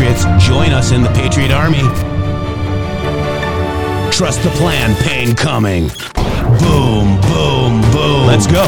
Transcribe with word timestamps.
Patriots, 0.00 0.24
join 0.46 0.72
us 0.72 0.92
in 0.92 1.02
the 1.02 1.10
Patriot 1.10 1.50
Army. 1.50 1.82
Trust 4.10 4.42
the 4.42 4.48
plan, 4.54 4.96
pain 5.02 5.36
coming. 5.36 5.88
Boom, 6.58 7.20
boom, 7.20 7.82
boom. 7.92 8.26
Let's 8.26 8.46
go. 8.46 8.64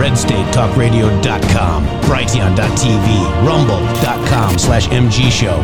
RedStateTalkRadio.com, 0.00 1.84
Brighteon.tv, 2.04 3.46
Rumble.com 3.46 4.58
slash 4.58 4.88
MG 4.88 5.30
Show. 5.30 5.60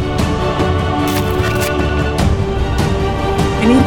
I 3.57 3.65
need 3.65 3.79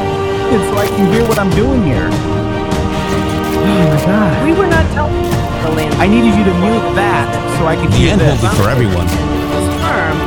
it 0.57 0.61
so 0.67 0.77
I 0.77 0.87
can 0.87 1.13
hear 1.13 1.27
what 1.27 1.37
I'm 1.37 1.51
doing 1.51 1.83
here. 1.83 2.09
Oh 2.11 3.65
my 3.67 4.03
god. 4.03 4.43
We 4.43 4.51
were 4.53 4.65
not 4.65 4.91
telling 4.93 5.13
the 5.13 5.69
land. 5.75 5.93
I 6.01 6.07
needed 6.07 6.33
you 6.33 6.43
to 6.43 6.53
mute 6.59 6.95
that 6.95 7.38
so 7.59 7.67
I 7.67 7.75
could 7.75 7.91
The 7.91 7.97
hear 7.99 8.15
end 8.15 8.23
will 8.23 8.39
be 8.39 8.49
for 8.55 8.71
everyone. 8.71 9.07
This 9.07 9.67
farm. 9.83 10.17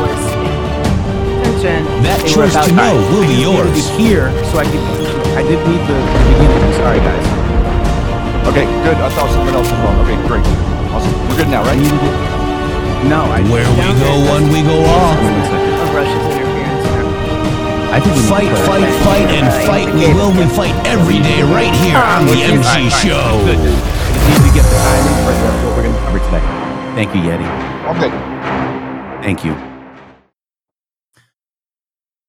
That 2.02 2.18
choice 2.26 2.52
to 2.58 2.74
know 2.74 2.82
I 2.82 2.92
will 3.14 3.22
be 3.22 3.38
yours. 3.38 3.70
to 3.70 3.94
hear 3.94 4.28
so 4.50 4.58
I 4.58 4.66
could. 4.66 4.82
I 5.38 5.46
didn't 5.46 5.62
need 5.70 5.78
the, 5.86 5.94
the 5.94 6.20
beginning. 6.34 6.74
Sorry, 6.76 6.98
guys. 6.98 7.22
Okay, 8.50 8.66
good. 8.82 8.98
I 8.98 9.06
thought 9.14 9.30
something 9.30 9.54
else 9.54 9.70
was 9.70 9.78
wrong. 9.86 9.94
Okay, 10.02 10.18
great. 10.26 10.42
Awesome. 10.90 11.14
We're 11.30 11.38
good 11.38 11.48
now, 11.54 11.62
I 11.62 11.70
right? 11.72 11.78
needed 11.78 12.02
it. 12.02 12.14
No, 13.06 13.22
I. 13.30 13.46
Where 13.46 13.62
we 13.62 13.86
go, 14.02 14.10
one 14.26 14.50
we 14.50 14.60
go 14.66 14.74
all. 14.82 15.14
One 15.22 15.38
second. 15.46 15.72
Of 15.86 15.88
Russia's 15.94 16.24
interference. 16.34 16.84
I 17.94 17.98
think 18.02 18.12
we 18.18 18.22
Fight, 18.26 18.50
fight, 18.66 18.82
it 18.82 18.94
fight, 19.06 19.28
and 19.30 19.46
fight. 19.62 19.88
We 19.94 20.10
will. 20.18 20.34
We 20.34 20.42
fight 20.50 20.74
every 20.82 21.22
day 21.22 21.46
right 21.46 21.72
here 21.86 21.96
on 22.02 22.26
the 22.26 22.42
MG 22.42 22.58
right, 22.58 22.90
all 22.90 22.90
right. 22.90 23.06
Show. 23.06 23.26
Good. 23.46 23.62
Need 23.62 24.42
to 24.42 24.50
get 24.50 24.66
the 24.66 24.78
timing 24.82 25.18
for 25.22 25.30
the- 25.30 25.54
what 25.62 25.78
we're 25.78 25.86
going 25.86 25.94
to 25.94 26.02
cover 26.10 26.18
today. 26.26 26.51
Thank 26.94 27.14
you, 27.14 27.22
Yeti. 27.22 27.96
Okay. 27.96 28.10
Thank 29.22 29.44
you. 29.44 29.52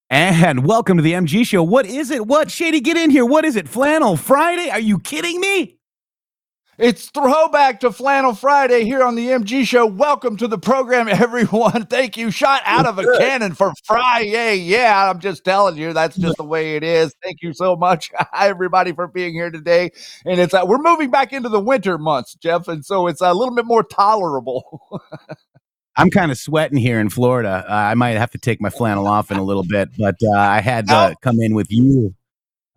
And 0.10 0.66
welcome 0.66 0.96
to 0.98 1.04
the 1.04 1.14
MG 1.14 1.46
Show. 1.46 1.64
What 1.64 1.86
is 1.86 2.12
it? 2.12 2.28
What? 2.28 2.50
Shady, 2.50 2.80
get 2.80 2.96
in 2.96 3.10
here. 3.10 3.26
What 3.26 3.46
is 3.46 3.56
it? 3.56 3.68
Flannel 3.68 4.16
Friday? 4.16 4.70
Are 4.70 4.80
you 4.80 5.00
kidding 5.00 5.40
me? 5.42 5.78
It's 6.80 7.12
throwback 7.12 7.82
to 7.82 7.92
Flannel 7.92 8.34
Friday 8.34 8.84
here 8.84 9.04
on 9.04 9.14
the 9.14 9.28
MG 9.28 9.64
Show. 9.66 9.86
Welcome 9.86 10.38
to 10.38 10.48
the 10.48 10.58
program, 10.58 11.08
everyone. 11.12 11.86
Thank 11.86 12.18
you. 12.18 12.32
Shot 12.32 12.64
out 12.66 12.88
of 12.88 12.98
a 12.98 13.04
cannon 13.20 13.54
for 13.54 13.74
Friday. 13.86 14.56
Yeah, 14.56 15.10
I'm 15.12 15.20
just 15.20 15.46
telling 15.46 15.78
you, 15.78 15.94
that's 15.94 16.16
just 16.18 16.38
the 16.38 16.44
way 16.44 16.76
it 16.76 16.84
is. 16.84 17.14
Thank 17.24 17.44
you 17.44 17.54
so 17.54 17.76
much, 17.76 18.10
everybody, 18.34 18.92
for 18.92 19.08
being 19.08 19.34
here 19.34 19.52
today. 19.52 19.92
And 20.26 20.40
it's 20.40 20.56
uh, 20.56 20.64
we're 20.66 20.80
moving 20.82 21.12
back 21.12 21.32
into 21.32 21.48
the 21.48 21.60
winter 21.60 22.00
months, 22.00 22.34
Jeff, 22.36 22.68
and 22.68 22.84
so 22.84 23.06
it's 23.06 23.22
a 23.22 23.32
little 23.36 23.54
bit 23.54 23.66
more 23.66 23.84
tolerable. 23.84 24.90
I'm 25.96 26.10
kind 26.10 26.32
of 26.32 26.40
sweating 26.40 26.80
here 26.80 27.00
in 27.00 27.10
Florida. 27.10 27.64
Uh, 27.70 27.72
I 27.72 27.94
might 27.94 28.18
have 28.18 28.32
to 28.32 28.40
take 28.40 28.60
my 28.60 28.72
flannel 28.72 29.06
off 29.06 29.30
in 29.30 29.38
a 29.38 29.44
little 29.44 29.64
bit, 29.64 29.90
but 29.96 30.16
uh, 30.24 30.32
I 30.32 30.60
had 30.60 30.88
to 30.88 30.94
No. 31.10 31.14
come 31.22 31.40
in 31.40 31.54
with 31.54 31.68
you 31.70 32.16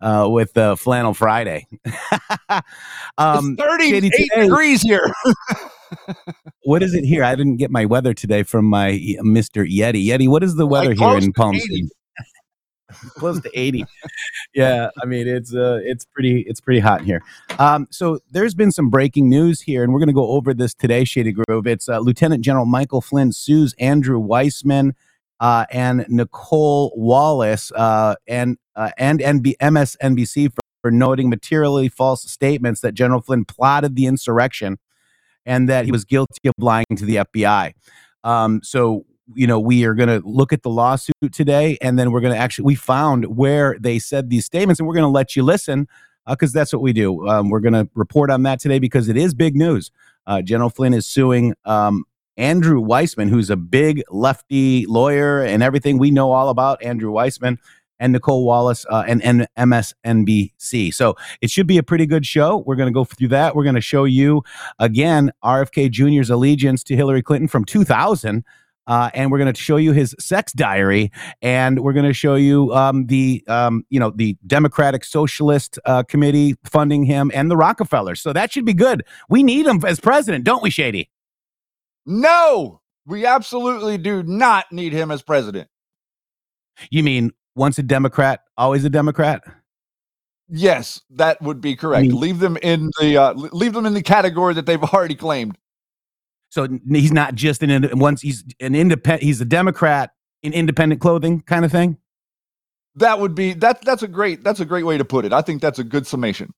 uh, 0.01 0.27
with 0.29 0.57
uh, 0.57 0.75
Flannel 0.75 1.13
Friday. 1.13 1.67
um, 3.17 3.55
it's 3.57 3.63
38 3.63 3.99
today- 4.01 4.27
degrees 4.35 4.81
here. 4.81 5.11
what 6.63 6.83
is 6.83 6.93
it 6.93 7.03
here? 7.03 7.23
I 7.23 7.35
didn't 7.35 7.57
get 7.57 7.71
my 7.71 7.85
weather 7.85 8.13
today 8.13 8.43
from 8.43 8.65
my 8.65 8.91
Mr. 9.21 9.65
Yeti. 9.69 10.05
Yeti, 10.05 10.27
what 10.27 10.43
is 10.43 10.55
the 10.55 10.67
weather 10.67 10.95
Like 10.95 10.99
here 10.99 11.17
in 11.17 11.33
Palm 11.33 11.55
80. 11.55 11.61
Springs? 11.61 11.91
close 13.17 13.41
to 13.41 13.49
80 13.53 13.83
yeah 14.55 14.89
i 15.03 15.05
mean 15.05 15.27
it's 15.27 15.53
uh 15.53 15.79
it's 15.83 16.05
pretty 16.05 16.41
it's 16.47 16.61
pretty 16.61 16.79
hot 16.79 17.01
in 17.01 17.05
here 17.05 17.21
um 17.59 17.85
so 17.91 18.19
there's 18.31 18.55
been 18.55 18.71
some 18.71 18.89
breaking 18.89 19.29
news 19.29 19.59
here 19.59 19.83
and 19.83 19.91
we're 19.91 19.99
going 19.99 20.07
to 20.07 20.13
go 20.13 20.29
over 20.29 20.53
this 20.53 20.73
today 20.73 21.03
shady 21.03 21.33
grove 21.33 21.67
it's 21.67 21.89
uh, 21.89 21.99
lieutenant 21.99 22.45
general 22.45 22.65
michael 22.65 23.01
flynn 23.01 23.33
sues 23.33 23.75
andrew 23.77 24.19
weissmann 24.21 24.93
uh, 25.41 25.65
and 25.69 26.05
nicolle 26.07 26.91
wallace 26.95 27.73
uh, 27.73 28.15
and 28.25 28.57
uh, 28.77 28.91
and 28.97 29.19
NB- 29.19 29.57
msnbc 29.57 30.53
for, 30.53 30.61
for 30.81 30.91
noting 30.91 31.29
materially 31.29 31.89
false 31.89 32.23
statements 32.31 32.79
that 32.81 32.93
general 32.93 33.19
flynn 33.19 33.43
plotted 33.43 33.95
the 33.97 34.05
insurrection 34.05 34.77
and 35.45 35.67
that 35.67 35.83
he 35.83 35.91
was 35.91 36.05
guilty 36.05 36.47
of 36.47 36.53
lying 36.57 36.85
to 36.95 37.05
the 37.05 37.17
fbi 37.17 37.73
um, 38.23 38.61
so 38.63 39.05
you 39.33 39.45
know 39.45 39.59
we 39.59 39.83
are 39.83 39.93
going 39.93 40.07
to 40.07 40.25
look 40.25 40.53
at 40.53 40.63
the 40.63 40.69
lawsuit 40.69 41.13
today 41.33 41.77
and 41.81 41.99
then 41.99 42.11
we're 42.11 42.21
going 42.21 42.33
to 42.33 42.39
actually 42.39 42.63
we 42.63 42.75
found 42.75 43.25
where 43.35 43.75
they 43.79 43.99
said 43.99 44.29
these 44.29 44.45
statements 44.45 44.79
and 44.79 44.87
we're 44.87 44.95
going 44.95 45.03
to 45.03 45.09
let 45.09 45.35
you 45.35 45.43
listen 45.43 45.87
because 46.29 46.51
that's 46.51 46.73
what 46.73 46.81
we 46.81 46.93
do. 46.93 47.27
Um, 47.27 47.49
we're 47.49 47.61
going 47.61 47.73
to 47.73 47.89
report 47.95 48.29
on 48.29 48.43
that 48.43 48.59
today 48.59 48.79
because 48.79 49.07
it 49.07 49.17
is 49.17 49.33
big 49.33 49.55
news. 49.55 49.91
Uh, 50.25 50.41
general 50.41 50.69
flynn 50.69 50.93
is 50.93 51.05
suing 51.05 51.53
um, 51.65 52.03
andrew 52.37 52.81
weissmann 52.81 53.29
who's 53.29 53.49
a 53.49 53.55
big 53.55 54.03
lefty 54.09 54.85
lawyer 54.85 55.41
and 55.41 55.63
everything 55.63 55.97
we 55.97 56.11
know 56.11 56.31
all 56.31 56.49
about 56.49 56.81
andrew 56.83 57.11
weissmann 57.11 57.57
and 57.99 58.13
nicolle 58.13 58.45
wallace 58.45 58.85
uh, 58.89 59.03
and, 59.07 59.23
and 59.23 59.47
msnbc 59.57 60.93
so 60.93 61.15
it 61.41 61.49
should 61.49 61.67
be 61.67 61.77
a 61.77 61.83
pretty 61.83 62.05
good 62.05 62.25
show 62.25 62.57
we're 62.65 62.75
going 62.75 62.91
to 62.91 62.93
go 62.93 63.03
through 63.03 63.27
that 63.27 63.55
we're 63.55 63.63
going 63.63 63.75
to 63.75 63.81
show 63.81 64.03
you 64.03 64.43
again 64.79 65.31
rfk 65.43 65.89
jr's 65.89 66.29
allegiance 66.29 66.83
to 66.83 66.95
hillary 66.95 67.21
clinton 67.21 67.47
from 67.47 67.65
2000 67.65 68.43
uh, 68.87 69.09
and 69.13 69.31
we're 69.31 69.37
going 69.37 69.53
to 69.53 69.59
show 69.59 69.75
you 69.75 69.91
his 69.91 70.15
sex 70.17 70.53
diary, 70.53 71.11
and 71.41 71.81
we're 71.81 71.91
going 71.91 72.05
to 72.05 72.13
show 72.13 72.35
you 72.35 72.73
um, 72.73 73.05
the 73.07 73.43
um, 73.49 73.85
you 73.89 73.99
know 73.99 74.11
the 74.11 74.37
Democratic 74.47 75.03
Socialist 75.03 75.77
uh, 75.83 76.03
Committee 76.03 76.55
funding 76.63 77.03
him 77.03 77.29
and 77.33 77.51
the 77.51 77.57
Rockefellers. 77.57 78.21
So 78.21 78.31
that 78.31 78.49
should 78.53 78.63
be 78.63 78.73
good. 78.73 79.03
We 79.27 79.43
need 79.43 79.67
him 79.67 79.83
as 79.85 79.99
president, 79.99 80.45
don't 80.45 80.63
we, 80.63 80.69
Shady? 80.69 81.09
no, 82.07 82.81
we 83.05 83.25
absolutely 83.25 83.97
do 83.97 84.23
not 84.23 84.71
need 84.71 84.93
him 84.93 85.11
as 85.11 85.21
president. 85.21 85.69
You 86.89 87.03
mean 87.03 87.31
once 87.57 87.77
a 87.77 87.83
Democrat, 87.83 88.41
always 88.57 88.85
a 88.85 88.89
Democrat? 88.89 89.43
Yes, 90.49 91.01
that 91.11 91.41
would 91.41 91.59
be 91.59 91.75
correct. 91.75 92.03
mean- 92.03 92.19
leave 92.19 92.39
them 92.39 92.57
in 92.61 92.91
the 92.99 93.17
uh, 93.17 93.33
leave 93.33 93.73
them 93.73 93.85
in 93.85 93.93
the 93.93 94.01
category 94.03 94.53
that 94.53 94.65
they've 94.65 94.81
already 94.81 95.15
claimed. 95.15 95.57
So 96.49 96.67
he's 96.89 97.11
not 97.11 97.35
just 97.35 97.61
an 97.61 97.99
once 97.99 98.21
he's 98.21 98.45
an 98.61 98.73
independent. 98.73 99.23
He's 99.23 99.41
a 99.41 99.45
Democrat 99.45 100.11
in 100.43 100.53
independent 100.53 101.01
clothing 101.01 101.41
kind 101.41 101.65
of 101.65 101.71
thing. 101.71 101.97
That 102.95 103.19
would 103.19 103.35
be 103.35 103.53
that. 103.53 103.81
That's 103.81 104.03
a 104.03 104.07
great. 104.07 104.43
That's 104.43 104.61
a 104.61 104.65
great 104.65 104.85
way 104.85 104.97
to 104.97 105.03
put 105.03 105.25
it. 105.25 105.33
I 105.33 105.41
think 105.41 105.61
that's 105.61 105.79
a 105.79 105.83
good 105.83 106.07
summation. 106.07 106.53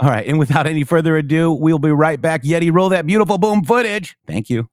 All 0.00 0.08
right, 0.08 0.26
and 0.26 0.38
without 0.38 0.66
any 0.66 0.82
further 0.82 1.16
ado, 1.16 1.52
we'll 1.52 1.78
be 1.78 1.90
right 1.90 2.20
back. 2.20 2.42
Yeti, 2.42 2.72
roll 2.72 2.88
that 2.88 3.06
beautiful 3.06 3.38
boom 3.38 3.62
footage. 3.62 4.16
Thank 4.26 4.50
you. 4.50 4.68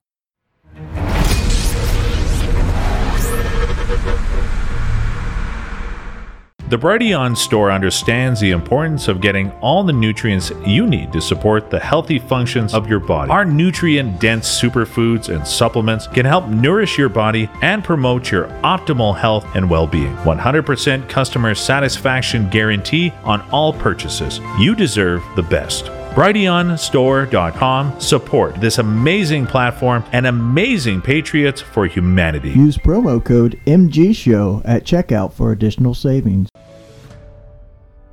The 6.72 6.78
Brighteon 6.78 7.36
store 7.36 7.70
understands 7.70 8.40
the 8.40 8.52
importance 8.52 9.06
of 9.06 9.20
getting 9.20 9.52
all 9.60 9.84
the 9.84 9.92
nutrients 9.92 10.52
you 10.64 10.86
need 10.86 11.12
to 11.12 11.20
support 11.20 11.68
the 11.68 11.78
healthy 11.78 12.18
functions 12.18 12.72
of 12.72 12.88
your 12.88 12.98
body. 12.98 13.30
Our 13.30 13.44
nutrient 13.44 14.18
dense 14.18 14.48
superfoods 14.48 15.28
and 15.28 15.46
supplements 15.46 16.06
can 16.06 16.24
help 16.24 16.48
nourish 16.48 16.96
your 16.96 17.10
body 17.10 17.50
and 17.60 17.84
promote 17.84 18.30
your 18.30 18.46
optimal 18.64 19.14
health 19.14 19.44
and 19.54 19.68
well 19.68 19.86
being. 19.86 20.16
100% 20.24 21.10
customer 21.10 21.54
satisfaction 21.54 22.48
guarantee 22.48 23.12
on 23.22 23.42
all 23.50 23.74
purchases. 23.74 24.40
You 24.58 24.74
deserve 24.74 25.22
the 25.36 25.42
best. 25.42 25.90
BrighteonStore.com 26.12 27.98
support 27.98 28.54
this 28.56 28.76
amazing 28.76 29.46
platform 29.46 30.04
and 30.12 30.26
amazing 30.26 31.00
patriots 31.00 31.62
for 31.62 31.86
humanity. 31.86 32.50
Use 32.50 32.76
promo 32.76 33.24
code 33.24 33.58
MGSHOW 33.64 34.60
at 34.66 34.84
checkout 34.84 35.32
for 35.32 35.52
additional 35.52 35.94
savings. 35.94 36.50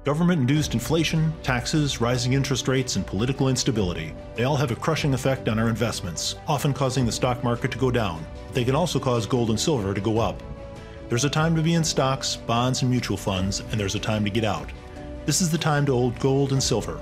Government 0.06 0.40
induced 0.40 0.74
inflation, 0.74 1.34
taxes, 1.44 2.00
rising 2.00 2.32
interest 2.32 2.70
rates, 2.70 2.96
and 2.96 3.06
political 3.06 3.50
instability. 3.50 4.14
They 4.36 4.46
all 4.46 4.56
have 4.56 4.72
a 4.72 4.78
crushing 4.78 5.14
effect 5.14 5.50
on 5.50 5.60
our 5.60 5.68
investments, 5.68 6.36
often 6.48 6.74
causing 6.74 7.06
the 7.06 7.12
stock 7.12 7.44
market 7.44 7.70
to 7.72 7.78
go 7.78 7.92
down. 7.92 8.26
They 8.54 8.64
can 8.64 8.76
also 8.76 8.98
cause 9.02 9.26
gold 9.26 9.50
and 9.50 9.60
silver 9.60 9.94
to 9.94 10.00
go 10.00 10.20
up. 10.20 10.42
There's 11.10 11.26
a 11.26 11.30
time 11.30 11.54
to 11.58 11.62
be 11.62 11.74
in 11.74 11.84
stocks, 11.84 12.38
bonds, 12.38 12.82
and 12.82 12.90
mutual 12.90 13.18
funds, 13.18 13.60
and 13.60 13.80
there's 13.80 13.96
a 13.96 14.00
time 14.00 14.24
to 14.24 14.30
get 14.30 14.46
out. 14.46 14.70
This 15.26 15.42
is 15.42 15.52
the 15.52 15.58
time 15.58 15.86
to 15.86 15.92
hold 15.92 16.18
gold 16.20 16.54
and 16.54 16.64
silver. 16.64 17.02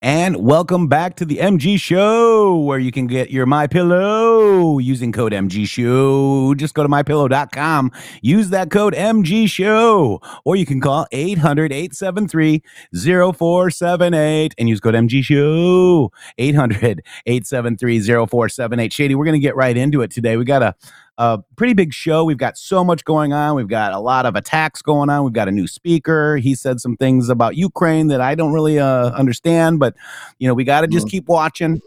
And 0.00 0.36
welcome 0.36 0.86
back 0.86 1.16
to 1.16 1.24
the 1.24 1.38
MG 1.38 1.76
Show, 1.76 2.56
where 2.56 2.78
you 2.78 2.92
can 2.92 3.08
get 3.08 3.32
your 3.32 3.46
My 3.46 3.66
Pillow 3.66 4.78
using 4.78 5.10
code 5.10 5.32
MG 5.32 5.66
Show. 5.66 6.54
Just 6.54 6.74
go 6.74 6.84
to 6.84 6.88
mypillow.com, 6.88 7.90
use 8.22 8.50
that 8.50 8.70
code 8.70 8.94
MG 8.94 9.50
Show, 9.50 10.20
or 10.44 10.54
you 10.54 10.64
can 10.64 10.80
call 10.80 11.08
800 11.10 11.72
873 11.72 12.62
0478 12.94 14.54
and 14.56 14.68
use 14.68 14.78
code 14.78 14.94
MG 14.94 15.20
Show. 15.24 16.12
800 16.38 17.02
873 17.26 18.00
0478. 18.00 18.92
Shady, 18.92 19.16
we're 19.16 19.24
going 19.24 19.32
to 19.32 19.44
get 19.44 19.56
right 19.56 19.76
into 19.76 20.02
it 20.02 20.12
today. 20.12 20.36
We 20.36 20.44
got 20.44 20.62
a 20.62 20.76
a 21.18 21.38
pretty 21.56 21.74
big 21.74 21.92
show. 21.92 22.24
We've 22.24 22.38
got 22.38 22.56
so 22.56 22.82
much 22.84 23.04
going 23.04 23.32
on. 23.32 23.54
We've 23.56 23.68
got 23.68 23.92
a 23.92 23.98
lot 23.98 24.24
of 24.24 24.36
attacks 24.36 24.80
going 24.82 25.10
on. 25.10 25.24
We've 25.24 25.32
got 25.32 25.48
a 25.48 25.52
new 25.52 25.66
speaker. 25.66 26.36
He 26.36 26.54
said 26.54 26.80
some 26.80 26.96
things 26.96 27.28
about 27.28 27.56
Ukraine 27.56 28.06
that 28.08 28.20
I 28.20 28.34
don't 28.34 28.52
really 28.52 28.78
uh, 28.78 29.10
understand, 29.10 29.78
but 29.80 29.94
you 30.38 30.48
know, 30.48 30.54
we 30.54 30.64
got 30.64 30.82
to 30.82 30.86
just 30.86 31.06
Mhm. 31.06 31.10
keep 31.10 31.28
watching. 31.28 31.80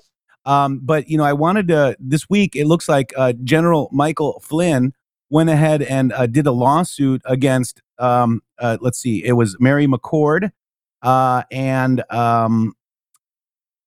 Um, 0.45 0.79
but 0.83 1.07
you 1.07 1.17
know, 1.17 1.23
I 1.23 1.33
wanted 1.33 1.67
to 1.69 1.95
this 1.99 2.29
week. 2.29 2.55
It 2.55 2.65
looks 2.67 2.89
like 2.89 3.13
uh, 3.15 3.33
General 3.43 3.89
Michael 3.91 4.41
Flynn 4.43 4.93
went 5.29 5.49
ahead 5.49 5.81
and 5.81 6.11
uh, 6.13 6.27
did 6.27 6.45
a 6.45 6.51
lawsuit 6.51 7.21
against. 7.25 7.81
Um, 7.99 8.41
uh, 8.59 8.77
let's 8.81 8.99
see, 8.99 9.23
it 9.23 9.33
was 9.33 9.55
Mary 9.59 9.87
McCord 9.87 10.51
uh, 11.03 11.43
and 11.51 12.03
um, 12.11 12.73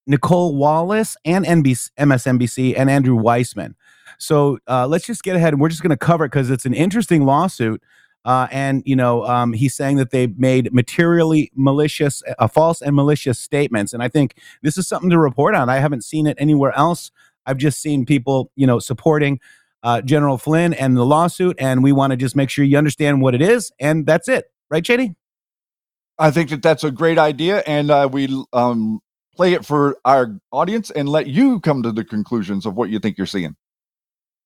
Nicolle 0.08 0.54
Wallace 0.54 1.16
and 1.24 1.44
NBC, 1.44 1.90
MSNBC 1.98 2.74
and 2.78 2.88
Andrew 2.90 3.16
Weissmann. 3.16 3.74
So 4.18 4.58
uh, 4.68 4.86
let's 4.86 5.06
just 5.06 5.22
get 5.22 5.36
ahead 5.36 5.52
and 5.52 5.60
we're 5.60 5.68
just 5.68 5.82
going 5.82 5.90
to 5.90 5.96
cover 5.96 6.24
it 6.24 6.28
because 6.28 6.50
it's 6.50 6.66
an 6.66 6.74
interesting 6.74 7.24
lawsuit. 7.24 7.82
Uh, 8.24 8.48
and 8.50 8.82
you 8.86 8.96
know, 8.96 9.24
um, 9.26 9.52
he's 9.52 9.74
saying 9.74 9.96
that 9.96 10.10
they 10.10 10.28
made 10.28 10.72
materially 10.72 11.50
malicious, 11.54 12.22
uh, 12.38 12.48
false 12.48 12.80
and 12.80 12.96
malicious 12.96 13.38
statements. 13.38 13.92
And 13.92 14.02
I 14.02 14.08
think 14.08 14.36
this 14.62 14.78
is 14.78 14.88
something 14.88 15.10
to 15.10 15.18
report 15.18 15.54
on. 15.54 15.68
I 15.68 15.76
haven't 15.76 16.04
seen 16.04 16.26
it 16.26 16.36
anywhere 16.40 16.72
else. 16.72 17.10
I've 17.44 17.58
just 17.58 17.82
seen 17.82 18.06
people, 18.06 18.50
you 18.56 18.66
know, 18.66 18.78
supporting 18.78 19.40
uh, 19.82 20.00
General 20.00 20.38
Flynn 20.38 20.72
and 20.72 20.96
the 20.96 21.04
lawsuit. 21.04 21.56
And 21.58 21.84
we 21.84 21.92
want 21.92 22.12
to 22.12 22.16
just 22.16 22.34
make 22.34 22.48
sure 22.48 22.64
you 22.64 22.78
understand 22.78 23.20
what 23.20 23.34
it 23.34 23.42
is. 23.42 23.70
And 23.78 24.06
that's 24.06 24.28
it, 24.28 24.46
right, 24.70 24.86
Shady? 24.86 25.14
I 26.18 26.30
think 26.30 26.50
that 26.50 26.62
that's 26.62 26.84
a 26.84 26.90
great 26.90 27.18
idea, 27.18 27.62
and 27.66 27.90
uh, 27.90 28.08
we 28.10 28.28
um, 28.52 29.00
play 29.34 29.52
it 29.52 29.64
for 29.64 29.96
our 30.04 30.38
audience 30.52 30.90
and 30.90 31.08
let 31.08 31.26
you 31.26 31.58
come 31.60 31.82
to 31.82 31.90
the 31.90 32.04
conclusions 32.04 32.66
of 32.66 32.76
what 32.76 32.88
you 32.88 33.00
think 33.00 33.18
you're 33.18 33.26
seeing. 33.26 33.56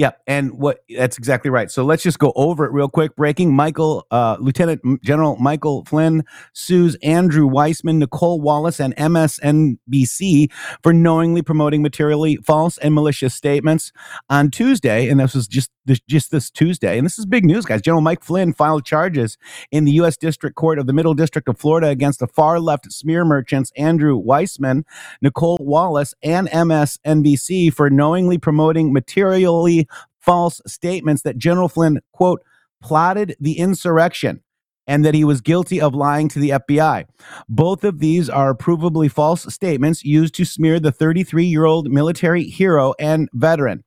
Yeah, 0.00 0.12
and 0.26 0.52
what 0.52 0.82
that's 0.96 1.18
exactly 1.18 1.50
right. 1.50 1.70
So 1.70 1.84
let's 1.84 2.02
just 2.02 2.18
go 2.18 2.32
over 2.34 2.64
it 2.64 2.72
real 2.72 2.88
quick. 2.88 3.14
Breaking 3.16 3.54
Michael, 3.54 4.06
uh, 4.10 4.38
Lieutenant 4.40 4.80
General 5.04 5.36
Michael 5.36 5.84
Flynn 5.84 6.24
sues 6.54 6.96
Andrew 7.02 7.46
Weissmann, 7.46 7.98
Nicolle 8.02 8.40
Wallace, 8.40 8.80
and 8.80 8.96
MSNBC 8.96 10.50
for 10.82 10.94
knowingly 10.94 11.42
promoting 11.42 11.82
materially 11.82 12.36
false 12.36 12.78
and 12.78 12.94
malicious 12.94 13.34
statements 13.34 13.92
on 14.30 14.50
Tuesday. 14.50 15.06
And 15.06 15.20
this 15.20 15.34
was 15.34 15.46
just 15.46 15.70
this, 15.84 16.00
just 16.08 16.30
this 16.30 16.50
Tuesday. 16.50 16.96
And 16.96 17.04
this 17.04 17.18
is 17.18 17.26
big 17.26 17.44
news, 17.44 17.66
guys. 17.66 17.82
General 17.82 18.00
Mike 18.00 18.24
Flynn 18.24 18.54
filed 18.54 18.86
charges 18.86 19.36
in 19.70 19.84
the 19.84 19.92
U.S. 19.92 20.16
District 20.16 20.56
Court 20.56 20.78
of 20.78 20.86
the 20.86 20.94
Middle 20.94 21.12
District 21.12 21.46
of 21.46 21.58
Florida 21.58 21.88
against 21.88 22.20
the 22.20 22.26
far 22.26 22.58
left 22.58 22.90
smear 22.90 23.26
merchants 23.26 23.70
Andrew 23.76 24.18
Weissmann, 24.18 24.84
Nicolle 25.22 25.58
Wallace, 25.60 26.14
and 26.22 26.48
MSNBC 26.48 27.74
for 27.74 27.90
knowingly 27.90 28.38
promoting 28.38 28.94
materially 28.94 29.88
false 30.30 30.60
statements 30.64 31.22
that 31.22 31.38
General 31.38 31.68
Flynn, 31.68 32.00
quote, 32.12 32.40
plotted 32.80 33.34
the 33.40 33.58
insurrection 33.58 34.40
and 34.86 35.04
that 35.04 35.12
he 35.12 35.24
was 35.24 35.40
guilty 35.40 35.80
of 35.80 35.92
lying 35.92 36.28
to 36.28 36.38
the 36.38 36.50
FBI. 36.50 37.06
Both 37.48 37.82
of 37.82 37.98
these 37.98 38.30
are 38.30 38.54
provably 38.54 39.10
false 39.10 39.52
statements 39.52 40.04
used 40.04 40.34
to 40.34 40.44
smear 40.44 40.78
the 40.78 40.92
33 40.92 41.46
year 41.46 41.64
old 41.64 41.90
military 41.90 42.44
hero 42.44 42.94
and 43.00 43.28
veteran. 43.32 43.82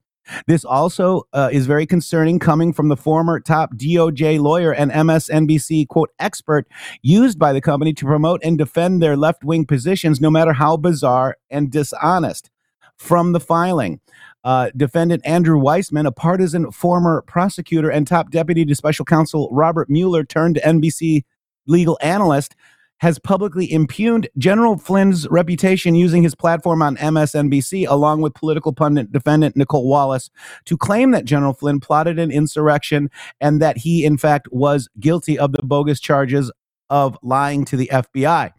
This 0.46 0.66
also 0.66 1.24
uh, 1.32 1.50
is 1.54 1.66
very 1.66 1.86
concerning 1.86 2.40
coming 2.40 2.74
from 2.74 2.90
the 2.90 2.98
former 2.98 3.40
top 3.40 3.76
DOJ 3.76 4.38
lawyer 4.42 4.74
and 4.74 4.92
MSNBC 4.92 5.88
quote 5.88 6.10
expert 6.20 6.68
used 7.02 7.40
by 7.40 7.54
the 7.54 7.62
company 7.62 7.94
to 7.94 8.06
promote 8.06 8.42
and 8.44 8.58
defend 8.58 9.02
their 9.02 9.16
left 9.16 9.46
wing 9.46 9.66
positions, 9.66 10.20
no 10.20 10.30
matter 10.30 10.52
how 10.52 10.76
bizarre 10.76 11.38
and 11.50 11.72
dishonest. 11.72 12.50
From 12.98 13.32
the 13.32 13.40
filing, 13.40 14.00
uh, 14.44 14.70
defendant 14.76 15.26
Andrew 15.26 15.60
Weissmann, 15.60 16.08
a 16.08 16.12
partisan 16.12 16.72
former 16.72 17.24
prosecutor 17.28 17.90
and 17.90 18.08
top 18.08 18.32
deputy 18.32 18.66
to 18.66 18.76
special 18.76 19.06
counsel 19.06 19.50
Robert 19.52 19.90
Mueller, 19.90 20.24
turned 20.24 20.60
NBC 20.64 21.24
legal 21.66 21.98
analyst, 22.02 22.56
has 23.04 23.20
publicly 23.20 23.70
impugned 23.72 24.30
General 24.38 24.78
Flynn's 24.78 25.28
reputation 25.28 25.94
using 25.94 26.24
his 26.24 26.36
platform 26.36 26.82
on 26.82 26.96
MSNBC, 26.98 27.86
along 27.88 28.22
with 28.22 28.34
political 28.34 28.72
pundit 28.72 29.12
defendant 29.12 29.58
Nicolle 29.58 29.86
Wallace, 29.86 30.30
to 30.66 30.78
claim 30.78 31.12
that 31.12 31.26
General 31.26 31.54
Flynn 31.54 31.82
plotted 31.82 32.18
an 32.18 32.32
insurrection 32.32 33.10
and 33.42 33.62
that 33.62 33.78
he, 33.78 34.06
in 34.06 34.18
fact, 34.18 34.48
was 34.52 34.88
guilty 35.00 35.38
of 35.38 35.52
the 35.52 35.64
bogus 35.64 36.00
charges 36.00 36.50
of 36.90 37.18
lying 37.22 37.66
to 37.66 37.76
the 37.76 37.90
FBI. 37.92 38.52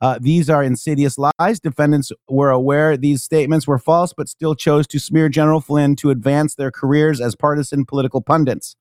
Uh, 0.00 0.18
these 0.20 0.50
are 0.50 0.62
insidious 0.62 1.16
lies. 1.18 1.60
Defendants 1.60 2.12
were 2.28 2.50
aware 2.50 2.96
these 2.96 3.22
statements 3.22 3.66
were 3.66 3.78
false, 3.78 4.12
but 4.12 4.28
still 4.28 4.54
chose 4.54 4.86
to 4.88 4.98
smear 4.98 5.28
General 5.28 5.60
Flynn 5.60 5.96
to 5.96 6.10
advance 6.10 6.54
their 6.54 6.70
careers 6.70 7.20
as 7.20 7.34
partisan 7.34 7.84
political 7.84 8.20
pundits. 8.20 8.76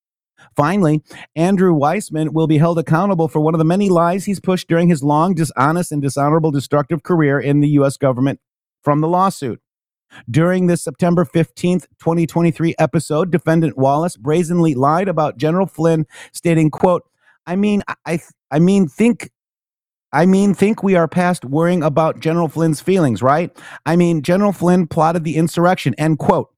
Finally, 0.55 1.01
Andrew 1.35 1.73
Weissmann 1.73 2.33
will 2.33 2.47
be 2.47 2.57
held 2.57 2.77
accountable 2.77 3.27
for 3.27 3.39
one 3.39 3.53
of 3.53 3.59
the 3.59 3.65
many 3.65 3.89
lies 3.89 4.25
he's 4.25 4.39
pushed 4.39 4.67
during 4.67 4.89
his 4.89 5.03
long, 5.03 5.33
dishonest, 5.33 5.91
and 5.91 6.01
dishonorable 6.01 6.51
destructive 6.51 7.03
career 7.03 7.39
in 7.39 7.61
the 7.61 7.69
U.S. 7.69 7.97
government 7.97 8.39
from 8.83 9.01
the 9.01 9.07
lawsuit. 9.07 9.61
During 10.29 10.67
this 10.67 10.83
September 10.83 11.25
15th, 11.25 11.87
2023 11.99 12.75
episode, 12.79 13.31
defendant 13.31 13.77
Wallace 13.77 14.17
brazenly 14.17 14.75
lied 14.75 15.07
about 15.07 15.37
General 15.37 15.65
Flynn, 15.65 16.05
stating, 16.31 16.69
quote, 16.69 17.03
I 17.47 17.55
mean, 17.55 17.83
I, 18.05 18.19
I 18.51 18.59
mean, 18.59 18.87
think 18.87 19.31
I 20.15 20.25
mean, 20.25 20.53
think 20.53 20.81
we 20.81 20.95
are 20.95 21.09
past 21.09 21.43
worrying 21.43 21.83
about 21.83 22.21
General 22.21 22.47
Flynn's 22.47 22.79
feelings, 22.79 23.21
right? 23.21 23.51
I 23.85 23.97
mean, 23.97 24.21
General 24.21 24.53
Flynn 24.53 24.87
plotted 24.87 25.25
the 25.25 25.35
insurrection, 25.35 25.93
end 25.95 26.19
quote. 26.19 26.49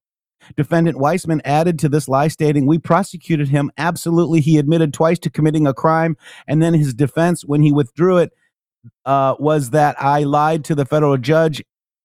Defendant 0.55 0.99
Weissmann 0.99 1.41
added 1.43 1.79
to 1.79 1.89
this 1.89 2.07
lie, 2.07 2.27
stating, 2.27 2.67
We 2.67 2.77
prosecuted 2.77 3.49
him. 3.49 3.71
Absolutely. 3.79 4.41
He 4.41 4.59
admitted 4.59 4.93
twice 4.93 5.17
to 5.19 5.31
committing 5.31 5.65
a 5.65 5.73
crime. 5.73 6.15
And 6.47 6.61
then 6.61 6.75
his 6.75 6.93
defense, 6.93 7.43
when 7.43 7.63
he 7.63 7.71
withdrew 7.71 8.17
it, 8.17 8.31
uh, 9.05 9.33
was 9.39 9.71
that 9.71 9.99
I 9.99 10.21
lied 10.21 10.63
to 10.65 10.75
the 10.75 10.85
federal 10.85 11.17
judge 11.17 11.63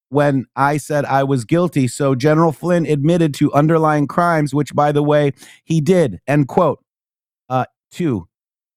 when 0.08 0.46
I 0.56 0.78
said 0.78 1.04
I 1.04 1.22
was 1.22 1.44
guilty. 1.44 1.86
So 1.86 2.14
General 2.14 2.52
Flynn 2.52 2.86
admitted 2.86 3.34
to 3.34 3.52
underlying 3.52 4.06
crimes, 4.06 4.54
which, 4.54 4.74
by 4.74 4.90
the 4.90 5.02
way, 5.02 5.32
he 5.64 5.82
did. 5.82 6.18
End 6.26 6.48
quote. 6.48 6.82
Uh, 7.50 7.66
two, 7.90 8.26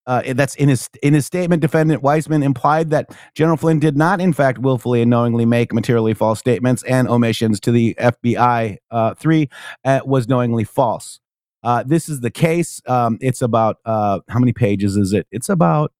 uh, 0.07 0.33
that's 0.33 0.55
in 0.55 0.69
his 0.69 0.89
in 1.01 1.13
his 1.13 1.25
statement. 1.25 1.61
Defendant 1.61 2.03
Weissmann 2.03 2.43
implied 2.43 2.89
that 2.91 3.15
General 3.33 3.57
Flynn 3.57 3.79
did 3.79 3.97
not, 3.97 4.21
in 4.21 4.33
fact, 4.33 4.59
willfully 4.59 5.01
and 5.01 5.09
knowingly 5.09 5.45
make 5.45 5.73
materially 5.73 6.13
false 6.13 6.39
statements 6.39 6.83
and 6.83 7.07
omissions 7.07 7.59
to 7.61 7.71
the 7.71 7.95
FBI. 7.99 8.77
Uh, 8.91 9.13
three 9.15 9.49
uh, 9.83 10.01
was 10.05 10.27
knowingly 10.27 10.63
false. 10.63 11.19
Uh, 11.63 11.83
this 11.83 12.07
is 12.07 12.21
the 12.21 12.29
case. 12.29 12.81
Um, 12.85 13.17
it's 13.21 13.41
about 13.41 13.77
uh, 13.85 14.19
how 14.29 14.39
many 14.39 14.53
pages 14.53 14.97
is 14.97 15.13
it? 15.13 15.27
It's 15.31 15.49
about 15.49 15.91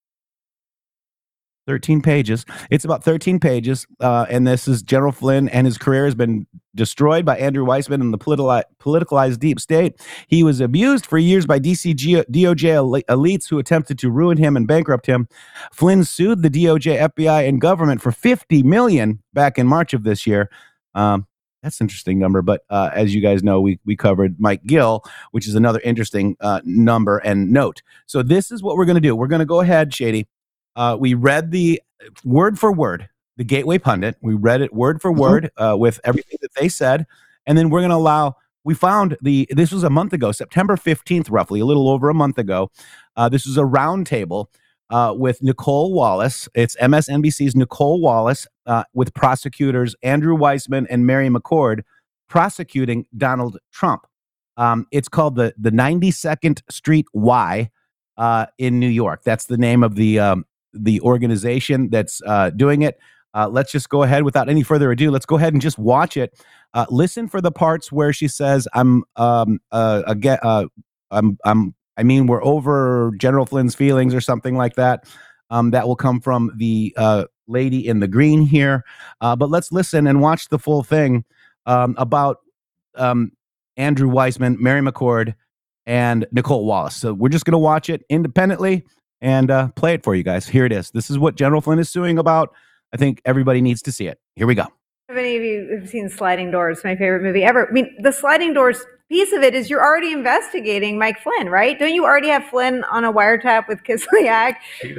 13 1.68 2.02
pages. 2.02 2.46
It's 2.70 2.86
about 2.86 3.04
13 3.04 3.40
pages. 3.40 3.88
Uh, 4.00 4.28
and 4.30 4.46
this 4.46 4.68
is 4.68 4.84
General 4.84 5.12
Flynn, 5.12 5.50
and 5.50 5.66
his 5.66 5.80
career 5.80 6.06
has 6.06 6.14
been 6.14 6.46
destroyed 6.76 7.26
by 7.26 7.38
Andrew 7.38 7.66
Weissmann 7.66 8.02
and 8.02 8.14
the 8.14 8.18
political, 8.18 8.62
politicalized 8.80 9.40
deep 9.40 9.60
state. 9.60 10.00
He 10.28 10.44
was 10.44 10.60
abused 10.60 11.06
for 11.06 11.18
years 11.18 11.46
by 11.46 11.60
DCG, 11.60 12.26
DOJ 12.26 13.04
elites 13.08 13.50
who 13.50 13.58
attempted 13.58 13.98
to 14.00 14.12
ruin 14.12 14.38
him 14.38 14.56
and 14.56 14.68
bankrupt 14.68 15.06
him. 15.06 15.28
Flynn 15.72 16.04
sued 16.04 16.42
the 16.42 16.50
DOJ, 16.50 17.10
FBI, 17.10 17.48
and 17.48 17.60
government 17.60 18.02
for 18.02 18.12
50 18.12 18.64
million 18.64 19.22
back 19.34 19.58
in 19.58 19.68
March 19.68 19.94
of 19.94 20.04
this 20.04 20.28
year. 20.28 20.50
Um, 20.94 21.26
that's 21.64 21.80
an 21.80 21.86
interesting 21.86 22.20
number, 22.20 22.44
but 22.44 22.62
uh, 22.70 22.92
as 22.94 23.16
you 23.16 23.22
guys 23.22 23.42
know, 23.42 23.60
we 23.60 23.80
we 23.86 23.96
covered 23.96 24.40
Mike 24.40 24.64
Gill, 24.66 25.04
which 25.32 25.48
is 25.48 25.56
another 25.56 25.80
interesting 25.84 26.38
uh, 26.40 26.62
number 26.64 27.18
and 27.18 27.52
note. 27.52 27.82
So 28.06 28.22
this 28.22 28.52
is 28.52 28.62
what 28.62 28.78
we're 28.78 28.86
going 28.86 28.96
to 28.96 29.02
do. 29.02 29.16
We're 29.16 29.28
going 29.28 29.40
to 29.40 29.46
go 29.46 29.62
ahead, 29.62 29.92
Shady, 29.92 30.28
uh, 30.76 30.98
we 31.00 31.14
read 31.14 31.52
the 31.52 31.82
word 32.24 32.60
for 32.60 32.72
word, 32.72 33.10
the 33.38 33.44
Gateway 33.44 33.78
Pundit. 33.78 34.18
We 34.22 34.34
read 34.34 34.62
it 34.62 34.74
word 34.74 35.02
for 35.02 35.12
word 35.12 35.52
uh, 35.58 35.76
with 35.78 36.00
everything 36.04 36.38
that 36.42 36.54
they 36.56 36.70
said, 36.70 37.06
and 37.46 37.58
then 37.58 37.70
we're 37.70 37.82
going 37.82 37.90
to 37.90 37.96
allow. 37.96 38.36
We 38.64 38.74
found 38.74 39.18
the. 39.22 39.48
This 39.52 39.72
was 39.72 39.84
a 39.84 39.90
month 39.90 40.14
ago, 40.14 40.32
September 40.32 40.78
fifteenth, 40.78 41.30
roughly 41.30 41.60
a 41.60 41.66
little 41.66 41.90
over 41.90 42.10
a 42.10 42.14
month 42.14 42.38
ago. 42.38 42.72
Uh, 43.16 43.30
this 43.30 43.46
was 43.46 43.58
a 43.58 43.64
roundtable 43.64 44.48
uh, 44.90 45.14
with 45.16 45.42
Nicolle 45.42 45.94
Wallace. 45.94 46.48
It's 46.56 46.76
MSNBC's 46.78 47.56
Nicolle 47.56 48.00
Wallace 48.00 48.48
uh, 48.66 48.84
with 48.94 49.14
prosecutors 49.14 49.96
Andrew 50.04 50.36
Weissmann 50.38 50.88
and 50.90 51.06
Mary 51.06 51.30
McCord 51.30 51.82
prosecuting 52.28 53.06
Donald 53.18 53.58
Trump. 53.72 54.06
Um, 54.58 54.88
it's 54.92 55.10
called 55.10 55.36
the 55.36 55.54
the 55.58 55.72
92nd 55.72 56.62
Street 56.70 57.06
Y 57.14 57.70
uh, 58.18 58.46
in 58.58 58.80
New 58.80 58.90
York. 58.90 59.24
That's 59.24 59.46
the 59.46 59.58
name 59.58 59.84
of 59.84 59.96
the 59.96 60.20
um, 60.20 60.46
the 60.74 61.02
organization 61.02 61.90
that's 61.90 62.22
uh, 62.26 62.50
doing 62.52 62.82
it. 62.82 63.00
Uh, 63.36 63.50
let's 63.50 63.72
just 63.72 63.90
go 63.90 64.04
ahead 64.04 64.24
without 64.24 64.50
any 64.50 64.64
further 64.64 64.92
ado. 64.92 65.12
Let's 65.12 65.26
go 65.26 65.36
ahead 65.36 65.54
and 65.54 65.62
just 65.62 65.78
watch 65.78 66.18
it. 66.18 66.42
Uh, 66.74 66.86
listen 66.90 67.28
for 67.28 67.42
the 67.42 67.52
parts 67.52 67.92
where 67.92 68.14
she 68.14 68.28
says, 68.28 68.68
"I'm 68.74 69.04
um 69.18 69.60
uh 69.72 70.04
again 70.08 70.40
uh 70.42 70.66
I'm 71.12 71.38
I'm 71.46 71.76
I 71.98 72.04
mean 72.04 72.28
we're 72.28 72.44
over 72.44 73.12
General 73.20 73.46
Flynn's 73.46 73.76
feelings 73.76 74.14
or 74.16 74.22
something 74.22 74.56
like 74.56 74.76
that." 74.76 75.06
Um, 75.52 75.72
that 75.72 75.88
will 75.88 75.96
come 75.96 76.22
from 76.22 76.52
the 76.58 76.92
uh, 76.98 77.26
lady 77.48 77.88
in 77.88 78.00
the 78.00 78.08
green 78.08 78.42
here. 78.42 78.84
Uh, 79.22 79.36
but 79.36 79.52
let's 79.52 79.72
listen 79.72 80.08
and 80.08 80.20
watch 80.20 80.50
the 80.50 80.58
full 80.58 80.82
thing 80.82 81.24
um, 81.68 81.94
about 82.00 82.38
um, 82.96 83.32
Andrew 83.78 84.10
Weissmann, 84.10 84.58
Mary 84.58 84.82
McCord, 84.82 85.36
and 85.86 86.26
Nicolle 86.32 86.66
Wallace. 86.66 86.96
So 86.96 87.14
we're 87.14 87.30
just 87.30 87.46
going 87.46 87.52
to 87.54 87.60
watch 87.60 87.90
it 87.90 88.04
independently 88.10 88.86
and 89.22 89.52
uh, 89.52 89.70
play 89.76 89.94
it 89.94 90.04
for 90.04 90.16
you 90.16 90.24
guys. 90.24 90.48
Here 90.48 90.66
it 90.66 90.72
is. 90.72 90.92
This 90.92 91.10
is 91.10 91.20
what 91.20 91.36
General 91.36 91.62
Flynn 91.62 91.80
is 91.80 91.90
suing 91.90 92.18
about. 92.18 92.54
I 92.94 92.98
think 92.98 93.22
everybody 93.26 93.62
needs 93.62 93.82
to 93.84 93.92
see 93.92 94.08
it. 94.08 94.20
Here 94.36 94.48
we 94.48 94.56
go. 94.56 94.68
Have 95.10 95.18
any 95.18 95.36
of 95.38 95.44
you 95.44 95.78
have 95.80 95.90
seen 95.90 96.10
Sliding 96.10 96.50
Doors? 96.52 96.84
My 96.84 96.96
favorite 96.96 97.22
movie 97.22 97.44
ever. 97.44 97.68
I 97.70 97.72
mean, 97.72 97.96
the 98.02 98.12
Sliding 98.12 98.54
Doors 98.54 98.84
piece 99.08 99.32
of 99.34 99.44
it 99.44 99.54
is 99.54 99.70
you're 99.70 99.84
already 99.84 100.12
investigating 100.12 100.98
Mike 100.98 101.20
Flynn, 101.22 101.50
right? 101.50 101.78
Don't 101.78 101.94
you 101.94 102.04
already 102.06 102.30
have 102.30 102.44
Flynn 102.46 102.84
on 102.86 103.06
a 103.06 103.14
wiretap 103.14 103.68
with 103.68 103.84
Kislyak? 103.88 104.56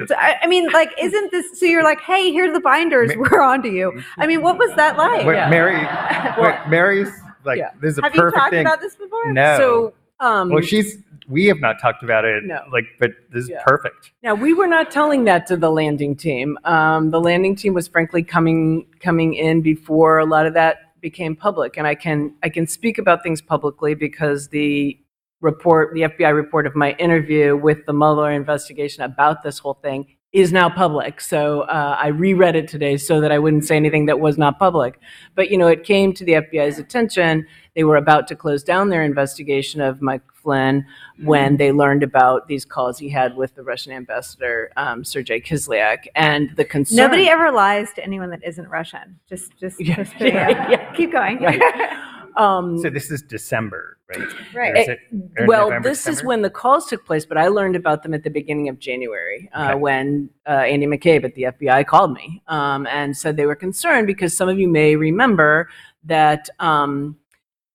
So, 0.07 0.15
I, 0.15 0.37
I, 0.43 0.47
mean, 0.47 0.69
like, 0.71 0.91
isn't 0.97 1.31
this? 1.31 1.59
So 1.59 1.65
you're 1.65 1.83
like, 1.83 1.99
hey, 2.01 2.31
here's 2.31 2.53
the 2.53 2.61
binders. 2.61 3.11
We're 3.17 3.41
on 3.41 3.61
to 3.63 3.69
you. 3.69 4.01
I 4.17 4.27
mean, 4.27 4.41
what 4.41 4.57
was 4.57 4.73
that 4.77 4.97
like? 4.97 5.25
Wait, 5.25 5.49
Mary, 5.49 5.75
wait, 6.41 6.55
Mary's 6.69 7.09
like 7.43 7.57
Yeah. 7.57 7.71
this 7.81 7.93
is 7.93 7.97
a 7.97 8.03
have 8.03 8.15
you 8.15 8.31
talked 8.31 8.51
thing. 8.51 8.65
about 8.65 8.79
this 8.79 8.95
before? 8.95 9.33
No. 9.33 9.57
So, 9.57 9.93
um, 10.19 10.49
well, 10.49 10.61
she's 10.61 10.97
we 11.29 11.45
have 11.45 11.59
not 11.59 11.79
talked 11.81 12.03
about 12.03 12.23
it. 12.25 12.43
No. 12.45 12.61
Like, 12.71 12.85
but 12.99 13.11
this 13.31 13.43
is 13.43 13.49
Yeah. 13.49 13.63
perfect. 13.65 14.11
Now 14.23 14.33
we 14.33 14.53
were 14.53 14.67
not 14.67 14.91
telling 14.91 15.25
that 15.25 15.45
to 15.47 15.57
the 15.57 15.69
landing 15.69 16.15
team. 16.15 16.57
Um, 16.63 17.11
the 17.11 17.19
landing 17.19 17.55
team 17.55 17.73
was 17.73 17.87
frankly 17.87 18.23
coming 18.23 18.87
coming 18.99 19.33
in 19.33 19.61
before 19.61 20.19
a 20.19 20.25
lot 20.25 20.45
of 20.45 20.53
that 20.53 20.77
became 21.01 21.35
public, 21.35 21.77
and 21.77 21.85
I 21.85 21.95
can 21.95 22.33
I 22.43 22.49
can 22.49 22.67
speak 22.67 22.97
about 22.97 23.23
things 23.23 23.41
publicly 23.41 23.93
because 23.93 24.49
the 24.49 24.97
report, 25.41 25.93
the 25.93 26.01
FBI 26.01 26.33
report 26.35 26.65
of 26.65 26.75
my 26.75 26.93
interview 26.93 27.55
with 27.55 27.85
the 27.85 27.93
Mueller 27.93 28.31
investigation 28.31 29.03
about 29.03 29.43
this 29.43 29.59
whole 29.59 29.75
thing 29.75 30.16
is 30.33 30.51
now 30.51 30.69
public. 30.69 31.21
So 31.21 31.61
uh, 31.61 31.97
I 31.99 32.07
reread 32.07 32.55
it 32.55 32.67
today 32.67 32.97
so 32.97 33.21
that 33.21 33.31
I 33.31 33.39
wouldn't 33.39 33.65
say 33.65 33.75
anything 33.75 34.07
that 34.07 34.19
was 34.19 34.37
not 34.37 34.59
public. 34.59 34.99
But 35.35 35.49
you 35.49 35.57
know, 35.57 35.67
it 35.67 35.83
came 35.83 36.13
to 36.13 36.25
the 36.25 36.33
FBI's 36.33 36.79
attention. 36.79 37.47
They 37.75 37.83
were 37.83 37.95
about 37.95 38.27
to 38.27 38.35
close 38.35 38.63
down 38.63 38.89
their 38.89 39.03
investigation 39.03 39.79
of 39.79 40.01
Mike 40.01 40.21
Flynn 40.33 40.85
when 41.23 41.57
they 41.57 41.71
learned 41.71 42.03
about 42.03 42.47
these 42.47 42.65
calls 42.65 42.99
he 42.99 43.09
had 43.09 43.35
with 43.37 43.55
the 43.55 43.63
Russian 43.63 43.93
ambassador 43.93 44.71
um, 44.77 45.03
Sergei 45.03 45.39
Kislyak, 45.39 46.07
and 46.15 46.55
the 46.55 46.65
concern. 46.65 46.97
Nobody 46.97 47.29
ever 47.29 47.51
lies 47.51 47.93
to 47.93 48.03
anyone 48.03 48.29
that 48.31 48.43
isn't 48.43 48.67
Russian. 48.67 49.19
Just, 49.29 49.57
just, 49.59 49.79
Yeah, 49.81 49.95
just 49.95 50.19
yeah, 50.19 50.69
yeah. 50.69 50.93
keep 50.93 51.11
going. 51.11 51.39
Um, 52.37 52.77
So 52.79 52.89
this 52.89 53.09
is 53.11 53.21
December, 53.23 53.97
right? 54.09 54.27
Right. 54.53 54.77
Is 54.77 54.87
it- 54.89 54.99
or 55.39 55.47
well, 55.47 55.63
November, 55.69 55.89
this 55.89 56.07
is 56.07 56.23
when 56.23 56.41
the 56.41 56.49
calls 56.49 56.85
took 56.87 57.03
place, 57.05 57.25
but 57.25 57.37
I 57.37 57.47
learned 57.47 57.75
about 57.75 58.03
them 58.03 58.13
at 58.13 58.23
the 58.23 58.29
beginning 58.29 58.69
of 58.69 58.77
January 58.79 59.49
uh, 59.53 59.71
Okay. 59.71 59.79
when 59.79 60.29
uh, 60.47 60.51
Andy 60.51 60.85
McCabe 60.85 61.23
at 61.25 61.33
the 61.35 61.43
FBI 61.43 61.85
called 61.85 62.13
me 62.13 62.41
um, 62.47 62.85
and 62.87 63.17
said 63.17 63.35
they 63.37 63.45
were 63.47 63.55
concerned 63.55 64.07
because 64.07 64.37
some 64.37 64.47
of 64.49 64.57
you 64.59 64.67
may 64.67 64.95
remember 64.95 65.67
that 66.05 66.47
um, 66.59 67.17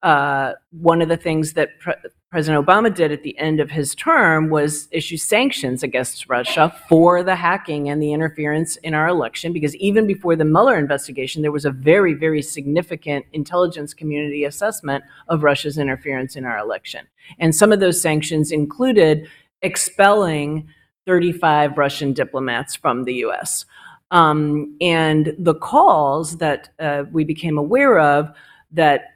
uh, 0.02 0.52
one 0.70 1.02
of 1.02 1.08
the 1.08 1.16
things 1.16 1.52
that 1.54 1.78
Pre- 1.80 1.94
President 2.32 2.66
Obama 2.66 2.92
did 2.92 3.12
at 3.12 3.24
the 3.24 3.38
end 3.38 3.60
of 3.60 3.70
his 3.70 3.94
term 3.94 4.48
was 4.48 4.88
issue 4.90 5.18
sanctions 5.18 5.82
against 5.82 6.30
Russia 6.30 6.74
for 6.88 7.22
the 7.22 7.36
hacking 7.36 7.90
and 7.90 8.02
the 8.02 8.14
interference 8.14 8.76
in 8.76 8.94
our 8.94 9.06
election. 9.06 9.52
Because 9.52 9.76
even 9.76 10.06
before 10.06 10.34
the 10.34 10.46
Mueller 10.46 10.78
investigation, 10.78 11.42
there 11.42 11.52
was 11.52 11.66
a 11.66 11.70
very, 11.70 12.14
very 12.14 12.40
significant 12.40 13.26
intelligence 13.34 13.92
community 13.92 14.44
assessment 14.44 15.04
of 15.28 15.42
Russia's 15.42 15.76
interference 15.76 16.34
in 16.34 16.46
our 16.46 16.56
election. 16.56 17.06
And 17.38 17.54
some 17.54 17.70
of 17.70 17.80
those 17.80 18.00
sanctions 18.00 18.50
included 18.50 19.28
expelling 19.60 20.66
35 21.04 21.76
Russian 21.76 22.14
diplomats 22.14 22.74
from 22.74 23.04
the 23.04 23.16
US. 23.26 23.66
Um, 24.10 24.74
and 24.80 25.34
the 25.38 25.54
calls 25.54 26.38
that 26.38 26.70
uh, 26.78 27.04
we 27.12 27.24
became 27.24 27.58
aware 27.58 27.98
of 28.00 28.30
that 28.70 29.11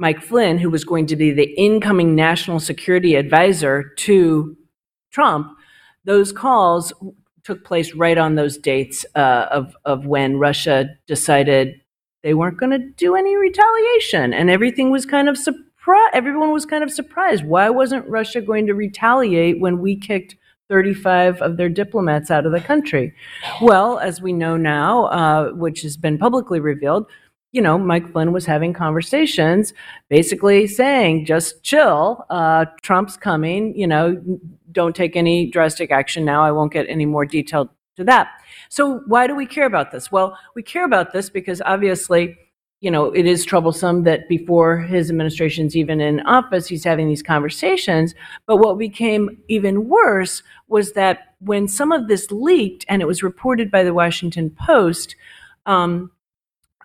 Mike 0.00 0.22
Flynn, 0.22 0.56
who 0.56 0.70
was 0.70 0.82
going 0.82 1.06
to 1.06 1.14
be 1.14 1.30
the 1.30 1.54
incoming 1.58 2.14
national 2.14 2.58
security 2.58 3.16
advisor 3.16 3.92
to 3.98 4.56
Trump, 5.10 5.54
those 6.04 6.32
calls 6.32 6.90
took 7.44 7.64
place 7.64 7.94
right 7.94 8.16
on 8.16 8.34
those 8.34 8.56
dates 8.56 9.04
uh, 9.14 9.46
of 9.50 9.76
of 9.84 10.06
when 10.06 10.38
Russia 10.38 10.86
decided 11.06 11.74
they 12.22 12.32
weren't 12.32 12.56
going 12.58 12.70
to 12.70 12.78
do 12.96 13.14
any 13.14 13.36
retaliation, 13.36 14.32
and 14.32 14.48
everything 14.48 14.90
was 14.90 15.04
kind 15.04 15.28
of 15.28 15.36
surprised. 15.36 16.14
Everyone 16.14 16.50
was 16.50 16.64
kind 16.64 16.82
of 16.82 16.90
surprised. 16.90 17.44
Why 17.44 17.68
wasn't 17.68 18.08
Russia 18.08 18.40
going 18.40 18.66
to 18.68 18.74
retaliate 18.74 19.60
when 19.60 19.80
we 19.80 19.96
kicked 19.96 20.34
35 20.70 21.42
of 21.42 21.58
their 21.58 21.68
diplomats 21.68 22.30
out 22.30 22.46
of 22.46 22.52
the 22.52 22.60
country? 22.60 23.12
Well, 23.60 23.98
as 23.98 24.22
we 24.22 24.32
know 24.32 24.56
now, 24.56 25.06
uh, 25.06 25.50
which 25.50 25.82
has 25.82 25.98
been 25.98 26.16
publicly 26.16 26.60
revealed, 26.60 27.06
you 27.52 27.60
know, 27.60 27.76
Mike 27.78 28.12
Flynn 28.12 28.32
was 28.32 28.46
having 28.46 28.72
conversations, 28.72 29.72
basically 30.08 30.66
saying, 30.66 31.26
just 31.26 31.62
chill. 31.62 32.24
Uh, 32.30 32.66
Trump's 32.82 33.16
coming. 33.16 33.76
You 33.76 33.86
know, 33.86 34.22
don't 34.70 34.94
take 34.94 35.16
any 35.16 35.50
drastic 35.50 35.90
action 35.90 36.24
now. 36.24 36.44
I 36.44 36.52
won't 36.52 36.72
get 36.72 36.86
any 36.88 37.06
more 37.06 37.24
detailed 37.24 37.68
to 37.96 38.04
that. 38.04 38.28
So, 38.68 39.00
why 39.06 39.26
do 39.26 39.34
we 39.34 39.46
care 39.46 39.66
about 39.66 39.90
this? 39.90 40.12
Well, 40.12 40.38
we 40.54 40.62
care 40.62 40.84
about 40.84 41.12
this 41.12 41.28
because 41.28 41.60
obviously, 41.66 42.38
you 42.80 42.90
know, 42.90 43.10
it 43.12 43.26
is 43.26 43.44
troublesome 43.44 44.04
that 44.04 44.28
before 44.28 44.78
his 44.78 45.10
administration's 45.10 45.76
even 45.76 46.00
in 46.00 46.20
office, 46.20 46.68
he's 46.68 46.84
having 46.84 47.08
these 47.08 47.22
conversations. 47.22 48.14
But 48.46 48.58
what 48.58 48.78
became 48.78 49.38
even 49.48 49.88
worse 49.88 50.44
was 50.68 50.92
that 50.92 51.34
when 51.40 51.66
some 51.66 51.90
of 51.90 52.06
this 52.06 52.30
leaked 52.30 52.86
and 52.88 53.02
it 53.02 53.06
was 53.06 53.24
reported 53.24 53.72
by 53.72 53.82
the 53.82 53.92
Washington 53.92 54.50
Post, 54.50 55.16
um, 55.66 56.12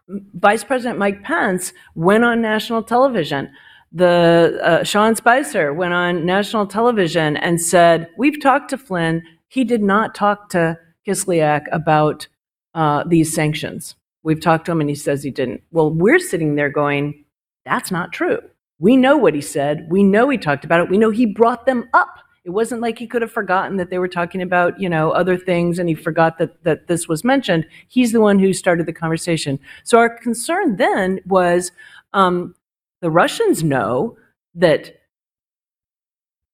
Vice 0.08 0.64
President 0.64 1.00
Mike 1.00 1.24
Pence 1.24 1.74
went 1.96 2.24
on 2.24 2.42
national 2.42 2.84
television. 2.84 3.52
The 3.92 4.60
uh, 4.62 4.84
Sean 4.84 5.16
Spicer 5.16 5.74
went 5.74 5.94
on 5.94 6.26
national 6.26 6.68
television 6.68 7.38
and 7.38 7.62
said, 7.62 8.10
"We've 8.18 8.42
talked 8.42 8.70
to 8.70 8.78
Flynn. 8.78 9.24
He 9.48 9.64
did 9.64 9.82
not 9.82 10.14
talk 10.14 10.50
to 10.50 10.78
Kislyak 11.08 11.64
about 11.72 12.28
uh, 12.74 13.04
these 13.08 13.34
sanctions. 13.34 13.96
We've 14.24 14.42
talked 14.42 14.66
to 14.66 14.72
him, 14.72 14.82
and 14.82 14.90
he 14.90 14.96
says 14.96 15.24
he 15.24 15.32
didn't." 15.32 15.62
Well, 15.72 15.92
we're 15.92 16.20
sitting 16.20 16.56
there 16.56 16.70
going, 16.70 17.26
"That's 17.66 17.92
not 17.92 18.12
true. 18.12 18.40
We 18.80 18.98
know 18.98 19.18
what 19.18 19.34
he 19.34 19.42
said. 19.42 19.88
We 19.90 20.04
know 20.04 20.30
he 20.30 20.38
talked 20.38 20.66
about 20.66 20.82
it. 20.82 20.90
We 20.90 20.98
know 20.98 21.12
he 21.12 21.26
brought 21.26 21.66
them 21.66 21.90
up." 21.94 22.20
It 22.46 22.52
wasn't 22.52 22.82
like 22.82 23.00
he 23.00 23.08
could 23.08 23.24
have 23.24 23.32
forgotten 23.32 23.78
that 23.78 23.90
they 23.90 23.98
were 23.98 24.08
talking 24.08 24.42
about, 24.42 24.80
you 24.80 24.88
know, 24.88 25.10
other 25.10 25.36
things 25.36 25.80
and 25.80 25.90
he 25.90 25.96
forgot 25.96 26.38
that 26.38 26.64
that 26.64 26.86
this 26.88 27.08
was 27.08 27.24
mentioned. 27.24 27.66
He's 27.88 28.12
the 28.12 28.22
one 28.22 28.38
who 28.38 28.54
started 28.54 28.86
the 28.86 28.94
conversation. 28.94 29.60
So 29.84 29.98
our 29.98 30.10
concern 30.10 30.76
then 30.76 31.20
was 31.26 31.72
um, 32.14 32.54
the 33.02 33.10
Russians 33.10 33.64
know 33.64 34.18
that 34.54 35.02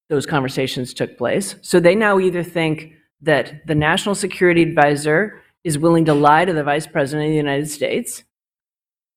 those 0.10 0.26
conversations 0.26 0.94
took 0.94 1.18
place. 1.18 1.56
So 1.62 1.80
they 1.80 1.96
now 1.96 2.20
either 2.20 2.42
think 2.42 2.94
that 3.22 3.68
the 3.68 3.76
national 3.76 4.16
security 4.16 4.62
advisor 4.62 5.42
is 5.64 5.78
willing 5.78 6.06
to 6.06 6.14
lie 6.14 6.46
to 6.46 6.54
the 6.54 6.64
vice 6.64 6.88
president 6.88 7.28
of 7.28 7.32
the 7.32 7.38
United 7.38 7.70
States, 7.70 8.24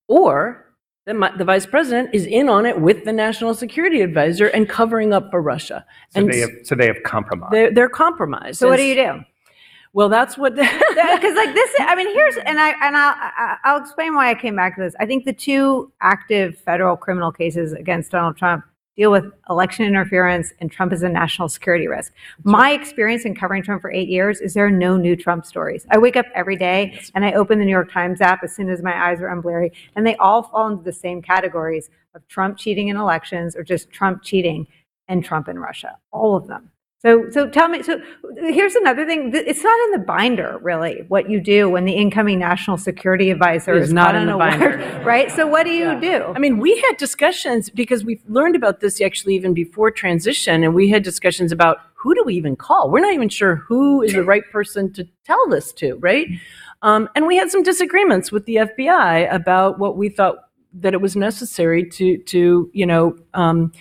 or 0.07 0.64
the, 1.05 1.13
mi- 1.13 1.37
the 1.37 1.45
vice 1.45 1.65
president 1.65 2.09
is 2.13 2.25
in 2.25 2.49
on 2.49 2.65
it 2.65 2.81
with 2.81 3.05
the 3.05 3.13
national 3.13 3.53
security 3.53 4.01
advisor 4.01 4.47
and 4.47 4.67
covering 4.67 5.13
up 5.13 5.29
for 5.31 5.41
Russia. 5.41 5.85
So 6.09 6.21
and 6.21 6.33
they 6.33 6.39
have 6.39 6.49
so 6.63 6.75
they 6.75 6.87
have 6.87 7.03
compromised. 7.03 7.53
they're, 7.53 7.71
they're 7.71 7.89
compromised. 7.89 8.59
So 8.59 8.67
what 8.67 8.77
do 8.77 8.83
you 8.83 8.95
do? 8.95 9.19
Well, 9.93 10.09
that's 10.09 10.37
what. 10.37 10.55
Because 11.15 11.35
like 11.35 11.53
this, 11.53 11.71
I 11.79 11.95
mean, 11.95 12.13
here's 12.13 12.35
and 12.37 12.59
I 12.59 12.73
and 12.81 12.97
I'll 12.97 13.57
I'll 13.63 13.81
explain 13.81 14.15
why 14.15 14.29
I 14.29 14.35
came 14.35 14.55
back 14.55 14.75
to 14.75 14.81
this. 14.81 14.93
I 14.99 15.05
think 15.05 15.23
the 15.23 15.33
two 15.33 15.91
active 16.01 16.57
federal 16.57 16.97
criminal 16.97 17.31
cases 17.31 17.71
against 17.73 18.11
Donald 18.11 18.35
Trump 18.35 18.65
deal 18.95 19.11
with 19.11 19.25
election 19.49 19.85
interference 19.85 20.53
and 20.59 20.71
Trump 20.71 20.93
is 20.93 21.03
a 21.03 21.09
national 21.09 21.49
security 21.49 21.87
risk. 21.87 22.13
My 22.43 22.71
experience 22.71 23.25
in 23.25 23.35
covering 23.35 23.61
Trump 23.61 23.81
for 23.81 23.91
eight 23.91 24.07
years 24.07 24.39
is 24.39 24.53
there 24.53 24.65
are 24.65 24.71
no 24.71 24.97
new 24.97 25.15
Trump 25.15 25.45
stories. 25.45 25.85
I 25.91 25.97
wake 25.97 26.15
up 26.15 26.25
every 26.33 26.55
day 26.55 26.99
and 27.13 27.25
I 27.25 27.33
open 27.33 27.59
the 27.59 27.65
New 27.65 27.71
York 27.71 27.91
Times 27.91 28.21
app 28.21 28.43
as 28.43 28.55
soon 28.55 28.69
as 28.69 28.81
my 28.81 29.09
eyes 29.09 29.19
are 29.21 29.27
unblurry, 29.27 29.71
and 29.95 30.05
they 30.05 30.15
all 30.17 30.43
fall 30.43 30.67
into 30.67 30.83
the 30.83 30.93
same 30.93 31.21
categories 31.21 31.89
of 32.13 32.25
Trump 32.27 32.57
cheating 32.57 32.87
in 32.87 32.97
elections 32.97 33.55
or 33.55 33.63
just 33.63 33.91
Trump 33.91 34.23
cheating 34.23 34.65
and 35.07 35.23
Trump 35.23 35.49
in 35.49 35.59
Russia. 35.59 35.97
All 36.11 36.35
of 36.35 36.47
them. 36.47 36.71
So, 37.05 37.29
so 37.29 37.47
tell 37.47 37.67
me. 37.67 37.83
So, 37.83 38.01
here's 38.37 38.73
another 38.73 39.05
thing. 39.05 39.31
It's 39.33 39.63
not 39.63 39.79
in 39.85 39.91
the 39.91 39.99
binder, 39.99 40.57
really, 40.63 41.03
what 41.07 41.29
you 41.29 41.39
do 41.39 41.69
when 41.69 41.85
the 41.85 41.93
incoming 41.93 42.39
national 42.39 42.77
security 42.77 43.29
advisor 43.29 43.75
is 43.75 43.89
is 43.89 43.93
not 43.93 44.15
in 44.15 44.25
the 44.25 44.33
unaware, 44.33 44.77
binder. 44.79 45.03
right? 45.05 45.31
So, 45.31 45.45
what 45.45 45.65
do 45.65 45.69
you 45.69 45.99
do? 46.01 46.33
I 46.35 46.39
mean, 46.39 46.57
we 46.57 46.75
had 46.79 46.97
discussions 46.97 47.69
because 47.69 48.03
we've 48.03 48.23
learned 48.27 48.55
about 48.55 48.79
this 48.79 48.99
actually 49.01 49.35
even 49.35 49.53
before 49.53 49.91
transition, 49.91 50.63
and 50.63 50.73
we 50.73 50.89
had 50.89 51.03
discussions 51.03 51.51
about 51.51 51.77
who 51.93 52.15
do 52.15 52.23
we 52.23 52.33
even 52.33 52.55
call? 52.55 52.89
We're 52.89 53.01
not 53.01 53.13
even 53.13 53.29
sure 53.29 53.55
who 53.55 54.01
is 54.01 54.13
the 54.13 54.23
right 54.23 54.43
person 54.51 54.91
to 54.93 55.07
tell 55.25 55.47
this 55.49 55.73
to, 55.73 55.97
right? 55.97 56.27
Um, 56.81 57.07
and 57.15 57.27
we 57.27 57.35
had 57.37 57.51
some 57.51 57.61
disagreements 57.61 58.31
with 58.31 58.45
the 58.45 58.55
FBI 58.55 59.31
about 59.31 59.77
what 59.77 59.95
we 59.95 60.09
thought 60.09 60.37
that 60.73 60.93
it 60.93 61.01
was 61.01 61.15
necessary 61.15 61.87
to, 61.89 62.17
to 62.17 62.69
you 62.73 62.85
know, 62.85 63.17
um, 63.33 63.71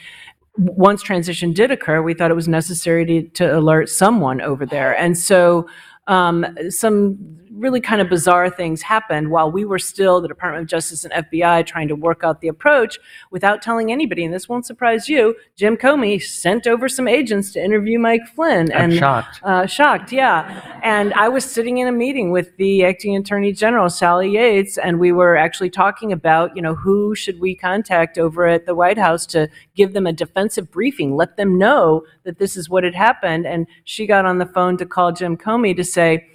once 0.57 1.03
transition 1.03 1.53
did 1.53 1.71
occur, 1.71 2.03
we 2.03 2.14
thought 2.14 2.31
it 2.31 2.35
was 2.35 2.49
necessary 2.49 3.05
to, 3.07 3.23
to 3.31 3.59
alert 3.59 3.88
someone 3.88 4.40
over 4.40 4.64
there. 4.64 4.97
And 4.97 5.19
so 5.19 5.69
um, 6.07 6.47
some 6.71 7.38
really 7.57 7.81
kind 7.81 8.01
of 8.01 8.09
bizarre 8.09 8.51
things 8.51 8.83
happened 8.83 9.31
while 9.31 9.51
we 9.51 9.64
were 9.64 9.79
still, 9.79 10.21
the 10.21 10.29
Department 10.29 10.62
of 10.62 10.69
Justice 10.69 11.05
and 11.05 11.12
FBI, 11.12 11.64
trying 11.67 11.88
to 11.88 11.95
work 11.95 12.23
out 12.25 12.40
the 12.40 12.49
approach 12.49 12.99
without 13.31 13.62
telling 13.62 13.93
anybody. 13.93 14.25
And 14.25 14.35
this 14.35 14.49
won't 14.49 14.67
surprise 14.67 15.09
you. 15.09 15.35
Jim 15.57 15.77
Comey 15.77 16.23
sent 16.23 16.67
over 16.67 16.88
some 16.88 17.07
agents 17.07 17.53
to 17.53 17.64
interview 17.64 17.99
Mike 17.99 18.27
Flynn. 18.35 18.73
I'm 18.73 18.90
and, 18.90 18.95
shocked. 18.95 19.40
Uh, 19.43 19.67
shocked, 19.67 20.12
yeah. 20.12 20.81
And 20.83 21.14
I 21.14 21.29
was 21.29 21.45
sitting 21.45 21.79
in 21.79 21.88
a 21.88 21.93
meeting 21.93 22.31
with 22.31 22.57
the 22.57 22.85
acting 22.85 23.17
attorney 23.17 23.53
general, 23.53 23.88
Sally 23.88 24.31
Yates, 24.31 24.79
and 24.79 24.99
we 24.99 25.12
were 25.12 25.37
actually 25.37 25.71
talking 25.71 26.12
about, 26.12 26.55
you 26.57 26.62
know, 26.62 26.75
who 26.75 27.14
should 27.14 27.40
we 27.40 27.55
contact 27.55 28.19
over 28.19 28.47
at 28.47 28.67
the 28.67 28.75
White 28.75 28.99
House 28.99 29.27
to 29.27 29.49
give 29.75 29.93
them 29.93 30.07
a 30.07 30.12
defensive 30.12 30.71
briefing, 30.71 31.17
let 31.17 31.37
them 31.37 31.59
know 31.59 32.05
that 32.25 32.38
this 32.38 32.57
is 32.57 32.69
what 32.69 32.85
had 32.85 32.95
happened. 32.95 33.47
And 33.47 33.67
she 33.85 34.07
got 34.07 34.25
on 34.25 34.38
the 34.38 34.47
phone 34.47 34.77
to 34.79 34.87
call 34.87 35.12
Jim 35.12 35.37
Comey 35.37 35.77
to 35.77 35.85
say, 35.85 36.27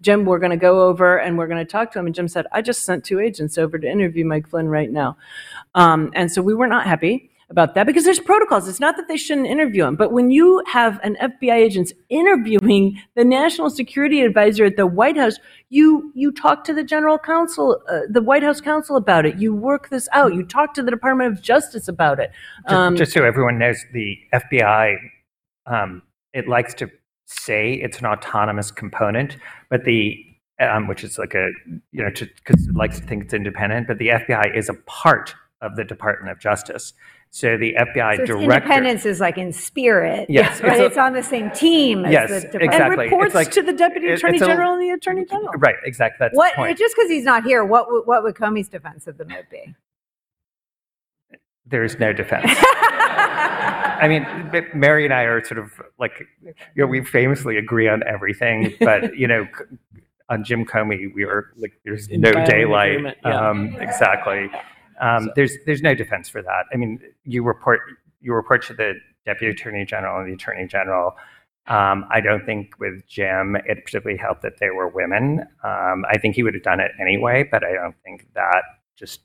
Jim, 0.00 0.24
we're 0.24 0.38
going 0.38 0.50
to 0.50 0.56
go 0.56 0.88
over 0.88 1.18
and 1.18 1.36
we're 1.36 1.46
going 1.46 1.64
to 1.64 1.70
talk 1.70 1.92
to 1.92 1.98
him. 1.98 2.06
And 2.06 2.14
Jim 2.14 2.28
said, 2.28 2.46
I 2.52 2.62
just 2.62 2.84
sent 2.84 3.04
two 3.04 3.20
agents 3.20 3.58
over 3.58 3.78
to 3.78 3.88
interview 3.88 4.24
Mike 4.24 4.48
Flynn 4.48 4.68
right 4.68 4.90
now. 4.90 5.16
Um, 5.74 6.10
and 6.14 6.30
so 6.30 6.42
we 6.42 6.54
were 6.54 6.66
not 6.66 6.86
happy 6.86 7.30
about 7.50 7.74
that 7.74 7.84
because 7.84 8.04
there's 8.04 8.20
protocols. 8.20 8.68
It's 8.68 8.78
not 8.78 8.96
that 8.96 9.08
they 9.08 9.16
shouldn't 9.16 9.48
interview 9.48 9.84
him, 9.84 9.96
but 9.96 10.12
when 10.12 10.30
you 10.30 10.62
have 10.68 11.00
an 11.02 11.16
FBI 11.20 11.54
agent 11.54 11.92
interviewing 12.08 13.00
the 13.16 13.24
national 13.24 13.70
security 13.70 14.22
advisor 14.22 14.64
at 14.64 14.76
the 14.76 14.86
White 14.86 15.16
House, 15.16 15.34
you 15.68 16.12
you 16.14 16.30
talk 16.30 16.62
to 16.64 16.72
the 16.72 16.84
general 16.84 17.18
counsel, 17.18 17.82
uh, 17.88 18.00
the 18.08 18.22
White 18.22 18.44
House 18.44 18.60
counsel 18.60 18.96
about 18.96 19.26
it. 19.26 19.36
You 19.38 19.52
work 19.52 19.88
this 19.88 20.08
out. 20.12 20.32
You 20.32 20.44
talk 20.44 20.74
to 20.74 20.82
the 20.82 20.92
Department 20.92 21.32
of 21.32 21.42
Justice 21.42 21.88
about 21.88 22.20
it. 22.20 22.30
Just, 22.62 22.74
Um, 22.74 22.96
just 22.96 23.12
so 23.12 23.24
everyone 23.24 23.58
knows, 23.58 23.84
the 23.92 24.16
FBI 24.32 24.96
um, 25.66 26.02
it 26.32 26.48
likes 26.48 26.74
to 26.74 26.90
say 27.32 27.74
it's 27.74 27.98
an 28.00 28.06
autonomous 28.06 28.70
component, 28.70 29.36
but 29.68 29.84
the 29.84 30.24
um, 30.60 30.86
which 30.88 31.04
is 31.04 31.16
like 31.18 31.34
a 31.34 31.48
you 31.92 32.02
know 32.02 32.10
because 32.10 32.66
it 32.68 32.74
likes 32.74 33.00
to 33.00 33.06
think 33.06 33.24
it's 33.24 33.34
independent, 33.34 33.86
but 33.86 33.98
the 33.98 34.08
FBI 34.08 34.56
is 34.56 34.68
a 34.68 34.74
part 34.86 35.34
of 35.62 35.76
the 35.76 35.84
Department 35.84 36.30
of 36.32 36.38
Justice. 36.40 36.92
So 37.32 37.56
the 37.56 37.74
FBI 37.78 38.16
So 38.16 38.24
director. 38.26 38.42
independence 38.42 39.06
is 39.06 39.20
like 39.20 39.38
in 39.38 39.52
spirit, 39.52 40.26
Yes, 40.28 40.60
but 40.60 40.70
it's 40.72 40.80
a- 40.80 40.86
it's 40.86 40.98
on 40.98 41.12
the 41.12 41.22
same 41.22 41.48
team 41.52 42.04
as 42.04 42.12
Yes, 42.12 42.28
the 42.28 42.34
department. 42.40 42.62
exactly. 42.74 43.04
and 43.04 43.12
reports 43.12 43.34
like- 43.36 43.50
to 43.52 43.62
the 43.62 43.72
Deputy 43.72 44.08
it- 44.08 44.14
Attorney 44.14 44.34
it's 44.38 44.42
a- 44.42 44.46
General 44.46 44.72
and 44.72 44.82
the 44.82 44.90
Attorney 44.90 45.24
General. 45.26 45.52
Right, 45.58 45.76
exactly. 45.84 46.16
That's 46.18 46.34
What 46.36 46.50
the 46.56 46.62
point. 46.62 46.78
just 46.78 46.96
because 46.96 47.08
he's 47.08 47.24
not 47.24 47.44
here, 47.44 47.64
what 47.64 47.88
would 47.90 48.04
what 48.06 48.24
would 48.24 48.34
Comey's 48.34 48.68
defense 48.68 49.06
of 49.06 49.16
the 49.16 49.24
moot 49.24 49.48
be? 49.48 49.74
There 51.66 51.84
is 51.84 52.00
no 52.00 52.12
defense. 52.12 52.50
I 54.00 54.08
mean, 54.08 54.26
Mary 54.74 55.04
and 55.04 55.12
I 55.12 55.22
are 55.22 55.44
sort 55.44 55.58
of 55.58 55.72
like, 55.98 56.12
you 56.42 56.54
know, 56.76 56.86
we 56.86 57.04
famously 57.04 57.56
agree 57.56 57.88
on 57.88 58.02
everything, 58.06 58.74
but 58.80 59.16
you 59.16 59.26
know, 59.26 59.46
on 60.28 60.44
Jim 60.44 60.64
Comey, 60.64 61.12
we 61.14 61.24
are 61.24 61.52
like, 61.56 61.72
there's 61.84 62.08
no 62.08 62.32
daylight. 62.46 63.16
yeah. 63.24 63.48
Um, 63.50 63.76
exactly. 63.80 64.50
Um, 65.00 65.30
there's 65.34 65.56
there's 65.66 65.82
no 65.82 65.94
defense 65.94 66.28
for 66.28 66.42
that. 66.42 66.66
I 66.72 66.76
mean, 66.76 67.00
you 67.24 67.42
report 67.42 67.80
you 68.20 68.34
report 68.34 68.62
to 68.66 68.74
the 68.74 68.94
deputy 69.24 69.52
attorney 69.52 69.84
general 69.84 70.20
and 70.20 70.28
the 70.28 70.34
attorney 70.34 70.66
general. 70.66 71.16
Um, 71.66 72.06
I 72.10 72.20
don't 72.20 72.44
think 72.44 72.78
with 72.78 73.06
Jim 73.06 73.56
it 73.56 73.84
particularly 73.84 74.18
helped 74.18 74.42
that 74.42 74.58
they 74.60 74.70
were 74.70 74.88
women. 74.88 75.46
Um, 75.62 76.04
I 76.10 76.18
think 76.18 76.34
he 76.34 76.42
would 76.42 76.54
have 76.54 76.62
done 76.62 76.80
it 76.80 76.92
anyway, 77.00 77.48
but 77.50 77.64
I 77.64 77.72
don't 77.72 77.94
think 78.04 78.28
that 78.34 78.62
just 78.96 79.20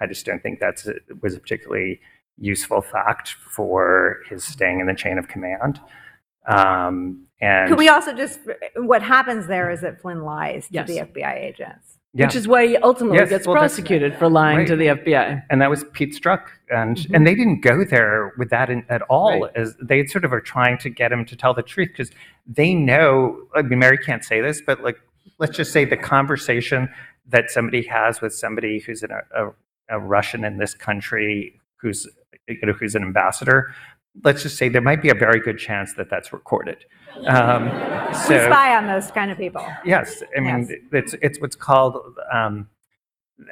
I 0.00 0.06
just 0.06 0.24
don't 0.24 0.42
think 0.42 0.60
that's 0.60 0.86
a, 0.86 0.94
was 1.22 1.34
a 1.34 1.40
particularly 1.40 2.00
useful 2.40 2.80
fact 2.80 3.30
for 3.30 4.18
his 4.28 4.44
staying 4.44 4.80
in 4.80 4.86
the 4.86 4.94
chain 4.94 5.18
of 5.18 5.28
command. 5.28 5.80
Um, 6.46 7.26
and 7.40 7.68
Could 7.68 7.78
we 7.78 7.88
also 7.88 8.12
just 8.14 8.40
what 8.76 9.02
happens 9.02 9.46
there 9.46 9.70
is 9.70 9.80
that 9.82 10.00
Flynn 10.00 10.22
lies 10.22 10.66
Yes. 10.70 10.86
to 10.88 10.92
the 10.94 11.00
FBI 11.00 11.34
agents. 11.38 11.94
which 12.12 12.34
is 12.34 12.48
why 12.48 12.66
he 12.66 12.76
ultimately 12.78 13.18
Yes, 13.18 13.28
gets 13.28 13.46
well, 13.46 13.54
prosecuted 13.56 14.16
for 14.16 14.28
lying 14.30 14.66
to 14.66 14.74
the 14.76 14.86
FBI. 14.88 15.42
and 15.50 15.60
that 15.60 15.68
was 15.70 15.84
Pete 15.92 16.14
Strzok, 16.14 16.46
and 16.70 16.96
Mhm. 16.96 17.14
and 17.14 17.26
they 17.26 17.34
didn't 17.34 17.60
go 17.60 17.84
there 17.84 18.32
with 18.38 18.48
that 18.50 18.70
in, 18.70 18.84
at 18.88 19.02
all. 19.02 19.42
Right. 19.42 19.52
As 19.54 19.76
they 19.80 20.04
sort 20.06 20.24
of 20.24 20.32
are 20.32 20.40
trying 20.40 20.78
to 20.78 20.88
get 20.90 21.12
him 21.12 21.24
to 21.26 21.36
tell 21.36 21.52
the 21.54 21.62
truth 21.62 21.88
because 21.88 22.10
they 22.46 22.74
know. 22.74 23.46
I 23.54 23.62
mean, 23.62 23.78
Mary 23.78 23.98
can't 23.98 24.24
say 24.24 24.40
this, 24.40 24.62
but 24.62 24.82
like, 24.82 24.98
let's 25.38 25.56
just 25.56 25.70
say 25.72 25.84
the 25.84 25.98
conversation 25.98 26.88
that 27.28 27.50
somebody 27.50 27.82
has 27.82 28.20
with 28.22 28.32
somebody 28.34 28.78
who's 28.80 29.02
in 29.02 29.10
a, 29.10 29.20
a, 29.36 29.52
a 29.90 30.00
Russian 30.00 30.44
in 30.44 30.56
this 30.56 30.74
country, 30.74 31.60
who's 31.76 32.08
you 32.48 32.58
know, 32.64 32.72
who's 32.72 32.94
an 32.94 33.02
ambassador. 33.02 33.72
Let's 34.24 34.42
just 34.42 34.56
say 34.56 34.68
there 34.68 34.82
might 34.82 35.02
be 35.02 35.10
a 35.10 35.14
very 35.14 35.38
good 35.40 35.58
chance 35.58 35.94
that 35.94 36.10
that's 36.10 36.32
recorded. 36.32 36.84
Um, 37.26 37.64
we 38.08 38.14
spy 38.14 38.76
on 38.76 38.86
those 38.86 39.10
kind 39.10 39.30
of 39.30 39.38
people. 39.38 39.64
Yes, 39.84 40.22
I 40.36 40.40
mean 40.40 40.68
Yes. 40.68 40.78
it's 40.92 41.14
it's 41.22 41.40
what's 41.40 41.56
called 41.56 41.96
um, 42.32 42.68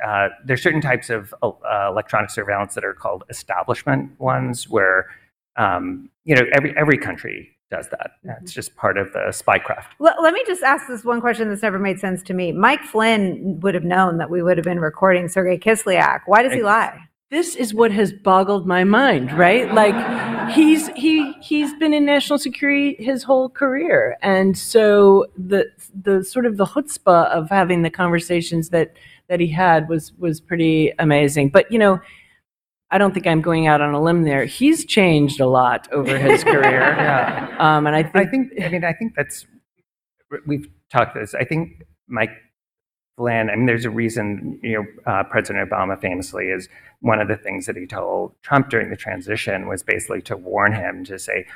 uh, 0.05 0.29
there's 0.45 0.63
certain 0.63 0.81
types 0.81 1.11
of 1.11 1.35
uh, 1.43 1.53
electronic 1.89 2.31
surveillance 2.31 2.75
that 2.75 2.85
are 2.85 2.95
called 2.95 3.25
establishment 3.29 4.19
ones, 4.19 4.69
where 4.69 5.11
um, 5.57 6.11
you 6.25 6.35
know 6.35 6.43
every 6.53 6.77
every 6.77 6.99
country 6.99 7.51
does 7.71 7.89
that. 7.89 8.13
It's 8.43 8.53
just 8.53 8.77
part 8.77 8.97
of 8.97 9.13
the 9.13 9.19
spycraft. 9.31 9.87
Let, 9.99 10.23
let 10.23 10.33
me 10.33 10.43
just 10.47 10.63
ask 10.63 10.87
this 10.87 11.05
one 11.05 11.21
question 11.21 11.49
that's 11.49 11.63
never 11.63 11.81
made 11.81 11.99
sense 11.99 12.23
to 12.25 12.35
me. 12.35 12.53
Mike 12.53 12.83
Flynn 12.83 13.59
would 13.61 13.75
have 13.75 13.83
known 13.85 14.19
that 14.19 14.31
we 14.31 14.41
would 14.41 14.57
have 14.57 14.65
been 14.65 14.79
recording 14.79 15.29
Sergei 15.29 15.59
Kislyak. 15.59 16.21
Why 16.27 16.43
does 16.43 16.53
he 16.53 16.63
lie? 16.63 17.06
This 17.31 17.57
is 17.57 17.75
what 17.75 17.91
has 17.91 18.13
boggled 18.13 18.67
my 18.69 18.85
mind, 18.85 19.33
right? 19.37 19.73
Like 19.75 20.51
he's 20.53 20.87
he 20.91 21.33
he's 21.41 21.75
been 21.75 21.93
in 21.93 22.05
national 22.05 22.39
security 22.39 22.95
his 23.03 23.25
whole 23.25 23.49
career, 23.49 24.17
and 24.23 24.57
so 24.57 25.27
the 25.37 25.67
the 26.03 26.23
sort 26.23 26.47
of 26.47 26.57
the 26.57 26.65
chutzpah 26.67 27.27
of 27.31 27.49
having 27.51 27.83
the 27.83 27.91
conversations 27.91 28.69
that 28.69 28.93
that 29.29 29.41
he 29.41 29.49
had 29.49 29.89
was 29.89 30.13
was 30.19 30.41
pretty 30.41 30.93
amazing. 31.01 31.49
But 31.49 31.71
you 31.73 31.81
know, 31.81 32.01
I 32.93 32.99
don't 32.99 33.13
think 33.13 33.27
I'm 33.27 33.41
going 33.43 33.67
out 33.67 33.81
on 33.81 33.93
a 33.93 34.01
limb 34.01 34.23
there. 34.23 34.45
He's 34.45 34.85
changed 34.85 35.41
a 35.41 35.49
lot 35.49 35.89
over 35.93 36.17
his 36.17 36.45
career, 36.53 36.81
Yeah. 36.97 37.57
um, 37.59 37.89
and 37.89 37.97
I 37.97 38.05
think 38.05 38.17
I 38.17 38.31
think 38.31 38.53
I 38.63 38.69
mean 38.69 38.85
I 38.85 38.93
think 38.93 39.15
that's 39.17 39.45
we've 40.47 40.69
talked 40.93 41.17
this. 41.17 41.35
I 41.35 41.43
think 41.45 41.83
Mike 42.07 42.31
Flynn. 43.17 43.51
I 43.51 43.57
mean, 43.57 43.67
there's 43.67 43.85
a 43.85 43.91
reason. 43.91 44.61
You 44.63 44.73
know, 44.73 45.13
uh, 45.13 45.25
President 45.25 45.69
Obama 45.69 46.01
famously 46.01 46.47
is 46.47 46.69
one 47.01 47.21
of 47.21 47.29
the 47.29 47.37
things 47.37 47.67
that 47.67 47.77
he 47.77 47.87
told 47.87 48.35
Trump 48.43 48.69
during 48.69 48.91
the 48.91 48.97
transition 48.97 49.69
was 49.69 49.83
basically 49.83 50.23
to 50.23 50.37
warn 50.37 50.73
him 50.73 51.05
to 51.05 51.19
say 51.19 51.47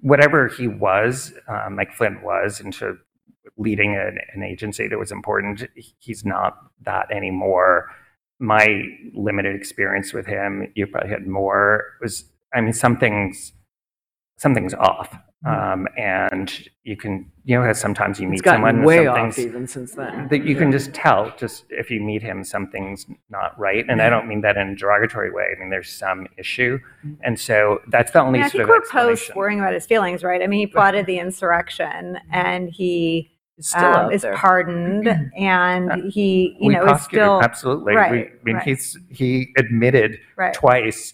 whatever 0.00 0.48
he 0.48 0.68
was, 0.68 1.32
uh, 1.48 1.68
Mike 1.70 1.92
Flynn 1.92 2.22
was, 2.22 2.60
into 2.60 2.96
leading 3.56 3.94
an, 3.94 4.18
an 4.34 4.42
agency 4.42 4.86
that 4.88 4.98
was 4.98 5.10
important. 5.10 5.64
He's 5.98 6.24
not 6.24 6.58
that 6.82 7.10
anymore. 7.10 7.90
My 8.38 8.84
limited 9.14 9.56
experience 9.56 10.12
with 10.12 10.26
him, 10.26 10.70
you 10.74 10.86
probably 10.86 11.10
had 11.10 11.26
more. 11.26 11.84
Was 12.02 12.24
I 12.54 12.60
mean, 12.60 12.72
something's 12.72 13.52
something's 14.38 14.74
off. 14.74 15.16
Um, 15.44 15.86
and 15.96 16.50
you 16.82 16.96
can, 16.96 17.30
you 17.44 17.60
know, 17.60 17.72
sometimes 17.72 18.18
you 18.18 18.26
meet 18.26 18.42
gotten 18.42 18.56
someone, 18.64 18.82
way 18.84 19.06
off 19.06 19.16
something's- 19.34 19.38
even 19.46 19.68
since 19.68 19.92
then. 19.92 20.26
that 20.28 20.44
you 20.44 20.56
can 20.56 20.72
just 20.72 20.92
tell 20.94 21.32
just 21.36 21.66
if 21.70 21.88
you 21.90 22.00
meet 22.00 22.22
him 22.22 22.42
something's 22.42 23.06
not 23.30 23.56
right 23.58 23.84
and 23.88 24.00
i 24.02 24.08
don't 24.10 24.26
mean 24.26 24.40
that 24.40 24.56
in 24.56 24.70
a 24.70 24.74
derogatory 24.74 25.30
way 25.30 25.44
i 25.54 25.60
mean 25.60 25.68
there's 25.70 25.90
some 25.92 26.26
issue 26.38 26.78
and 27.22 27.38
so 27.38 27.80
that's 27.88 28.10
the 28.12 28.18
I, 28.18 28.22
only 28.22 28.38
mean, 28.40 28.46
I 28.46 28.48
sort 28.48 28.66
think 28.66 28.76
of 28.76 28.82
we're 28.94 29.00
post 29.10 29.36
worrying 29.36 29.60
about 29.60 29.74
his 29.74 29.86
feelings, 29.86 30.24
right? 30.24 30.42
I 30.42 30.46
mean, 30.48 30.58
he 30.60 30.66
plotted 30.78 31.06
the 31.06 31.18
insurrection 31.18 32.18
and 32.32 32.68
he 32.70 33.30
still 33.60 33.84
um, 33.84 34.10
is 34.10 34.22
there. 34.22 34.34
pardoned 34.34 35.06
and 35.36 36.10
he, 36.10 36.56
you 36.60 36.68
we 36.68 36.74
know, 36.74 36.92
is 36.92 37.02
still 37.02 37.40
absolutely 37.42 37.94
right. 37.94 38.10
we, 38.10 38.18
i 38.20 38.30
mean 38.42 38.56
right. 38.56 38.64
he's 38.64 38.98
he 39.10 39.48
admitted 39.58 40.18
Right. 40.36 40.54
twice 40.54 41.12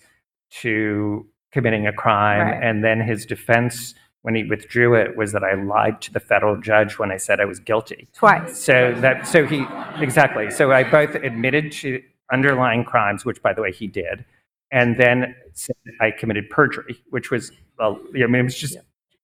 to 0.60 1.26
committing 1.50 1.86
a 1.86 1.92
crime 1.92 2.46
Right. 2.48 2.62
and 2.62 2.82
then 2.84 3.00
his 3.00 3.26
defense 3.26 3.94
when 4.22 4.34
he 4.34 4.44
withdrew 4.44 4.94
it 4.94 5.16
was 5.16 5.32
that 5.32 5.44
i 5.44 5.54
lied 5.54 6.00
to 6.00 6.12
the 6.12 6.20
federal 6.20 6.56
judge 6.60 6.98
when 6.98 7.10
i 7.10 7.16
said 7.16 7.40
i 7.40 7.44
was 7.44 7.58
guilty 7.60 8.08
Twice. 8.14 8.58
so 8.58 8.94
that 8.98 9.26
so 9.26 9.46
he 9.46 9.66
exactly 9.98 10.50
so 10.50 10.72
i 10.72 10.82
both 10.82 11.14
admitted 11.16 11.72
to 11.72 12.02
underlying 12.32 12.84
crimes 12.84 13.24
which 13.24 13.42
by 13.42 13.52
the 13.52 13.60
way 13.60 13.72
he 13.72 13.86
did 13.86 14.24
and 14.70 14.98
then 14.98 15.34
said 15.52 15.76
i 16.00 16.10
committed 16.10 16.48
perjury 16.50 17.02
which 17.10 17.30
was 17.30 17.52
well 17.78 18.00
i 18.14 18.26
mean 18.26 18.34
it 18.36 18.42
was 18.44 18.58
just 18.58 18.78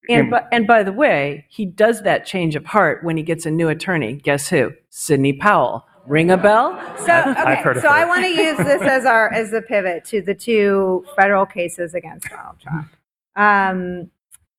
And, 0.09 0.31
by, 0.31 0.45
and 0.51 0.67
by 0.67 0.83
the 0.85 0.93
way, 0.93 1.45
he 1.51 1.67
does 1.67 2.03
that 2.03 2.25
change 2.25 2.57
of 2.57 2.65
heart 2.65 3.05
when 3.05 3.19
he 3.19 3.23
gets 3.23 3.45
a 3.45 3.51
new 3.51 3.69
attorney. 3.69 4.15
Guess 4.15 4.49
who? 4.49 4.73
Sidney 4.89 5.35
Powell. 5.35 5.85
Ring 6.07 6.31
a 6.31 6.39
bell? 6.39 6.73
So 7.05 7.13
okay, 7.13 7.57
heard 7.57 7.77
of 7.77 7.83
so 7.83 7.91
her. 7.91 7.95
I 7.95 8.07
want 8.07 8.23
to 8.23 8.31
use 8.31 8.57
this 8.57 8.81
as 8.81 9.05
our 9.05 9.31
as 9.31 9.51
the 9.51 9.61
pivot 9.61 10.07
to 10.07 10.23
the 10.23 10.35
two 10.35 11.05
federal 11.15 11.45
cases 11.45 11.93
against 11.93 12.31
Donald 12.31 12.57
Trump. 12.59 12.89
Um, 13.37 14.11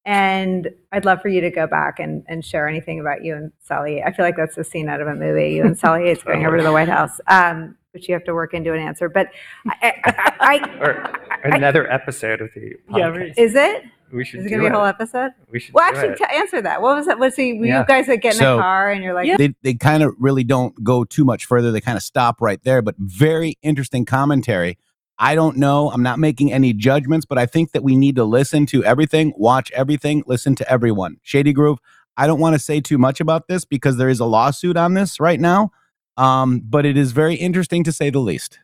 and 0.10 0.72
I'd 0.92 1.06
love 1.06 1.22
for 1.22 1.28
you 1.28 1.40
to 1.40 1.52
go 1.52 1.68
back 1.68 2.00
and, 2.00 2.24
and 2.28 2.44
share 2.44 2.68
anything 2.68 3.00
about 3.00 3.24
you 3.24 3.36
and 3.36 3.52
Sally. 3.60 4.02
I 4.02 4.12
feel 4.12 4.26
like 4.26 4.36
that's 4.36 4.58
a 4.58 4.64
scene 4.64 4.90
out 4.90 5.02
of 5.02 5.08
a 5.08 5.14
movie. 5.14 5.52
You 5.54 5.64
and 5.64 5.78
Sally 5.78 6.06
Yates 6.08 6.24
going 6.24 6.48
over 6.48 6.58
to 6.58 6.64
the 6.64 6.72
White 6.72 6.90
House, 6.90 7.22
um, 7.28 7.78
which 7.92 8.10
you 8.10 8.16
have 8.16 8.24
to 8.24 8.34
work 8.34 8.56
into 8.56 8.74
an 8.74 8.80
answer. 8.80 9.08
But 9.08 9.28
I, 9.68 9.94
I, 10.04 10.34
I, 10.40 10.80
or 10.80 11.14
another 11.44 11.90
episode 11.92 12.42
of 12.42 12.50
the 12.56 12.74
Yeah, 12.90 13.14
is 13.38 13.54
it? 13.54 13.84
we 14.12 14.26
should 14.26 14.40
Is 14.40 14.48
it 14.48 14.50
going 14.50 14.64
to 14.64 14.70
be 14.70 14.74
a 14.74 14.76
whole 14.76 14.88
episode? 14.88 15.30
we 15.52 15.60
should 15.60 15.76
Well, 15.76 15.84
actually, 15.84 16.14
it. 16.14 16.18
t- 16.18 16.26
answer 16.34 16.60
that. 16.64 16.82
What 16.82 16.96
was 16.96 17.06
that? 17.06 17.20
Was 17.20 17.36
he? 17.36 17.54
Were 17.60 17.68
Yeah. 17.68 17.82
you 17.82 17.86
guys 17.86 18.08
like 18.08 18.22
get 18.22 18.34
in 18.34 18.40
So- 18.40 18.58
a 18.58 18.62
car 18.62 18.90
and 18.90 19.04
you're 19.04 19.14
like, 19.14 19.38
they 19.38 19.54
they 19.62 19.76
kind 19.76 20.02
of 20.02 20.16
really 20.18 20.44
don't 20.44 20.84
go 20.84 21.04
too 21.04 21.24
much 21.24 21.46
further. 21.46 21.72
They 21.72 21.82
kind 21.82 21.98
of 21.98 22.02
stop 22.02 22.42
right 22.42 22.60
there, 22.64 22.82
but 22.82 22.96
very 22.98 23.60
interesting 23.62 24.06
commentary. 24.06 24.80
I 25.20 25.36
don't 25.36 25.58
know. 25.58 25.92
I'm 25.92 26.02
not 26.02 26.18
making 26.18 26.54
any 26.54 26.72
judgments, 26.72 27.26
but 27.26 27.38
I 27.38 27.46
think 27.46 27.74
that 27.74 27.84
we 27.84 27.98
need 27.98 28.16
to 28.16 28.24
listen 28.24 28.66
to 28.68 28.84
everything, 28.86 29.34
watch 29.36 29.70
everything, 29.72 30.24
listen 30.26 30.56
to 30.56 30.72
everyone. 30.72 31.18
Shady 31.24 31.52
Grove. 31.52 31.80
I 32.16 32.26
don't 32.26 32.40
want 32.40 32.54
to 32.56 32.60
say 32.60 32.82
too 32.82 32.98
much 32.98 33.20
about 33.20 33.48
this 33.48 33.66
because 33.66 33.98
there 33.98 34.10
is 34.10 34.20
a 34.20 34.26
lawsuit 34.26 34.78
on 34.78 34.94
this 34.94 35.20
right 35.20 35.40
now, 35.40 35.72
um, 36.18 36.62
but 36.64 36.86
it 36.86 36.98
is 36.98 37.12
very 37.12 37.36
interesting 37.36 37.84
to 37.84 37.92
say 37.92 38.10
the 38.10 38.20
least. 38.20 38.60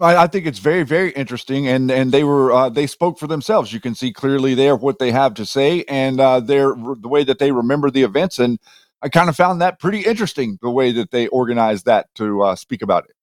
I, 0.00 0.24
I 0.24 0.26
think 0.26 0.46
it's 0.46 0.58
very, 0.58 0.82
very 0.82 1.10
interesting, 1.12 1.68
and 1.68 1.90
and 1.90 2.10
they 2.10 2.24
were 2.24 2.52
uh, 2.52 2.68
they 2.68 2.86
spoke 2.86 3.18
for 3.18 3.26
themselves. 3.26 3.72
You 3.72 3.80
can 3.80 3.94
see 3.94 4.12
clearly 4.12 4.54
there 4.54 4.76
what 4.76 4.98
they 4.98 5.12
have 5.12 5.34
to 5.34 5.46
say, 5.46 5.84
and 5.88 6.20
uh, 6.20 6.40
their 6.40 6.74
the 6.74 7.08
way 7.08 7.24
that 7.24 7.38
they 7.38 7.52
remember 7.52 7.90
the 7.90 8.02
events, 8.02 8.38
and 8.38 8.58
I 9.02 9.08
kind 9.08 9.28
of 9.28 9.36
found 9.36 9.60
that 9.60 9.78
pretty 9.78 10.00
interesting 10.00 10.58
the 10.62 10.70
way 10.70 10.90
that 10.92 11.10
they 11.12 11.28
organized 11.28 11.86
that 11.86 12.12
to 12.16 12.42
uh, 12.42 12.56
speak 12.56 12.82
about 12.82 13.04
it. 13.04 13.14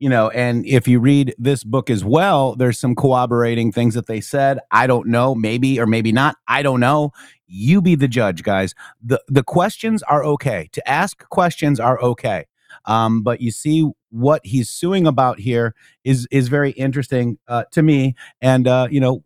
You 0.00 0.08
know 0.08 0.30
and 0.30 0.66
if 0.66 0.88
you 0.88 0.98
read 0.98 1.34
this 1.38 1.62
book 1.62 1.88
as 1.90 2.04
well 2.04 2.56
there's 2.56 2.78
some 2.78 2.96
corroborating 2.96 3.70
things 3.70 3.94
that 3.94 4.06
they 4.06 4.20
said. 4.20 4.58
I 4.72 4.86
don't 4.86 5.06
know 5.06 5.34
maybe 5.34 5.78
or 5.78 5.86
maybe 5.86 6.10
not. 6.10 6.36
I 6.48 6.62
don't 6.62 6.80
know. 6.80 7.12
You 7.46 7.80
be 7.80 7.94
the 7.94 8.08
judge 8.08 8.42
guys. 8.42 8.74
The 9.02 9.22
the 9.28 9.44
questions 9.44 10.02
are 10.04 10.24
okay. 10.24 10.68
To 10.72 10.88
ask 10.88 11.28
questions 11.28 11.78
are 11.78 12.00
okay. 12.00 12.46
Um, 12.86 13.22
but 13.22 13.40
you 13.40 13.50
see 13.50 13.88
what 14.10 14.44
he's 14.44 14.68
suing 14.68 15.06
about 15.06 15.38
here 15.38 15.74
is 16.02 16.26
is 16.30 16.48
very 16.48 16.72
interesting 16.72 17.38
uh, 17.46 17.64
to 17.72 17.82
me. 17.82 18.14
And 18.40 18.66
uh, 18.66 18.88
you 18.90 19.00
know 19.00 19.22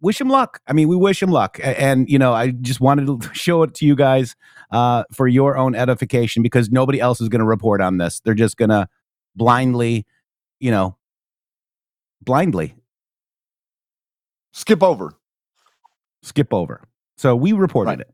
wish 0.00 0.20
him 0.20 0.28
luck. 0.28 0.60
I 0.66 0.72
mean 0.72 0.88
we 0.88 0.96
wish 0.96 1.22
him 1.22 1.30
luck. 1.30 1.60
And 1.62 2.08
you 2.08 2.18
know 2.18 2.32
i 2.32 2.50
just 2.50 2.80
wanted 2.80 3.06
to 3.06 3.20
show 3.32 3.62
it 3.62 3.74
to 3.74 3.86
you 3.86 3.94
guys 3.94 4.34
uh, 4.72 5.04
for 5.12 5.28
your 5.28 5.56
own 5.56 5.76
edification 5.76 6.42
because 6.42 6.70
nobody 6.70 6.98
else 6.98 7.20
is 7.20 7.28
going 7.28 7.40
to 7.40 7.46
report 7.46 7.80
on 7.80 7.98
this. 7.98 8.20
They're 8.20 8.34
just 8.34 8.56
going 8.56 8.70
to 8.70 8.88
blindly, 9.36 10.06
you 10.60 10.70
know, 10.70 10.96
blindly 12.22 12.74
skip 14.52 14.82
over, 14.82 15.14
skip 16.22 16.52
over. 16.52 16.88
So 17.16 17.36
we 17.36 17.52
reported 17.52 18.00
it. 18.00 18.10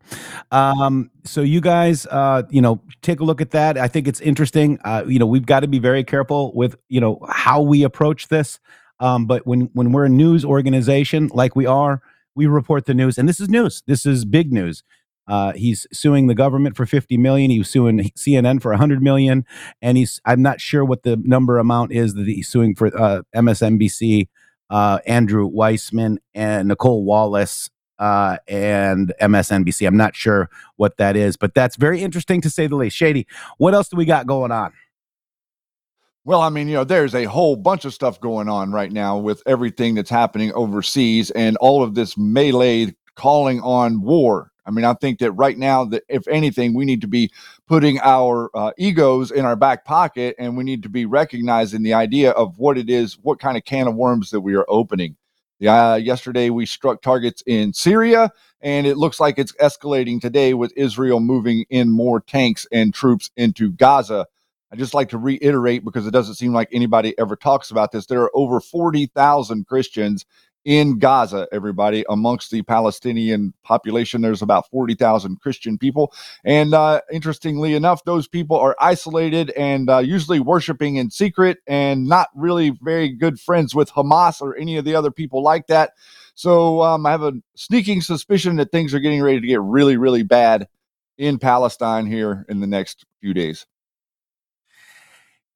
Um, 0.50 1.10
so 1.24 1.40
you 1.40 1.60
guys, 1.60 2.06
uh, 2.06 2.42
you 2.50 2.60
know, 2.60 2.80
take 3.00 3.20
a 3.20 3.24
look 3.24 3.40
at 3.40 3.52
that. 3.52 3.78
I 3.78 3.88
think 3.88 4.06
it's 4.06 4.20
interesting. 4.20 4.78
Uh, 4.84 5.04
you 5.06 5.18
know, 5.18 5.26
we've 5.26 5.46
got 5.46 5.60
to 5.60 5.68
be 5.68 5.78
very 5.78 6.04
careful 6.04 6.52
with, 6.54 6.76
you 6.88 7.00
know, 7.00 7.18
how 7.28 7.62
we 7.62 7.84
approach 7.84 8.28
this. 8.28 8.58
Um, 9.00 9.26
but 9.26 9.46
when 9.46 9.70
when 9.72 9.92
we're 9.92 10.06
a 10.06 10.10
news 10.10 10.44
organization 10.44 11.30
like 11.32 11.54
we 11.54 11.64
are, 11.64 12.02
we 12.34 12.46
report 12.46 12.86
the 12.86 12.94
news, 12.94 13.16
and 13.16 13.28
this 13.28 13.40
is 13.40 13.48
news. 13.48 13.82
This 13.86 14.04
is 14.04 14.24
big 14.24 14.52
news. 14.52 14.82
Uh, 15.28 15.52
he's 15.52 15.86
suing 15.92 16.26
the 16.26 16.34
government 16.34 16.76
for 16.76 16.86
50 16.86 17.16
million. 17.18 17.50
He 17.50 17.58
was 17.58 17.70
suing 17.70 18.10
CNN 18.16 18.60
for 18.62 18.70
100 18.72 19.02
million, 19.02 19.44
and 19.80 19.96
he's 19.96 20.20
I'm 20.24 20.42
not 20.42 20.60
sure 20.60 20.84
what 20.84 21.02
the 21.02 21.16
number 21.22 21.58
amount 21.58 21.92
is 21.92 22.14
that 22.14 22.26
he's 22.26 22.48
suing 22.48 22.74
for 22.74 22.86
uh, 22.98 23.22
MSNBC, 23.36 24.28
uh, 24.70 24.98
Andrew 25.06 25.48
Weissmann, 25.48 26.18
and 26.34 26.68
Nicolle 26.68 27.04
Wallace, 27.04 27.70
uh, 27.98 28.38
and 28.48 29.12
MSNBC. 29.20 29.86
I'm 29.86 29.96
not 29.96 30.16
sure 30.16 30.48
what 30.76 30.96
that 30.96 31.16
is, 31.16 31.36
but 31.36 31.54
that's 31.54 31.76
very 31.76 32.00
interesting 32.00 32.40
to 32.40 32.50
say 32.50 32.66
the 32.66 32.76
least. 32.76 32.96
Shady, 32.96 33.26
what 33.58 33.74
else 33.74 33.88
do 33.88 33.96
we 33.96 34.04
got 34.04 34.26
going 34.26 34.50
on? 34.50 34.72
Well, 36.24 36.42
I 36.42 36.50
mean, 36.50 36.68
you 36.68 36.74
know, 36.74 36.84
there's 36.84 37.14
a 37.14 37.24
whole 37.24 37.56
bunch 37.56 37.86
of 37.86 37.94
stuff 37.94 38.20
going 38.20 38.48
on 38.48 38.70
right 38.70 38.92
now 38.92 39.16
with 39.16 39.42
everything 39.46 39.94
that's 39.94 40.10
happening 40.10 40.52
overseas 40.52 41.30
and 41.30 41.56
all 41.56 41.82
of 41.82 41.94
this 41.94 42.18
melee 42.18 42.94
calling 43.14 43.60
on 43.62 44.02
war. 44.02 44.52
I 44.68 44.70
mean, 44.70 44.84
I 44.84 44.92
think 44.92 45.18
that 45.20 45.32
right 45.32 45.56
now, 45.56 45.86
that 45.86 46.04
if 46.08 46.28
anything, 46.28 46.74
we 46.74 46.84
need 46.84 47.00
to 47.00 47.08
be 47.08 47.32
putting 47.66 47.98
our 48.00 48.50
uh, 48.54 48.72
egos 48.76 49.30
in 49.30 49.46
our 49.46 49.56
back 49.56 49.86
pocket, 49.86 50.36
and 50.38 50.58
we 50.58 50.62
need 50.62 50.82
to 50.82 50.90
be 50.90 51.06
recognizing 51.06 51.82
the 51.82 51.94
idea 51.94 52.32
of 52.32 52.58
what 52.58 52.76
it 52.76 52.90
is, 52.90 53.18
what 53.22 53.40
kind 53.40 53.56
of 53.56 53.64
can 53.64 53.88
of 53.88 53.94
worms 53.94 54.30
that 54.30 54.42
we 54.42 54.54
are 54.54 54.66
opening. 54.68 55.16
Yeah, 55.58 55.96
yesterday 55.96 56.50
we 56.50 56.66
struck 56.66 57.00
targets 57.00 57.42
in 57.46 57.72
Syria, 57.72 58.30
and 58.60 58.86
it 58.86 58.98
looks 58.98 59.18
like 59.18 59.38
it's 59.38 59.52
escalating 59.54 60.20
today 60.20 60.52
with 60.52 60.72
Israel 60.76 61.18
moving 61.18 61.64
in 61.70 61.90
more 61.90 62.20
tanks 62.20 62.66
and 62.70 62.92
troops 62.92 63.30
into 63.38 63.72
Gaza. 63.72 64.26
I 64.70 64.76
just 64.76 64.92
like 64.92 65.08
to 65.08 65.18
reiterate 65.18 65.82
because 65.82 66.06
it 66.06 66.10
doesn't 66.10 66.34
seem 66.34 66.52
like 66.52 66.68
anybody 66.72 67.18
ever 67.18 67.36
talks 67.36 67.70
about 67.70 67.90
this. 67.90 68.04
There 68.04 68.20
are 68.20 68.30
over 68.34 68.60
40,000 68.60 69.66
Christians 69.66 70.26
in 70.68 70.98
Gaza, 70.98 71.48
everybody, 71.50 72.04
amongst 72.10 72.50
the 72.50 72.60
Palestinian 72.60 73.54
population. 73.64 74.20
There's 74.20 74.42
about 74.42 74.68
40,000 74.68 75.40
Christian 75.40 75.78
people. 75.78 76.12
And 76.44 76.74
uh, 76.74 77.00
interestingly 77.10 77.72
enough, 77.72 78.04
those 78.04 78.28
people 78.28 78.58
are 78.58 78.76
isolated 78.78 79.48
and 79.52 79.88
uh, 79.88 80.00
usually 80.00 80.40
worshiping 80.40 80.96
in 80.96 81.10
secret 81.10 81.56
and 81.66 82.06
not 82.06 82.28
really 82.34 82.76
very 82.82 83.08
good 83.08 83.40
friends 83.40 83.74
with 83.74 83.90
Hamas 83.92 84.42
or 84.42 84.58
any 84.58 84.76
of 84.76 84.84
the 84.84 84.94
other 84.94 85.10
people 85.10 85.42
like 85.42 85.68
that. 85.68 85.92
So 86.34 86.82
um, 86.82 87.06
I 87.06 87.12
have 87.12 87.22
a 87.22 87.32
sneaking 87.56 88.02
suspicion 88.02 88.56
that 88.56 88.70
things 88.70 88.92
are 88.92 89.00
getting 89.00 89.22
ready 89.22 89.40
to 89.40 89.46
get 89.46 89.62
really, 89.62 89.96
really 89.96 90.22
bad 90.22 90.68
in 91.16 91.38
Palestine 91.38 92.04
here 92.04 92.44
in 92.50 92.60
the 92.60 92.66
next 92.66 93.06
few 93.22 93.32
days. 93.32 93.64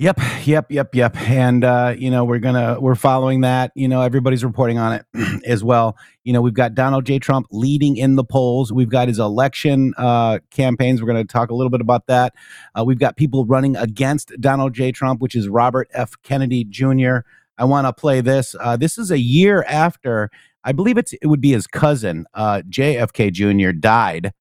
Yep, 0.02 0.18
yep, 0.46 0.72
yep, 0.72 0.94
yep. 0.96 1.16
And 1.28 1.62
uh, 1.62 1.94
you 1.96 2.10
know, 2.10 2.24
we're 2.24 2.40
gonna 2.40 2.76
we're 2.80 2.96
following 2.96 3.42
that. 3.42 3.70
You 3.76 3.86
know, 3.86 4.00
everybody's 4.00 4.44
reporting 4.44 4.76
on 4.76 4.94
it 4.94 5.06
as 5.46 5.62
well. 5.62 5.96
You 6.24 6.32
know, 6.32 6.40
we've 6.40 6.52
got 6.52 6.74
Donald 6.74 7.06
J. 7.06 7.20
Trump 7.20 7.46
leading 7.52 7.96
in 7.96 8.16
the 8.16 8.24
polls. 8.24 8.72
We've 8.72 8.88
got 8.88 9.06
his 9.06 9.20
election 9.20 9.94
uh, 9.96 10.40
campaigns. 10.50 11.00
We're 11.00 11.12
to 11.12 11.24
talk 11.24 11.52
a 11.52 11.54
little 11.54 11.70
bit 11.70 11.80
about 11.80 12.08
that. 12.08 12.34
Uh, 12.76 12.82
we've 12.84 12.98
got 12.98 13.16
people 13.16 13.46
running 13.46 13.76
against 13.76 14.32
Donald 14.40 14.72
J. 14.74 14.90
Trump, 14.90 15.20
which 15.20 15.36
is 15.36 15.48
Robert 15.48 15.88
F. 15.92 16.20
Kennedy 16.24 16.64
Jr. 16.64 17.18
I 17.56 17.64
want 17.64 17.86
to 17.86 17.92
play 17.92 18.20
this. 18.20 18.56
Uh, 18.58 18.76
this 18.76 18.98
is 18.98 19.12
a 19.12 19.20
year 19.20 19.64
after, 19.68 20.32
I 20.64 20.72
believe 20.72 20.98
it's 20.98 21.12
it 21.12 21.28
would 21.28 21.40
be 21.40 21.52
his 21.52 21.68
cousin, 21.68 22.26
uh, 22.34 22.62
JFK 22.68 23.30
Jr. 23.30 23.70
died 23.70 24.32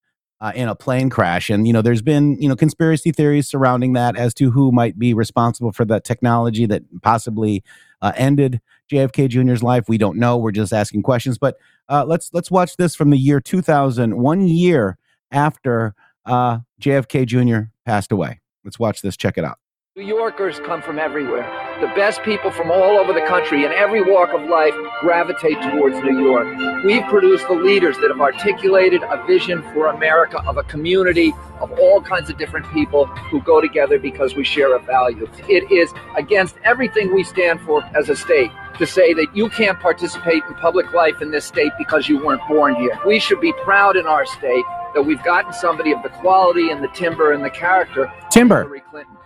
uh, 0.41 0.51
in 0.55 0.67
a 0.67 0.75
plane 0.75 1.09
crash. 1.09 1.49
And, 1.49 1.67
you 1.67 1.73
know, 1.73 1.81
there's 1.81 2.01
been, 2.01 2.41
you 2.41 2.49
know, 2.49 2.55
conspiracy 2.55 3.11
theories 3.11 3.47
surrounding 3.47 3.93
that 3.93 4.17
as 4.17 4.33
to 4.35 4.51
who 4.51 4.71
might 4.71 4.97
be 4.97 5.13
responsible 5.13 5.71
for 5.71 5.85
that 5.85 6.03
technology 6.03 6.65
that 6.65 6.81
possibly 7.03 7.63
uh, 8.01 8.11
ended 8.15 8.59
JFK 8.91 9.29
Jr.'s 9.29 9.61
life. 9.61 9.87
We 9.87 9.99
don't 9.99 10.17
know. 10.17 10.37
We're 10.37 10.51
just 10.51 10.73
asking 10.73 11.03
questions. 11.03 11.37
But 11.37 11.57
uh, 11.87 12.05
let's 12.05 12.31
let's 12.33 12.49
watch 12.49 12.75
this 12.77 12.95
from 12.95 13.11
the 13.11 13.17
year 13.17 13.39
2000, 13.39 14.17
one 14.17 14.47
year 14.47 14.97
after 15.31 15.93
uh, 16.25 16.59
JFK 16.81 17.25
Jr. 17.27 17.69
passed 17.85 18.11
away. 18.11 18.41
Let's 18.65 18.79
watch 18.79 19.01
this. 19.01 19.15
Check 19.15 19.37
it 19.37 19.45
out. 19.45 19.60
New 19.97 20.07
Yorkers 20.07 20.57
come 20.61 20.81
from 20.81 20.97
everywhere. 20.97 21.43
The 21.81 21.87
best 21.87 22.23
people 22.23 22.49
from 22.49 22.71
all 22.71 22.97
over 22.97 23.11
the 23.11 23.25
country 23.27 23.65
in 23.65 23.73
every 23.73 24.01
walk 24.01 24.33
of 24.33 24.47
life 24.47 24.73
gravitate 25.01 25.61
towards 25.63 25.97
New 25.97 26.17
York. 26.23 26.47
We've 26.85 27.03
produced 27.07 27.45
the 27.49 27.55
leaders 27.55 27.97
that 27.97 28.09
have 28.09 28.21
articulated 28.21 29.03
a 29.03 29.21
vision 29.27 29.61
for 29.73 29.87
America 29.87 30.41
of 30.47 30.55
a 30.55 30.63
community 30.63 31.33
of 31.59 31.73
all 31.73 32.01
kinds 32.01 32.29
of 32.29 32.37
different 32.37 32.71
people 32.71 33.05
who 33.05 33.41
go 33.41 33.59
together 33.59 33.99
because 33.99 34.33
we 34.33 34.45
share 34.45 34.73
a 34.77 34.79
value. 34.79 35.27
It 35.49 35.69
is 35.69 35.91
against 36.15 36.55
everything 36.63 37.13
we 37.13 37.25
stand 37.25 37.59
for 37.59 37.83
as 37.93 38.07
a 38.07 38.15
state 38.15 38.49
to 38.77 38.87
say 38.87 39.13
that 39.15 39.35
you 39.35 39.49
can't 39.49 39.77
participate 39.81 40.41
in 40.47 40.53
public 40.53 40.93
life 40.93 41.21
in 41.21 41.31
this 41.31 41.43
state 41.43 41.73
because 41.77 42.07
you 42.07 42.25
weren't 42.25 42.47
born 42.47 42.75
here. 42.75 42.97
We 43.05 43.19
should 43.19 43.41
be 43.41 43.51
proud 43.65 43.97
in 43.97 44.05
our 44.05 44.25
state 44.25 44.63
that 44.93 45.01
we've 45.01 45.21
gotten 45.23 45.51
somebody 45.51 45.91
of 45.91 46.01
the 46.01 46.09
quality 46.09 46.69
and 46.69 46.81
the 46.81 46.89
timber 46.95 47.33
and 47.33 47.43
the 47.43 47.49
character. 47.49 48.09
Timber. 48.31 48.63
Hillary 48.63 48.83
Clinton. 48.89 49.17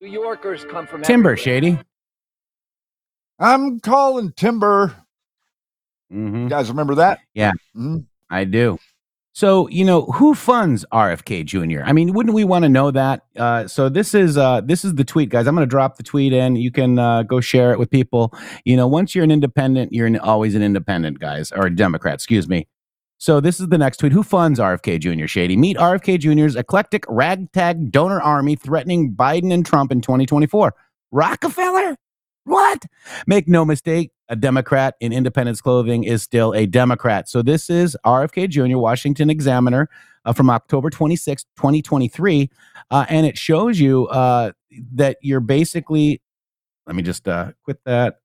New 0.00 0.08
Yorkers 0.10 0.64
come 0.64 0.86
from 0.86 1.02
Timber, 1.02 1.32
everywhere. 1.32 1.36
Shady. 1.60 1.78
I'm 3.38 3.80
calling 3.80 4.32
Timber. 4.32 4.94
Mm-hmm. 6.12 6.44
You 6.44 6.48
guys 6.48 6.68
remember 6.68 6.94
that? 6.96 7.20
Yeah, 7.34 7.52
Mhm. 7.76 8.06
I 8.30 8.44
do. 8.44 8.78
So 9.32 9.68
you 9.68 9.84
know 9.84 10.02
who 10.06 10.34
funds 10.34 10.86
RFK 10.92 11.44
Jr. 11.44 11.82
I 11.84 11.92
mean, 11.92 12.14
wouldn't 12.14 12.34
we 12.34 12.44
want 12.44 12.62
to 12.62 12.70
know 12.70 12.90
that? 12.90 13.22
Uh, 13.36 13.66
so 13.66 13.90
this 13.90 14.14
is 14.14 14.38
uh, 14.38 14.62
this 14.62 14.82
is 14.82 14.94
the 14.94 15.04
tweet, 15.04 15.28
guys. 15.28 15.46
I'm 15.46 15.54
going 15.54 15.66
to 15.66 15.70
drop 15.70 15.96
the 15.98 16.02
tweet 16.02 16.32
in. 16.32 16.56
You 16.56 16.70
can 16.70 16.98
uh, 16.98 17.22
go 17.22 17.40
share 17.40 17.70
it 17.72 17.78
with 17.78 17.90
people. 17.90 18.32
You 18.64 18.76
know, 18.76 18.86
once 18.86 19.14
you're 19.14 19.24
an 19.24 19.30
independent, 19.30 19.92
you're 19.92 20.06
an, 20.06 20.18
always 20.18 20.54
an 20.54 20.62
independent, 20.62 21.18
guys, 21.18 21.52
or 21.52 21.66
a 21.66 21.74
Democrat. 21.74 22.14
Excuse 22.14 22.48
me. 22.48 22.66
So 23.18 23.40
this 23.40 23.60
is 23.60 23.68
the 23.68 23.78
next 23.78 23.98
tweet. 23.98 24.12
Who 24.12 24.22
funds 24.22 24.60
RFK 24.60 25.00
Jr. 25.00 25.26
Shady? 25.26 25.56
Meet 25.56 25.78
RFK 25.78 26.18
Jr.'s 26.18 26.56
eclectic 26.56 27.04
ragtag 27.08 27.90
donor 27.90 28.20
army 28.20 28.56
threatening 28.56 29.14
Biden 29.14 29.52
and 29.52 29.64
Trump 29.64 29.90
in 29.90 30.00
2024. 30.00 30.74
Rockefeller? 31.12 31.96
What? 32.44 32.84
Make 33.26 33.48
no 33.48 33.64
mistake, 33.64 34.12
a 34.28 34.36
Democrat 34.36 34.94
in 35.00 35.12
independence 35.12 35.60
clothing 35.60 36.04
is 36.04 36.22
still 36.22 36.52
a 36.54 36.66
Democrat. 36.66 37.28
So 37.28 37.42
this 37.42 37.70
is 37.70 37.96
RFK 38.04 38.48
Jr., 38.48 38.78
Washington 38.78 39.30
Examiner 39.30 39.88
uh, 40.24 40.32
from 40.32 40.50
October 40.50 40.90
26, 40.90 41.44
2023. 41.56 42.50
Uh, 42.90 43.06
and 43.08 43.26
it 43.26 43.36
shows 43.36 43.80
you 43.80 44.06
uh, 44.08 44.52
that 44.94 45.16
you're 45.22 45.40
basically, 45.40 46.20
let 46.86 46.94
me 46.94 47.02
just 47.02 47.26
uh, 47.26 47.52
quit 47.64 47.78
that. 47.84 48.18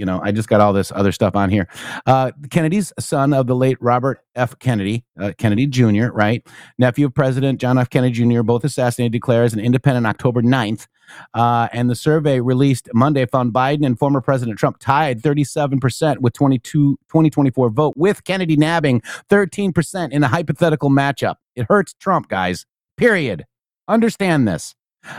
You 0.00 0.06
know, 0.06 0.18
I 0.24 0.32
just 0.32 0.48
got 0.48 0.62
all 0.62 0.72
this 0.72 0.90
other 0.90 1.12
stuff 1.12 1.36
on 1.36 1.50
here. 1.50 1.68
Uh, 2.06 2.32
Kennedy's 2.50 2.90
son 2.98 3.34
of 3.34 3.46
the 3.46 3.54
late 3.54 3.76
Robert 3.82 4.20
F. 4.34 4.58
Kennedy, 4.58 5.04
uh, 5.20 5.32
Kennedy 5.36 5.66
Jr., 5.66 6.06
right? 6.06 6.42
Nephew 6.78 7.04
of 7.04 7.14
President 7.14 7.60
John 7.60 7.76
F. 7.76 7.90
Kennedy 7.90 8.14
Jr., 8.14 8.40
both 8.40 8.64
assassinated, 8.64 9.12
declares 9.12 9.52
an 9.52 9.60
independent 9.60 10.06
October 10.06 10.40
9th. 10.40 10.86
Uh, 11.34 11.68
and 11.74 11.90
the 11.90 11.94
survey 11.94 12.40
released 12.40 12.88
Monday 12.94 13.26
found 13.26 13.52
Biden 13.52 13.84
and 13.84 13.98
former 13.98 14.22
President 14.22 14.58
Trump 14.58 14.78
tied 14.78 15.20
37% 15.20 16.20
with 16.20 16.32
22, 16.32 16.96
2024 17.10 17.68
vote, 17.68 17.92
with 17.94 18.24
Kennedy 18.24 18.56
nabbing 18.56 19.02
13% 19.28 20.12
in 20.12 20.22
a 20.22 20.28
hypothetical 20.28 20.88
matchup. 20.88 21.34
It 21.54 21.66
hurts 21.68 21.92
Trump, 22.00 22.30
guys. 22.30 22.64
Period. 22.96 23.44
Understand 23.86 24.48
this. 24.48 24.74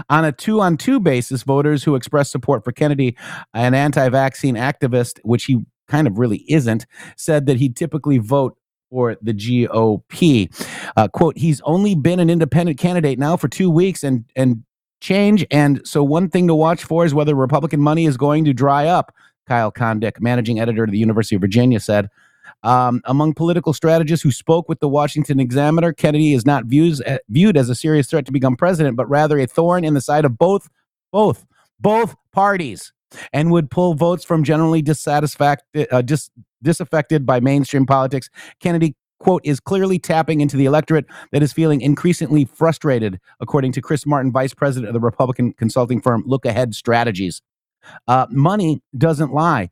On 0.09 0.25
a 0.25 0.31
two 0.31 0.61
on 0.61 0.77
two 0.77 0.99
basis, 0.99 1.43
voters 1.43 1.83
who 1.83 1.95
expressed 1.95 2.31
support 2.31 2.63
for 2.63 2.71
Kennedy, 2.71 3.17
an 3.53 3.73
anti 3.73 4.09
vaccine 4.09 4.55
activist, 4.55 5.19
which 5.23 5.45
he 5.45 5.65
kind 5.87 6.07
of 6.07 6.17
really 6.17 6.45
isn't, 6.47 6.85
said 7.17 7.45
that 7.47 7.57
he'd 7.57 7.75
typically 7.75 8.17
vote 8.17 8.57
for 8.89 9.17
the 9.21 9.33
GOP. 9.33 10.49
Uh, 10.97 11.07
quote, 11.07 11.37
he's 11.37 11.61
only 11.61 11.95
been 11.95 12.19
an 12.19 12.29
independent 12.29 12.77
candidate 12.77 13.17
now 13.17 13.37
for 13.37 13.47
two 13.47 13.69
weeks 13.69 14.03
and, 14.03 14.25
and 14.35 14.63
change. 14.99 15.45
And 15.49 15.81
so, 15.85 16.03
one 16.03 16.29
thing 16.29 16.47
to 16.47 16.55
watch 16.55 16.83
for 16.83 17.05
is 17.05 17.13
whether 17.13 17.33
Republican 17.33 17.81
money 17.81 18.05
is 18.05 18.17
going 18.17 18.45
to 18.45 18.53
dry 18.53 18.87
up. 18.87 19.13
Kyle 19.47 19.71
Kondik, 19.71 20.21
managing 20.21 20.59
editor 20.59 20.83
of 20.83 20.91
the 20.91 20.97
University 20.97 21.35
of 21.35 21.41
Virginia, 21.41 21.79
said. 21.79 22.09
Um, 22.63 23.01
among 23.05 23.33
political 23.33 23.73
strategists 23.73 24.23
who 24.23 24.31
spoke 24.31 24.69
with 24.69 24.79
the 24.79 24.87
Washington 24.87 25.39
Examiner, 25.39 25.93
Kennedy 25.93 26.33
is 26.33 26.45
not 26.45 26.65
views, 26.65 27.01
uh, 27.01 27.17
viewed 27.29 27.57
as 27.57 27.69
a 27.69 27.75
serious 27.75 28.07
threat 28.07 28.25
to 28.27 28.31
become 28.31 28.55
president, 28.55 28.95
but 28.95 29.09
rather 29.09 29.39
a 29.39 29.47
thorn 29.47 29.83
in 29.83 29.93
the 29.93 30.01
side 30.01 30.25
of 30.25 30.37
both, 30.37 30.69
both, 31.11 31.45
both 31.79 32.15
parties, 32.31 32.93
and 33.33 33.51
would 33.51 33.71
pull 33.71 33.93
votes 33.93 34.23
from 34.23 34.43
generally 34.43 34.81
dissatisfied, 34.81 35.59
uh, 35.91 36.01
dis, 36.01 36.29
disaffected 36.61 37.25
by 37.25 37.39
mainstream 37.39 37.85
politics. 37.85 38.29
Kennedy 38.59 38.95
quote 39.19 39.41
is 39.45 39.59
clearly 39.59 39.99
tapping 39.99 40.41
into 40.41 40.57
the 40.57 40.65
electorate 40.65 41.05
that 41.31 41.43
is 41.43 41.53
feeling 41.53 41.81
increasingly 41.81 42.45
frustrated, 42.45 43.19
according 43.39 43.71
to 43.71 43.81
Chris 43.81 44.05
Martin, 44.05 44.31
vice 44.31 44.53
president 44.53 44.87
of 44.87 44.93
the 44.93 44.99
Republican 44.99 45.53
consulting 45.53 46.01
firm 46.01 46.23
Look 46.25 46.45
Ahead 46.45 46.73
Strategies. 46.75 47.41
Uh, 48.07 48.27
money 48.29 48.81
doesn't 48.97 49.33
lie. 49.33 49.69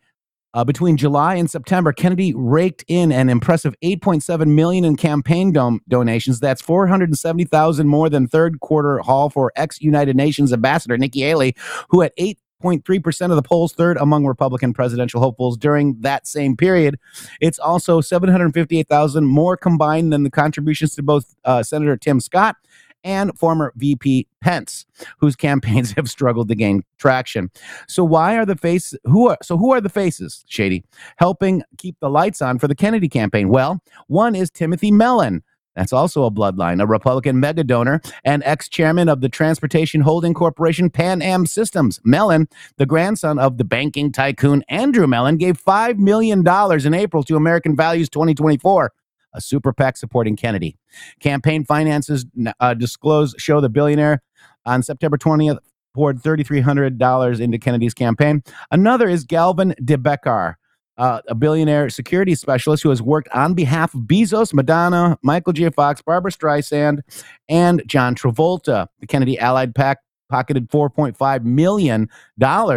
Uh, 0.54 0.64
between 0.64 0.98
July 0.98 1.36
and 1.36 1.50
September, 1.50 1.94
Kennedy 1.94 2.34
raked 2.36 2.84
in 2.88 3.12
an 3.12 3.30
impressive 3.30 3.76
8.7 3.84 4.48
million 4.48 4.84
in 4.84 4.96
campaign 4.96 5.52
dom- 5.52 5.82
donations. 5.88 6.40
That's 6.40 6.62
470,000 6.62 7.88
more 7.88 8.10
than 8.10 8.28
third 8.28 8.60
quarter 8.60 9.00
haul 9.00 9.30
for 9.30 9.52
ex-United 9.56 10.16
Nations 10.16 10.52
ambassador 10.52 10.98
Nikki 10.98 11.22
Haley, 11.22 11.56
who 11.90 12.02
at 12.02 12.18
8.3% 12.18 13.30
of 13.30 13.36
the 13.36 13.44
polls, 13.44 13.74
third 13.74 13.98
among 13.98 14.26
Republican 14.26 14.74
presidential 14.74 15.22
hopefuls 15.22 15.56
during 15.56 16.02
that 16.02 16.26
same 16.26 16.58
period. 16.58 16.98
It's 17.42 17.60
also 17.60 18.02
758,000 18.02 19.26
more 19.26 19.56
combined 19.56 20.12
than 20.12 20.24
the 20.24 20.32
contributions 20.32 20.96
to 20.96 21.04
both 21.04 21.36
uh, 21.46 21.62
Senator 21.62 21.96
Tim 21.96 22.20
Scott 22.20 22.56
and 23.04 23.38
former 23.38 23.74
VP 23.76 24.28
Pence, 24.42 24.86
whose 25.20 25.36
campaigns 25.36 25.92
have 25.98 26.10
struggled 26.10 26.50
to 26.50 26.56
gain 26.56 26.84
traction. 26.98 27.50
So 27.88 28.04
why 28.04 28.38
are 28.38 28.46
the 28.46 28.56
face 28.56 28.94
who 29.06 29.30
are 29.30 29.38
so 29.42 29.58
who 29.58 29.72
are 29.74 29.82
the 29.82 29.90
faces, 29.90 30.44
Shady, 30.48 30.84
helping 31.18 31.64
keep 31.78 31.96
the 32.00 32.10
lights 32.10 32.42
on 32.42 32.60
for 32.60 32.68
the 32.68 32.76
Kennedy 32.76 33.10
campaign? 33.10 33.50
Well, 33.50 33.82
one 34.08 34.36
is 34.36 34.50
Timothy 34.50 34.92
Mellon. 34.92 35.44
That's 35.76 35.94
also 35.94 36.26
a 36.26 36.32
bloodline, 36.32 36.82
a 36.82 36.86
Republican 36.86 37.40
mega 37.40 37.64
donor 37.64 38.02
and 38.26 38.44
ex 38.46 38.68
chairman 38.68 39.08
of 39.08 39.22
the 39.22 39.30
transportation 39.30 40.02
holding 40.02 40.34
corporation 40.34 40.90
Pan 40.90 41.22
Am 41.22 41.46
Systems. 41.46 42.02
Mellon, 42.04 42.50
the 42.76 42.86
grandson 42.86 43.40
of 43.40 43.58
the 43.58 43.64
banking 43.64 44.12
tycoon 44.12 44.62
Andrew 44.68 45.08
Mellon, 45.08 45.38
gave 45.38 45.64
$5 45.64 45.98
million 45.98 46.44
in 46.46 46.94
April 46.94 47.24
to 47.24 47.38
American 47.38 47.78
Values 47.78 48.10
2024. 48.10 48.92
A 49.34 49.42
super 49.42 49.74
PAC 49.74 49.98
supporting 49.98 50.36
Kennedy. 50.36 50.78
Campaign 51.20 51.64
finances 51.66 52.26
uh, 52.60 52.74
disclose 52.74 53.36
show 53.38 53.62
the 53.62 53.70
billionaire 53.70 54.22
on 54.66 54.82
September 54.84 55.18
20th 55.18 55.60
poured 55.94 56.22
$3,300 56.22 57.40
into 57.40 57.58
Kennedy's 57.58 57.94
campaign. 57.94 58.44
Another 58.72 59.10
is 59.10 59.24
Galvin 59.24 59.76
DeBecker, 59.82 60.56
uh, 60.98 61.22
a 61.28 61.36
billionaire 61.36 61.90
security 61.90 62.36
specialist 62.36 62.84
who 62.84 62.90
has 62.90 63.02
worked 63.02 63.30
on 63.30 63.54
behalf 63.54 63.94
of 63.94 64.02
Bezos, 64.02 64.54
Madonna, 64.54 65.18
Michael 65.24 65.54
J. 65.54 65.70
Fox, 65.70 66.02
Barbra 66.02 66.32
Streisand, 66.32 67.00
and 67.48 67.84
John 67.88 68.16
Travolta. 68.16 68.88
The 69.00 69.08
Kennedy 69.08 69.40
Allied 69.40 69.74
PAC 69.76 70.00
pocketed 70.30 70.70
$4.5 70.70 71.44
million 71.44 72.10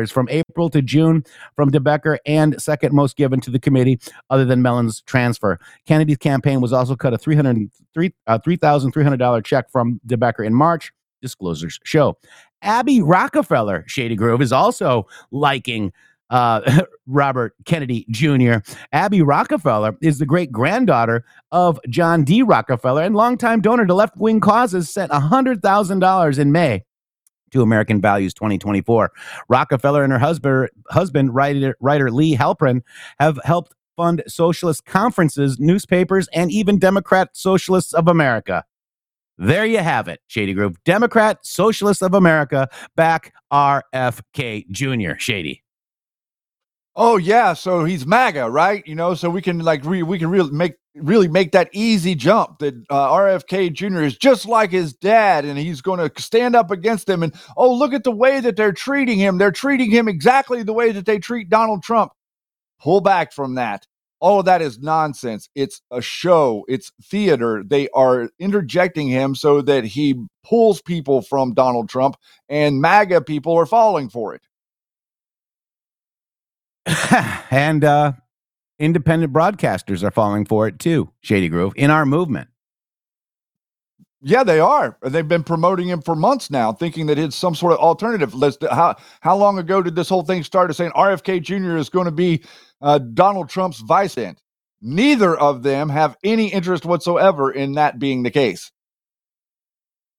from 0.09 0.29
April 0.31 0.71
to 0.71 0.83
June 0.83 1.25
from 1.55 1.71
DeBecker 1.71 2.19
and 2.27 2.61
second 2.61 2.95
most 2.95 3.17
given 3.17 3.41
to 3.41 3.51
the 3.51 3.61
committee 3.61 4.01
other 4.31 4.45
than 4.45 4.63
Mellon's 4.63 5.03
transfer. 5.03 5.59
Kennedy's 5.87 6.17
campaign 6.17 6.61
was 6.61 6.73
also 6.73 6.97
cut 6.97 7.15
a 7.15 7.19
$300, 7.19 7.71
uh, 8.27 8.39
$3,300 8.39 9.45
check 9.45 9.71
from 9.71 10.01
DeBecker 10.07 10.45
in 10.45 10.55
March. 10.55 10.93
Disclosures 11.21 11.79
show. 11.85 12.19
Abby 12.63 13.01
Rockefeller, 13.01 13.85
Shady 13.87 14.17
Grove, 14.17 14.43
is 14.43 14.53
also 14.53 15.07
liking 15.31 15.93
uh, 16.31 16.83
Robert 17.07 17.55
Kennedy 17.65 18.07
Jr. 18.11 18.55
Abby 18.93 19.23
Rockefeller 19.23 19.97
is 20.01 20.19
the 20.19 20.27
great 20.27 20.51
granddaughter 20.51 21.25
of 21.53 21.79
John 21.89 22.25
D. 22.25 22.43
Rockefeller 22.43 23.03
and 23.03 23.15
longtime 23.15 23.61
donor 23.61 23.87
to 23.87 23.95
left 23.95 24.17
wing 24.17 24.41
causes, 24.41 24.91
sent 24.91 25.13
$100,000 25.13 26.39
in 26.39 26.53
May 26.53 26.85
to 27.53 27.63
American 27.63 28.01
Values 28.01 28.35
2024. 28.35 29.13
Rockefeller 29.49 30.03
and 30.03 30.13
her 30.13 30.19
husband, 30.19 30.69
husband 30.91 31.35
writer, 31.35 31.77
writer 31.81 32.11
Lee 32.11 32.37
Halperin, 32.37 32.83
have 33.19 33.39
helped 33.45 33.75
fund 33.97 34.23
socialist 34.27 34.85
conferences, 34.85 35.59
newspapers, 35.59 36.29
and 36.33 36.51
even 36.51 36.79
Democrat 36.79 37.31
Socialists 37.33 37.93
of 37.93 38.09
America. 38.09 38.65
There 39.39 39.67
you 39.67 39.79
have 39.79 40.09
it, 40.09 40.21
Shady 40.27 40.55
Grove. 40.55 40.77
Democrat 40.85 41.45
Socialists 41.45 42.03
of 42.03 42.15
America 42.15 42.69
back 42.97 43.33
RFK 43.53 44.69
Jr. 44.71 45.19
Shady. 45.19 45.62
Oh 46.95 47.17
yeah, 47.17 47.55
so 47.55 47.85
he's 47.85 48.07
MAGA, 48.07 48.51
right? 48.51 48.87
You 48.87 48.95
know, 48.95 49.15
so 49.15 49.31
we 49.31 49.41
can 49.41 49.61
like 49.61 49.83
re- 49.85 50.03
we 50.03 50.19
can 50.19 50.29
really 50.29 50.51
make 50.51 50.75
really 50.95 51.29
make 51.29 51.53
that 51.53 51.71
easy 51.73 52.15
jump 52.15 52.59
that 52.59 52.75
uh, 52.91 53.09
RFK 53.09 53.73
Jr. 53.73 54.03
is 54.03 54.17
just 54.17 54.47
like 54.47 54.71
his 54.71 54.93
dad, 54.93 55.47
and 55.47 55.59
he's 55.59 55.81
going 55.81 56.01
to 56.01 56.23
stand 56.23 56.55
up 56.55 56.71
against 56.71 57.07
them. 57.07 57.23
And 57.23 57.35
oh, 57.57 57.75
look 57.75 57.95
at 57.95 58.05
the 58.05 58.11
way 58.13 58.41
that 58.41 58.57
they're 58.57 58.73
treating 58.73 59.19
him. 59.19 59.39
They're 59.39 59.51
treating 59.51 59.91
him 59.91 60.07
exactly 60.07 60.63
the 60.63 60.75
way 60.75 60.93
that 60.93 61.07
they 61.07 61.19
treat 61.19 61.49
Donald 61.49 61.83
Trump. 61.83 62.13
Pull 62.79 63.01
back 63.01 63.33
from 63.33 63.55
that. 63.55 63.87
All 64.21 64.41
of 64.41 64.45
that 64.45 64.63
is 64.63 64.79
nonsense. 64.79 65.49
It's 65.55 65.81
a 65.91 66.03
show. 66.03 66.65
It's 66.69 66.93
theater. 67.03 67.65
They 67.67 67.89
are 67.89 68.29
interjecting 68.39 69.09
him 69.09 69.35
so 69.35 69.63
that 69.63 69.85
he 69.85 70.15
pulls 70.45 70.83
people 70.83 71.23
from 71.23 71.55
Donald 71.55 71.89
Trump, 71.89 72.17
and 72.51 72.83
MAGA 72.83 73.23
people 73.23 73.55
are 73.55 73.67
falling 73.67 74.11
for 74.11 74.35
it. 74.35 74.43
and 77.51 77.85
uh, 77.85 78.13
independent 78.79 79.33
broadcasters 79.33 80.03
are 80.03 80.11
falling 80.11 80.45
for 80.45 80.67
it 80.67 80.79
too, 80.79 81.11
Shady 81.21 81.49
Grove, 81.49 81.73
in 81.77 81.91
our 81.91 82.05
movement. 82.05 82.49
Yeah, 84.25 84.45
they 84.45 84.61
are. 84.61 84.97
They've 85.03 85.27
been 85.27 85.43
promoting 85.43 85.89
him 85.89 86.01
for 86.01 86.15
months 86.15 86.49
now, 86.49 86.73
thinking 86.73 87.07
that 87.07 87.19
it's 87.19 87.35
some 87.35 87.57
sort 87.57 87.73
of 87.73 87.81
alternative. 87.81 88.35
Let's, 88.35 88.57
how 88.71 88.97
how 89.21 89.37
long 89.37 89.59
ago 89.59 89.83
did 89.83 89.97
this 89.97 90.09
whole 90.09 90.23
thing 90.23 90.45
start? 90.45 90.75
Saying 90.75 90.93
RFK 90.93 91.43
Jr. 91.43 91.77
is 91.77 91.89
going 91.89 92.05
to 92.05 92.13
be 92.13 92.45
uh, 92.81 92.99
Donald 92.99 93.49
Trump's 93.49 93.81
vice 93.81 94.17
end. 94.17 94.41
Neither 94.81 95.37
of 95.37 95.65
them 95.65 95.89
have 95.89 96.17
any 96.23 96.53
interest 96.53 96.85
whatsoever 96.85 97.51
in 97.51 97.73
that 97.73 97.99
being 97.99 98.23
the 98.23 98.31
case. 98.31 98.71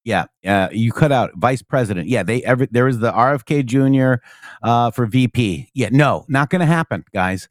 Yeah, 0.05 0.25
uh, 0.45 0.67
you 0.71 0.91
cut 0.91 1.11
out 1.11 1.31
vice 1.35 1.61
president. 1.61 2.09
Yeah, 2.09 2.23
they 2.23 2.43
ever 2.43 2.67
there 2.69 2.85
was 2.85 2.99
the 2.99 3.11
RFK 3.11 3.65
Jr. 3.65 4.21
Uh, 4.61 4.91
for 4.91 5.05
VP. 5.05 5.69
Yeah, 5.73 5.89
no, 5.91 6.25
not 6.27 6.49
going 6.49 6.59
to 6.59 6.65
happen, 6.65 7.05
guys. 7.13 7.47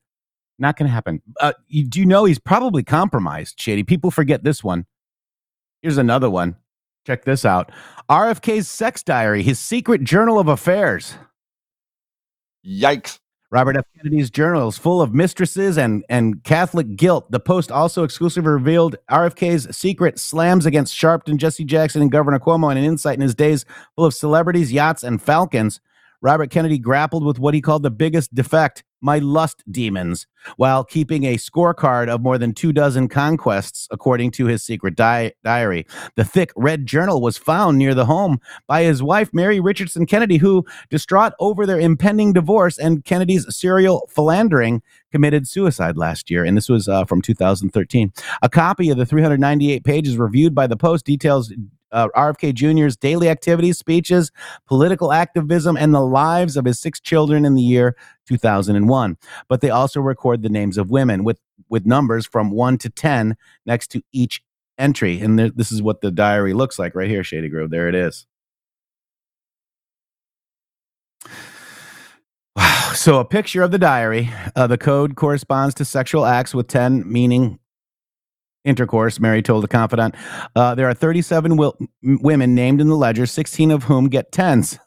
Not 0.58 0.76
going 0.76 0.86
to 0.86 0.92
happen. 0.92 1.22
Uh, 1.40 1.54
you, 1.68 1.84
do 1.84 1.98
you 1.98 2.06
know 2.06 2.24
he's 2.24 2.38
probably 2.38 2.82
compromised? 2.82 3.58
Shady 3.58 3.84
people 3.84 4.10
forget 4.10 4.44
this 4.44 4.62
one. 4.62 4.86
Here's 5.80 5.98
another 5.98 6.30
one. 6.30 6.56
Check 7.06 7.24
this 7.24 7.44
out. 7.44 7.72
RFK's 8.08 8.68
sex 8.68 9.02
diary, 9.02 9.42
his 9.42 9.58
secret 9.58 10.04
journal 10.04 10.38
of 10.38 10.48
affairs. 10.48 11.14
Yikes. 12.64 13.18
Robert 13.52 13.76
F. 13.76 13.84
Kennedy's 13.94 14.30
journal 14.30 14.66
is 14.68 14.78
full 14.78 15.02
of 15.02 15.12
mistresses 15.12 15.76
and, 15.76 16.06
and 16.08 16.42
Catholic 16.42 16.96
guilt. 16.96 17.30
The 17.30 17.38
Post 17.38 17.70
also 17.70 18.02
exclusively 18.02 18.50
revealed 18.50 18.96
RFK's 19.10 19.76
secret 19.76 20.18
slams 20.18 20.64
against 20.64 20.96
Sharpton, 20.96 21.36
Jesse 21.36 21.66
Jackson, 21.66 22.00
and 22.00 22.10
Governor 22.10 22.38
Cuomo, 22.38 22.70
and 22.70 22.78
an 22.78 22.84
insight 22.86 23.16
in 23.16 23.20
his 23.20 23.34
days 23.34 23.66
full 23.94 24.06
of 24.06 24.14
celebrities, 24.14 24.72
yachts, 24.72 25.02
and 25.02 25.20
falcons. 25.20 25.82
Robert 26.22 26.48
Kennedy 26.48 26.78
grappled 26.78 27.26
with 27.26 27.38
what 27.38 27.52
he 27.52 27.60
called 27.60 27.82
the 27.82 27.90
biggest 27.90 28.34
defect 28.34 28.84
my 29.02 29.18
lust 29.18 29.62
demons, 29.70 30.26
while 30.56 30.84
keeping 30.84 31.24
a 31.24 31.36
scorecard 31.36 32.08
of 32.08 32.22
more 32.22 32.38
than 32.38 32.54
two 32.54 32.72
dozen 32.72 33.08
conquests, 33.08 33.88
according 33.90 34.30
to 34.32 34.46
his 34.46 34.62
secret 34.62 34.96
di- 34.96 35.32
diary. 35.44 35.86
The 36.16 36.24
thick 36.24 36.52
red 36.56 36.86
journal 36.86 37.20
was 37.20 37.36
found 37.36 37.78
near 37.78 37.94
the 37.94 38.06
home 38.06 38.38
by 38.66 38.84
his 38.84 39.02
wife, 39.02 39.30
Mary 39.32 39.60
Richardson 39.60 40.06
Kennedy, 40.06 40.38
who, 40.38 40.64
distraught 40.88 41.32
over 41.40 41.66
their 41.66 41.80
impending 41.80 42.32
divorce 42.32 42.78
and 42.78 43.04
Kennedy's 43.04 43.44
serial 43.54 44.08
philandering, 44.10 44.82
committed 45.10 45.46
suicide 45.46 45.96
last 45.96 46.30
year. 46.30 46.44
And 46.44 46.56
this 46.56 46.68
was 46.68 46.88
uh, 46.88 47.04
from 47.04 47.20
2013. 47.20 48.12
A 48.40 48.48
copy 48.48 48.90
of 48.90 48.96
the 48.96 49.06
398 49.06 49.84
pages 49.84 50.16
reviewed 50.16 50.54
by 50.54 50.66
the 50.66 50.76
Post 50.76 51.04
details 51.04 51.52
uh, 51.92 52.08
RFK 52.16 52.54
Jr.'s 52.54 52.96
daily 52.96 53.28
activities, 53.28 53.78
speeches, 53.78 54.30
political 54.66 55.12
activism, 55.12 55.76
and 55.76 55.94
the 55.94 56.00
lives 56.00 56.56
of 56.56 56.64
his 56.64 56.80
six 56.80 57.00
children 57.00 57.44
in 57.44 57.54
the 57.54 57.62
year 57.62 57.96
2001. 58.26 59.16
But 59.48 59.60
they 59.60 59.70
also 59.70 60.00
record 60.00 60.42
the 60.42 60.48
names 60.48 60.78
of 60.78 60.90
women 60.90 61.24
with, 61.24 61.40
with 61.68 61.86
numbers 61.86 62.26
from 62.26 62.50
1 62.50 62.78
to 62.78 62.90
10 62.90 63.36
next 63.66 63.90
to 63.92 64.02
each 64.12 64.42
entry. 64.78 65.20
And 65.20 65.38
th- 65.38 65.52
this 65.54 65.70
is 65.72 65.82
what 65.82 66.00
the 66.00 66.10
diary 66.10 66.54
looks 66.54 66.78
like 66.78 66.94
right 66.94 67.08
here, 67.08 67.24
Shady 67.24 67.48
Grove. 67.48 67.70
There 67.70 67.88
it 67.88 67.94
is. 67.94 68.26
Wow. 72.56 72.78
So 72.94 73.18
a 73.18 73.24
picture 73.24 73.62
of 73.62 73.70
the 73.70 73.78
diary. 73.78 74.30
Uh, 74.54 74.66
the 74.66 74.76
code 74.76 75.16
corresponds 75.16 75.74
to 75.76 75.84
sexual 75.84 76.26
acts 76.26 76.54
with 76.54 76.68
10 76.68 77.10
meaning 77.10 77.58
intercourse, 78.64 79.18
Mary 79.20 79.42
told 79.42 79.64
a 79.64 79.68
confidant. 79.68 80.14
Uh, 80.54 80.74
there 80.74 80.88
are 80.88 80.94
37 80.94 81.56
w- 81.56 81.72
women 82.02 82.54
named 82.54 82.80
in 82.80 82.88
the 82.88 82.96
ledger, 82.96 83.26
16 83.26 83.70
of 83.70 83.84
whom 83.84 84.08
get 84.08 84.32
tens. 84.32 84.78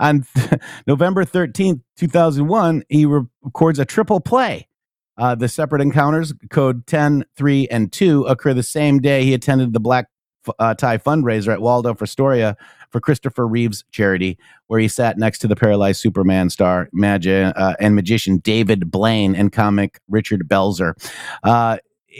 On 0.00 0.24
November 0.86 1.24
13th, 1.24 1.80
2001, 1.96 2.84
he 2.88 3.06
re- 3.06 3.22
records 3.42 3.78
a 3.78 3.84
triple 3.84 4.20
play. 4.20 4.68
Uh, 5.18 5.34
the 5.34 5.48
separate 5.48 5.82
encounters, 5.82 6.32
code 6.50 6.86
10, 6.86 7.24
3, 7.36 7.68
and 7.68 7.92
2, 7.92 8.24
occur 8.24 8.54
the 8.54 8.62
same 8.62 8.98
day 8.98 9.24
he 9.24 9.34
attended 9.34 9.72
the 9.72 9.80
Black 9.80 10.06
uh, 10.58 10.74
Tie 10.74 10.98
fundraiser 10.98 11.52
at 11.52 11.60
Waldorf 11.60 12.02
Astoria 12.02 12.56
for 12.90 13.00
Christopher 13.00 13.46
Reeve's 13.46 13.84
charity, 13.90 14.38
where 14.66 14.80
he 14.80 14.88
sat 14.88 15.18
next 15.18 15.38
to 15.40 15.48
the 15.48 15.56
paralyzed 15.56 16.00
Superman 16.00 16.50
star 16.50 16.88
magi- 16.92 17.50
uh, 17.50 17.74
and 17.78 17.94
magician 17.94 18.38
David 18.38 18.90
Blaine 18.90 19.34
and 19.34 19.52
comic 19.52 20.00
Richard 20.08 20.48
Belzer. 20.48 20.94
Uh, 21.42 21.78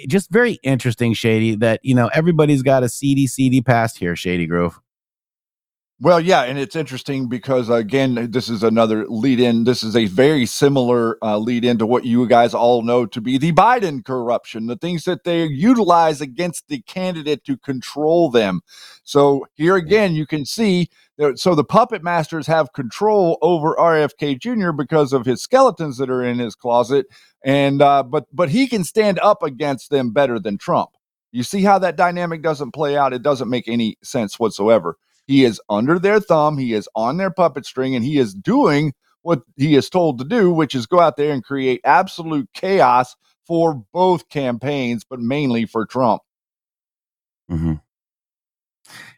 just 0.09 0.31
very 0.31 0.59
interesting, 0.63 1.15
Shady, 1.15 1.55
that, 1.57 1.81
you 1.83 1.95
know, 1.95 2.11
everybody's 2.15 2.63
got 2.63 2.83
a 2.83 2.89
seedy, 2.89 3.27
seedy 3.27 3.61
past 3.61 3.99
here, 3.99 4.17
Shady 4.17 4.47
Grove. 4.47 4.81
Well, 6.03 6.19
yeah, 6.19 6.43
and 6.43 6.59
it's 6.59 6.75
interesting 6.75 7.29
because 7.29 7.71
again, 7.71 8.33
this 8.33 8.49
is 8.49 8.65
another 8.65 9.07
lead 9.07 9.39
in. 9.39 9.63
This 9.63 9.85
is 9.85 9.95
a 9.95 10.07
very 10.07 10.47
similar 10.47 11.17
uh, 11.23 11.39
lead 11.39 11.65
in 11.65 11.79
to 11.79 11.87
what 11.87 12.05
you 12.05 12.27
guys 12.27 12.55
all 12.55 12.83
know 12.83 13.07
to 13.07 13.21
be 13.21 13.39
the 13.39 13.53
Biden 13.53 14.05
corruption, 14.05 14.67
the 14.67 14.75
things 14.75 15.05
that 15.05 15.23
they 15.23 15.45
utilize 15.45 16.21
against 16.21 16.67
the 16.67 16.81
candidate 16.83 17.45
to 17.45 17.57
control 17.57 18.33
them. 18.33 18.63
So 19.05 19.47
here 19.55 19.77
again, 19.77 20.17
you 20.17 20.27
can 20.27 20.45
see 20.45 20.91
that. 21.19 21.39
So 21.39 21.55
the 21.55 21.63
puppet 21.63 22.03
masters 22.03 22.49
have 22.49 22.73
control 22.73 23.39
over 23.41 23.77
RFK 23.77 24.41
Jr. 24.41 24.73
because 24.73 25.13
of 25.13 25.25
his 25.25 25.41
skeletons 25.41 25.99
that 25.99 26.11
are 26.11 26.25
in 26.25 26.41
his 26.41 26.57
closet, 26.57 27.07
and 27.45 27.81
uh, 27.81 28.03
but 28.03 28.27
but 28.33 28.49
he 28.49 28.67
can 28.67 28.83
stand 28.83 29.21
up 29.21 29.45
against 29.45 29.91
them 29.91 30.11
better 30.11 30.41
than 30.41 30.59
Trump. 30.59 30.91
You 31.31 31.45
see 31.45 31.63
how 31.63 31.79
that 31.79 31.95
dynamic 31.95 32.43
doesn't 32.43 32.73
play 32.73 32.97
out? 32.97 33.13
It 33.13 33.23
doesn't 33.23 33.49
make 33.49 33.69
any 33.69 33.99
sense 34.03 34.41
whatsoever. 34.41 34.97
He 35.33 35.47
is 35.47 35.59
under 35.71 35.99
their 35.99 36.21
thumb, 36.21 36.59
he 36.59 36.75
is 36.75 36.87
on 36.95 37.17
their 37.17 37.31
puppet 37.31 37.65
string, 37.65 37.95
and 37.97 38.05
he 38.05 38.19
is 38.19 38.35
doing 38.35 38.93
what 39.23 39.41
he 39.57 39.77
is 39.77 39.89
told 39.89 40.19
to 40.19 40.27
do, 40.27 40.53
which 40.53 40.75
is 40.75 40.85
go 40.85 41.01
out 41.01 41.17
there 41.17 41.33
and 41.33 41.43
create 41.43 41.81
absolute 41.85 42.51
chaos 42.53 43.17
for 43.47 43.83
both 43.95 44.29
campaigns, 44.29 45.05
but 45.09 45.21
mainly 45.21 45.65
for 45.65 45.87
Trump. 45.87 46.21
Mm-hmm. 47.51 47.75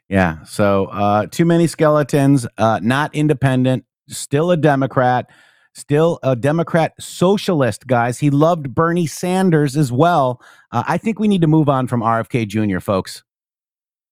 Yeah. 0.08 0.44
So 0.44 0.84
uh, 0.86 1.26
too 1.26 1.44
many 1.44 1.66
skeletons, 1.66 2.46
uh, 2.58 2.78
not 2.80 3.12
independent, 3.12 3.84
still 4.08 4.52
a 4.52 4.56
Democrat. 4.56 5.28
still 5.74 6.20
a 6.22 6.36
Democrat 6.36 6.92
socialist, 7.00 7.88
guys. 7.88 8.20
He 8.20 8.30
loved 8.30 8.72
Bernie 8.72 9.08
Sanders 9.08 9.76
as 9.76 9.90
well. 9.90 10.40
Uh, 10.70 10.84
I 10.86 10.98
think 10.98 11.18
we 11.18 11.26
need 11.26 11.40
to 11.40 11.48
move 11.48 11.68
on 11.68 11.88
from 11.88 12.02
RFK 12.02 12.46
Jr., 12.46 12.78
folks. 12.78 13.24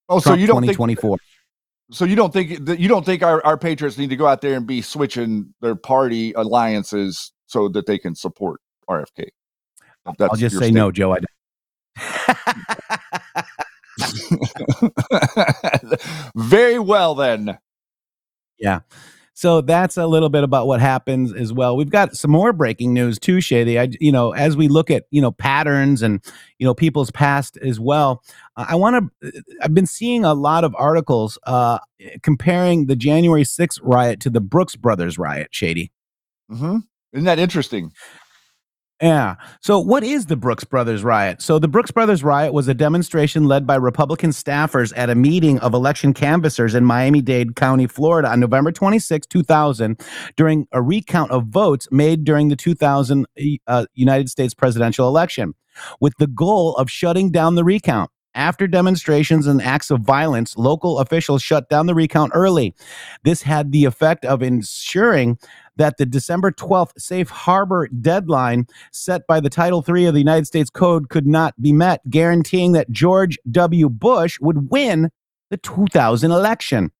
Oh, 0.08 0.18
so 0.18 0.34
you 0.34 0.48
don't 0.48 0.62
think 0.62 0.72
2024. 0.72 1.18
So 1.92 2.04
you 2.04 2.16
don't 2.16 2.32
think 2.32 2.64
that 2.64 2.80
you 2.80 2.88
don't 2.88 3.04
think 3.04 3.22
our, 3.22 3.44
our 3.44 3.56
patriots 3.56 3.98
need 3.98 4.10
to 4.10 4.16
go 4.16 4.26
out 4.26 4.40
there 4.40 4.56
and 4.56 4.66
be 4.66 4.82
switching 4.82 5.54
their 5.60 5.74
party 5.74 6.32
alliances 6.32 7.32
so 7.46 7.68
that 7.68 7.86
they 7.86 7.98
can 7.98 8.14
support 8.14 8.60
RFK? 8.88 9.28
I'll 10.18 10.36
just 10.36 10.58
say 10.58 10.70
no, 10.70 10.90
Joe. 10.90 11.12
I 11.12 11.18
statement. 11.18 11.28
Very 16.34 16.78
well 16.78 17.14
then. 17.14 17.58
Yeah. 18.58 18.80
So 19.34 19.62
that's 19.62 19.96
a 19.96 20.06
little 20.06 20.28
bit 20.28 20.44
about 20.44 20.66
what 20.66 20.80
happens 20.80 21.32
as 21.32 21.52
well. 21.52 21.76
We've 21.76 21.90
got 21.90 22.14
some 22.14 22.30
more 22.30 22.52
breaking 22.52 22.92
news 22.92 23.18
too, 23.18 23.40
Shady. 23.40 23.78
I, 23.78 23.88
you 23.98 24.12
know, 24.12 24.32
as 24.32 24.56
we 24.56 24.68
look 24.68 24.90
at 24.90 25.04
you 25.10 25.22
know 25.22 25.32
patterns 25.32 26.02
and 26.02 26.22
you 26.58 26.66
know 26.66 26.74
people's 26.74 27.10
past 27.10 27.56
as 27.58 27.80
well. 27.80 28.22
uh, 28.56 28.66
I 28.68 28.74
want 28.74 29.10
to. 29.22 29.42
I've 29.62 29.74
been 29.74 29.86
seeing 29.86 30.24
a 30.24 30.34
lot 30.34 30.64
of 30.64 30.74
articles 30.76 31.38
uh, 31.46 31.78
comparing 32.22 32.86
the 32.86 32.96
January 32.96 33.44
6th 33.44 33.80
riot 33.82 34.20
to 34.20 34.30
the 34.30 34.40
Brooks 34.40 34.76
Brothers 34.76 35.18
riot. 35.18 35.48
Shady. 35.50 35.92
Mm-hmm. 36.50 36.78
Isn't 37.12 37.26
that 37.26 37.38
interesting? 37.38 37.92
Yeah. 39.02 39.34
So, 39.60 39.80
what 39.80 40.04
is 40.04 40.26
the 40.26 40.36
Brooks 40.36 40.62
Brothers 40.62 41.02
riot? 41.02 41.42
So, 41.42 41.58
the 41.58 41.66
Brooks 41.66 41.90
Brothers 41.90 42.22
riot 42.22 42.52
was 42.52 42.68
a 42.68 42.74
demonstration 42.74 43.48
led 43.48 43.66
by 43.66 43.74
Republican 43.74 44.30
staffers 44.30 44.92
at 44.96 45.10
a 45.10 45.16
meeting 45.16 45.58
of 45.58 45.74
election 45.74 46.14
canvassers 46.14 46.76
in 46.76 46.84
Miami 46.84 47.20
Dade 47.20 47.56
County, 47.56 47.88
Florida 47.88 48.28
on 48.28 48.38
November 48.38 48.70
26, 48.70 49.26
2000, 49.26 50.00
during 50.36 50.68
a 50.70 50.80
recount 50.80 51.32
of 51.32 51.48
votes 51.48 51.88
made 51.90 52.22
during 52.22 52.46
the 52.48 52.54
2000 52.54 53.26
uh, 53.66 53.86
United 53.94 54.30
States 54.30 54.54
presidential 54.54 55.08
election, 55.08 55.52
with 56.00 56.14
the 56.20 56.28
goal 56.28 56.76
of 56.76 56.88
shutting 56.88 57.32
down 57.32 57.56
the 57.56 57.64
recount. 57.64 58.08
After 58.34 58.66
demonstrations 58.66 59.46
and 59.46 59.60
acts 59.60 59.90
of 59.90 60.00
violence, 60.00 60.56
local 60.56 60.98
officials 61.00 61.42
shut 61.42 61.68
down 61.68 61.86
the 61.86 61.94
recount 61.94 62.32
early. 62.34 62.74
This 63.24 63.42
had 63.42 63.72
the 63.72 63.84
effect 63.84 64.24
of 64.24 64.42
ensuring 64.42 65.38
that 65.76 65.96
the 65.96 66.06
December 66.06 66.50
12th 66.50 66.92
safe 66.98 67.30
harbor 67.30 67.88
deadline 67.88 68.66
set 68.92 69.26
by 69.26 69.40
the 69.40 69.50
Title 69.50 69.84
III 69.86 70.06
of 70.06 70.14
the 70.14 70.20
United 70.20 70.46
States 70.46 70.70
Code 70.70 71.08
could 71.08 71.26
not 71.26 71.60
be 71.60 71.72
met, 71.72 72.00
guaranteeing 72.10 72.72
that 72.72 72.90
George 72.90 73.38
W. 73.50 73.88
Bush 73.88 74.38
would 74.40 74.70
win 74.70 75.10
the 75.50 75.56
2000 75.58 76.30
election. 76.30 76.90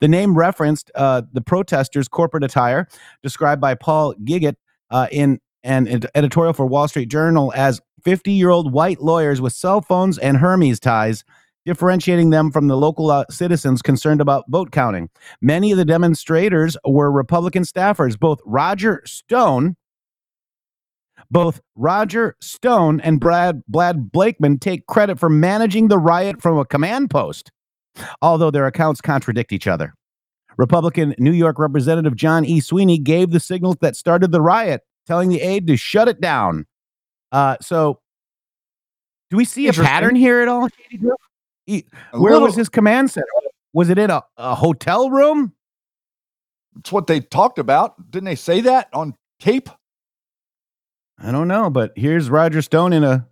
The 0.00 0.08
name 0.08 0.36
referenced 0.36 0.90
uh, 0.94 1.22
the 1.32 1.40
protesters' 1.40 2.08
corporate 2.08 2.44
attire, 2.44 2.88
described 3.22 3.60
by 3.60 3.74
Paul 3.74 4.14
Gigot 4.24 4.54
uh, 4.90 5.08
in 5.10 5.40
an 5.64 5.88
ed- 5.88 6.06
editorial 6.14 6.52
for 6.52 6.66
Wall 6.66 6.88
Street 6.88 7.08
Journal 7.08 7.52
as 7.56 7.80
50 8.04 8.32
year 8.32 8.50
old 8.50 8.72
white 8.72 9.00
lawyers 9.00 9.40
with 9.40 9.52
cell 9.52 9.80
phones 9.80 10.18
and 10.18 10.36
Hermes 10.36 10.80
ties, 10.80 11.24
differentiating 11.64 12.30
them 12.30 12.50
from 12.50 12.68
the 12.68 12.76
local 12.76 13.10
uh, 13.10 13.24
citizens 13.30 13.82
concerned 13.82 14.20
about 14.20 14.44
vote 14.48 14.70
counting. 14.72 15.08
Many 15.40 15.72
of 15.72 15.78
the 15.78 15.84
demonstrators 15.84 16.76
were 16.84 17.10
Republican 17.10 17.62
staffers. 17.64 18.18
Both 18.18 18.40
Roger 18.44 19.02
Stone, 19.04 19.76
both 21.30 21.60
Roger 21.76 22.36
Stone 22.40 23.00
and 23.00 23.20
Brad 23.20 23.62
Brad 23.66 24.10
Blakeman 24.10 24.58
take 24.58 24.86
credit 24.86 25.18
for 25.18 25.30
managing 25.30 25.88
the 25.88 25.98
riot 25.98 26.42
from 26.42 26.58
a 26.58 26.64
command 26.64 27.10
post, 27.10 27.50
although 28.20 28.50
their 28.50 28.66
accounts 28.66 29.00
contradict 29.00 29.52
each 29.52 29.66
other. 29.66 29.94
Republican 30.58 31.14
New 31.18 31.32
York 31.32 31.58
Representative 31.58 32.14
John 32.14 32.44
E. 32.44 32.60
Sweeney 32.60 32.98
gave 32.98 33.30
the 33.30 33.40
signals 33.40 33.76
that 33.80 33.96
started 33.96 34.32
the 34.32 34.42
riot, 34.42 34.82
telling 35.06 35.28
the 35.28 35.40
aide 35.40 35.66
to 35.66 35.76
shut 35.76 36.08
it 36.08 36.20
down. 36.20 36.66
Uh, 37.30 37.56
so, 37.62 38.00
do 39.30 39.38
we 39.38 39.46
see 39.46 39.68
a 39.68 39.72
pattern 39.72 40.14
here 40.14 40.42
at 40.42 40.48
all? 40.48 40.68
Shady 41.68 41.82
Grove? 41.82 41.90
He- 42.12 42.16
A 42.16 42.20
where 42.20 42.40
was 42.40 42.54
his 42.54 42.68
command 42.68 43.10
center? 43.10 43.26
Was 43.72 43.88
it 43.88 43.98
in 43.98 44.10
a, 44.10 44.22
a 44.36 44.54
hotel 44.54 45.10
room? 45.10 45.52
It's 46.78 46.92
what 46.92 47.06
they 47.06 47.20
talked 47.20 47.58
about. 47.58 48.10
Didn't 48.10 48.26
they 48.26 48.34
say 48.34 48.60
that 48.62 48.88
on 48.92 49.14
tape? 49.40 49.68
I 51.18 51.30
don't 51.30 51.48
know, 51.48 51.70
but 51.70 51.92
here's 51.96 52.28
Roger 52.30 52.62
Stone 52.62 52.92
in 52.92 53.04
a 53.04 53.26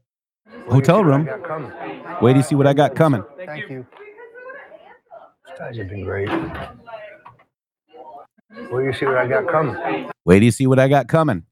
hotel 0.69 1.03
room. 1.05 1.29
Wait 2.23 2.35
to 2.35 2.43
see 2.43 2.55
what 2.55 2.67
I 2.67 2.73
got 2.73 2.95
coming. 2.95 3.25
Thank 3.45 3.69
you. 3.71 3.87
These 5.47 5.59
guys 5.59 5.77
have 5.79 5.89
been 5.89 6.05
great. 6.05 6.29
Wait 8.71 8.93
to 8.93 8.99
see 8.99 9.07
what 9.07 9.17
I 9.17 9.27
got 9.27 9.49
coming. 9.49 10.11
Wait 10.25 10.41
to 10.41 10.53
see 10.53 10.67
what 10.67 10.79
I 10.79 10.89
got 10.89 11.09
coming. 11.09 11.45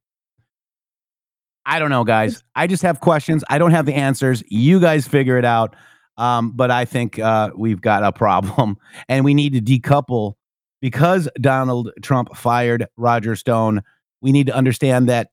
I 1.67 1.79
don't 1.79 1.91
know, 1.91 2.05
guys. 2.05 2.43
I 2.55 2.67
just 2.67 2.83
have 2.83 3.01
questions. 3.01 3.45
I 3.51 3.59
don't 3.59 3.73
have 3.73 3.85
the 3.87 3.95
answers. 3.95 4.43
You 4.49 4.81
guys 4.81 5.07
figure 5.09 5.37
it 5.39 5.45
out. 5.45 5.75
Um, 6.19 6.51
but 6.51 6.71
I 6.71 6.85
think 6.85 7.19
uh, 7.19 7.51
we've 7.57 7.81
got 7.81 8.03
a 8.03 8.13
problem, 8.13 8.77
and 9.09 9.25
we 9.25 9.33
need 9.33 9.55
to 9.55 9.61
decouple 9.61 10.35
because 10.83 11.29
Donald 11.41 11.91
Trump 12.03 12.37
fired 12.37 12.87
Roger 12.97 13.35
Stone. 13.37 13.83
We 14.21 14.33
need 14.33 14.49
to 14.49 14.55
understand 14.55 15.09
that 15.09 15.31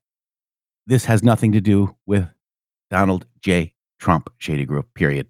this 0.88 1.06
has 1.06 1.24
nothing 1.24 1.52
to 1.54 1.62
do 1.62 1.96
with 2.06 2.28
Donald 2.92 3.26
J. 3.42 3.74
Trump, 4.00 4.32
Shady 4.38 4.66
Grove. 4.66 4.86
Period. 4.94 5.28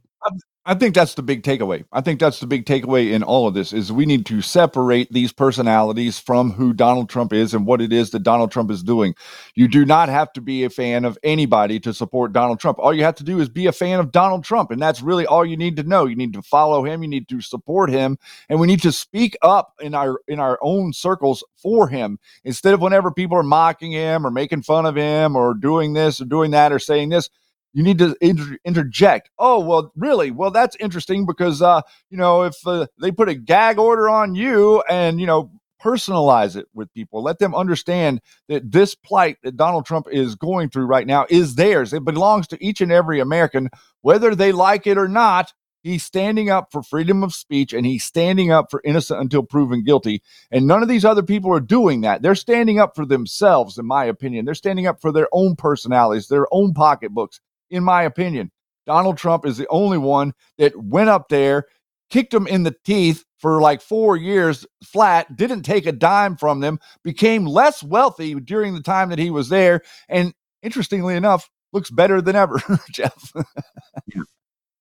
I 0.68 0.74
think 0.74 0.96
that's 0.96 1.14
the 1.14 1.22
big 1.22 1.44
takeaway. 1.44 1.86
I 1.92 2.02
think 2.02 2.20
that's 2.20 2.40
the 2.40 2.48
big 2.48 2.66
takeaway 2.66 3.12
in 3.12 3.22
all 3.22 3.48
of 3.48 3.54
this 3.54 3.72
is 3.72 3.92
we 3.92 4.08
need 4.08 4.26
to 4.28 4.42
separate 4.42 5.14
these 5.14 5.32
personalities 5.32 6.18
from 6.18 6.54
who 6.54 6.74
Donald 6.74 7.08
Trump 7.08 7.34
is 7.34 7.54
and 7.54 7.68
what 7.68 7.82
it 7.82 7.94
is 7.94 8.10
that 8.12 8.24
Donald 8.24 8.52
Trump 8.52 8.72
is 8.72 8.82
doing. 8.82 9.14
You 9.54 9.68
do 9.68 9.86
not 9.86 10.10
have 10.10 10.34
to 10.34 10.42
be 10.42 10.64
a 10.64 10.72
fan 10.72 11.06
of 11.06 11.20
anybody 11.24 11.80
to 11.82 11.94
support 11.94 12.34
Donald 12.34 12.60
Trump. 12.60 12.80
All 12.80 12.96
you 12.96 13.04
have 13.04 13.14
to 13.16 13.24
do 13.24 13.40
is 13.40 13.48
be 13.48 13.68
a 13.68 13.72
fan 13.72 14.00
of 14.00 14.12
Donald 14.12 14.44
Trump 14.44 14.72
and 14.72 14.82
that's 14.82 15.04
really 15.04 15.28
all 15.28 15.46
you 15.46 15.56
need 15.56 15.76
to 15.76 15.84
know. 15.84 16.06
You 16.06 16.16
need 16.16 16.34
to 16.34 16.42
follow 16.42 16.84
him, 16.84 17.04
you 17.04 17.10
need 17.10 17.28
to 17.30 17.42
support 17.42 17.92
him, 17.92 18.18
and 18.50 18.60
we 18.60 18.66
need 18.66 18.82
to 18.84 18.92
speak 18.92 19.38
up 19.44 19.74
in 19.82 19.94
our 19.94 20.20
in 20.28 20.40
our 20.40 20.58
own 20.64 20.94
circles 20.94 21.44
for 21.58 21.90
him 21.90 22.18
instead 22.44 22.74
of 22.74 22.82
whenever 22.82 23.12
people 23.12 23.38
are 23.38 23.44
mocking 23.44 23.92
him 23.92 24.26
or 24.26 24.32
making 24.32 24.64
fun 24.64 24.88
of 24.88 24.96
him 24.96 25.36
or 25.36 25.54
doing 25.54 25.94
this 25.94 26.20
or 26.20 26.26
doing 26.26 26.52
that 26.52 26.72
or 26.72 26.80
saying 26.80 27.10
this 27.10 27.30
you 27.76 27.84
need 27.84 27.98
to 27.98 28.16
inter- 28.22 28.58
interject. 28.64 29.30
Oh, 29.38 29.60
well, 29.60 29.92
really? 29.98 30.32
Well, 30.32 30.50
that's 30.50 30.78
interesting 30.78 31.26
because, 31.26 31.62
uh, 31.62 31.82
you 32.10 32.18
know, 32.18 32.44
if 32.44 32.56
uh, 32.66 32.88
they 33.02 33.12
put 33.12 33.28
a 33.28 33.36
gag 33.36 33.78
order 33.78 34.10
on 34.10 34.34
you 34.34 34.82
and, 34.90 35.20
you 35.20 35.28
know, 35.28 35.52
personalize 35.84 36.56
it 36.56 36.68
with 36.74 36.92
people, 36.94 37.22
let 37.22 37.38
them 37.40 37.54
understand 37.54 38.22
that 38.48 38.72
this 38.72 38.96
plight 38.96 39.38
that 39.44 39.58
Donald 39.58 39.86
Trump 39.86 40.08
is 40.10 40.36
going 40.36 40.70
through 40.70 40.86
right 40.86 41.06
now 41.06 41.26
is 41.30 41.56
theirs. 41.56 41.92
It 41.92 42.06
belongs 42.06 42.48
to 42.48 42.66
each 42.66 42.80
and 42.80 42.94
every 42.94 43.20
American, 43.20 43.70
whether 44.02 44.34
they 44.34 44.54
like 44.54 44.88
it 44.88 44.98
or 44.98 45.10
not. 45.10 45.52
He's 45.84 46.04
standing 46.04 46.50
up 46.50 46.72
for 46.72 46.82
freedom 46.82 47.24
of 47.24 47.34
speech 47.34 47.74
and 47.74 47.86
he's 47.86 48.06
standing 48.06 48.52
up 48.52 48.72
for 48.72 48.82
innocent 48.86 49.20
until 49.20 49.44
proven 49.44 49.84
guilty. 49.84 50.24
And 50.50 50.66
none 50.66 50.82
of 50.82 50.88
these 50.88 51.06
other 51.06 51.22
people 51.22 51.54
are 51.54 51.60
doing 51.60 52.02
that. 52.02 52.22
They're 52.22 52.36
standing 52.36 52.80
up 52.80 52.96
for 52.96 53.06
themselves, 53.06 53.78
in 53.78 53.86
my 53.86 54.06
opinion. 54.06 54.46
They're 54.46 54.56
standing 54.56 54.88
up 54.88 55.02
for 55.02 55.12
their 55.12 55.28
own 55.34 55.58
personalities, 55.58 56.30
their 56.30 56.48
own 56.52 56.74
pocketbooks 56.74 57.40
in 57.70 57.84
my 57.84 58.04
opinion. 58.04 58.52
Donald 58.86 59.18
Trump 59.18 59.46
is 59.46 59.58
the 59.58 59.68
only 59.70 59.98
one 59.98 60.34
that 60.58 60.76
went 60.76 61.10
up 61.10 61.30
there, 61.30 61.66
kicked 62.10 62.32
them 62.32 62.48
in 62.48 62.64
the 62.64 62.76
teeth 62.86 63.24
for 63.40 63.62
like 63.62 63.82
four 63.82 64.16
years 64.16 64.66
flat, 64.84 65.36
didn't 65.36 65.64
take 65.64 65.86
a 65.86 65.92
dime 65.92 66.38
from 66.38 66.60
them, 66.60 66.80
became 67.04 67.46
less 67.46 67.84
wealthy 67.84 68.36
during 68.36 68.74
the 68.74 68.82
time 68.82 69.10
that 69.10 69.20
he 69.20 69.30
was 69.30 69.50
there, 69.50 69.82
and 70.08 70.34
interestingly 70.62 71.16
enough, 71.16 71.50
looks 71.74 71.92
better 71.92 72.22
than 72.22 72.36
ever, 72.36 72.62
Jeff. 72.92 73.34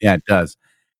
Yeah, 0.01 0.15
it 0.15 0.25
does. 0.27 0.57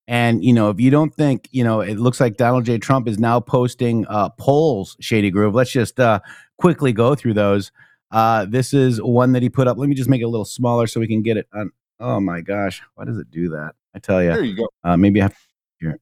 And 0.07 0.45
you 0.45 0.53
know, 0.53 0.71
if 0.71 0.81
you 0.81 0.91
don't 0.91 1.15
think, 1.15 1.49
you 1.53 1.65
know, 1.65 1.81
it 1.81 1.99
looks 1.99 2.21
like 2.21 2.37
Donald 2.37 2.65
J. 2.65 2.79
Trump 2.79 3.09
is 3.09 3.19
now 3.19 3.41
posting 3.41 4.07
uh, 4.09 4.29
polls, 4.31 4.97
Shady 5.01 5.31
Groove. 5.31 5.55
Let's 5.55 5.73
just 5.73 5.99
uh, 5.99 6.21
quickly 6.59 6.93
go 6.93 7.15
through 7.15 7.35
those. 7.35 7.73
Uh, 8.15 8.47
this 8.47 8.73
is 8.73 9.03
one 9.03 9.33
that 9.33 9.43
he 9.43 9.49
put 9.51 9.67
up. 9.67 9.77
Let 9.77 9.89
me 9.89 9.95
just 9.97 10.09
make 10.09 10.21
it 10.21 10.25
a 10.25 10.29
little 10.29 10.45
smaller 10.45 10.87
so 10.87 11.01
we 11.01 11.09
can 11.09 11.21
get 11.21 11.37
it 11.37 11.49
on. 11.53 11.71
Oh 11.99 12.21
my 12.21 12.41
gosh, 12.41 12.81
why 12.95 13.05
does 13.05 13.19
it 13.19 13.29
do 13.31 13.49
that? 13.51 13.75
I 13.95 13.99
tell 13.99 14.23
you. 14.23 14.31
There 14.31 14.45
you 14.45 14.57
go. 14.57 14.69
Uh, 14.85 14.97
maybe 14.97 15.21
I 15.21 15.25
have 15.25 15.37
here. 15.81 15.99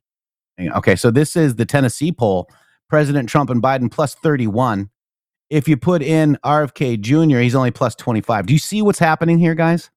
Okay, 0.61 0.95
so 0.95 1.11
this 1.11 1.37
is 1.37 1.57
the 1.57 1.65
Tennessee 1.65 2.13
poll. 2.13 2.49
President 2.91 3.31
Trump 3.31 3.49
and 3.49 3.63
Biden 3.63 3.91
plus 3.91 4.15
31. 4.15 4.91
If 5.49 5.67
you 5.67 5.79
put 5.79 6.03
in 6.03 6.39
RFK 6.45 7.01
Jr., 7.01 7.39
he's 7.39 7.55
only 7.55 7.71
plus 7.71 7.95
25. 7.95 8.45
Do 8.45 8.53
you 8.53 8.59
see 8.59 8.83
what's 8.83 8.99
happening 8.99 9.39
here, 9.39 9.55
guys? 9.55 9.91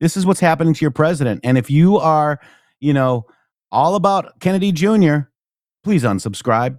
This 0.00 0.16
is 0.18 0.26
what's 0.26 0.40
happening 0.40 0.74
to 0.74 0.80
your 0.82 0.90
president. 0.90 1.40
And 1.44 1.56
if 1.56 1.70
you 1.70 1.96
are, 1.96 2.40
you 2.80 2.92
know, 2.92 3.24
all 3.70 3.94
about 3.94 4.38
Kennedy 4.40 4.72
Jr., 4.72 5.20
please 5.82 6.02
unsubscribe 6.02 6.78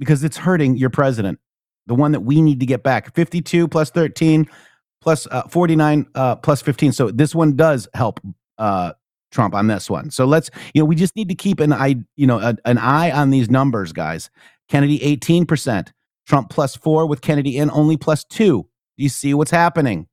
because 0.00 0.24
it's 0.24 0.36
hurting 0.36 0.76
your 0.76 0.90
president, 0.90 1.38
the 1.86 1.94
one 1.94 2.12
that 2.12 2.20
we 2.20 2.40
need 2.40 2.60
to 2.60 2.66
get 2.66 2.82
back. 2.82 3.14
52 3.14 3.68
plus 3.68 3.90
13 3.90 4.48
plus 5.00 5.26
uh, 5.30 5.42
49 5.48 6.06
uh, 6.14 6.36
plus 6.36 6.62
15. 6.62 6.92
So 6.92 7.10
this 7.10 7.34
one 7.34 7.56
does 7.56 7.88
help 7.94 8.20
uh, 8.58 8.92
Trump 9.30 9.54
on 9.54 9.66
this 9.66 9.90
one. 9.90 10.10
So 10.10 10.24
let's, 10.24 10.50
you 10.72 10.80
know, 10.80 10.86
we 10.86 10.96
just 10.96 11.14
need 11.16 11.28
to 11.28 11.34
keep 11.34 11.60
an 11.60 11.72
eye, 11.72 11.96
you 12.16 12.26
know, 12.26 12.38
a, 12.38 12.56
an 12.64 12.78
eye 12.78 13.10
on 13.10 13.30
these 13.30 13.50
numbers, 13.50 13.92
guys. 13.92 14.30
Kennedy 14.68 14.98
18%, 15.00 15.92
Trump 16.26 16.48
plus 16.48 16.74
four 16.74 17.06
with 17.06 17.20
Kennedy 17.20 17.58
in, 17.58 17.70
only 17.70 17.96
plus 17.96 18.24
two. 18.24 18.62
Do 18.96 19.02
you 19.02 19.10
see 19.10 19.34
what's 19.34 19.50
happening? 19.50 20.08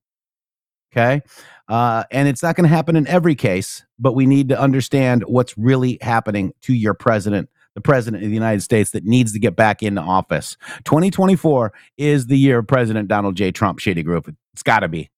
Okay. 0.92 1.22
Uh, 1.70 2.04
and 2.12 2.28
it's 2.28 2.44
not 2.44 2.58
going 2.58 2.70
to 2.70 2.76
happen 2.76 2.98
in 2.98 3.08
every 3.08 3.36
case, 3.36 3.86
but 3.98 4.14
we 4.14 4.26
need 4.26 4.50
to 4.50 4.60
understand 4.60 5.24
what's 5.24 5.58
really 5.58 5.98
happening 6.02 6.52
to 6.64 6.74
your 6.74 6.94
president, 6.94 7.50
the 7.76 7.82
president 7.82 8.24
of 8.24 8.30
the 8.30 8.36
United 8.36 8.62
States 8.62 8.92
that 8.92 9.06
needs 9.06 9.34
to 9.34 9.40
get 9.40 9.56
back 9.56 9.82
into 9.82 10.02
office. 10.02 10.58
2024 10.86 11.74
is 11.98 12.28
the 12.28 12.38
year 12.38 12.60
of 12.60 12.68
President 12.68 13.08
Donald 13.08 13.36
J. 13.36 13.52
Trump, 13.52 13.80
Shady 13.80 14.04
Grove. 14.04 14.28
It's 14.54 14.64
got 14.64 14.80
to 14.80 14.88
be. 14.88 15.10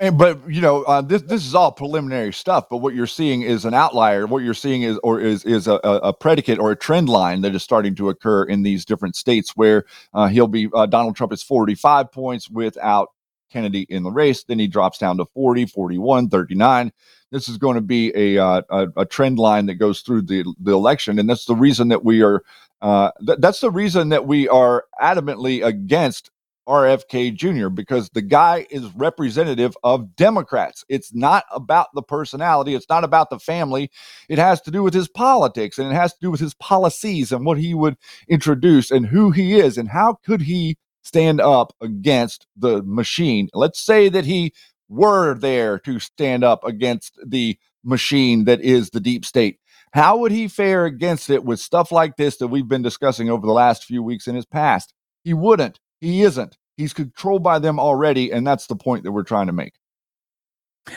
And 0.00 0.18
but 0.18 0.40
you 0.50 0.60
know 0.60 0.82
uh, 0.82 1.02
this 1.02 1.22
this 1.22 1.46
is 1.46 1.54
all 1.54 1.70
preliminary 1.70 2.32
stuff. 2.32 2.66
But 2.68 2.78
what 2.78 2.94
you're 2.94 3.06
seeing 3.06 3.42
is 3.42 3.64
an 3.64 3.74
outlier. 3.74 4.26
What 4.26 4.42
you're 4.42 4.52
seeing 4.52 4.82
is 4.82 4.98
or 5.04 5.20
is 5.20 5.44
is 5.44 5.68
a, 5.68 5.74
a 5.84 6.12
predicate 6.12 6.58
or 6.58 6.72
a 6.72 6.76
trend 6.76 7.08
line 7.08 7.42
that 7.42 7.54
is 7.54 7.62
starting 7.62 7.94
to 7.96 8.08
occur 8.08 8.42
in 8.42 8.64
these 8.64 8.84
different 8.84 9.14
states 9.14 9.52
where 9.54 9.84
uh, 10.12 10.26
he'll 10.26 10.48
be 10.48 10.68
uh, 10.74 10.86
Donald 10.86 11.14
Trump 11.14 11.32
is 11.32 11.44
45 11.44 12.10
points 12.10 12.50
without 12.50 13.10
Kennedy 13.50 13.86
in 13.88 14.02
the 14.02 14.10
race. 14.10 14.42
Then 14.42 14.58
he 14.58 14.66
drops 14.66 14.98
down 14.98 15.16
to 15.18 15.26
40, 15.26 15.66
41, 15.66 16.28
39. 16.28 16.92
This 17.34 17.48
is 17.48 17.58
going 17.58 17.74
to 17.74 17.80
be 17.80 18.12
a 18.14 18.38
uh, 18.38 18.62
a, 18.70 18.86
a, 18.96 19.04
trend 19.04 19.40
line 19.40 19.66
that 19.66 19.74
goes 19.74 20.02
through 20.02 20.22
the 20.22 20.44
the 20.60 20.72
election, 20.72 21.18
and 21.18 21.28
that's 21.28 21.46
the 21.46 21.56
reason 21.56 21.88
that 21.88 22.04
we 22.04 22.22
are. 22.22 22.44
Uh, 22.80 23.10
th- 23.26 23.40
that's 23.40 23.60
the 23.60 23.72
reason 23.72 24.10
that 24.10 24.26
we 24.26 24.48
are 24.48 24.84
adamantly 25.02 25.64
against 25.64 26.30
RFK 26.68 27.34
Jr. 27.34 27.68
because 27.68 28.08
the 28.10 28.22
guy 28.22 28.66
is 28.70 28.94
representative 28.94 29.76
of 29.82 30.14
Democrats. 30.14 30.84
It's 30.88 31.12
not 31.12 31.44
about 31.50 31.88
the 31.94 32.02
personality, 32.02 32.76
it's 32.76 32.88
not 32.88 33.02
about 33.02 33.30
the 33.30 33.38
family. 33.38 33.90
It 34.28 34.38
has 34.38 34.60
to 34.62 34.70
do 34.70 34.84
with 34.84 34.94
his 34.94 35.08
politics 35.08 35.78
and 35.78 35.90
it 35.90 35.94
has 35.94 36.12
to 36.12 36.20
do 36.20 36.30
with 36.30 36.40
his 36.40 36.54
policies 36.54 37.32
and 37.32 37.44
what 37.44 37.58
he 37.58 37.74
would 37.74 37.96
introduce 38.28 38.90
and 38.90 39.06
who 39.06 39.30
he 39.30 39.58
is 39.58 39.76
and 39.76 39.88
how 39.88 40.18
could 40.24 40.42
he 40.42 40.76
stand 41.02 41.40
up 41.40 41.74
against 41.80 42.46
the 42.56 42.82
machine. 42.82 43.48
Let's 43.52 43.80
say 43.80 44.08
that 44.08 44.24
he 44.24 44.54
were 44.88 45.34
there 45.34 45.78
to 45.80 45.98
stand 45.98 46.44
up 46.44 46.64
against 46.64 47.18
the 47.24 47.58
machine 47.84 48.44
that 48.44 48.60
is 48.60 48.90
the 48.90 49.00
deep 49.00 49.24
state. 49.24 49.58
How 49.92 50.16
would 50.18 50.32
he 50.32 50.48
fare 50.48 50.86
against 50.86 51.30
it 51.30 51.44
with 51.44 51.60
stuff 51.60 51.92
like 51.92 52.16
this 52.16 52.38
that 52.38 52.48
we've 52.48 52.68
been 52.68 52.82
discussing 52.82 53.30
over 53.30 53.46
the 53.46 53.52
last 53.52 53.84
few 53.84 54.02
weeks 54.02 54.26
in 54.26 54.34
his 54.34 54.46
past? 54.46 54.92
He 55.22 55.34
wouldn't. 55.34 55.78
He 56.00 56.22
isn't. 56.22 56.58
He's 56.76 56.92
controlled 56.92 57.42
by 57.42 57.60
them 57.60 57.78
already, 57.78 58.32
and 58.32 58.46
that's 58.46 58.66
the 58.66 58.76
point 58.76 59.04
that 59.04 59.12
we're 59.12 59.22
trying 59.22 59.46
to 59.46 59.52
make. 59.52 59.74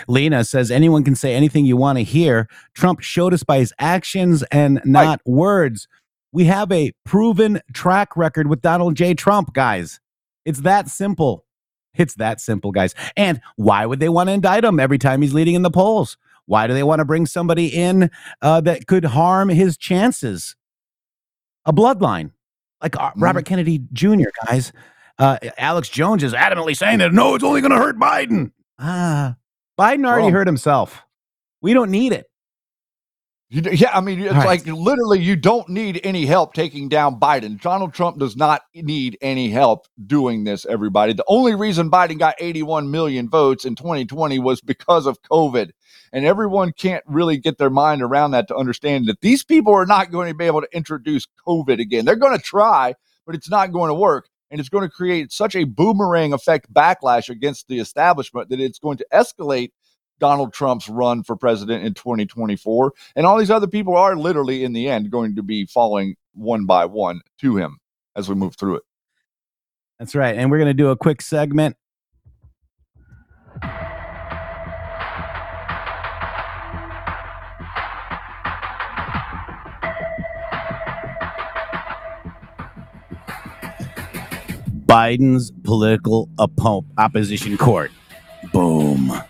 Lena 0.07 0.43
says 0.43 0.71
anyone 0.71 1.03
can 1.03 1.15
say 1.15 1.33
anything 1.33 1.65
you 1.65 1.77
want 1.77 1.97
to 1.97 2.03
hear. 2.03 2.47
Trump 2.73 3.01
showed 3.01 3.33
us 3.33 3.43
by 3.43 3.59
his 3.59 3.73
actions 3.79 4.43
and 4.51 4.81
not 4.83 5.21
right. 5.25 5.27
words. 5.27 5.87
We 6.31 6.45
have 6.45 6.71
a 6.71 6.91
proven 7.05 7.61
track 7.73 8.17
record 8.17 8.47
with 8.47 8.61
Donald 8.61 8.95
J. 8.95 9.13
Trump, 9.13 9.53
guys. 9.53 9.99
It's 10.45 10.61
that 10.61 10.89
simple. 10.89 11.45
It's 11.97 12.15
that 12.15 12.39
simple, 12.39 12.71
guys. 12.71 12.93
And 13.15 13.41
why 13.55 13.85
would 13.85 13.99
they 13.99 14.09
want 14.09 14.29
to 14.29 14.33
indict 14.33 14.63
him 14.63 14.79
every 14.79 14.97
time 14.97 15.21
he's 15.21 15.33
leading 15.33 15.55
in 15.55 15.61
the 15.61 15.71
polls? 15.71 16.17
Why 16.45 16.67
do 16.67 16.73
they 16.73 16.83
want 16.83 16.99
to 16.99 17.05
bring 17.05 17.25
somebody 17.25 17.67
in 17.67 18.09
uh, 18.41 18.61
that 18.61 18.87
could 18.87 19.05
harm 19.05 19.49
his 19.49 19.77
chances? 19.77 20.55
A 21.65 21.73
bloodline 21.73 22.31
like 22.81 22.97
uh, 22.97 23.11
Robert 23.15 23.43
mm. 23.43 23.47
Kennedy 23.47 23.81
Jr., 23.93 24.29
guys. 24.45 24.71
Uh, 25.19 25.37
Alex 25.57 25.89
Jones 25.89 26.23
is 26.23 26.33
adamantly 26.33 26.77
saying 26.77 26.99
that 26.99 27.11
no, 27.11 27.35
it's 27.35 27.43
only 27.43 27.61
going 27.61 27.71
to 27.71 27.77
hurt 27.77 27.97
Biden. 27.97 28.51
Ah, 28.77 29.35
Biden 29.79 30.05
already 30.05 30.25
well, 30.25 30.33
hurt 30.33 30.47
himself. 30.47 31.03
We 31.61 31.73
don't 31.73 31.89
need 31.89 32.13
it. 32.13 32.27
You, 33.49 33.61
yeah, 33.71 33.91
I 33.93 34.01
mean, 34.01 34.19
it's 34.19 34.33
right. 34.33 34.45
like 34.45 34.65
literally, 34.65 35.21
you 35.21 35.37
don't 35.37 35.69
need 35.69 36.01
any 36.03 36.25
help 36.25 36.53
taking 36.53 36.89
down 36.89 37.17
Biden. 37.17 37.61
Donald 37.61 37.93
Trump 37.93 38.19
does 38.19 38.35
not 38.35 38.63
need 38.75 39.17
any 39.21 39.49
help 39.49 39.87
doing 40.05 40.43
this, 40.43 40.65
everybody. 40.65 41.13
The 41.13 41.23
only 41.27 41.55
reason 41.55 41.89
Biden 41.89 42.19
got 42.19 42.35
81 42.39 42.91
million 42.91 43.29
votes 43.29 43.63
in 43.63 43.75
2020 43.75 44.37
was 44.39 44.59
because 44.59 45.05
of 45.05 45.21
COVID. 45.21 45.71
And 46.11 46.25
everyone 46.25 46.73
can't 46.73 47.03
really 47.07 47.37
get 47.37 47.57
their 47.57 47.69
mind 47.69 48.01
around 48.01 48.31
that 48.31 48.49
to 48.49 48.55
understand 48.55 49.05
that 49.05 49.21
these 49.21 49.45
people 49.45 49.73
are 49.73 49.85
not 49.85 50.11
going 50.11 50.27
to 50.29 50.35
be 50.35 50.45
able 50.45 50.61
to 50.61 50.75
introduce 50.75 51.25
COVID 51.47 51.79
again. 51.79 52.03
They're 52.03 52.15
going 52.17 52.37
to 52.37 52.43
try, 52.43 52.95
but 53.25 53.35
it's 53.35 53.49
not 53.49 53.71
going 53.71 53.89
to 53.89 53.93
work 53.93 54.27
and 54.49 54.59
it's 54.59 54.69
going 54.69 54.83
to 54.83 54.89
create 54.89 55.31
such 55.31 55.55
a 55.55 55.65
boomerang 55.65 56.33
effect 56.33 56.71
backlash 56.73 57.29
against 57.29 57.67
the 57.67 57.79
establishment 57.79 58.49
that 58.49 58.59
it's 58.59 58.79
going 58.79 58.97
to 58.97 59.05
escalate 59.13 59.71
Donald 60.19 60.53
Trump's 60.53 60.89
run 60.89 61.23
for 61.23 61.35
president 61.35 61.83
in 61.83 61.93
2024. 61.93 62.93
And 63.15 63.25
all 63.25 63.37
these 63.37 63.51
other 63.51 63.67
people 63.67 63.95
are 63.95 64.15
literally, 64.15 64.63
in 64.63 64.73
the 64.73 64.87
end, 64.89 65.11
going 65.11 65.35
to 65.35 65.43
be 65.43 65.65
falling 65.65 66.15
one 66.33 66.65
by 66.65 66.85
one 66.85 67.21
to 67.41 67.57
him 67.57 67.77
as 68.15 68.29
we 68.29 68.35
move 68.35 68.55
through 68.55 68.77
it. 68.77 68.83
That's 69.99 70.15
right. 70.15 70.35
And 70.35 70.51
we're 70.51 70.57
going 70.57 70.67
to 70.67 70.73
do 70.73 70.89
a 70.89 70.95
quick 70.95 71.21
segment 71.21 71.75
Biden's 84.87 85.51
political 85.63 86.27
oppo- 86.39 86.85
opposition 86.97 87.57
court. 87.57 87.91
Boom. 88.53 89.21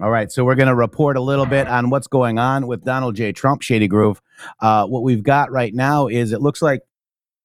All 0.00 0.10
right, 0.10 0.32
so 0.32 0.46
we're 0.46 0.54
going 0.54 0.68
to 0.68 0.74
report 0.74 1.18
a 1.18 1.20
little 1.20 1.44
bit 1.44 1.68
on 1.68 1.90
what's 1.90 2.06
going 2.06 2.38
on 2.38 2.66
with 2.66 2.84
Donald 2.84 3.16
J. 3.16 3.32
Trump, 3.32 3.60
Shady 3.60 3.86
Groove. 3.86 4.22
Uh, 4.58 4.86
what 4.86 5.02
we've 5.02 5.22
got 5.22 5.52
right 5.52 5.74
now 5.74 6.06
is 6.06 6.32
it 6.32 6.40
looks 6.40 6.62
like 6.62 6.80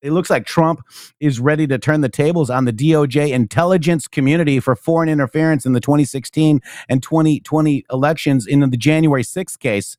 it 0.01 0.11
looks 0.11 0.29
like 0.29 0.45
Trump 0.45 0.81
is 1.19 1.39
ready 1.41 1.67
to 1.67 1.77
turn 1.77 1.99
the 1.99 2.07
tables 2.07 2.49
on 2.49 2.63
the 2.63 2.71
DOJ 2.71 3.31
intelligence 3.31 4.07
community 4.07 4.61
for 4.61 4.73
foreign 4.73 5.09
interference 5.09 5.65
in 5.65 5.73
the 5.73 5.81
2016 5.81 6.61
and 6.87 7.03
2020 7.03 7.85
elections 7.91 8.47
in 8.47 8.61
the 8.61 8.77
January 8.77 9.23
6th 9.23 9.59
case 9.59 9.97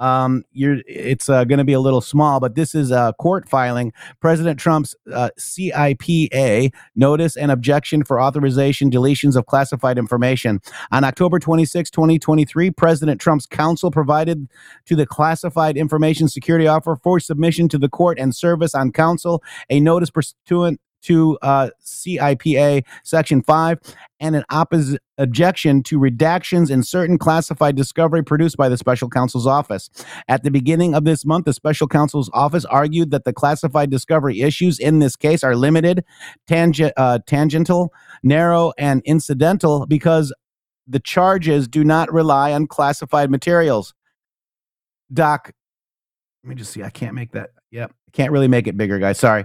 um, 0.00 0.44
you're 0.52 0.78
it's 0.86 1.28
uh, 1.28 1.44
going 1.44 1.58
to 1.58 1.64
be 1.64 1.72
a 1.72 1.80
little 1.80 2.00
small, 2.00 2.40
but 2.40 2.54
this 2.54 2.74
is 2.74 2.90
a 2.90 3.14
court 3.18 3.48
filing. 3.48 3.92
President 4.20 4.58
Trump's 4.58 4.94
uh, 5.12 5.30
CIPA 5.38 6.72
notice 6.94 7.36
and 7.36 7.50
objection 7.50 8.04
for 8.04 8.20
authorization 8.20 8.90
deletions 8.90 9.36
of 9.36 9.46
classified 9.46 9.98
information. 9.98 10.60
On 10.92 11.04
October 11.04 11.38
26, 11.38 11.90
2023, 11.90 12.70
President 12.70 13.20
Trump's 13.20 13.46
counsel 13.46 13.90
provided 13.90 14.48
to 14.86 14.96
the 14.96 15.06
Classified 15.06 15.76
Information 15.76 16.28
Security 16.28 16.66
Officer 16.66 16.96
for 17.02 17.18
submission 17.18 17.68
to 17.68 17.78
the 17.78 17.88
court 17.88 18.18
and 18.18 18.34
service 18.34 18.74
on 18.74 18.92
counsel 18.92 19.42
a 19.68 19.80
notice 19.80 20.10
pursuant 20.10 20.80
to 21.02 21.38
uh, 21.42 21.70
CIPA 21.84 22.84
Section 23.04 23.42
5 23.42 23.78
and 24.20 24.36
an 24.36 24.44
opposite 24.50 25.00
objection 25.16 25.82
to 25.84 25.98
redactions 25.98 26.70
in 26.70 26.82
certain 26.82 27.18
classified 27.18 27.76
discovery 27.76 28.22
produced 28.22 28.56
by 28.56 28.68
the 28.68 28.76
special 28.76 29.08
counsel's 29.08 29.46
office. 29.46 29.90
At 30.28 30.42
the 30.42 30.50
beginning 30.50 30.94
of 30.94 31.04
this 31.04 31.24
month, 31.24 31.44
the 31.44 31.52
special 31.52 31.88
counsel's 31.88 32.30
office 32.32 32.64
argued 32.64 33.10
that 33.10 33.24
the 33.24 33.32
classified 33.32 33.90
discovery 33.90 34.40
issues 34.40 34.78
in 34.78 34.98
this 34.98 35.16
case 35.16 35.44
are 35.44 35.56
limited, 35.56 36.04
uh, 36.50 37.18
tangential, 37.26 37.92
narrow, 38.22 38.72
and 38.78 39.02
incidental 39.04 39.86
because 39.86 40.32
the 40.86 41.00
charges 41.00 41.68
do 41.68 41.84
not 41.84 42.12
rely 42.12 42.52
on 42.52 42.66
classified 42.66 43.30
materials. 43.30 43.94
Doc, 45.12 45.52
let 46.44 46.48
me 46.48 46.54
just 46.54 46.72
see. 46.72 46.82
I 46.82 46.90
can't 46.90 47.14
make 47.14 47.32
that. 47.32 47.50
Yep. 47.70 47.92
Can't 48.12 48.32
really 48.32 48.48
make 48.48 48.66
it 48.66 48.76
bigger, 48.76 48.98
guys. 48.98 49.18
Sorry 49.18 49.44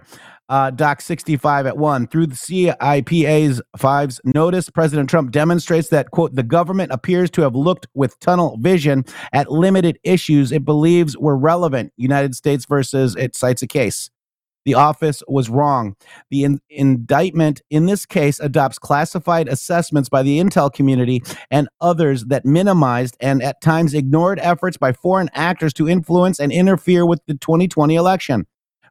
uh, 0.50 0.72
Doc 0.72 1.02
65 1.02 1.66
at 1.66 1.78
1. 1.78 2.08
Through 2.08 2.28
the 2.28 2.36
CIPA's 2.36 3.62
fives 3.78 4.22
notice, 4.24 4.70
President 4.70 5.10
Trump 5.10 5.32
demonstrates 5.32 5.90
that, 5.90 6.12
quote, 6.12 6.36
the 6.36 6.44
government 6.44 6.92
appears 6.92 7.30
to 7.32 7.42
have 7.42 7.56
looked 7.56 7.88
with 7.94 8.20
tunnel 8.20 8.58
vision 8.60 9.06
at 9.32 9.52
limited 9.52 9.98
issues 10.04 10.52
it 10.52 10.66
believes 10.66 11.18
were 11.18 11.38
relevant. 11.38 11.94
United 11.98 12.36
States 12.36 12.66
versus 12.66 13.16
it 13.16 13.36
cites 13.36 13.62
a 13.62 13.68
case. 13.68 14.10
The 14.66 14.76
office 14.76 15.22
was 15.28 15.50
wrong. 15.50 15.96
The 16.30 16.46
in- 16.46 16.62
indictment 16.70 17.62
in 17.70 17.86
this 17.86 18.06
case 18.06 18.40
adopts 18.40 18.80
classified 18.80 19.48
assessments 19.48 20.10
by 20.10 20.24
the 20.24 20.40
intel 20.40 20.72
community 20.72 21.22
and 21.52 21.68
others 21.82 22.26
that 22.26 22.46
minimized 22.46 23.18
and 23.20 23.44
at 23.44 23.62
times 23.62 23.94
ignored 23.94 24.40
efforts 24.40 24.78
by 24.78 24.94
foreign 24.94 25.30
actors 25.34 25.74
to 25.74 25.90
influence 25.90 26.40
and 26.40 26.52
interfere 26.52 27.06
with 27.06 27.20
the 27.28 27.34
2020 27.34 27.96
election. 27.96 28.46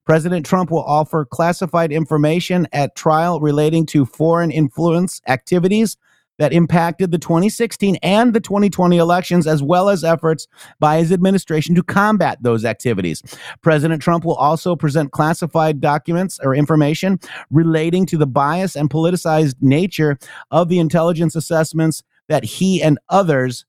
President 0.04 0.44
Trump 0.44 0.70
will 0.70 0.84
offer 0.84 1.24
classified 1.24 1.92
information 1.92 2.66
at 2.72 2.96
trial 2.96 3.40
relating 3.40 3.86
to 3.86 4.04
foreign 4.04 4.50
influence 4.50 5.20
activities 5.28 5.96
that 6.38 6.52
impacted 6.52 7.10
the 7.10 7.18
2016 7.18 7.96
and 8.02 8.32
the 8.32 8.40
2020 8.40 8.96
elections, 8.96 9.46
as 9.46 9.62
well 9.62 9.88
as 9.88 10.02
efforts 10.02 10.48
by 10.80 10.98
his 10.98 11.12
administration 11.12 11.74
to 11.74 11.82
combat 11.82 12.42
those 12.42 12.64
activities. 12.64 13.22
President 13.62 14.02
Trump 14.02 14.24
will 14.24 14.34
also 14.34 14.74
present 14.74 15.12
classified 15.12 15.80
documents 15.80 16.40
or 16.42 16.54
information 16.54 17.20
relating 17.50 18.06
to 18.06 18.16
the 18.16 18.26
bias 18.26 18.74
and 18.74 18.90
politicized 18.90 19.54
nature 19.60 20.18
of 20.50 20.68
the 20.68 20.78
intelligence 20.78 21.36
assessments 21.36 22.02
that 22.28 22.44
he 22.44 22.82
and 22.82 22.98
others 23.08 23.64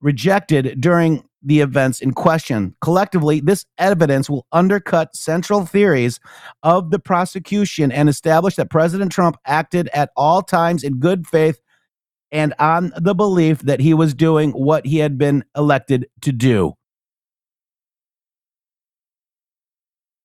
rejected 0.00 0.80
during 0.80 1.22
the 1.46 1.60
events 1.60 2.00
in 2.00 2.12
question. 2.12 2.74
Collectively, 2.80 3.40
this 3.40 3.64
evidence 3.78 4.28
will 4.28 4.46
undercut 4.52 5.14
central 5.14 5.64
theories 5.64 6.18
of 6.62 6.90
the 6.90 6.98
prosecution 6.98 7.92
and 7.92 8.08
establish 8.08 8.56
that 8.56 8.68
President 8.68 9.12
Trump 9.12 9.36
acted 9.46 9.88
at 9.94 10.10
all 10.16 10.42
times 10.42 10.82
in 10.82 10.98
good 10.98 11.26
faith 11.26 11.60
and 12.32 12.52
on 12.58 12.92
the 12.98 13.14
belief 13.14 13.60
that 13.60 13.80
he 13.80 13.94
was 13.94 14.12
doing 14.12 14.50
what 14.50 14.84
he 14.84 14.98
had 14.98 15.16
been 15.16 15.44
elected 15.56 16.06
to 16.22 16.32
do. 16.32 16.74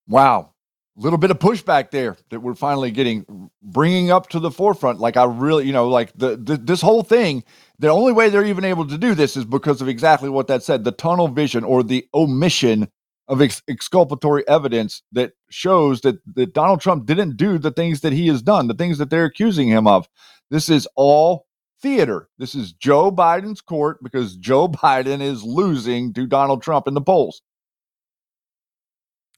Wow. 0.08 0.51
Little 0.98 1.18
bit 1.18 1.32
of 1.32 1.40
pushback 1.40 1.92
there 1.92 2.18
that 2.32 2.42
we're 2.42 2.54
finally 2.54 2.92
getting, 2.92 3.50
bringing 3.64 4.12
up 4.12 4.28
to 4.30 4.40
the 4.40 4.52
forefront. 4.52 5.00
Like 5.00 5.16
I 5.16 5.24
really, 5.24 5.66
you 5.66 5.72
know, 5.72 5.88
like 5.88 6.12
the, 6.16 6.36
the 6.36 6.58
this 6.58 6.82
whole 6.82 7.02
thing. 7.02 7.44
The 7.80 7.88
only 7.88 8.12
way 8.12 8.30
they're 8.30 8.46
even 8.46 8.66
able 8.66 8.86
to 8.88 8.98
do 8.98 9.16
this 9.16 9.38
is 9.38 9.46
because 9.46 9.82
of 9.82 9.88
exactly 9.88 10.30
what 10.30 10.48
that 10.48 10.64
said: 10.64 10.84
the 10.84 10.92
tunnel 10.92 11.30
vision 11.30 11.64
or 11.64 11.82
the 11.82 12.06
omission 12.14 12.90
of 13.30 13.42
ex- 13.42 13.64
exculpatory 13.70 14.46
evidence 14.50 15.02
that 15.14 15.32
shows 15.50 16.02
that 16.02 16.18
that 16.36 16.54
Donald 16.54 16.82
Trump 16.82 17.06
didn't 17.06 17.38
do 17.38 17.58
the 17.58 17.72
things 17.72 18.02
that 18.02 18.12
he 18.12 18.28
has 18.28 18.42
done, 18.42 18.68
the 18.68 18.74
things 18.74 18.98
that 18.98 19.10
they're 19.10 19.26
accusing 19.26 19.70
him 19.70 19.88
of. 19.88 20.10
This 20.50 20.70
is 20.70 20.88
all 20.98 21.48
theater. 21.82 22.28
This 22.38 22.54
is 22.54 22.74
Joe 22.74 23.12
Biden's 23.12 23.62
court 23.62 24.04
because 24.04 24.36
Joe 24.36 24.68
Biden 24.68 25.22
is 25.22 25.44
losing 25.44 26.14
to 26.14 26.28
Donald 26.28 26.62
Trump 26.62 26.88
in 26.88 26.94
the 26.94 27.02
polls. 27.02 27.42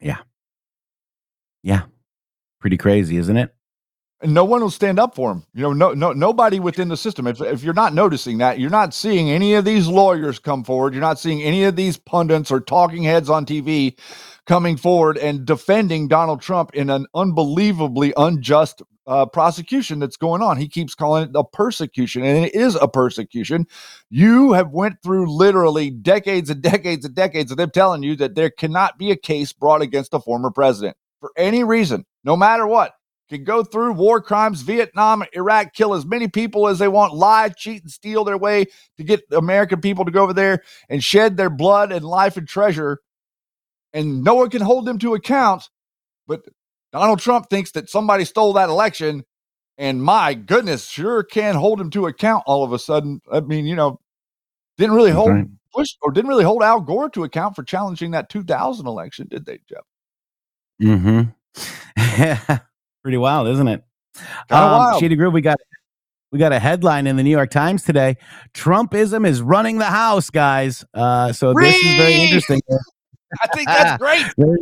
Yeah. 0.02 0.18
Yeah. 1.64 1.84
Pretty 2.60 2.78
crazy, 2.78 3.18
isn't 3.18 3.38
it? 3.38 3.54
And 4.22 4.34
no 4.34 4.46
one 4.46 4.62
will 4.62 4.70
stand 4.70 5.00
up 5.00 5.16
for 5.16 5.32
him. 5.32 5.44
You 5.54 5.64
know, 5.64 5.74
no, 5.74 5.94
no, 5.94 6.14
nobody 6.14 6.60
within 6.60 6.88
the 6.88 6.96
system. 6.96 7.28
If, 7.28 7.42
if 7.42 7.62
you're 7.62 7.74
not 7.74 7.94
noticing 7.94 8.38
that, 8.38 8.58
you're 8.58 8.70
not 8.70 8.94
seeing 8.94 9.30
any 9.30 9.54
of 9.56 9.66
these 9.66 9.88
lawyers 9.88 10.40
come 10.40 10.64
forward. 10.64 10.94
You're 10.94 11.02
not 11.02 11.20
seeing 11.20 11.44
any 11.44 11.66
of 11.66 11.76
these 11.76 11.98
pundits 11.98 12.50
or 12.50 12.62
talking 12.62 13.04
heads 13.04 13.30
on 13.30 13.46
TV 13.46 14.00
coming 14.46 14.78
forward 14.78 15.18
and 15.18 15.46
defending 15.46 16.08
Donald 16.08 16.42
Trump 16.42 16.74
in 16.74 16.90
an 16.90 17.06
unbelievably 17.14 18.14
unjust 18.16 18.82
uh, 19.08 19.26
prosecution 19.26 20.00
that's 20.00 20.16
going 20.16 20.42
on. 20.42 20.56
He 20.56 20.70
keeps 20.70 20.96
calling 20.96 21.26
it 21.26 21.32
a 21.36 21.44
persecution, 21.44 22.24
and 22.24 22.46
it 22.46 22.56
is 22.56 22.76
a 22.76 22.88
persecution. 22.88 23.68
You 24.10 24.54
have 24.54 24.70
went 24.70 25.04
through 25.04 25.36
literally 25.36 25.90
decades 25.90 26.50
and 26.50 26.62
decades 26.62 27.04
and 27.04 27.14
decades 27.14 27.52
of 27.52 27.58
them 27.58 27.72
telling 27.72 28.04
you 28.04 28.16
that 28.16 28.36
there 28.36 28.50
cannot 28.50 28.98
be 28.98 29.12
a 29.12 29.18
case 29.18 29.52
brought 29.52 29.82
against 29.82 30.14
a 30.14 30.22
former 30.22 30.50
president 30.50 30.96
for 31.24 31.32
any 31.38 31.64
reason, 31.64 32.06
no 32.26 32.36
matter 32.36 32.68
what. 32.68 32.92
Can 33.30 33.46
go 33.46 33.64
through 33.64 33.94
war 33.94 34.22
crimes, 34.22 34.62
Vietnam, 34.62 35.24
Iraq, 35.32 35.74
kill 35.74 35.94
as 35.94 36.06
many 36.06 36.28
people 36.28 36.68
as 36.68 36.80
they 36.80 36.90
want, 36.90 37.14
lie, 37.14 37.48
cheat, 37.48 37.82
and 37.82 37.90
steal 37.90 38.26
their 38.26 38.38
way 38.38 38.66
to 38.98 39.06
get 39.06 39.24
American 39.32 39.80
people 39.80 40.04
to 40.04 40.12
go 40.12 40.22
over 40.22 40.34
there 40.34 40.62
and 40.90 41.02
shed 41.02 41.38
their 41.38 41.50
blood 41.50 41.94
and 41.94 42.04
life 42.04 42.36
and 42.36 42.46
treasure. 42.46 43.00
And 43.94 44.22
no 44.22 44.34
one 44.34 44.50
can 44.50 44.62
hold 44.62 44.86
them 44.86 45.00
to 45.00 45.14
account. 45.14 45.70
But 46.28 46.42
Donald 46.92 47.20
Trump 47.20 47.50
thinks 47.50 47.72
that 47.72 47.90
somebody 47.90 48.26
stole 48.26 48.52
that 48.54 48.68
election. 48.68 49.24
And 49.78 50.04
my 50.04 50.34
goodness, 50.34 50.90
sure 50.90 51.24
can 51.24 51.56
hold 51.56 51.80
him 51.80 51.90
to 51.92 52.08
account 52.08 52.44
all 52.48 52.66
of 52.66 52.74
a 52.74 52.80
sudden. 52.80 53.22
I 53.32 53.40
mean, 53.40 53.66
you 53.66 53.78
know, 53.78 54.02
didn't 54.78 54.98
really 54.98 55.12
hold. 55.12 55.32
Bush 55.74 55.96
or 56.02 56.12
didn't 56.12 56.28
really 56.28 56.44
hold 56.44 56.64
Al 56.64 56.82
Gore 56.82 57.10
to 57.12 57.24
account 57.24 57.56
for 57.56 57.64
challenging 57.64 58.12
that 58.12 58.30
2000 58.30 58.86
election, 58.86 59.28
did 59.30 59.46
they, 59.46 59.60
Jeff? 59.70 59.86
Mm-hmm. 60.82 62.54
Pretty 63.04 63.18
wild, 63.18 63.48
isn't 63.48 63.68
it? 63.68 63.84
Kinda 64.16 64.28
wild. 64.50 65.00
Shady 65.00 65.16
Groove, 65.16 65.34
we 65.34 65.42
got 65.42 65.58
we 66.32 66.40
got 66.40 66.52
a 66.52 66.60
headline 66.60 67.06
in 67.06 67.16
the 67.16 67.24
New 67.24 67.30
York 67.30 67.52
Times 67.52 67.84
today. 67.84 68.18
Trumpism 68.54 69.28
is 69.28 69.42
running 69.42 69.78
the 69.78 69.86
house, 69.86 70.30
guys. 70.30 70.84
Uh, 70.94 71.32
so 71.32 71.54
this 71.54 71.76
is 71.76 71.96
very 71.96 72.14
interesting. 72.16 72.62
I 73.42 73.48
think 73.48 73.68
that's 73.68 73.98
great. 74.02 74.26
there, 74.38 74.58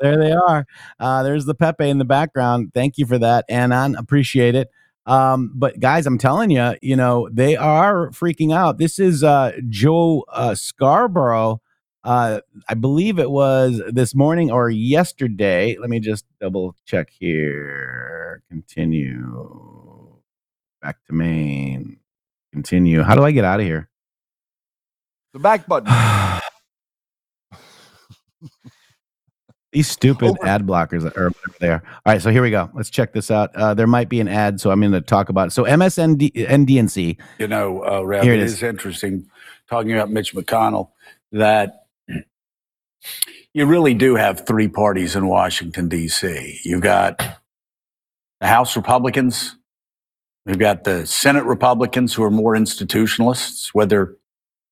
there 0.00 0.16
they 0.18 0.32
are. 0.32 0.66
Uh, 0.98 1.22
there's 1.22 1.44
the 1.44 1.54
Pepe 1.54 1.88
in 1.88 1.98
the 1.98 2.04
background. 2.04 2.72
Thank 2.72 2.96
you 2.96 3.06
for 3.06 3.18
that, 3.18 3.44
Anon. 3.50 3.94
Appreciate 3.94 4.54
it. 4.54 4.70
Um, 5.06 5.52
but 5.54 5.80
guys, 5.80 6.06
I'm 6.06 6.18
telling 6.18 6.50
you, 6.50 6.74
you 6.80 6.96
know, 6.96 7.28
they 7.30 7.56
are 7.56 8.08
freaking 8.10 8.54
out. 8.54 8.78
This 8.78 8.98
is 8.98 9.22
uh, 9.22 9.52
Joe 9.68 10.24
uh, 10.30 10.54
Scarborough. 10.54 11.60
Uh, 12.02 12.40
I 12.68 12.74
believe 12.74 13.18
it 13.18 13.30
was 13.30 13.82
this 13.88 14.14
morning 14.14 14.50
or 14.50 14.70
yesterday. 14.70 15.76
Let 15.78 15.90
me 15.90 16.00
just 16.00 16.24
double 16.40 16.74
check 16.86 17.10
here. 17.10 18.42
Continue. 18.48 20.16
Back 20.80 20.96
to 21.06 21.12
main. 21.12 21.98
Continue. 22.52 23.02
How 23.02 23.14
do 23.14 23.22
I 23.24 23.32
get 23.32 23.44
out 23.44 23.60
of 23.60 23.66
here? 23.66 23.88
The 25.34 25.38
back 25.40 25.66
button. 25.66 25.92
These 29.72 29.86
stupid 29.88 30.36
ad 30.42 30.66
blockers 30.66 31.04
or 31.16 31.28
whatever 31.28 31.54
they 31.60 31.68
are. 31.68 31.82
All 32.04 32.12
right, 32.12 32.20
so 32.20 32.30
here 32.32 32.42
we 32.42 32.50
go. 32.50 32.68
Let's 32.74 32.90
check 32.90 33.12
this 33.12 33.30
out. 33.30 33.54
Uh, 33.54 33.72
there 33.72 33.86
might 33.86 34.08
be 34.08 34.20
an 34.20 34.26
ad, 34.26 34.60
so 34.60 34.72
I'm 34.72 34.80
going 34.80 34.90
to 34.90 35.00
talk 35.00 35.28
about 35.28 35.48
it. 35.48 35.50
So 35.52 35.62
MSND, 35.62 36.32
NDNC. 36.32 37.16
You 37.38 37.46
know, 37.46 37.84
uh, 37.86 38.02
Rev, 38.02 38.24
Here 38.24 38.32
it 38.32 38.40
it 38.40 38.46
is. 38.46 38.54
is. 38.54 38.62
interesting 38.64 39.30
talking 39.68 39.92
about 39.92 40.10
Mitch 40.10 40.34
McConnell 40.34 40.90
that 41.30 41.84
you 43.52 43.66
really 43.66 43.94
do 43.94 44.14
have 44.14 44.46
three 44.46 44.68
parties 44.68 45.16
in 45.16 45.26
Washington, 45.26 45.88
D.C. 45.88 46.60
You've 46.64 46.82
got 46.82 47.18
the 48.40 48.46
House 48.46 48.76
Republicans, 48.76 49.56
you've 50.46 50.58
got 50.58 50.84
the 50.84 51.06
Senate 51.06 51.44
Republicans 51.44 52.14
who 52.14 52.22
are 52.22 52.30
more 52.30 52.54
institutionalists, 52.54 53.70
whether 53.72 54.16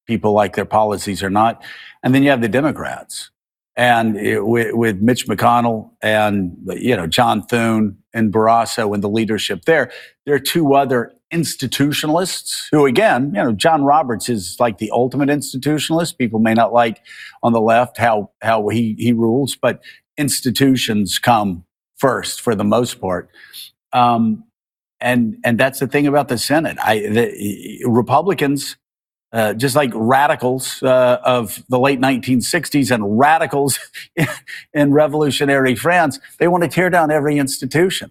people 0.06 0.32
like 0.32 0.56
their 0.56 0.64
policies 0.64 1.22
or 1.22 1.30
not, 1.30 1.62
and 2.02 2.14
then 2.14 2.22
you 2.22 2.30
have 2.30 2.40
the 2.40 2.48
Democrats. 2.48 3.30
And 3.76 4.16
it, 4.16 4.44
with, 4.44 4.74
with 4.74 5.00
Mitch 5.00 5.28
McConnell 5.28 5.90
and 6.02 6.56
you 6.66 6.96
know 6.96 7.06
John 7.06 7.42
Thune 7.42 7.98
and 8.12 8.32
Barrasso 8.32 8.92
and 8.92 9.04
the 9.04 9.08
leadership 9.08 9.64
there, 9.66 9.92
there 10.26 10.34
are 10.34 10.40
two 10.40 10.74
other 10.74 11.12
institutionalists 11.32 12.68
who, 12.70 12.86
again, 12.86 13.32
you 13.34 13.42
know, 13.42 13.52
John 13.52 13.84
Roberts 13.84 14.28
is 14.28 14.56
like 14.58 14.78
the 14.78 14.90
ultimate 14.90 15.28
institutionalist. 15.28 16.18
People 16.18 16.40
may 16.40 16.54
not 16.54 16.72
like 16.72 17.02
on 17.42 17.52
the 17.52 17.60
left 17.60 17.98
how 17.98 18.30
how 18.40 18.68
he 18.68 18.94
he 18.98 19.12
rules, 19.12 19.56
but 19.56 19.82
institutions 20.16 21.18
come 21.18 21.64
first 21.96 22.40
for 22.40 22.54
the 22.54 22.64
most 22.64 23.00
part. 23.00 23.30
Um, 23.92 24.44
and 25.00 25.36
and 25.44 25.58
that's 25.58 25.78
the 25.78 25.86
thing 25.86 26.06
about 26.06 26.28
the 26.28 26.38
Senate. 26.38 26.78
I 26.82 27.00
the 27.00 27.82
Republicans 27.86 28.76
uh, 29.32 29.52
just 29.52 29.76
like 29.76 29.90
radicals 29.94 30.82
uh, 30.82 31.18
of 31.22 31.62
the 31.68 31.78
late 31.78 32.00
1960s 32.00 32.90
and 32.90 33.18
radicals 33.18 33.78
in 34.72 34.92
revolutionary 34.92 35.74
France, 35.74 36.18
they 36.38 36.48
want 36.48 36.64
to 36.64 36.68
tear 36.68 36.88
down 36.88 37.10
every 37.10 37.36
institution. 37.36 38.10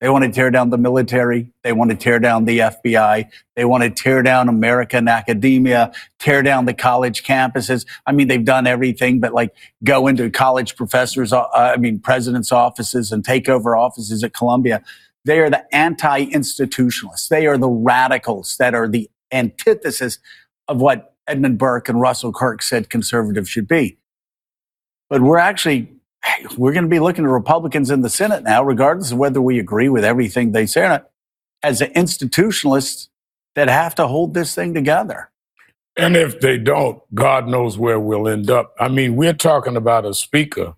They 0.00 0.08
want 0.08 0.24
to 0.24 0.30
tear 0.30 0.50
down 0.50 0.70
the 0.70 0.78
military. 0.78 1.50
They 1.64 1.72
want 1.72 1.90
to 1.90 1.96
tear 1.96 2.20
down 2.20 2.44
the 2.44 2.60
FBI. 2.60 3.28
They 3.56 3.64
want 3.64 3.82
to 3.82 3.90
tear 3.90 4.22
down 4.22 4.48
American 4.48 5.08
academia, 5.08 5.92
tear 6.20 6.42
down 6.42 6.66
the 6.66 6.74
college 6.74 7.24
campuses. 7.24 7.84
I 8.06 8.12
mean, 8.12 8.28
they've 8.28 8.44
done 8.44 8.66
everything 8.66 9.18
but 9.18 9.34
like 9.34 9.54
go 9.82 10.06
into 10.06 10.30
college 10.30 10.76
professors, 10.76 11.32
uh, 11.32 11.46
I 11.52 11.76
mean, 11.76 11.98
presidents' 11.98 12.52
offices 12.52 13.10
and 13.10 13.24
take 13.24 13.48
over 13.48 13.76
offices 13.76 14.22
at 14.22 14.34
Columbia. 14.34 14.82
They 15.24 15.40
are 15.40 15.50
the 15.50 15.74
anti 15.74 16.26
institutionalists. 16.26 17.28
They 17.28 17.46
are 17.46 17.58
the 17.58 17.68
radicals 17.68 18.56
that 18.58 18.74
are 18.74 18.88
the 18.88 19.10
antithesis 19.32 20.20
of 20.68 20.80
what 20.80 21.14
Edmund 21.26 21.58
Burke 21.58 21.88
and 21.88 22.00
Russell 22.00 22.32
Kirk 22.32 22.62
said 22.62 22.88
conservatives 22.88 23.48
should 23.48 23.68
be. 23.68 23.98
But 25.10 25.22
we're 25.22 25.38
actually 25.38 25.90
we're 26.56 26.72
going 26.72 26.84
to 26.84 26.90
be 26.90 27.00
looking 27.00 27.24
at 27.24 27.30
Republicans 27.30 27.90
in 27.90 28.02
the 28.02 28.10
Senate 28.10 28.42
now, 28.42 28.62
regardless 28.62 29.12
of 29.12 29.18
whether 29.18 29.40
we 29.40 29.58
agree 29.58 29.88
with 29.88 30.04
everything 30.04 30.52
they 30.52 30.66
say 30.66 30.82
or 30.82 30.88
not, 30.88 31.10
as 31.62 31.80
the 31.80 31.88
institutionalists 31.88 33.08
that 33.54 33.68
have 33.68 33.94
to 33.96 34.06
hold 34.06 34.34
this 34.34 34.54
thing 34.54 34.74
together. 34.74 35.30
And 35.96 36.16
if 36.16 36.40
they 36.40 36.58
don't, 36.58 37.02
God 37.14 37.48
knows 37.48 37.76
where 37.76 37.98
we'll 37.98 38.28
end 38.28 38.50
up. 38.50 38.74
I 38.78 38.88
mean, 38.88 39.16
we're 39.16 39.32
talking 39.32 39.76
about 39.76 40.04
a 40.04 40.14
speaker 40.14 40.74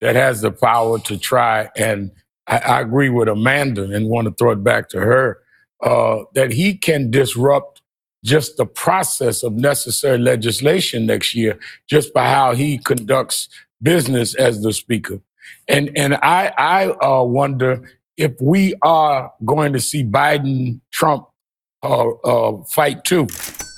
that 0.00 0.16
has 0.16 0.40
the 0.40 0.50
power 0.50 0.98
to 0.98 1.16
try, 1.16 1.70
and 1.76 2.10
I, 2.46 2.58
I 2.58 2.80
agree 2.80 3.08
with 3.08 3.28
Amanda 3.28 3.84
and 3.84 4.08
want 4.08 4.26
to 4.26 4.34
throw 4.34 4.50
it 4.50 4.64
back 4.64 4.88
to 4.90 5.00
her, 5.00 5.38
uh, 5.80 6.24
that 6.34 6.52
he 6.52 6.76
can 6.76 7.10
disrupt 7.10 7.82
just 8.24 8.56
the 8.56 8.66
process 8.66 9.42
of 9.42 9.52
necessary 9.52 10.18
legislation 10.18 11.06
next 11.06 11.34
year 11.34 11.58
just 11.86 12.12
by 12.12 12.28
how 12.28 12.54
he 12.54 12.78
conducts 12.78 13.48
business 13.82 14.34
as 14.34 14.62
the 14.62 14.72
speaker. 14.72 15.20
And 15.68 15.90
and 15.96 16.14
I 16.16 16.52
I 16.58 16.88
uh, 16.88 17.22
wonder 17.24 17.82
if 18.16 18.32
we 18.40 18.74
are 18.82 19.32
going 19.44 19.72
to 19.72 19.80
see 19.80 20.04
Biden 20.04 20.80
Trump 20.92 21.26
uh, 21.82 22.10
uh, 22.10 22.64
fight 22.64 23.04
too 23.04 23.26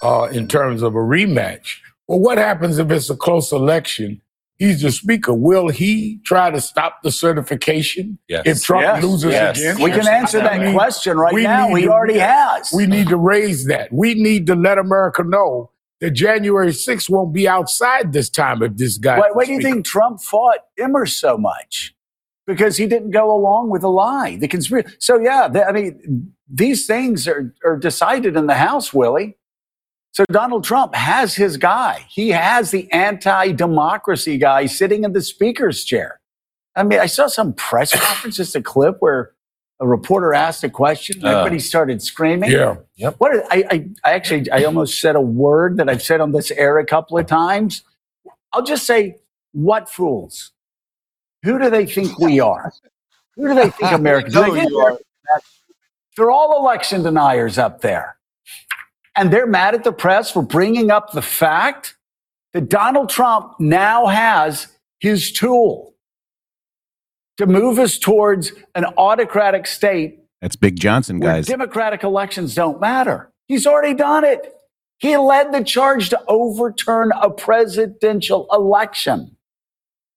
uh, 0.03 0.25
in 0.33 0.49
terms 0.49 0.83
of 0.83 0.95
a 0.95 0.99
rematch. 0.99 1.79
Well, 2.09 2.21
what 2.21 2.39
happens 2.39 2.79
if 2.79 2.91
it's 2.91 3.11
a 3.11 3.17
close 3.17 3.53
election? 3.53 4.21
He's 4.59 4.81
the 4.83 4.91
speaker. 4.93 5.35
Will 5.35 5.69
he 5.69 6.21
try 6.25 6.51
to 6.51 6.61
stop 6.63 7.03
the 7.03 7.11
certification 7.13 8.19
Yes. 8.29 8.43
if 8.47 8.63
Trump 8.63 8.85
Yes, 8.85 9.03
loses 9.05 9.33
yes. 9.33 9.59
again? 9.59 9.83
We 9.83 9.91
can 9.91 10.09
answer 10.09 10.41
that 10.41 10.75
question 10.75 11.19
right 11.19 11.35
now. 11.35 11.69
need 11.69 11.83
He 11.83 11.89
already 11.89 12.19
has. 12.19 12.71
We 12.75 12.87
need 12.87 13.09
to 13.09 13.17
raise 13.19 13.67
that. 13.67 13.93
We 13.93 14.15
need 14.15 14.47
to 14.47 14.55
let 14.55 14.79
America 14.79 15.25
know 15.25 15.71
that 16.01 16.11
January 16.11 16.69
6th 16.69 17.09
won't 17.09 17.33
be 17.33 17.49
outside 17.49 18.13
this 18.13 18.29
time 18.29 18.63
if 18.63 18.77
this 18.77 18.99
guy. 18.99 19.19
Why, 19.19 19.31
why 19.33 19.45
do 19.45 19.53
you 19.53 19.61
think 19.61 19.85
Trump 19.85 20.21
fought 20.21 20.59
Emmer 20.79 21.07
so 21.07 21.39
much? 21.39 21.95
Because 22.47 22.77
he 22.77 22.87
didn't 22.87 23.11
go 23.11 23.35
along 23.35 23.71
with 23.71 23.83
the 23.83 23.91
lie, 23.91 24.37
the 24.37 24.47
conspiracy. 24.47 24.97
So 25.01 25.19
yeah, 25.19 25.49
the, 25.49 25.67
I 25.67 25.73
mean, 25.73 26.33
these 26.49 26.87
things 26.87 27.27
are, 27.27 27.55
are 27.65 27.77
decided 27.77 28.37
in 28.37 28.47
the 28.47 28.55
House, 28.55 28.93
Willie. 28.93 29.37
So 30.13 30.25
Donald 30.31 30.65
Trump 30.65 30.95
has 30.95 31.35
his 31.35 31.57
guy. 31.57 32.07
He 32.09 32.31
has 32.31 32.71
the 32.71 32.91
anti-democracy 32.93 34.39
guy 34.39 34.67
sitting 34.67 35.05
in 35.05 35.13
the 35.13 35.21
speaker's 35.21 35.85
chair. 35.85 36.21
I 36.75 36.85
mean, 36.85 37.01
I 37.01 37.07
saw 37.07 37.27
some 37.27 37.53
press 37.53 37.99
conference, 37.99 38.37
just 38.37 38.55
a 38.55 38.63
clip 38.63 38.97
where 39.01 39.33
a 39.81 39.87
reporter 39.87 40.33
asked 40.33 40.65
a 40.65 40.71
question. 40.71 41.25
Uh, 41.25 41.29
Everybody 41.29 41.59
started 41.59 42.03
screaming. 42.03 42.51
yeah. 42.51 42.77
Yep. 42.97 43.17
What 43.19 43.35
are- 43.37 43.45
I, 43.51 43.65
I, 43.71 43.89
I 44.05 44.13
actually, 44.15 44.51
I 44.51 44.65
almost 44.65 45.01
said 45.01 45.17
a 45.17 45.21
word 45.21 45.77
that 45.77 45.89
I've 45.89 46.03
said 46.03 46.21
on 46.21 46.33
this 46.33 46.51
air 46.51 46.79
a 46.79 46.87
couple 46.87 47.19
of 47.19 47.27
times. 47.27 47.83
I'll 48.53 48.63
just 48.65 48.87
say, 48.87 49.17
what 49.53 49.89
fools? 49.91 50.53
Who 51.43 51.59
do 51.59 51.69
they 51.71 51.85
think 51.87 52.19
we 52.19 52.41
are? 52.41 52.73
Who 53.37 53.49
do 53.49 53.55
they 53.55 53.69
think 53.71 53.93
Americans? 53.93 54.35
They 54.35 54.41
are. 54.41 54.99
They're 56.17 56.31
all 56.31 56.59
election 56.59 57.03
deniers 57.03 57.59
up 57.59 57.83
there. 57.83 58.17
And 59.15 59.31
they're 59.31 59.47
mad 59.47 59.75
at 59.75 59.85
the 59.85 59.93
press 59.93 60.31
for 60.31 60.43
bringing 60.43 60.91
up 60.91 61.13
the 61.13 61.21
fact 61.23 61.97
that 62.55 62.69
Donald 62.71 63.11
Trump 63.11 63.61
now 63.61 64.07
has 64.07 64.69
his 64.99 65.31
tool 65.33 65.95
to 67.39 67.47
move 67.47 67.79
us 67.79 67.99
towards 67.99 68.53
an 68.75 68.85
autocratic 68.97 69.67
state 69.67 70.21
That's 70.41 70.57
Big 70.57 70.79
Johnson, 70.79 71.19
where 71.19 71.35
guys. 71.35 71.47
democratic 71.47 72.03
elections 72.03 72.55
don't 72.55 72.81
matter. 72.81 73.31
He's 73.49 73.67
already 73.67 73.95
done 73.95 74.25
it. 74.25 74.53
He 74.99 75.17
led 75.17 75.53
the 75.53 75.63
charge 75.63 76.09
to 76.11 76.21
overturn 76.27 77.13
a 77.21 77.31
presidential 77.31 78.47
election. 78.53 79.37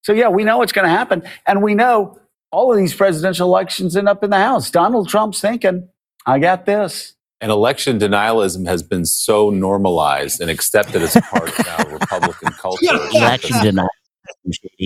So, 0.03 0.13
yeah, 0.13 0.29
we 0.29 0.43
know 0.45 0.57
what's 0.57 0.71
going 0.71 0.87
to 0.87 0.95
happen. 0.95 1.23
And 1.45 1.61
we 1.61 1.75
know 1.75 2.17
all 2.51 2.71
of 2.71 2.77
these 2.77 2.93
presidential 2.93 3.47
elections 3.47 3.97
end 3.97 4.07
up 4.07 4.23
in 4.23 4.29
the 4.29 4.37
House. 4.37 4.71
Donald 4.71 5.09
Trump's 5.09 5.41
thinking, 5.41 5.89
I 6.25 6.39
got 6.39 6.65
this. 6.65 7.13
And 7.41 7.51
election 7.51 7.99
denialism 7.99 8.67
has 8.67 8.81
been 8.83 9.05
so 9.05 9.49
normalized 9.49 10.41
and 10.41 10.49
accepted 10.49 11.01
as 11.01 11.15
part 11.29 11.49
of 11.49 11.65
now 11.65 11.93
Republican 11.93 12.51
culture. 12.57 12.85
Election 13.13 13.63
denial. 13.63 13.89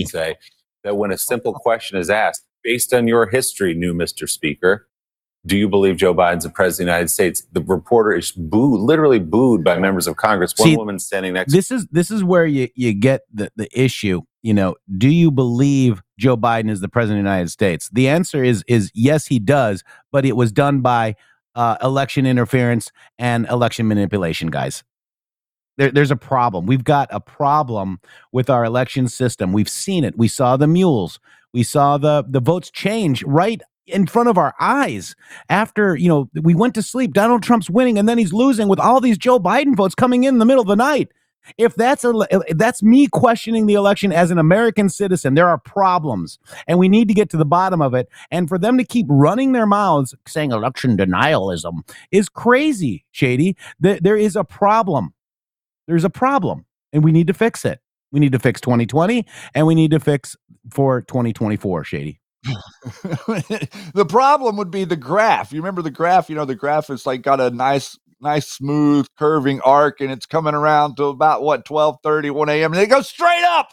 Say 0.06 0.36
that 0.84 0.96
when 0.96 1.10
a 1.10 1.18
simple 1.18 1.52
question 1.52 1.98
is 1.98 2.08
asked, 2.08 2.44
based 2.62 2.94
on 2.94 3.08
your 3.08 3.28
history, 3.28 3.74
new 3.74 3.92
Mr. 3.92 4.28
Speaker, 4.28 4.88
do 5.46 5.58
you 5.58 5.68
believe 5.68 5.96
Joe 5.96 6.14
Biden's 6.14 6.44
the 6.44 6.50
president 6.50 6.88
of 6.88 6.92
the 6.92 6.96
United 6.96 7.08
States? 7.08 7.42
The 7.52 7.60
reporter 7.60 8.12
is 8.12 8.32
booed, 8.32 8.80
literally 8.80 9.18
booed 9.18 9.62
by 9.62 9.78
members 9.78 10.06
of 10.06 10.16
Congress. 10.16 10.54
One 10.56 10.68
See, 10.68 10.76
woman 10.76 10.98
standing 10.98 11.34
next 11.34 11.52
This 11.52 11.70
is 11.70 11.86
this 11.90 12.10
is 12.10 12.24
where 12.24 12.46
you 12.46 12.68
you 12.74 12.94
get 12.94 13.22
the 13.32 13.50
the 13.56 13.68
issue. 13.78 14.22
You 14.42 14.54
know, 14.54 14.76
do 14.96 15.08
you 15.08 15.30
believe 15.30 16.02
Joe 16.18 16.36
Biden 16.36 16.70
is 16.70 16.80
the 16.80 16.88
president 16.88 17.20
of 17.20 17.24
the 17.24 17.30
United 17.30 17.50
States? 17.50 17.90
The 17.92 18.08
answer 18.08 18.42
is 18.42 18.64
is 18.66 18.90
yes, 18.94 19.26
he 19.26 19.38
does, 19.38 19.84
but 20.12 20.24
it 20.24 20.34
was 20.34 20.50
done 20.50 20.80
by 20.80 21.14
uh, 21.54 21.76
election 21.82 22.24
interference 22.24 22.90
and 23.18 23.46
election 23.48 23.86
manipulation, 23.86 24.48
guys. 24.48 24.82
There, 25.76 25.90
there's 25.90 26.10
a 26.10 26.16
problem. 26.16 26.66
We've 26.66 26.84
got 26.84 27.08
a 27.10 27.20
problem 27.20 28.00
with 28.32 28.48
our 28.48 28.64
election 28.64 29.08
system. 29.08 29.52
We've 29.52 29.68
seen 29.68 30.04
it. 30.04 30.16
We 30.16 30.28
saw 30.28 30.56
the 30.56 30.66
mules. 30.66 31.18
We 31.52 31.62
saw 31.62 31.98
the 31.98 32.24
the 32.28 32.40
votes 32.40 32.70
change 32.70 33.22
right 33.24 33.60
in 33.86 34.06
front 34.06 34.28
of 34.28 34.38
our 34.38 34.54
eyes. 34.60 35.14
After 35.48 35.96
you 35.96 36.08
know, 36.08 36.30
we 36.42 36.54
went 36.54 36.74
to 36.74 36.82
sleep. 36.82 37.12
Donald 37.12 37.42
Trump's 37.42 37.70
winning, 37.70 37.98
and 37.98 38.08
then 38.08 38.18
he's 38.18 38.32
losing 38.32 38.68
with 38.68 38.80
all 38.80 39.00
these 39.00 39.18
Joe 39.18 39.38
Biden 39.38 39.76
votes 39.76 39.94
coming 39.94 40.24
in 40.24 40.34
in 40.34 40.38
the 40.38 40.46
middle 40.46 40.62
of 40.62 40.68
the 40.68 40.76
night. 40.76 41.10
If 41.58 41.74
that's 41.74 42.04
a, 42.04 42.12
if 42.30 42.56
that's 42.56 42.82
me 42.82 43.06
questioning 43.06 43.66
the 43.66 43.74
election 43.74 44.12
as 44.12 44.30
an 44.30 44.38
American 44.38 44.88
citizen, 44.88 45.34
there 45.34 45.48
are 45.48 45.58
problems, 45.58 46.38
and 46.66 46.78
we 46.78 46.88
need 46.88 47.08
to 47.08 47.14
get 47.14 47.28
to 47.30 47.36
the 47.36 47.44
bottom 47.44 47.82
of 47.82 47.92
it. 47.94 48.08
And 48.30 48.48
for 48.48 48.58
them 48.58 48.78
to 48.78 48.84
keep 48.84 49.06
running 49.08 49.52
their 49.52 49.66
mouths 49.66 50.14
saying 50.26 50.52
election 50.52 50.96
denialism 50.96 51.86
is 52.10 52.28
crazy, 52.28 53.04
Shady. 53.10 53.56
There, 53.78 53.98
there 54.00 54.16
is 54.16 54.36
a 54.36 54.44
problem. 54.44 55.12
There's 55.86 56.04
a 56.04 56.10
problem, 56.10 56.64
and 56.92 57.04
we 57.04 57.12
need 57.12 57.26
to 57.26 57.34
fix 57.34 57.64
it. 57.64 57.80
We 58.12 58.20
need 58.20 58.32
to 58.32 58.38
fix 58.38 58.60
2020, 58.60 59.26
and 59.54 59.66
we 59.66 59.74
need 59.74 59.90
to 59.90 60.00
fix 60.00 60.36
for 60.70 61.02
2024, 61.02 61.84
Shady. 61.84 62.20
the 63.94 64.06
problem 64.08 64.56
would 64.56 64.70
be 64.70 64.84
the 64.84 64.96
graph. 64.96 65.52
You 65.52 65.60
remember 65.60 65.82
the 65.82 65.90
graph? 65.90 66.28
You 66.28 66.36
know, 66.36 66.44
the 66.44 66.54
graph 66.54 66.90
is 66.90 67.06
like 67.06 67.22
got 67.22 67.40
a 67.40 67.50
nice, 67.50 67.98
nice, 68.20 68.46
smooth, 68.46 69.06
curving 69.18 69.60
arc, 69.62 70.00
and 70.00 70.10
it's 70.10 70.26
coming 70.26 70.54
around 70.54 70.96
to 70.96 71.04
about 71.04 71.42
what 71.42 71.64
12 71.64 71.98
1 72.04 72.48
a.m. 72.48 72.72
and 72.72 72.82
it 72.82 72.88
goes 72.88 73.08
straight 73.08 73.44
up. 73.44 73.70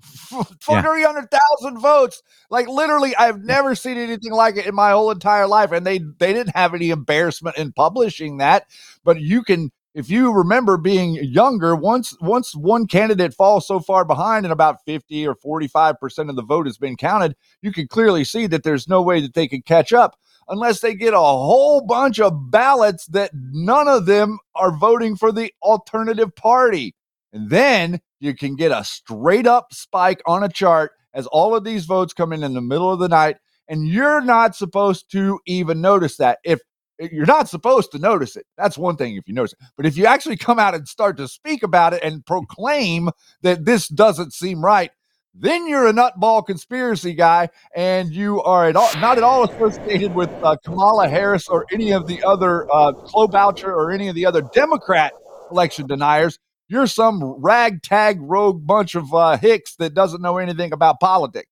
For 0.60 0.82
300,000 0.82 1.78
votes. 1.78 2.22
Like 2.50 2.68
literally, 2.68 3.16
I've 3.16 3.42
never 3.42 3.74
seen 3.74 3.96
anything 3.96 4.32
like 4.32 4.56
it 4.56 4.66
in 4.66 4.74
my 4.74 4.90
whole 4.90 5.10
entire 5.10 5.46
life. 5.46 5.72
And 5.72 5.86
they 5.86 5.98
they 5.98 6.32
didn't 6.32 6.54
have 6.54 6.74
any 6.74 6.90
embarrassment 6.90 7.56
in 7.56 7.72
publishing 7.72 8.36
that. 8.36 8.66
But 9.04 9.20
you 9.20 9.42
can 9.42 9.70
if 9.96 10.10
you 10.10 10.30
remember 10.30 10.76
being 10.76 11.14
younger, 11.14 11.74
once 11.74 12.14
once 12.20 12.54
one 12.54 12.86
candidate 12.86 13.32
falls 13.32 13.66
so 13.66 13.80
far 13.80 14.04
behind 14.04 14.44
and 14.44 14.52
about 14.52 14.84
50 14.84 15.26
or 15.26 15.34
45% 15.34 16.28
of 16.28 16.36
the 16.36 16.42
vote 16.42 16.66
has 16.66 16.76
been 16.76 16.98
counted, 16.98 17.34
you 17.62 17.72
can 17.72 17.88
clearly 17.88 18.22
see 18.22 18.46
that 18.46 18.62
there's 18.62 18.86
no 18.86 19.00
way 19.00 19.22
that 19.22 19.32
they 19.32 19.48
can 19.48 19.62
catch 19.62 19.94
up 19.94 20.18
unless 20.48 20.80
they 20.80 20.94
get 20.94 21.14
a 21.14 21.18
whole 21.18 21.80
bunch 21.80 22.20
of 22.20 22.50
ballots 22.50 23.06
that 23.06 23.30
none 23.32 23.88
of 23.88 24.04
them 24.04 24.38
are 24.54 24.76
voting 24.76 25.16
for 25.16 25.32
the 25.32 25.50
alternative 25.62 26.36
party. 26.36 26.94
And 27.32 27.48
then 27.48 28.02
you 28.20 28.34
can 28.34 28.54
get 28.54 28.72
a 28.72 28.84
straight 28.84 29.46
up 29.46 29.72
spike 29.72 30.20
on 30.26 30.44
a 30.44 30.48
chart 30.50 30.92
as 31.14 31.26
all 31.28 31.56
of 31.56 31.64
these 31.64 31.86
votes 31.86 32.12
come 32.12 32.34
in 32.34 32.42
in 32.42 32.52
the 32.52 32.60
middle 32.60 32.92
of 32.92 32.98
the 32.98 33.08
night 33.08 33.38
and 33.66 33.88
you're 33.88 34.20
not 34.20 34.54
supposed 34.54 35.10
to 35.12 35.40
even 35.46 35.80
notice 35.80 36.18
that. 36.18 36.38
If 36.44 36.60
you're 36.98 37.26
not 37.26 37.48
supposed 37.48 37.92
to 37.92 37.98
notice 37.98 38.36
it. 38.36 38.46
That's 38.56 38.78
one 38.78 38.96
thing 38.96 39.16
if 39.16 39.28
you 39.28 39.34
notice 39.34 39.52
it. 39.52 39.58
But 39.76 39.86
if 39.86 39.96
you 39.96 40.06
actually 40.06 40.36
come 40.36 40.58
out 40.58 40.74
and 40.74 40.88
start 40.88 41.16
to 41.18 41.28
speak 41.28 41.62
about 41.62 41.94
it 41.94 42.02
and 42.02 42.24
proclaim 42.24 43.10
that 43.42 43.64
this 43.64 43.88
doesn't 43.88 44.32
seem 44.32 44.64
right, 44.64 44.90
then 45.38 45.66
you're 45.68 45.86
a 45.86 45.92
nutball 45.92 46.44
conspiracy 46.46 47.12
guy, 47.12 47.50
and 47.74 48.10
you 48.10 48.42
are 48.42 48.68
at 48.68 48.76
all, 48.76 48.90
not 49.00 49.18
at 49.18 49.22
all 49.22 49.44
associated 49.44 50.14
with 50.14 50.30
uh, 50.42 50.56
Kamala 50.64 51.08
Harris 51.08 51.46
or 51.48 51.66
any 51.70 51.92
of 51.92 52.06
the 52.06 52.22
other 52.24 52.64
uh, 52.72 52.92
Klobuchar 52.92 53.68
or 53.68 53.90
any 53.92 54.08
of 54.08 54.14
the 54.14 54.24
other 54.24 54.40
Democrat 54.54 55.12
election 55.50 55.86
deniers. 55.86 56.38
You're 56.68 56.86
some 56.86 57.22
ragtag 57.22 58.18
rogue 58.20 58.66
bunch 58.66 58.94
of 58.94 59.12
uh, 59.12 59.36
hicks 59.36 59.76
that 59.76 59.94
doesn't 59.94 60.22
know 60.22 60.38
anything 60.38 60.72
about 60.72 61.00
politics. 61.00 61.50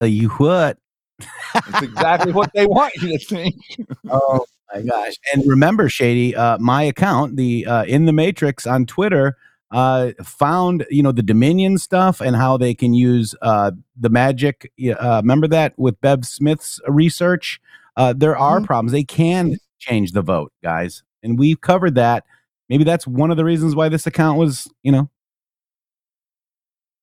You 0.00 0.28
what. 0.30 0.78
It's 1.20 1.82
exactly 1.82 2.32
what 2.32 2.50
they 2.54 2.66
want 2.66 2.94
you 2.96 3.16
to 3.16 3.24
think. 3.24 3.54
oh 4.10 4.44
my 4.74 4.82
gosh! 4.82 5.14
And 5.32 5.44
remember, 5.46 5.88
Shady, 5.88 6.34
uh, 6.34 6.58
my 6.58 6.82
account, 6.82 7.36
the 7.36 7.66
uh, 7.66 7.84
in 7.84 8.06
the 8.06 8.12
Matrix 8.12 8.66
on 8.66 8.86
Twitter, 8.86 9.36
uh, 9.70 10.12
found 10.22 10.86
you 10.90 11.02
know 11.02 11.12
the 11.12 11.22
Dominion 11.22 11.78
stuff 11.78 12.20
and 12.20 12.36
how 12.36 12.56
they 12.56 12.74
can 12.74 12.94
use 12.94 13.34
uh, 13.42 13.70
the 13.96 14.08
magic. 14.08 14.72
Uh, 14.84 15.20
remember 15.22 15.48
that 15.48 15.78
with 15.78 16.00
Bev 16.00 16.24
Smith's 16.24 16.80
research, 16.88 17.60
uh, 17.96 18.12
there 18.16 18.36
are 18.36 18.60
problems. 18.60 18.92
They 18.92 19.04
can 19.04 19.58
change 19.78 20.12
the 20.12 20.22
vote, 20.22 20.52
guys, 20.62 21.02
and 21.22 21.38
we've 21.38 21.60
covered 21.60 21.94
that. 21.96 22.24
Maybe 22.68 22.84
that's 22.84 23.06
one 23.06 23.30
of 23.30 23.36
the 23.36 23.44
reasons 23.44 23.76
why 23.76 23.90
this 23.90 24.06
account 24.06 24.38
was, 24.38 24.66
you 24.82 24.90
know, 24.90 25.10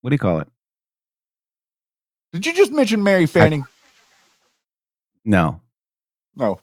what 0.01 0.09
do 0.09 0.15
you 0.15 0.19
call 0.19 0.39
it? 0.39 0.47
Did 2.33 2.45
you 2.45 2.53
just 2.53 2.71
mention 2.71 3.03
Mary 3.03 3.25
Fanning? 3.25 3.65
No, 5.25 5.61
no. 6.35 6.59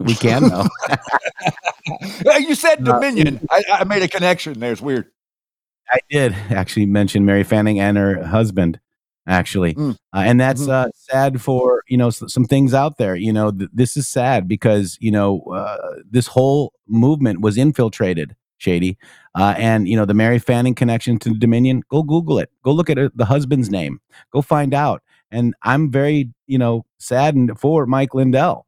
we 0.00 0.14
can 0.14 0.48
though. 0.48 0.66
You 2.38 2.54
said 2.56 2.82
No. 2.82 2.92
Dominion. 2.94 3.40
I, 3.50 3.62
I 3.80 3.84
made 3.84 4.02
a 4.02 4.08
connection 4.08 4.58
there. 4.58 4.72
It's 4.72 4.80
weird. 4.82 5.06
I 5.90 5.98
did 6.10 6.32
actually 6.50 6.86
mention 6.86 7.24
Mary 7.24 7.44
Fanning 7.44 7.78
and 7.78 7.96
her 7.96 8.24
husband, 8.24 8.80
actually, 9.28 9.74
Mm. 9.74 9.92
uh, 10.12 10.18
and 10.26 10.40
that's 10.40 10.62
Mm-hmm. 10.62 10.70
uh, 10.70 10.88
sad 10.94 11.40
for 11.40 11.82
you 11.88 11.96
know 11.96 12.08
s- 12.08 12.24
some 12.26 12.44
things 12.44 12.74
out 12.74 12.98
there. 12.98 13.14
You 13.14 13.32
know, 13.32 13.52
th- 13.52 13.70
this 13.72 13.96
is 13.96 14.08
sad 14.08 14.48
because 14.48 14.98
you 15.00 15.12
know 15.12 15.42
uh, 15.54 15.76
this 16.10 16.26
whole 16.26 16.72
movement 16.88 17.40
was 17.40 17.56
infiltrated, 17.56 18.34
shady, 18.58 18.98
uh, 19.36 19.54
and 19.56 19.86
you 19.88 19.94
know 19.96 20.04
the 20.04 20.14
Mary 20.14 20.40
Fanning 20.40 20.74
connection 20.74 21.20
to 21.20 21.34
Dominion. 21.34 21.82
Go 21.88 22.02
Google 22.02 22.40
it. 22.40 22.50
Go 22.64 22.72
look 22.72 22.90
at 22.90 22.98
it, 22.98 23.16
the 23.16 23.26
husband's 23.26 23.70
name. 23.70 24.00
Go 24.32 24.42
find 24.42 24.74
out. 24.74 25.02
And 25.36 25.54
I'm 25.62 25.90
very 25.90 26.32
you 26.46 26.56
know 26.58 26.84
saddened 26.98 27.58
for 27.60 27.84
Mike 27.86 28.14
Lindell 28.14 28.64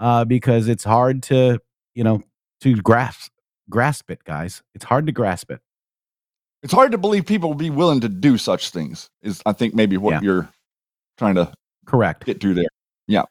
uh, 0.00 0.24
because 0.24 0.68
it's 0.68 0.84
hard 0.84 1.22
to 1.24 1.58
you 1.94 2.04
know 2.04 2.22
to 2.60 2.76
grasp 2.76 3.32
grasp 3.68 4.10
it, 4.10 4.22
guys. 4.24 4.62
It's 4.74 4.84
hard 4.84 5.06
to 5.06 5.12
grasp 5.12 5.50
it. 5.50 5.60
It's 6.62 6.72
hard 6.72 6.92
to 6.92 6.98
believe 6.98 7.26
people 7.26 7.48
will 7.48 7.56
be 7.56 7.70
willing 7.70 8.00
to 8.00 8.08
do 8.08 8.38
such 8.38 8.70
things. 8.70 9.08
Is 9.22 9.42
I 9.46 9.52
think 9.52 9.74
maybe 9.74 9.96
what 9.96 10.12
Yeah. 10.12 10.20
you're 10.22 10.48
trying 11.18 11.34
to 11.34 11.52
correct 11.86 12.24
get 12.24 12.40
through 12.40 12.54
there. 12.54 12.68
Yeah. 13.08 13.24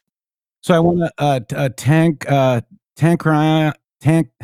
So 0.62 0.74
I 0.76 0.80
want 0.80 1.00
to 1.00 1.12
uh, 1.18 1.40
t- 1.40 1.56
uh, 1.56 1.70
tank 1.78 2.30
uh, 2.30 2.62
tank 2.98 3.24
tank 4.02 4.30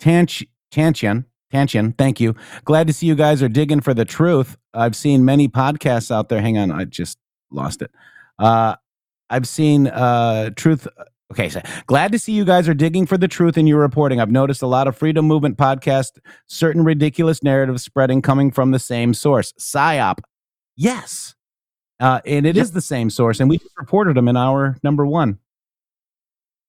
tanch 0.00 0.44
Chanchian. 0.72 1.24
Tanchian, 1.52 1.96
thank 1.96 2.18
you. 2.20 2.34
Glad 2.64 2.88
to 2.88 2.92
see 2.92 3.06
you 3.06 3.14
guys 3.14 3.40
are 3.40 3.48
digging 3.48 3.80
for 3.80 3.94
the 3.94 4.04
truth. 4.04 4.56
I've 4.72 4.96
seen 4.96 5.24
many 5.24 5.46
podcasts 5.48 6.10
out 6.10 6.28
there. 6.28 6.40
Hang 6.40 6.58
on, 6.58 6.72
I 6.72 6.84
just 6.84 7.16
lost 7.54 7.82
it. 7.82 7.90
Uh, 8.38 8.76
I've 9.30 9.48
seen 9.48 9.86
uh, 9.86 10.50
truth. 10.50 10.86
Okay, 11.32 11.48
so 11.48 11.60
glad 11.86 12.12
to 12.12 12.18
see 12.18 12.32
you 12.32 12.44
guys 12.44 12.68
are 12.68 12.74
digging 12.74 13.06
for 13.06 13.16
the 13.16 13.28
truth 13.28 13.56
in 13.56 13.66
your 13.66 13.80
reporting. 13.80 14.20
I've 14.20 14.30
noticed 14.30 14.62
a 14.62 14.66
lot 14.66 14.86
of 14.86 14.96
freedom 14.96 15.26
movement 15.26 15.56
podcast, 15.56 16.18
certain 16.46 16.84
ridiculous 16.84 17.42
narratives 17.42 17.82
spreading 17.82 18.22
coming 18.22 18.50
from 18.50 18.70
the 18.70 18.78
same 18.78 19.14
source. 19.14 19.52
PSYOP. 19.58 20.18
Yes. 20.76 21.34
Uh, 22.00 22.20
and 22.26 22.44
it 22.46 22.56
is 22.56 22.72
the 22.72 22.80
same 22.80 23.08
source, 23.08 23.40
and 23.40 23.48
we 23.48 23.58
just 23.58 23.76
reported 23.78 24.16
them 24.16 24.28
in 24.28 24.36
our 24.36 24.76
number 24.82 25.06
one. 25.06 25.38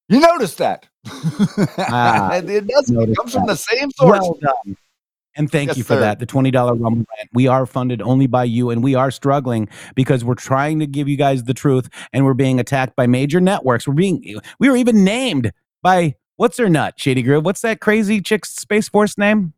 You 0.08 0.20
noticed 0.20 0.60
that. 0.60 0.88
Ah, 1.78 2.36
it 2.38 2.68
does. 2.68 2.90
It 2.90 3.16
comes 3.16 3.34
from 3.34 3.46
the 3.46 3.56
same 3.56 3.92
source. 3.92 4.20
Well. 4.22 4.76
And 5.36 5.52
thank 5.52 5.68
Yes, 5.70 5.78
you 5.78 5.84
for 5.84 5.96
sir. 5.96 6.00
that. 6.00 6.20
The 6.20 6.26
$20 6.26 6.54
Rumble 6.54 7.06
Rant. 7.18 7.30
We 7.34 7.48
are 7.48 7.66
funded 7.66 8.02
only 8.02 8.28
by 8.28 8.46
you, 8.46 8.70
and 8.70 8.82
we 8.84 8.96
are 8.96 9.12
struggling 9.12 9.68
because 9.94 10.24
we're 10.24 10.36
trying 10.36 10.80
to 10.80 10.88
give 10.88 11.10
you 11.10 11.18
guys 11.18 11.44
the 11.44 11.54
truth, 11.54 11.90
and 12.14 12.24
we're 12.24 12.34
being 12.34 12.60
attacked 12.60 12.96
by 12.96 13.06
major 13.08 13.42
networks. 13.42 13.88
We're 13.88 13.96
being, 13.96 14.40
we 14.60 14.70
were 14.70 14.78
even 14.78 15.04
named 15.04 15.52
by 15.82 16.16
what's 16.38 16.58
her 16.58 16.70
nut, 16.70 16.94
Shady 16.98 17.22
Groove? 17.22 17.44
What's 17.44 17.62
that 17.62 17.82
crazy 17.82 18.22
chick's 18.22 18.54
Space 18.56 18.88
Force 18.88 19.18
name? 19.18 19.54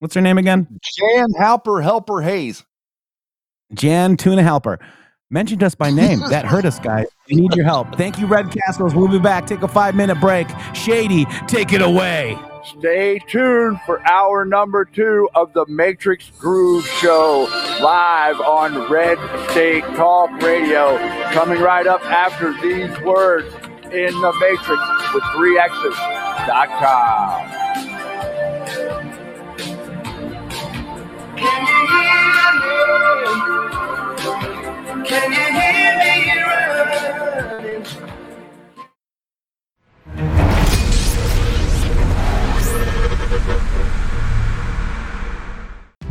What's 0.00 0.14
her 0.14 0.20
name 0.20 0.36
again? 0.36 0.66
Jan 0.98 1.28
Halper 1.40 1.82
Helper 1.82 2.20
Hayes. 2.20 2.64
Jan 3.72 4.16
Tuna 4.16 4.42
Helper. 4.42 4.78
Mentioned 5.30 5.62
us 5.62 5.74
by 5.74 5.90
name. 5.90 6.20
That 6.34 6.44
hurt 6.46 6.64
us, 6.64 6.78
guys. 6.80 7.06
We 7.28 7.36
need 7.36 7.54
your 7.54 7.64
help. 7.64 7.96
Thank 7.96 8.18
you, 8.18 8.26
Red 8.26 8.50
Castles. 8.50 8.94
We'll 8.94 9.08
be 9.08 9.18
back. 9.18 9.46
Take 9.46 9.62
a 9.62 9.68
five 9.68 9.94
minute 9.94 10.20
break. 10.20 10.48
Shady, 10.74 11.26
take 11.46 11.72
it 11.72 11.80
away. 11.82 12.36
Stay 12.78 13.18
tuned 13.28 13.78
for 13.84 14.00
hour 14.08 14.44
number 14.44 14.84
two 14.86 15.28
of 15.34 15.52
the 15.52 15.66
Matrix 15.66 16.30
Groove 16.38 16.86
Show 16.86 17.46
live 17.82 18.40
on 18.40 18.90
Red 18.90 19.18
State 19.50 19.84
Talk 19.96 20.30
Radio. 20.42 20.96
Coming 21.32 21.60
right 21.60 21.86
up 21.86 22.02
after 22.06 22.52
these 22.62 22.98
words 23.00 23.54
in 23.92 24.18
the 24.20 24.32
Matrix 24.40 24.82
with 25.12 25.22
3X's.com. 25.34 26.54
Can 31.36 31.66
you 31.66 31.86
hear 31.86 32.18
me? 33.98 34.03
Can 35.06 35.32
you 35.32 35.38
hear 35.38 35.98
me 35.98 36.42
running? 36.42 37.63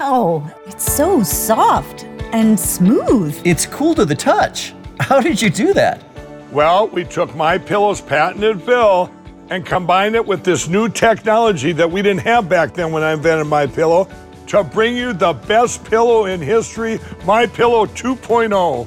Wow, 0.00 0.50
it's 0.66 0.92
so 0.92 1.22
soft 1.22 2.04
and 2.32 2.58
smooth. 2.58 3.40
It's 3.44 3.66
cool 3.66 3.94
to 3.94 4.04
the 4.04 4.16
touch. 4.16 4.74
How 4.98 5.20
did 5.20 5.40
you 5.40 5.48
do 5.48 5.72
that? 5.74 6.02
Well, 6.50 6.88
we 6.88 7.04
took 7.04 7.34
my 7.36 7.56
pillow's 7.56 8.00
patented 8.00 8.62
fill 8.62 9.12
and 9.50 9.64
combined 9.64 10.16
it 10.16 10.26
with 10.26 10.42
this 10.42 10.68
new 10.68 10.88
technology 10.88 11.70
that 11.72 11.88
we 11.88 12.02
didn't 12.02 12.22
have 12.22 12.48
back 12.48 12.74
then 12.74 12.90
when 12.90 13.04
I 13.04 13.12
invented 13.12 13.46
my 13.46 13.66
pillow 13.66 14.08
to 14.48 14.64
bring 14.64 14.96
you 14.96 15.12
the 15.12 15.34
best 15.34 15.84
pillow 15.84 16.26
in 16.26 16.40
history, 16.40 16.98
my 17.24 17.46
pillow 17.46 17.86
2.0. 17.86 18.86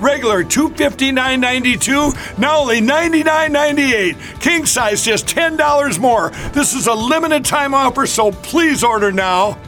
regular 0.00 0.44
$259.92, 0.44 2.38
now 2.38 2.60
only 2.60 2.80
$99.98. 2.80 4.40
King 4.40 4.66
size 4.66 5.04
just 5.04 5.26
$10 5.26 5.98
more. 5.98 6.30
This 6.52 6.74
is 6.74 6.86
a 6.86 6.94
limited 6.94 7.44
time 7.44 7.74
offer, 7.74 8.06
so 8.06 8.32
please 8.32 8.84
order 8.84 9.12
now. 9.12 9.58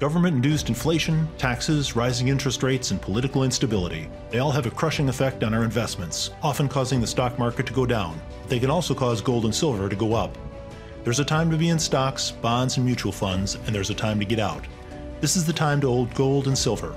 Government 0.00 0.34
induced 0.34 0.70
inflation, 0.70 1.28
taxes, 1.36 1.94
rising 1.94 2.28
interest 2.28 2.62
rates, 2.62 2.90
and 2.90 3.02
political 3.02 3.44
instability. 3.44 4.08
They 4.30 4.38
all 4.38 4.50
have 4.50 4.64
a 4.64 4.70
crushing 4.70 5.10
effect 5.10 5.44
on 5.44 5.52
our 5.52 5.62
investments, 5.62 6.30
often 6.42 6.70
causing 6.70 7.02
the 7.02 7.06
stock 7.06 7.38
market 7.38 7.66
to 7.66 7.74
go 7.74 7.84
down. 7.84 8.18
They 8.48 8.58
can 8.58 8.70
also 8.70 8.94
cause 8.94 9.20
gold 9.20 9.44
and 9.44 9.54
silver 9.54 9.90
to 9.90 9.96
go 9.96 10.14
up. 10.14 10.38
There's 11.04 11.20
a 11.20 11.24
time 11.24 11.50
to 11.50 11.58
be 11.58 11.68
in 11.68 11.78
stocks, 11.78 12.30
bonds, 12.30 12.78
and 12.78 12.86
mutual 12.86 13.12
funds, 13.12 13.56
and 13.66 13.74
there's 13.74 13.90
a 13.90 13.94
time 13.94 14.18
to 14.20 14.24
get 14.24 14.38
out. 14.38 14.64
This 15.20 15.36
is 15.36 15.44
the 15.44 15.52
time 15.52 15.82
to 15.82 15.88
hold 15.88 16.14
gold 16.14 16.46
and 16.46 16.56
silver. 16.56 16.96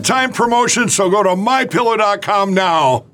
time 0.00 0.32
promotion, 0.32 0.88
so 0.88 1.10
go 1.10 1.22
to 1.22 1.30
mypillow.com 1.30 2.54
now. 2.54 3.09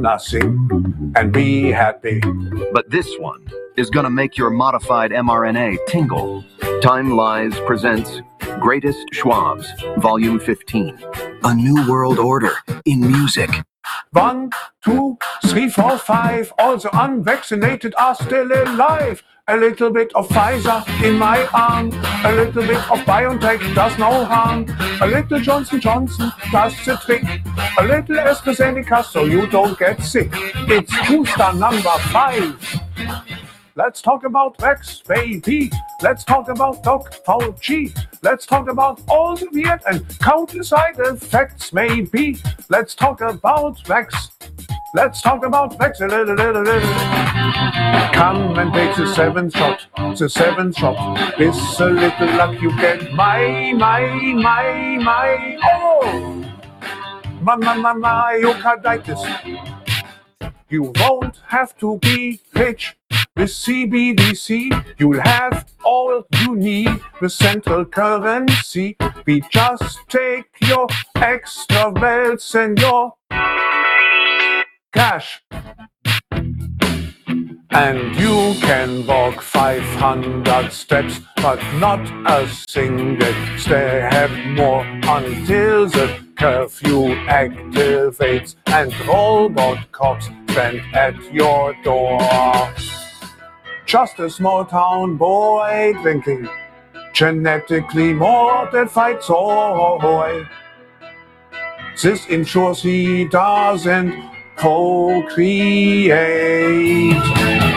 Nothing 0.00 1.12
and 1.16 1.32
be 1.32 1.70
happy. 1.70 2.20
But 2.72 2.90
this 2.90 3.08
one 3.18 3.46
is 3.76 3.90
going 3.90 4.04
to 4.04 4.10
make 4.10 4.36
your 4.36 4.50
modified 4.50 5.10
mRNA 5.10 5.78
tingle. 5.86 6.44
Time 6.80 7.12
Lies 7.12 7.58
presents 7.60 8.20
Greatest 8.60 9.06
Schwabs, 9.12 9.66
Volume 10.00 10.40
15. 10.40 10.98
A 11.44 11.54
New 11.54 11.88
World 11.90 12.18
Order 12.18 12.54
in 12.84 13.00
Music. 13.00 13.50
One, 14.12 14.50
two, 14.84 15.18
three, 15.46 15.68
four, 15.68 15.98
five. 15.98 16.52
All 16.58 16.76
the 16.76 16.90
unvaccinated 16.92 17.94
are 17.98 18.14
still 18.14 18.50
alive. 18.52 19.22
A 19.50 19.56
little 19.56 19.88
bit 19.88 20.12
of 20.14 20.28
Pfizer 20.28 20.84
in 21.02 21.18
my 21.18 21.46
arm. 21.54 21.90
A 22.22 22.32
little 22.34 22.62
bit 22.62 22.76
of 22.76 22.98
BioNTech 23.06 23.74
does 23.74 23.98
no 23.98 24.26
harm. 24.26 24.66
A 25.00 25.06
little 25.06 25.40
Johnson 25.40 25.80
Johnson 25.80 26.30
does 26.52 26.74
the 26.84 26.96
trick. 26.96 27.24
A 27.78 27.82
little 27.82 28.16
AstraZeneca 28.16 29.02
so 29.06 29.24
you 29.24 29.46
don't 29.46 29.78
get 29.78 30.02
sick. 30.02 30.28
It's 30.68 30.92
booster 31.08 31.52
number 31.54 31.96
five. 32.12 32.56
Let's 33.78 34.02
talk 34.02 34.24
about 34.24 34.60
Rex, 34.60 35.02
baby. 35.06 35.70
Let's 36.02 36.24
talk 36.24 36.48
about 36.48 36.82
Doc 36.82 37.14
Fauci. 37.24 37.96
Let's 38.22 38.44
talk 38.44 38.68
about 38.68 39.00
all 39.08 39.36
the 39.36 39.46
weird 39.52 39.80
and 39.86 40.04
countless 40.18 40.70
side 40.70 40.98
effects, 40.98 41.72
maybe. 41.72 42.38
Let's 42.68 42.96
talk 42.96 43.20
about 43.20 43.88
Rex. 43.88 44.30
Let's 44.94 45.22
talk 45.22 45.44
about 45.44 45.78
little. 45.78 46.80
Come 48.14 48.58
and 48.58 48.74
take 48.74 48.96
the 48.96 49.06
seventh 49.14 49.56
shot, 49.56 49.86
the 50.18 50.28
seventh 50.28 50.76
shot. 50.76 51.38
With 51.38 51.54
a 51.78 51.86
little 51.86 52.36
luck 52.36 52.60
you 52.60 52.76
get 52.78 53.12
my, 53.14 53.72
my, 53.76 54.00
my, 54.34 54.98
my, 55.00 55.56
oh! 55.62 56.44
My, 57.42 57.54
my, 57.54 57.76
my, 57.76 57.94
myocarditis. 57.94 59.22
You 60.68 60.92
won't 60.96 61.36
have 61.46 61.78
to 61.78 61.98
be 61.98 62.40
rich 62.56 62.96
with 63.38 63.50
CBDC. 63.50 64.98
You'll 64.98 65.20
have 65.20 65.66
all 65.84 66.24
you 66.42 66.56
need 66.56 66.90
The 67.20 67.30
central 67.30 67.84
currency. 67.84 68.96
We 69.26 69.42
just 69.50 69.98
take 70.08 70.46
your 70.60 70.86
extra 71.14 71.92
belts 71.92 72.54
and 72.54 72.78
your 72.78 73.14
cash. 74.92 75.42
And 77.70 78.16
you 78.16 78.54
can 78.60 79.06
walk 79.06 79.42
500 79.42 80.72
steps, 80.72 81.20
but 81.36 81.60
not 81.74 82.00
a 82.26 82.48
single 82.48 83.34
step 83.56 84.30
more 84.56 84.84
until 85.04 85.86
the 85.86 86.18
curfew 86.36 87.14
activates 87.26 88.56
and 88.66 88.92
robot 89.06 89.92
cops 89.92 90.28
stand 90.48 90.80
at 90.94 91.14
your 91.32 91.74
door. 91.84 92.18
Just 93.88 94.20
a 94.20 94.28
small 94.28 94.66
town 94.66 95.16
boy 95.16 95.94
drinking 96.02 96.46
genetically 97.14 98.12
modified 98.12 99.22
soy. 99.22 99.34
Oh, 99.40 100.44
this 102.02 102.26
ensures 102.26 102.82
he 102.82 103.24
doesn't 103.24 104.12
procreate. 104.58 106.12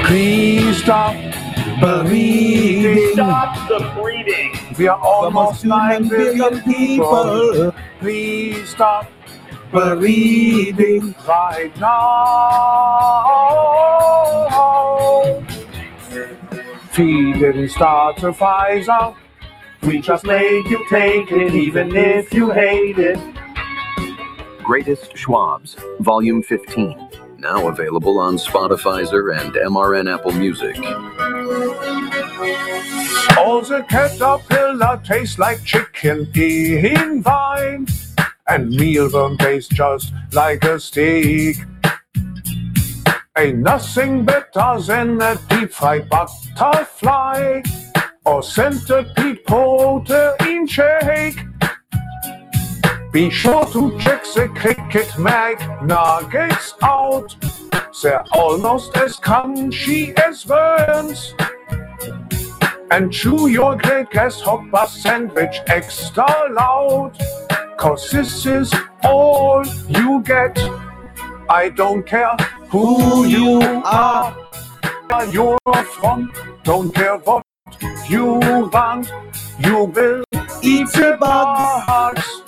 Please 0.03 0.84
stop 0.84 1.16
bleeding. 1.80 3.14
Stop 3.14 3.70
the 3.70 3.80
bleeding. 3.95 4.51
We 4.78 4.89
are 4.89 4.99
almost 4.99 5.64
9 5.64 6.09
billion 6.09 6.62
people. 6.64 7.74
Please 8.01 8.68
stop 8.68 9.09
bleeding 9.72 11.16
right 11.26 11.72
now. 11.80 13.32
We 16.98 17.32
didn't 17.32 17.70
start 17.70 18.22
a 18.22 18.34
Pfizer. 18.34 19.16
We 19.84 20.02
just 20.02 20.26
made 20.26 20.66
you 20.66 20.86
take 20.89 21.32
it, 21.32 21.56
even 21.56 21.96
if 21.96 22.34
you 22.34 22.52
hate 22.52 23.00
it. 23.00 23.18
Greatest 24.62 25.14
Schwabs, 25.14 25.78
Volume 26.02 26.44
15. 26.44 27.10
Now 27.38 27.70
available 27.70 28.20
on 28.20 28.36
Spotify 28.36 29.02
and 29.39 29.54
MRN 29.54 30.14
Apple 30.14 30.34
Music. 30.34 30.76
All 33.38 33.62
the 33.62 33.86
caterpillar 33.89 35.02
tastes 35.04 35.39
like 35.39 35.64
chicken 35.64 36.30
in 36.36 37.24
vine, 37.24 37.88
and 38.50 38.74
mealworm 38.74 39.39
tastes 39.39 39.74
just 39.74 40.12
like 40.34 40.66
a 40.66 40.78
steak. 40.78 41.56
Ain't 43.38 43.60
nothing 43.60 44.26
better 44.26 44.78
than 44.86 45.22
a 45.22 45.38
deep 45.48 45.72
fried 45.72 46.10
butterfly 46.10 47.62
or 48.26 48.44
centipede 48.44 49.46
protein 49.46 50.68
shake. 50.68 51.40
Be 53.14 53.30
sure 53.30 53.66
to 53.68 53.98
check 54.00 54.26
the 54.36 54.50
cricket 54.54 55.18
mag 55.18 55.58
nuggets 55.82 56.74
out. 56.84 57.34
They're 58.04 58.22
almost 58.34 58.98
as 58.98 59.16
crunchy 59.16 60.14
as 60.20 60.46
worms. 60.46 61.34
And 62.92 63.14
chew 63.14 63.48
your 63.48 63.78
great 63.78 64.10
grasshopper 64.10 64.88
sandwich 64.88 65.62
extra 65.68 66.28
loud. 66.52 67.14
Cause 67.78 68.12
this 68.12 68.46
is 68.46 68.74
all 69.06 69.66
you 69.88 70.22
get. 70.26 70.60
I 71.50 71.70
don't 71.70 72.06
care 72.06 72.36
who 72.72 73.26
you 73.26 73.62
are, 73.84 74.36
you're 75.32 75.58
from, 75.94 76.32
don't 76.64 76.94
care 76.96 77.18
what 77.18 77.44
you 78.10 78.26
want, 78.72 79.12
you 79.60 79.84
will 79.86 80.24
eat 80.64 80.88
the 80.94 81.18
bugs. 81.20 82.42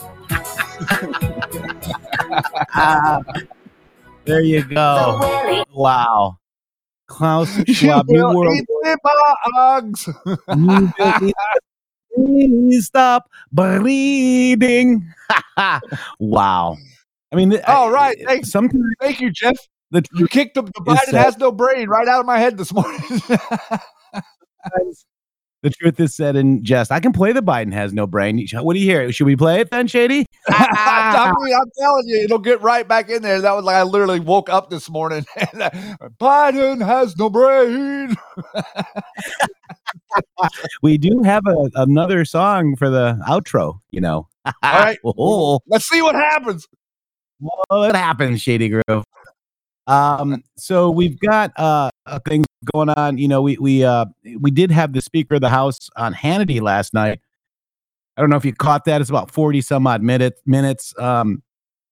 there 4.25 4.41
you 4.41 4.63
go. 4.63 5.65
Wow. 5.73 6.37
Klaus 7.07 7.49
Schwab, 7.67 8.07
New 8.07 8.33
World 8.33 8.55
eat 8.55 8.65
the 8.67 8.97
bugs. 9.53 10.09
Eat- 11.25 11.33
Please 12.15 12.85
stop 12.85 13.29
bleeding. 13.51 15.03
wow. 16.19 16.77
I 17.31 17.35
mean, 17.35 17.59
All 17.67 17.91
right. 17.91 18.15
Thank, 18.25 18.45
sometimes 18.45 18.83
thank 19.01 19.19
you, 19.19 19.31
Jeff. 19.31 19.57
The 19.93 20.03
You 20.13 20.27
kicked 20.27 20.55
the, 20.55 20.63
the 20.63 20.71
Biden 20.81 21.11
that- 21.11 21.25
has 21.25 21.37
no 21.37 21.51
brain 21.51 21.87
right 21.87 22.07
out 22.07 22.19
of 22.19 22.25
my 22.25 22.39
head 22.39 22.57
this 22.57 22.73
morning. 22.73 22.99
the 25.61 25.69
truth 25.69 25.99
is 25.99 26.15
said 26.15 26.35
in 26.35 26.63
jest. 26.63 26.91
I 26.91 26.99
can 26.99 27.13
play 27.13 27.31
the 27.31 27.43
Biden 27.43 27.71
has 27.73 27.93
no 27.93 28.07
brain. 28.07 28.45
What 28.53 28.73
do 28.73 28.79
you 28.79 28.85
hear? 28.85 29.11
Should 29.11 29.27
we 29.27 29.35
play 29.35 29.59
it 29.61 29.69
then, 29.69 29.87
Shady? 29.87 30.25
I 30.49 31.31
mean, 31.41 31.55
I'm 31.55 31.69
telling 31.79 32.07
you, 32.07 32.23
it'll 32.23 32.39
get 32.39 32.61
right 32.61 32.87
back 32.87 33.09
in 33.09 33.21
there. 33.21 33.39
That 33.39 33.51
was 33.53 33.63
like 33.63 33.75
I 33.75 33.83
literally 33.83 34.19
woke 34.19 34.49
up 34.49 34.71
this 34.71 34.89
morning 34.89 35.25
and 35.53 35.61
uh, 35.61 35.69
Biden 36.19 36.83
has 36.83 37.15
no 37.15 37.29
brain. 37.29 38.15
we 40.81 40.97
do 40.97 41.21
have 41.23 41.43
a, 41.47 41.69
another 41.75 42.25
song 42.25 42.75
for 42.75 42.89
the 42.89 43.21
outro, 43.27 43.75
you 43.91 44.01
know. 44.01 44.27
All 44.45 44.53
right. 44.63 44.97
Oh. 45.05 45.59
Let's 45.67 45.87
see 45.87 46.01
what 46.01 46.15
happens. 46.15 46.67
what 47.67 47.95
happens, 47.95 48.41
Shady 48.41 48.69
Grove? 48.69 49.05
Um, 49.87 50.43
so 50.57 50.89
we've 50.89 51.19
got 51.19 51.51
uh 51.57 51.89
uh, 52.05 52.19
things 52.27 52.45
going 52.73 52.89
on. 52.89 53.17
You 53.17 53.27
know, 53.27 53.41
we 53.41 53.57
we 53.57 53.83
uh 53.83 54.05
we 54.39 54.51
did 54.51 54.71
have 54.71 54.93
the 54.93 55.01
Speaker 55.01 55.35
of 55.35 55.41
the 55.41 55.49
House 55.49 55.89
on 55.95 56.13
Hannity 56.13 56.61
last 56.61 56.93
night. 56.93 57.19
I 58.15 58.21
don't 58.21 58.29
know 58.29 58.37
if 58.37 58.45
you 58.45 58.53
caught 58.53 58.85
that. 58.85 59.01
It's 59.01 59.09
about 59.09 59.31
forty 59.31 59.61
some 59.61 59.87
odd 59.87 60.01
minutes. 60.01 60.41
Minutes. 60.45 60.93
Um, 60.99 61.41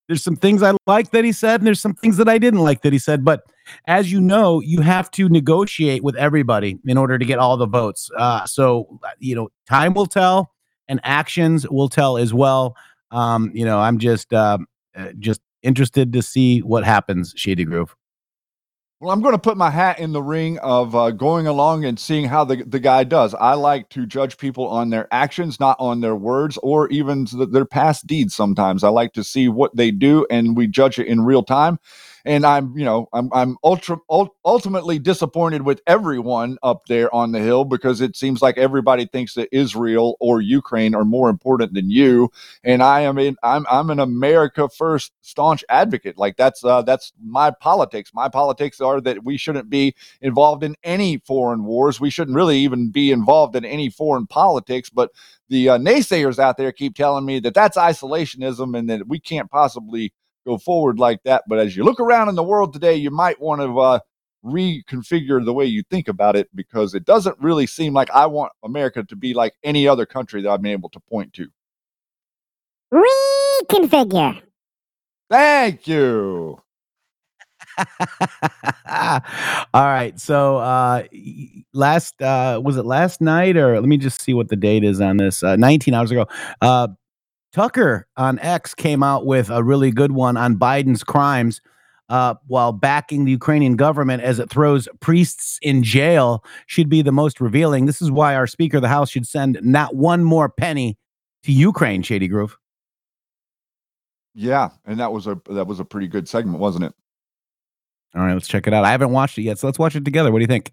there's 0.08 0.22
some 0.22 0.36
things 0.36 0.62
I 0.62 0.74
like 0.86 1.10
that 1.12 1.24
he 1.24 1.32
said, 1.32 1.60
and 1.60 1.66
there's 1.66 1.80
some 1.80 1.94
things 1.94 2.16
that 2.16 2.28
I 2.28 2.38
didn't 2.38 2.60
like 2.60 2.82
that 2.82 2.92
he 2.92 2.98
said. 2.98 3.24
But 3.24 3.42
as 3.86 4.10
you 4.10 4.20
know, 4.20 4.60
you 4.60 4.80
have 4.80 5.10
to 5.12 5.28
negotiate 5.28 6.02
with 6.02 6.16
everybody 6.16 6.78
in 6.84 6.98
order 6.98 7.18
to 7.18 7.24
get 7.24 7.38
all 7.38 7.56
the 7.56 7.66
votes. 7.66 8.10
Uh, 8.16 8.44
so 8.46 8.98
you 9.18 9.34
know, 9.34 9.48
time 9.68 9.94
will 9.94 10.06
tell, 10.06 10.52
and 10.88 11.00
actions 11.04 11.68
will 11.68 11.88
tell 11.88 12.16
as 12.16 12.34
well. 12.34 12.76
Um, 13.10 13.50
you 13.54 13.64
know, 13.64 13.78
I'm 13.78 13.98
just 13.98 14.32
um, 14.34 14.66
uh, 14.96 15.12
just 15.18 15.40
interested 15.62 16.12
to 16.12 16.22
see 16.22 16.60
what 16.60 16.84
happens, 16.84 17.32
Shady 17.36 17.64
Grove. 17.64 17.94
Well, 19.02 19.10
I'm 19.10 19.20
going 19.20 19.34
to 19.34 19.38
put 19.40 19.56
my 19.56 19.68
hat 19.70 19.98
in 19.98 20.12
the 20.12 20.22
ring 20.22 20.60
of 20.60 20.94
uh, 20.94 21.10
going 21.10 21.48
along 21.48 21.84
and 21.84 21.98
seeing 21.98 22.26
how 22.26 22.44
the, 22.44 22.62
the 22.62 22.78
guy 22.78 23.02
does. 23.02 23.34
I 23.34 23.54
like 23.54 23.88
to 23.88 24.06
judge 24.06 24.38
people 24.38 24.68
on 24.68 24.90
their 24.90 25.08
actions, 25.12 25.58
not 25.58 25.76
on 25.80 26.02
their 26.02 26.14
words 26.14 26.56
or 26.62 26.88
even 26.90 27.26
th- 27.26 27.48
their 27.50 27.64
past 27.64 28.06
deeds 28.06 28.32
sometimes. 28.32 28.84
I 28.84 28.90
like 28.90 29.12
to 29.14 29.24
see 29.24 29.48
what 29.48 29.74
they 29.74 29.90
do 29.90 30.24
and 30.30 30.56
we 30.56 30.68
judge 30.68 31.00
it 31.00 31.08
in 31.08 31.22
real 31.24 31.42
time. 31.42 31.80
And 32.24 32.46
I'm, 32.46 32.76
you 32.76 32.84
know, 32.84 33.08
I'm, 33.12 33.28
I'm 33.32 33.56
ultra, 33.64 33.98
ul- 34.10 34.34
ultimately 34.44 34.98
disappointed 34.98 35.62
with 35.62 35.80
everyone 35.86 36.58
up 36.62 36.86
there 36.86 37.12
on 37.14 37.32
the 37.32 37.40
hill 37.40 37.64
because 37.64 38.00
it 38.00 38.16
seems 38.16 38.42
like 38.42 38.58
everybody 38.58 39.06
thinks 39.06 39.34
that 39.34 39.48
Israel 39.52 40.16
or 40.20 40.40
Ukraine 40.40 40.94
are 40.94 41.04
more 41.04 41.28
important 41.28 41.74
than 41.74 41.90
you. 41.90 42.30
And 42.64 42.82
I 42.82 43.00
am 43.00 43.18
in, 43.18 43.36
I'm, 43.42 43.66
I'm 43.70 43.90
an 43.90 43.98
America 43.98 44.68
first 44.68 45.12
staunch 45.22 45.64
advocate. 45.68 46.18
Like 46.18 46.36
that's, 46.36 46.64
uh, 46.64 46.82
that's 46.82 47.12
my 47.22 47.50
politics. 47.50 48.12
My 48.14 48.28
politics 48.28 48.80
are 48.80 49.00
that 49.00 49.24
we 49.24 49.36
shouldn't 49.36 49.70
be 49.70 49.94
involved 50.20 50.62
in 50.62 50.76
any 50.84 51.18
foreign 51.18 51.64
wars. 51.64 52.00
We 52.00 52.10
shouldn't 52.10 52.36
really 52.36 52.58
even 52.58 52.90
be 52.90 53.10
involved 53.10 53.56
in 53.56 53.64
any 53.64 53.90
foreign 53.90 54.26
politics. 54.26 54.90
But 54.90 55.10
the 55.48 55.70
uh, 55.70 55.78
naysayers 55.78 56.38
out 56.38 56.56
there 56.56 56.72
keep 56.72 56.94
telling 56.94 57.24
me 57.26 57.40
that 57.40 57.54
that's 57.54 57.76
isolationism 57.76 58.76
and 58.78 58.88
that 58.88 59.08
we 59.08 59.20
can't 59.20 59.50
possibly 59.50 60.12
go 60.46 60.58
forward 60.58 60.98
like 60.98 61.22
that. 61.24 61.44
But 61.48 61.58
as 61.58 61.76
you 61.76 61.84
look 61.84 62.00
around 62.00 62.28
in 62.28 62.34
the 62.34 62.42
world 62.42 62.72
today, 62.72 62.94
you 62.94 63.10
might 63.10 63.40
want 63.40 63.60
to 63.60 63.78
uh, 63.78 63.98
reconfigure 64.44 65.44
the 65.44 65.52
way 65.52 65.64
you 65.64 65.82
think 65.90 66.08
about 66.08 66.36
it 66.36 66.48
because 66.54 66.94
it 66.94 67.04
doesn't 67.04 67.38
really 67.38 67.66
seem 67.66 67.92
like 67.92 68.10
I 68.10 68.26
want 68.26 68.52
America 68.64 69.02
to 69.04 69.16
be 69.16 69.34
like 69.34 69.54
any 69.62 69.86
other 69.86 70.06
country 70.06 70.42
that 70.42 70.50
I've 70.50 70.62
been 70.62 70.72
able 70.72 70.88
to 70.90 71.00
point 71.00 71.32
to. 71.34 71.48
Reconfigure. 72.92 74.42
Thank 75.30 75.86
you. 75.86 76.58
All 78.88 79.20
right. 79.74 80.12
So 80.18 80.58
uh 80.58 81.04
last 81.72 82.20
uh 82.20 82.60
was 82.62 82.76
it 82.76 82.84
last 82.84 83.20
night 83.20 83.56
or 83.56 83.80
let 83.80 83.88
me 83.88 83.96
just 83.96 84.20
see 84.20 84.34
what 84.34 84.48
the 84.48 84.56
date 84.56 84.84
is 84.84 85.00
on 85.00 85.16
this. 85.16 85.42
Uh 85.42 85.56
19 85.56 85.94
hours 85.94 86.10
ago. 86.10 86.26
Uh 86.60 86.88
Tucker 87.52 88.06
on 88.16 88.38
X 88.38 88.74
came 88.74 89.02
out 89.02 89.26
with 89.26 89.50
a 89.50 89.62
really 89.62 89.90
good 89.90 90.12
one 90.12 90.36
on 90.36 90.56
Biden's 90.56 91.04
crimes 91.04 91.60
uh, 92.08 92.34
while 92.46 92.72
backing 92.72 93.24
the 93.24 93.30
Ukrainian 93.30 93.76
government 93.76 94.22
as 94.22 94.38
it 94.38 94.50
throws 94.50 94.88
priests 95.00 95.58
in 95.62 95.82
jail 95.82 96.44
should 96.66 96.88
be 96.88 97.02
the 97.02 97.12
most 97.12 97.40
revealing. 97.40 97.86
This 97.86 98.02
is 98.02 98.10
why 98.10 98.34
our 98.34 98.46
Speaker 98.46 98.78
of 98.78 98.82
the 98.82 98.88
House 98.88 99.10
should 99.10 99.26
send 99.26 99.58
not 99.62 99.94
one 99.94 100.24
more 100.24 100.48
penny 100.48 100.98
to 101.44 101.52
Ukraine, 101.52 102.02
Shady 102.02 102.28
Grove. 102.28 102.56
Yeah, 104.34 104.70
and 104.86 104.98
that 104.98 105.12
was 105.12 105.26
a 105.26 105.40
that 105.50 105.66
was 105.66 105.78
a 105.78 105.84
pretty 105.84 106.08
good 106.08 106.28
segment, 106.28 106.58
wasn't 106.58 106.84
it? 106.84 106.94
All 108.14 108.22
right, 108.22 108.32
let's 108.32 108.48
check 108.48 108.66
it 108.66 108.74
out. 108.74 108.84
I 108.84 108.90
haven't 108.90 109.10
watched 109.10 109.38
it 109.38 109.42
yet, 109.42 109.58
so 109.58 109.66
let's 109.66 109.78
watch 109.78 109.96
it 109.96 110.04
together. 110.04 110.32
What 110.32 110.38
do 110.38 110.42
you 110.42 110.48
think? 110.48 110.72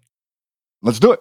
Let's 0.82 0.98
do 0.98 1.12
it. 1.12 1.20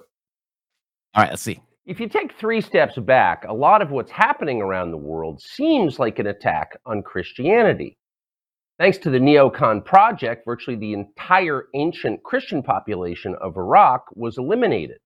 All 1.16 1.24
right, 1.24 1.30
let's 1.30 1.42
see. 1.42 1.62
If 1.90 2.00
you 2.00 2.08
take 2.08 2.34
three 2.34 2.62
steps 2.62 3.00
back, 3.00 3.46
a 3.48 3.54
lot 3.54 3.82
of 3.82 3.90
what's 3.90 4.12
happening 4.12 4.62
around 4.62 4.92
the 4.92 4.98
world 4.98 5.42
seems 5.42 5.98
like 5.98 6.20
an 6.20 6.28
attack 6.28 6.78
on 6.86 7.02
Christianity. 7.02 7.98
Thanks 8.78 9.00
to 9.00 9.10
the 9.10 9.18
Neocon 9.18 9.84
Project, 9.84 10.46
virtually 10.46 10.78
the 10.78 10.94
entire 10.94 11.64
ancient 11.74 12.22
Christian 12.22 12.62
population 12.62 13.34
of 13.42 13.58
Iraq 13.58 14.06
was 14.14 14.38
eliminated. 14.38 15.00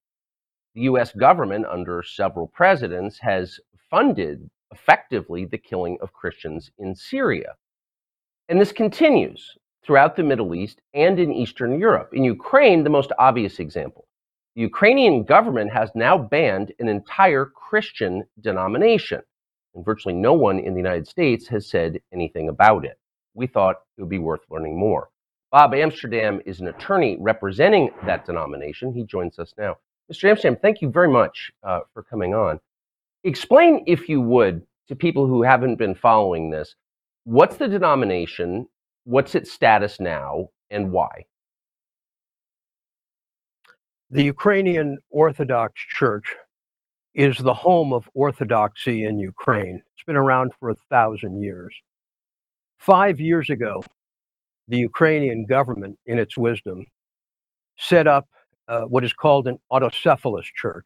The 0.75 0.81
US 0.81 1.13
government, 1.13 1.65
under 1.67 2.03
several 2.03 2.47
presidents, 2.47 3.17
has 3.19 3.61
funded 3.89 4.49
effectively 4.73 5.45
the 5.45 5.57
killing 5.57 5.97
of 6.01 6.11
Christians 6.11 6.69
in 6.79 6.95
Syria. 6.95 7.53
And 8.49 8.59
this 8.59 8.73
continues 8.73 9.57
throughout 9.85 10.17
the 10.17 10.23
Middle 10.23 10.53
East 10.53 10.81
and 10.93 11.17
in 11.17 11.31
Eastern 11.31 11.79
Europe. 11.79 12.09
In 12.11 12.25
Ukraine, 12.25 12.83
the 12.83 12.89
most 12.89 13.13
obvious 13.17 13.61
example. 13.61 14.02
The 14.55 14.61
Ukrainian 14.61 15.23
government 15.23 15.73
has 15.73 15.89
now 15.95 16.15
banned 16.15 16.73
an 16.77 16.87
entire 16.87 17.45
Christian 17.45 18.23
denomination, 18.39 19.21
and 19.73 19.83
virtually 19.83 20.13
no 20.13 20.33
one 20.33 20.59
in 20.59 20.73
the 20.73 20.79
United 20.79 21.07
States 21.07 21.47
has 21.47 21.67
said 21.67 21.99
anything 22.11 22.49
about 22.49 22.85
it. 22.85 22.99
We 23.33 23.47
thought 23.47 23.77
it 23.97 24.01
would 24.01 24.09
be 24.09 24.19
worth 24.19 24.41
learning 24.51 24.77
more. 24.77 25.09
Bob 25.51 25.73
Amsterdam 25.73 26.39
is 26.45 26.59
an 26.59 26.67
attorney 26.67 27.17
representing 27.19 27.89
that 28.05 28.25
denomination. 28.25 28.93
He 28.93 29.03
joins 29.03 29.39
us 29.39 29.55
now. 29.57 29.77
Mr. 30.11 30.29
Amsterdam, 30.29 30.59
thank 30.61 30.81
you 30.81 30.89
very 30.89 31.07
much 31.07 31.51
uh, 31.63 31.79
for 31.91 32.03
coming 32.03 32.35
on. 32.35 32.59
Explain, 33.23 33.83
if 33.87 34.07
you 34.07 34.21
would, 34.21 34.61
to 34.87 34.95
people 34.95 35.25
who 35.25 35.41
haven't 35.41 35.77
been 35.77 35.95
following 35.95 36.51
this, 36.51 36.75
what's 37.23 37.57
the 37.57 37.67
denomination, 37.67 38.67
what's 39.05 39.33
its 39.33 39.51
status 39.51 39.99
now, 39.99 40.49
and 40.69 40.91
why? 40.91 41.25
The 44.13 44.23
Ukrainian 44.23 44.99
Orthodox 45.09 45.73
Church 45.89 46.35
is 47.15 47.35
the 47.35 47.51
home 47.51 47.91
of 47.91 48.07
Orthodoxy 48.13 49.05
in 49.05 49.17
Ukraine. 49.17 49.81
It's 49.95 50.05
been 50.05 50.15
around 50.15 50.51
for 50.59 50.69
a 50.69 50.75
thousand 50.87 51.41
years. 51.41 51.73
Five 52.77 53.19
years 53.19 53.49
ago, 53.49 53.83
the 54.67 54.77
Ukrainian 54.77 55.47
government, 55.47 55.97
in 56.05 56.19
its 56.19 56.37
wisdom, 56.37 56.85
set 57.79 58.05
up 58.05 58.27
uh, 58.67 58.81
what 58.81 59.03
is 59.03 59.13
called 59.13 59.47
an 59.47 59.57
autocephalous 59.71 60.45
church, 60.55 60.85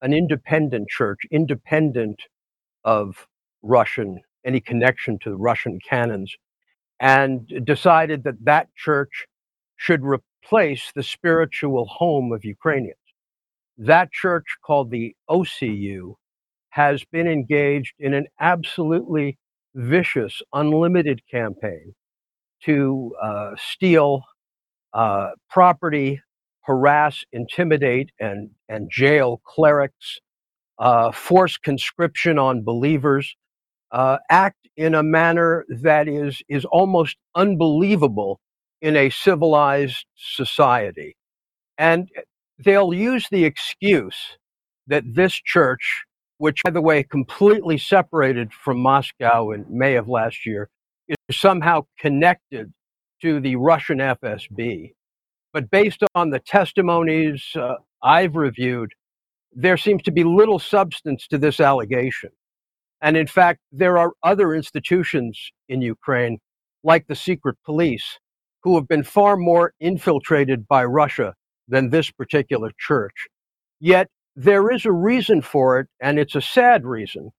an 0.00 0.14
independent 0.14 0.88
church, 0.88 1.18
independent 1.30 2.18
of 2.84 3.26
Russian, 3.60 4.22
any 4.46 4.60
connection 4.62 5.18
to 5.18 5.28
the 5.28 5.36
Russian 5.36 5.78
canons, 5.86 6.34
and 6.98 7.46
decided 7.66 8.24
that 8.24 8.42
that 8.42 8.74
church 8.74 9.26
should 9.76 10.02
replace 10.44 10.92
the 10.94 11.02
spiritual 11.02 11.86
home 11.86 12.32
of 12.32 12.44
Ukrainians. 12.44 12.98
That 13.78 14.12
church, 14.12 14.44
called 14.64 14.90
the 14.90 15.14
OCU, 15.28 16.14
has 16.70 17.04
been 17.10 17.26
engaged 17.26 17.94
in 17.98 18.14
an 18.14 18.26
absolutely 18.40 19.38
vicious, 19.74 20.42
unlimited 20.52 21.22
campaign 21.30 21.94
to 22.64 23.14
uh, 23.22 23.50
steal 23.56 24.22
uh, 24.92 25.30
property, 25.50 26.20
harass, 26.62 27.24
intimidate, 27.32 28.10
and, 28.20 28.50
and 28.68 28.90
jail 28.90 29.40
clerics, 29.44 30.20
uh, 30.78 31.12
force 31.12 31.58
conscription 31.58 32.38
on 32.38 32.64
believers, 32.64 33.36
uh, 33.92 34.18
act 34.30 34.58
in 34.76 34.94
a 34.94 35.02
manner 35.02 35.64
that 35.68 36.08
is, 36.08 36.42
is 36.48 36.64
almost 36.66 37.16
unbelievable 37.34 38.40
in 38.84 38.96
a 38.96 39.08
civilized 39.08 40.04
society. 40.14 41.16
And 41.78 42.06
they'll 42.58 42.92
use 42.92 43.26
the 43.30 43.46
excuse 43.46 44.36
that 44.86 45.04
this 45.06 45.32
church, 45.32 46.04
which, 46.36 46.60
by 46.62 46.70
the 46.70 46.82
way, 46.82 47.02
completely 47.02 47.78
separated 47.78 48.52
from 48.52 48.78
Moscow 48.78 49.52
in 49.52 49.64
May 49.70 49.96
of 49.96 50.06
last 50.06 50.44
year, 50.44 50.68
is 51.08 51.16
somehow 51.40 51.86
connected 51.98 52.74
to 53.22 53.40
the 53.40 53.56
Russian 53.56 53.98
FSB. 54.00 54.92
But 55.54 55.70
based 55.70 56.02
on 56.14 56.28
the 56.28 56.40
testimonies 56.40 57.42
uh, 57.56 57.76
I've 58.02 58.36
reviewed, 58.36 58.92
there 59.50 59.78
seems 59.78 60.02
to 60.02 60.12
be 60.12 60.24
little 60.24 60.58
substance 60.58 61.26
to 61.28 61.38
this 61.38 61.58
allegation. 61.58 62.32
And 63.00 63.16
in 63.16 63.28
fact, 63.28 63.60
there 63.72 63.96
are 63.96 64.12
other 64.22 64.54
institutions 64.54 65.40
in 65.70 65.80
Ukraine, 65.80 66.38
like 66.82 67.06
the 67.06 67.16
secret 67.16 67.56
police, 67.64 68.18
who 68.64 68.76
have 68.76 68.88
been 68.88 69.04
far 69.04 69.38
more 69.38 69.74
infiltrated 69.80 70.68
by 70.68 70.84
Russia 70.84 71.34
than 71.68 71.90
this 71.90 72.10
particular 72.12 72.72
church. 72.78 73.28
Yet 73.80 74.08
there 74.36 74.70
is 74.72 74.86
a 74.86 74.92
reason 74.92 75.42
for 75.42 75.80
it, 75.80 75.88
and 76.00 76.18
it's 76.18 76.36
a 76.36 76.42
sad 76.42 76.86
reason. 76.86 77.30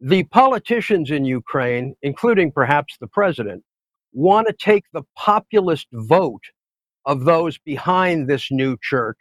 The 0.00 0.24
politicians 0.24 1.10
in 1.10 1.24
Ukraine, 1.26 1.94
including 2.02 2.52
perhaps 2.52 2.96
the 3.00 3.08
president, 3.08 3.64
want 4.12 4.48
to 4.48 4.54
take 4.54 4.84
the 4.92 5.04
populist 5.16 5.88
vote 5.92 6.44
of 7.06 7.24
those 7.24 7.58
behind 7.58 8.28
this 8.28 8.50
new 8.50 8.76
church 8.82 9.18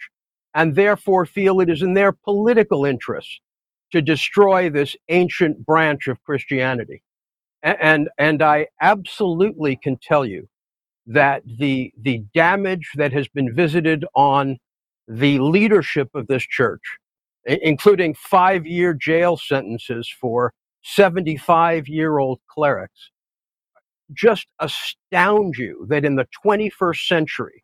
and 0.54 0.76
therefore 0.76 1.26
feel 1.26 1.62
it 1.62 1.70
is 1.70 1.82
in 1.82 1.94
their 1.94 2.12
political 2.12 2.86
interests 2.86 3.40
to 3.92 4.02
destroy 4.02 4.70
this 4.70 4.96
ancient 5.10 5.66
branch 5.66 6.08
of 6.08 6.24
Christianity. 6.24 7.04
A- 7.64 7.84
And, 7.84 8.10
and 8.20 8.42
I 8.44 8.68
absolutely 8.82 9.78
can 9.78 9.98
tell 9.98 10.26
you 10.26 10.48
that 11.08 11.44
the, 11.46 11.92
the 12.02 12.20
damage 12.34 12.92
that 12.96 13.12
has 13.14 13.28
been 13.28 13.54
visited 13.54 14.06
on 14.16 14.58
the 15.08 15.40
leadership 15.40 16.10
of 16.14 16.28
this 16.28 16.44
church, 16.44 16.82
including 17.46 18.14
five 18.14 18.66
year 18.66 18.94
jail 18.94 19.38
sentences 19.38 20.10
for 20.20 20.54
75 20.84 21.88
year 21.88 22.20
old 22.20 22.40
clerics, 22.48 23.12
just 24.14 24.48
astound 24.60 25.56
you 25.58 25.86
that 25.90 26.06
in 26.06 26.16
the 26.16 26.28
21st 26.46 27.08
century, 27.08 27.64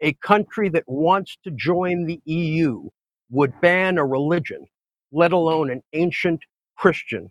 a 0.00 0.12
country 0.14 0.68
that 0.68 0.84
wants 0.86 1.36
to 1.44 1.50
join 1.50 2.06
the 2.06 2.20
EU 2.24 2.88
would 3.30 3.60
ban 3.60 3.98
a 3.98 4.04
religion, 4.04 4.64
let 5.12 5.32
alone 5.32 5.70
an 5.70 5.82
ancient 5.92 6.40
Christian 6.76 7.30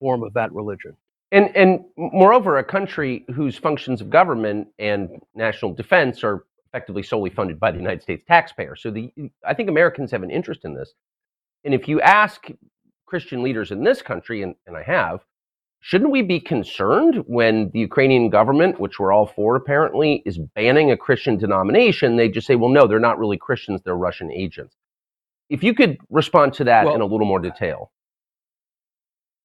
form 0.00 0.22
of 0.22 0.34
that 0.34 0.52
religion. 0.52 0.96
And 1.30 1.54
and 1.56 1.80
moreover, 1.96 2.58
a 2.58 2.64
country 2.64 3.24
whose 3.34 3.58
functions 3.58 4.00
of 4.00 4.08
government 4.10 4.68
and 4.78 5.10
national 5.34 5.74
defense 5.74 6.24
are 6.24 6.44
effectively 6.68 7.02
solely 7.02 7.30
funded 7.30 7.58
by 7.60 7.70
the 7.70 7.78
United 7.78 8.02
States 8.02 8.24
taxpayer. 8.26 8.76
So 8.76 8.90
the 8.90 9.12
I 9.46 9.54
think 9.54 9.68
Americans 9.68 10.10
have 10.10 10.22
an 10.22 10.30
interest 10.30 10.64
in 10.64 10.74
this. 10.74 10.94
And 11.64 11.74
if 11.74 11.88
you 11.88 12.00
ask 12.00 12.46
Christian 13.06 13.42
leaders 13.42 13.70
in 13.70 13.82
this 13.84 14.00
country, 14.00 14.42
and, 14.42 14.54
and 14.66 14.76
I 14.76 14.82
have, 14.82 15.20
shouldn't 15.80 16.10
we 16.10 16.22
be 16.22 16.40
concerned 16.40 17.24
when 17.26 17.70
the 17.72 17.80
Ukrainian 17.80 18.30
government, 18.30 18.80
which 18.80 18.98
we're 18.98 19.12
all 19.12 19.26
for 19.26 19.56
apparently, 19.56 20.22
is 20.24 20.38
banning 20.38 20.90
a 20.92 20.96
Christian 20.96 21.36
denomination? 21.36 22.16
They 22.16 22.28
just 22.28 22.46
say, 22.46 22.54
well, 22.54 22.70
no, 22.70 22.86
they're 22.86 23.00
not 23.00 23.18
really 23.18 23.36
Christians, 23.36 23.80
they're 23.82 23.96
Russian 23.96 24.30
agents. 24.30 24.76
If 25.50 25.62
you 25.62 25.74
could 25.74 25.98
respond 26.10 26.52
to 26.54 26.64
that 26.64 26.86
in 26.86 27.00
a 27.00 27.06
little 27.06 27.26
more 27.26 27.40
detail. 27.40 27.90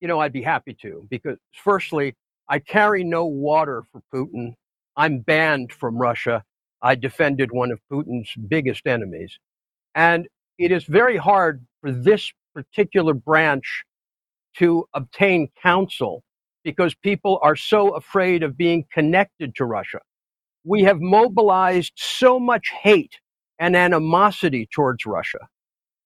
You 0.04 0.10
know, 0.10 0.20
I'd 0.20 0.34
be 0.34 0.42
happy 0.42 0.76
to, 0.82 1.08
because 1.10 1.38
firstly, 1.54 2.14
I 2.50 2.60
carry 2.60 3.06
no 3.06 3.26
water 3.26 3.84
for 3.90 4.02
Putin. 4.14 4.54
I'm 4.98 5.20
banned 5.20 5.72
from 5.72 5.98
Russia. 5.98 6.44
I 6.82 6.96
defended 6.96 7.54
one 7.54 7.72
of 7.72 7.80
Putin's 7.90 8.30
biggest 8.50 8.86
enemies. 8.86 9.40
And 9.96 10.28
it 10.58 10.74
is 10.74 10.84
very 10.84 11.16
hard 11.16 11.66
for 11.80 11.94
this 11.94 12.34
particular 12.54 13.14
branch 13.14 13.86
to 14.58 14.86
obtain 14.94 15.48
counsel 15.62 16.22
because 16.66 16.94
people 16.96 17.40
are 17.42 17.56
so 17.56 17.92
afraid 17.96 18.44
of 18.44 18.58
being 18.58 18.84
connected 18.92 19.56
to 19.56 19.64
Russia. 19.64 20.00
We 20.66 20.84
have 20.84 21.00
mobilized 21.00 21.94
so 21.96 22.42
much 22.42 22.74
hate 22.82 23.22
and 23.58 23.74
animosity 23.74 24.68
towards 24.70 25.06
Russia 25.06 25.48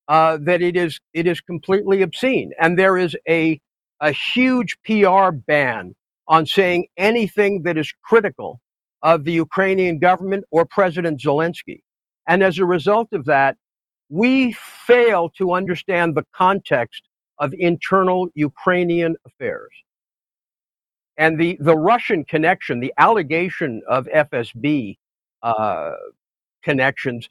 uh, 0.07 0.37
that 0.41 0.61
it 0.61 0.77
is 0.77 0.99
it 1.15 1.25
is 1.25 1.41
completely 1.41 2.03
obscene, 2.03 2.51
and 2.59 2.77
there 2.77 2.95
is 2.95 3.17
a 3.27 3.59
a 3.99 4.11
huge 4.11 4.77
PR 4.85 5.31
ban 5.31 5.95
on 6.27 6.45
saying 6.45 6.87
anything 6.97 7.63
that 7.63 7.77
is 7.77 7.91
critical 8.03 8.59
of 9.01 9.23
the 9.23 9.31
Ukrainian 9.31 9.99
government 9.99 10.43
or 10.51 10.65
President 10.65 11.21
Zelensky. 11.21 11.81
And 12.27 12.43
as 12.43 12.57
a 12.57 12.65
result 12.65 13.09
of 13.13 13.25
that, 13.25 13.57
we 14.09 14.53
fail 14.53 15.29
to 15.37 15.53
understand 15.53 16.15
the 16.15 16.25
context 16.33 17.03
of 17.39 17.53
internal 17.57 18.27
Ukrainian 18.33 19.15
affairs. 19.25 19.71
And 21.17 21.39
the, 21.39 21.57
the 21.59 21.75
Russian 21.75 22.23
connection, 22.25 22.79
the 22.79 22.93
allegation 22.97 23.81
of 23.87 24.05
FSB 24.05 24.97
uh, 25.41 25.91
connections, 26.63 27.29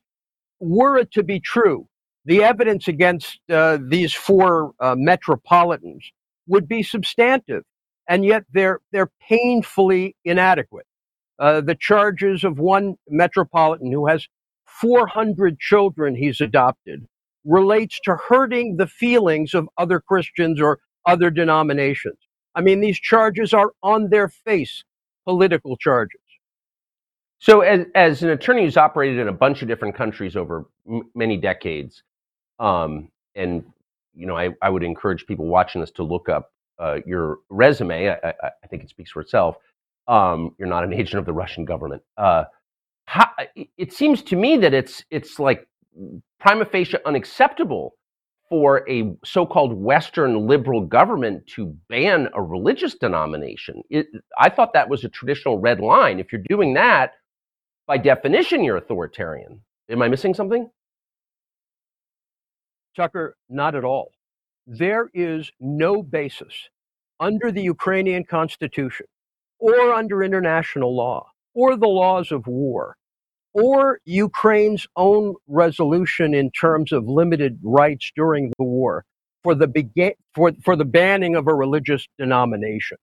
were 0.60 0.98
it 0.98 1.12
to 1.12 1.22
be 1.22 1.38
true, 1.38 1.86
the 2.24 2.42
evidence 2.42 2.88
against 2.88 3.38
uh, 3.50 3.78
these 3.80 4.12
four 4.12 4.72
uh, 4.80 4.96
metropolitans 4.98 6.10
would 6.46 6.68
be 6.68 6.82
substantive, 6.82 7.64
and 8.08 8.24
yet 8.24 8.44
they're, 8.52 8.80
they're 8.92 9.10
painfully 9.28 10.16
inadequate. 10.24 10.86
Uh, 11.38 11.60
the 11.60 11.74
charges 11.74 12.44
of 12.44 12.58
one 12.58 12.96
metropolitan 13.08 13.92
who 13.92 14.06
has 14.06 14.26
400 14.66 15.58
children 15.58 16.14
he's 16.16 16.40
adopted 16.40 17.06
relates 17.44 18.00
to 18.04 18.16
hurting 18.28 18.76
the 18.78 18.86
feelings 18.86 19.54
of 19.54 19.68
other 19.78 20.00
Christians 20.00 20.60
or 20.60 20.78
other 21.06 21.30
denominations. 21.30 22.18
I 22.54 22.62
mean, 22.62 22.80
these 22.80 22.98
charges 22.98 23.54
are 23.54 23.72
on 23.82 24.10
their 24.10 24.28
face 24.28 24.84
political 25.26 25.76
charges. 25.76 26.20
So, 27.38 27.60
as, 27.60 27.86
as 27.94 28.22
an 28.22 28.30
attorney 28.30 28.64
who's 28.64 28.78
operated 28.78 29.18
in 29.18 29.28
a 29.28 29.32
bunch 29.32 29.62
of 29.62 29.68
different 29.68 29.94
countries 29.94 30.36
over 30.36 30.66
m- 30.88 31.10
many 31.14 31.36
decades, 31.36 32.02
um, 32.58 33.10
and 33.34 33.64
you 34.16 34.26
know, 34.26 34.36
I, 34.38 34.50
I 34.62 34.70
would 34.70 34.84
encourage 34.84 35.26
people 35.26 35.46
watching 35.46 35.82
this 35.82 35.92
to 35.92 36.04
look 36.04 36.28
up 36.30 36.52
uh, 36.80 36.98
your 37.06 37.38
resume. 37.50 38.10
I, 38.10 38.14
I, 38.24 38.34
I 38.64 38.68
think 38.68 38.84
it 38.84 38.90
speaks 38.90 39.12
for 39.12 39.22
itself. 39.22 39.56
Um, 40.08 40.54
you're 40.58 40.68
not 40.68 40.84
an 40.84 40.94
agent 40.94 41.20
of 41.20 41.26
the 41.26 41.34
Russian 41.34 41.66
government. 41.66 42.02
Uh, 42.18 42.44
how, 43.06 43.28
it- 43.56 43.68
seems 43.92 44.22
to 44.22 44.36
me 44.36 44.56
that 44.58 44.74
it's 44.74 45.04
it's 45.10 45.38
like 45.38 45.66
prima 46.40 46.64
facie 46.64 46.98
unacceptable 47.06 47.94
for 48.48 48.88
a 48.88 49.14
so-called 49.24 49.72
Western 49.74 50.46
liberal 50.46 50.80
government 50.82 51.46
to 51.48 51.74
ban 51.88 52.28
a 52.34 52.42
religious 52.42 52.94
denomination. 52.94 53.82
It, 53.90 54.06
I 54.38 54.50
thought 54.50 54.72
that 54.74 54.88
was 54.88 55.04
a 55.04 55.08
traditional 55.08 55.58
red 55.58 55.80
line. 55.80 56.20
If 56.20 56.32
you're 56.32 56.42
doing 56.48 56.74
that, 56.74 57.12
by 57.86 57.98
definition, 57.98 58.64
you're 58.64 58.78
authoritarian. 58.78 59.60
Am 59.90 60.02
I 60.02 60.08
missing 60.08 60.34
something? 60.34 60.70
Tucker, 62.96 63.36
not 63.48 63.74
at 63.74 63.84
all. 63.84 64.12
There 64.66 65.08
is 65.14 65.52
no 65.60 66.02
basis 66.02 66.68
under 67.20 67.52
the 67.52 67.62
Ukrainian 67.62 68.24
constitution 68.24 69.06
or 69.58 69.92
under 69.92 70.22
international 70.24 70.94
law 70.96 71.30
or 71.54 71.76
the 71.76 71.88
laws 71.88 72.32
of 72.32 72.46
war 72.46 72.96
or 73.54 74.00
Ukraine's 74.04 74.86
own 74.96 75.34
resolution 75.46 76.34
in 76.34 76.50
terms 76.50 76.92
of 76.92 77.08
limited 77.08 77.58
rights 77.62 78.12
during 78.14 78.52
the 78.58 78.64
war 78.64 79.04
for 79.42 79.54
the 79.54 79.66
bega- 79.66 80.14
for, 80.34 80.52
for 80.62 80.76
the 80.76 80.84
banning 80.84 81.36
of 81.36 81.46
a 81.46 81.54
religious 81.54 82.06
denomination. 82.18 82.98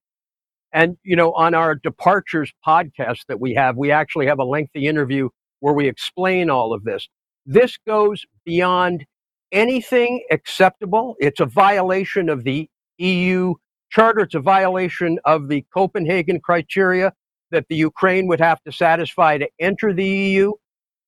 And 0.72 0.98
you 1.04 1.16
know, 1.16 1.34
on 1.34 1.56
our 1.56 1.76
departures 1.76 2.54
podcast 2.66 3.26
that 3.30 3.40
we 3.40 3.54
have, 3.56 3.78
we 3.78 3.90
actually 3.92 4.28
have 4.28 4.40
a 4.40 4.44
lengthy 4.44 4.86
interview 4.86 5.30
where 5.62 5.74
we 5.74 5.88
explain 5.88 6.50
all 6.50 6.74
of 6.74 6.84
this. 6.84 7.08
This 7.46 7.78
goes 7.88 8.26
beyond 8.46 9.06
anything 9.54 10.26
acceptable. 10.32 11.18
It's 11.20 11.42
a 11.42 11.48
violation 11.48 12.30
of 12.30 12.46
the 12.46 12.70
EU 13.00 13.56
charter. 13.92 14.22
It's 14.22 14.36
a 14.36 14.42
violation 14.42 15.20
of 15.26 15.50
the 15.50 15.66
Copenhagen 15.74 16.42
criteria 16.42 17.14
that 17.52 17.68
the 17.70 17.78
Ukraine 17.78 18.28
would 18.28 18.42
have 18.42 18.64
to 18.64 18.74
satisfy 18.74 19.40
to 19.40 19.50
enter 19.62 19.94
the 19.94 20.06
EU. 20.08 20.54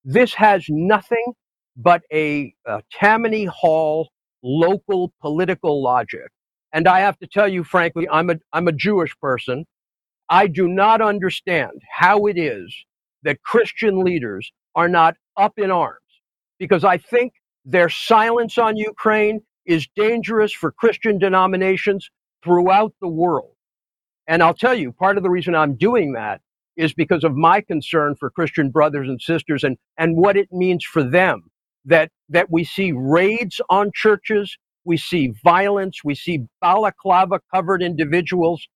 This 0.06 0.36
has 0.36 0.66
nothing 0.70 1.34
but 1.78 2.04
a, 2.14 2.56
uh 2.68 2.82
Tammany 2.94 3.46
Hall 3.46 4.10
local 4.44 5.14
political 5.22 5.84
logic. 5.84 6.30
And 6.74 6.88
I 6.88 7.02
have 7.02 7.20
to 7.20 7.28
tell 7.28 7.50
you, 7.50 7.64
frankly, 7.66 8.08
I'm 8.12 8.32
a, 8.32 8.38
I'm 8.54 8.70
a 8.70 8.74
Jewish 8.74 9.16
person. 9.22 9.66
I 10.30 10.48
do 10.48 10.68
not 10.68 11.02
understand 11.02 11.72
how 11.92 12.28
it 12.28 12.38
is 12.38 12.76
that 13.24 13.42
Christian 13.44 14.04
leaders 14.04 14.52
are 14.76 14.90
not 14.90 15.16
up 15.38 15.54
in 15.58 15.72
arms 15.72 16.00
because 16.60 16.84
I 16.86 16.98
think 17.00 17.34
their 17.66 17.90
silence 17.90 18.58
on 18.58 18.78
Ukraine 18.78 19.42
is 19.66 19.88
dangerous 19.96 20.54
for 20.54 20.72
Christian 20.72 21.20
denominations 21.20 22.10
throughout 22.44 22.94
the 23.02 23.10
world. 23.10 23.52
And 24.28 24.44
I'll 24.44 24.54
tell 24.56 24.76
you, 24.76 24.92
part 24.92 25.18
of 25.18 25.24
the 25.24 25.30
reason 25.32 25.56
I'm 25.56 25.76
doing 25.76 26.14
that 26.14 26.42
is 26.78 26.94
because 26.94 27.24
of 27.24 27.36
my 27.36 27.62
concern 27.62 28.16
for 28.20 28.30
Christian 28.30 28.72
brothers 28.72 29.10
and 29.10 29.22
sisters 29.22 29.64
and, 29.64 29.78
and 29.98 30.18
what 30.18 30.38
it 30.38 30.50
means 30.52 30.86
for 30.86 31.04
them 31.04 31.44
that, 31.86 32.12
that 32.30 32.52
we 32.52 32.64
see 32.64 32.92
raids 32.92 33.62
on 33.70 33.92
churches, 33.94 34.58
we 34.86 34.98
see 34.98 35.34
violence, 35.44 36.04
we 36.04 36.16
see 36.16 36.42
balaclava 36.62 37.42
covered 37.54 37.84
individuals 37.84 38.68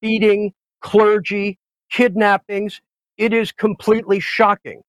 beating 0.00 0.52
clergy, 0.82 1.58
kidnappings. 1.90 2.80
It 3.16 3.32
is 3.32 3.52
completely 3.52 4.20
shocking. 4.20 4.82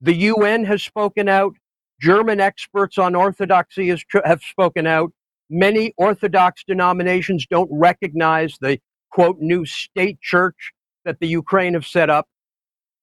The 0.00 0.14
UN 0.14 0.64
has 0.64 0.82
spoken 0.82 1.28
out. 1.28 1.54
German 2.02 2.40
experts 2.40 2.98
on 2.98 3.14
orthodoxy 3.14 3.88
has, 3.88 4.02
have 4.24 4.42
spoken 4.42 4.88
out. 4.88 5.12
Many 5.48 5.94
Orthodox 5.96 6.64
denominations 6.66 7.46
don't 7.48 7.70
recognize 7.72 8.56
the 8.60 8.80
quote 9.12 9.36
new 9.38 9.64
state 9.64 10.20
church 10.20 10.72
that 11.04 11.20
the 11.20 11.28
Ukraine 11.28 11.74
have 11.74 11.86
set 11.86 12.10
up. 12.10 12.26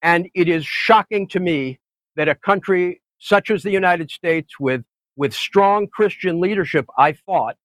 And 0.02 0.28
it 0.36 0.50
is 0.50 0.66
shocking 0.66 1.30
to 1.30 1.40
me 1.40 1.80
that 2.18 2.28
a 2.28 2.36
country 2.36 3.02
such 3.20 3.50
as 3.50 3.64
the 3.64 3.72
United 3.72 4.12
States, 4.12 4.60
with, 4.60 4.82
with 5.16 5.34
strong 5.34 5.88
Christian 5.88 6.42
leadership, 6.42 6.86
I 6.98 7.14
thought, 7.14 7.56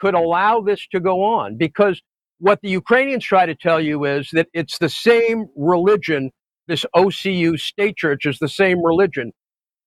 could 0.00 0.14
allow 0.14 0.60
this 0.60 0.86
to 0.92 1.00
go 1.00 1.24
on. 1.24 1.56
Because 1.56 2.00
what 2.38 2.60
the 2.62 2.70
Ukrainians 2.70 3.24
try 3.24 3.46
to 3.46 3.54
tell 3.56 3.80
you 3.80 4.04
is 4.04 4.28
that 4.32 4.46
it's 4.52 4.78
the 4.78 4.88
same 4.88 5.46
religion, 5.56 6.30
this 6.68 6.86
OCU 6.94 7.58
state 7.58 7.96
church 7.96 8.26
is 8.26 8.38
the 8.38 8.48
same 8.48 8.84
religion. 8.84 9.32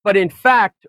But 0.06 0.16
in 0.16 0.30
fact, 0.30 0.88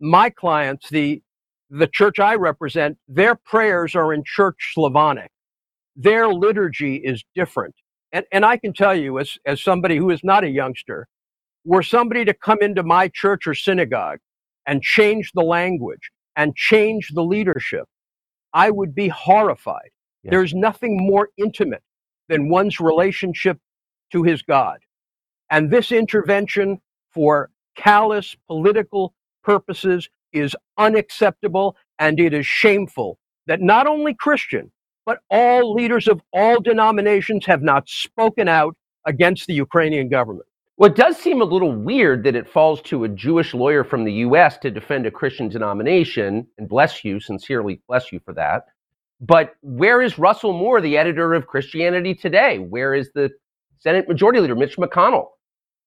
my 0.00 0.30
clients, 0.30 0.88
the, 0.90 1.22
the 1.70 1.86
church 1.86 2.18
I 2.18 2.36
represent, 2.36 2.98
their 3.06 3.36
prayers 3.36 3.94
are 3.94 4.14
in 4.14 4.24
church 4.24 4.72
Slavonic. 4.74 5.30
Their 5.96 6.28
liturgy 6.28 6.96
is 6.96 7.22
different. 7.36 7.74
And, 8.10 8.24
and 8.32 8.44
I 8.44 8.56
can 8.56 8.72
tell 8.72 8.96
you, 8.96 9.20
as, 9.20 9.38
as 9.46 9.62
somebody 9.62 9.98
who 9.98 10.10
is 10.10 10.22
not 10.24 10.44
a 10.44 10.50
youngster, 10.50 11.06
were 11.64 11.82
somebody 11.82 12.24
to 12.24 12.34
come 12.34 12.58
into 12.62 12.82
my 12.82 13.08
church 13.08 13.46
or 13.46 13.54
synagogue 13.54 14.18
and 14.66 14.82
change 14.82 15.30
the 15.34 15.42
language 15.42 16.10
and 16.36 16.56
change 16.56 17.10
the 17.14 17.22
leadership, 17.22 17.84
I 18.54 18.70
would 18.70 18.94
be 18.94 19.08
horrified. 19.08 19.90
There's 20.24 20.54
nothing 20.54 21.06
more 21.06 21.28
intimate 21.36 21.82
than 22.30 22.48
one's 22.48 22.80
relationship 22.80 23.58
to 24.12 24.22
his 24.22 24.42
God. 24.42 24.78
And 25.50 25.70
this 25.70 25.92
intervention 25.92 26.80
for 27.12 27.50
callous 27.76 28.36
political 28.46 29.14
purposes 29.42 30.08
is 30.32 30.56
unacceptable 30.78 31.76
and 31.98 32.18
it 32.18 32.34
is 32.34 32.46
shameful 32.46 33.18
that 33.46 33.60
not 33.60 33.86
only 33.86 34.14
Christian, 34.14 34.70
but 35.06 35.18
all 35.30 35.74
leaders 35.74 36.08
of 36.08 36.20
all 36.32 36.60
denominations 36.60 37.44
have 37.46 37.62
not 37.62 37.88
spoken 37.88 38.48
out 38.48 38.74
against 39.06 39.46
the 39.46 39.54
Ukrainian 39.54 40.08
government. 40.08 40.46
Well, 40.76 40.90
it 40.90 40.96
does 40.96 41.16
seem 41.16 41.40
a 41.40 41.44
little 41.44 41.72
weird 41.72 42.24
that 42.24 42.34
it 42.34 42.48
falls 42.48 42.82
to 42.82 43.04
a 43.04 43.08
Jewish 43.08 43.54
lawyer 43.54 43.84
from 43.84 44.04
the 44.04 44.12
U.S. 44.14 44.58
to 44.58 44.70
defend 44.72 45.06
a 45.06 45.10
Christian 45.10 45.48
denomination, 45.48 46.46
and 46.58 46.68
bless 46.68 47.04
you, 47.04 47.20
sincerely 47.20 47.80
bless 47.86 48.10
you 48.10 48.18
for 48.24 48.34
that. 48.34 48.64
But 49.20 49.54
where 49.62 50.02
is 50.02 50.18
Russell 50.18 50.52
Moore, 50.52 50.80
the 50.80 50.98
editor 50.98 51.32
of 51.32 51.46
Christianity 51.46 52.12
Today? 52.12 52.58
Where 52.58 52.92
is 52.92 53.10
the 53.14 53.30
Senate 53.78 54.08
Majority 54.08 54.40
Leader, 54.40 54.56
Mitch 54.56 54.76
McConnell, 54.76 55.28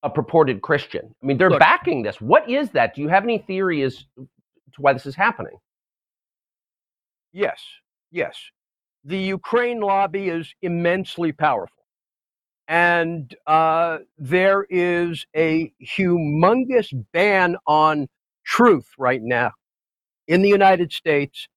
a 0.03 0.10
purported 0.10 0.61
Christian? 0.61 1.14
I 1.22 1.26
mean, 1.26 1.38
they're 1.38 1.49
Look- 1.49 1.60
backing 1.60 2.03
this. 2.03 2.22
What 2.22 2.49
is 2.49 2.69
that? 2.72 2.95
Do 2.95 3.02
you 3.02 3.10
have 3.10 3.24
any 3.24 3.40
theory 3.40 3.82
as 3.82 3.98
to 4.18 4.28
why 4.80 4.94
this 4.94 5.06
is 5.06 5.15
happening? 5.15 5.57
Yes, 7.34 7.61
yes. 8.11 8.38
The 9.03 9.18
Ukraine 9.18 9.80
lobby 9.80 10.30
is 10.30 10.53
immensely 10.61 11.32
powerful. 11.32 11.74
And 12.68 13.34
uh, 13.45 13.99
there 14.18 14.65
is 14.69 15.26
a 15.36 15.72
humongous 15.82 16.91
ban 17.14 17.56
on 17.65 18.07
truth 18.45 18.88
right 18.98 19.22
now 19.24 19.52
in 20.28 20.41
the 20.41 20.49
United 20.49 20.91
States 20.91 21.48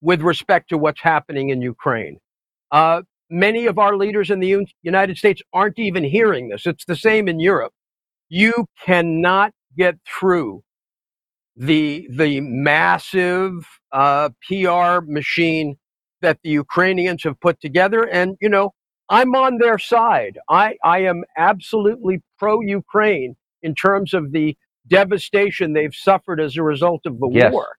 with 0.00 0.20
respect 0.22 0.68
to 0.68 0.78
what's 0.78 1.00
happening 1.00 1.50
in 1.50 1.62
Ukraine. 1.62 2.18
Uh, 2.70 3.02
many 3.30 3.66
of 3.66 3.78
our 3.78 3.96
leaders 3.96 4.30
in 4.30 4.38
the 4.38 4.54
Un- 4.54 4.66
United 4.82 5.16
States 5.16 5.42
aren't 5.52 5.78
even 5.78 6.04
hearing 6.04 6.48
this. 6.48 6.66
It's 6.66 6.84
the 6.84 6.96
same 6.96 7.26
in 7.28 7.40
Europe. 7.40 7.72
You 8.32 8.66
cannot 8.86 9.52
get 9.78 9.96
through 10.08 10.62
the 11.56 12.08
the 12.10 12.40
massive 12.40 13.52
uh, 13.92 14.30
PR 14.48 15.00
machine 15.06 15.76
that 16.22 16.38
the 16.44 16.50
Ukrainians 16.50 17.24
have 17.24 17.40
put 17.40 17.60
together, 17.60 18.02
and 18.04 18.36
you 18.40 18.48
know 18.48 18.72
I'm 19.10 19.34
on 19.34 19.58
their 19.58 19.78
side. 19.78 20.38
I 20.48 20.76
I 20.84 21.00
am 21.00 21.24
absolutely 21.36 22.22
pro 22.38 22.60
Ukraine 22.60 23.36
in 23.62 23.74
terms 23.74 24.14
of 24.14 24.32
the 24.32 24.56
devastation 24.88 25.72
they've 25.74 25.94
suffered 25.94 26.40
as 26.40 26.56
a 26.56 26.62
result 26.62 27.02
of 27.06 27.20
the 27.20 27.28
Yes. 27.30 27.52
war. 27.52 27.76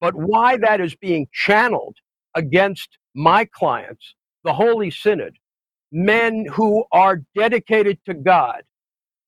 But 0.00 0.14
why 0.16 0.58
that 0.58 0.80
is 0.80 0.96
being 0.96 1.28
channeled 1.32 1.96
against 2.34 2.98
my 3.14 3.46
clients, 3.46 4.14
the 4.44 4.54
Holy 4.54 4.90
Synod, 4.90 5.36
men 5.92 6.46
who 6.52 6.84
are 6.92 7.22
dedicated 7.36 7.98
to 8.06 8.14
God, 8.14 8.62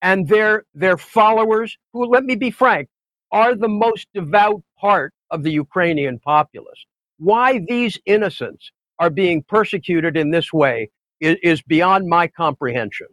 and 0.04 0.28
their 0.28 0.64
their 0.74 0.98
followers, 0.98 1.76
who 1.92 2.04
let 2.04 2.24
me 2.24 2.36
be 2.36 2.52
frank, 2.52 2.88
are 3.32 3.56
the 3.56 3.68
most 3.68 4.06
devout 4.14 4.62
part 4.78 5.12
of 5.30 5.42
the 5.42 5.50
Ukrainian 5.50 6.20
populace. 6.20 6.84
Why 7.18 7.60
these 7.66 7.98
innocents 8.04 8.70
are 9.00 9.10
being 9.10 9.42
persecuted 9.42 10.16
in 10.16 10.30
this 10.30 10.52
way 10.52 10.90
is, 11.20 11.36
is 11.42 11.62
beyond 11.62 12.06
my 12.06 12.28
comprehension. 12.28 13.08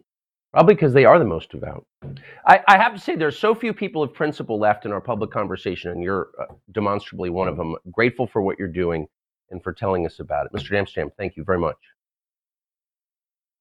Probably 0.52 0.74
because 0.74 0.92
they 0.92 1.06
are 1.06 1.18
the 1.18 1.24
most 1.24 1.50
devout. 1.50 1.86
I, 2.46 2.60
I 2.68 2.76
have 2.76 2.94
to 2.94 3.00
say, 3.00 3.16
there's 3.16 3.38
so 3.38 3.54
few 3.54 3.72
people 3.72 4.02
of 4.02 4.12
principle 4.12 4.58
left 4.58 4.84
in 4.84 4.92
our 4.92 5.00
public 5.00 5.30
conversation, 5.30 5.92
and 5.92 6.02
you're 6.02 6.28
uh, 6.38 6.44
demonstrably 6.72 7.30
one 7.30 7.48
of 7.48 7.56
them. 7.56 7.74
Grateful 7.90 8.26
for 8.26 8.42
what 8.42 8.58
you're 8.58 8.68
doing 8.68 9.06
and 9.50 9.62
for 9.62 9.72
telling 9.72 10.04
us 10.04 10.20
about 10.20 10.44
it. 10.44 10.52
Mr. 10.52 10.76
Amsterdam, 10.76 11.10
thank 11.16 11.38
you 11.38 11.44
very 11.44 11.58
much. 11.58 11.78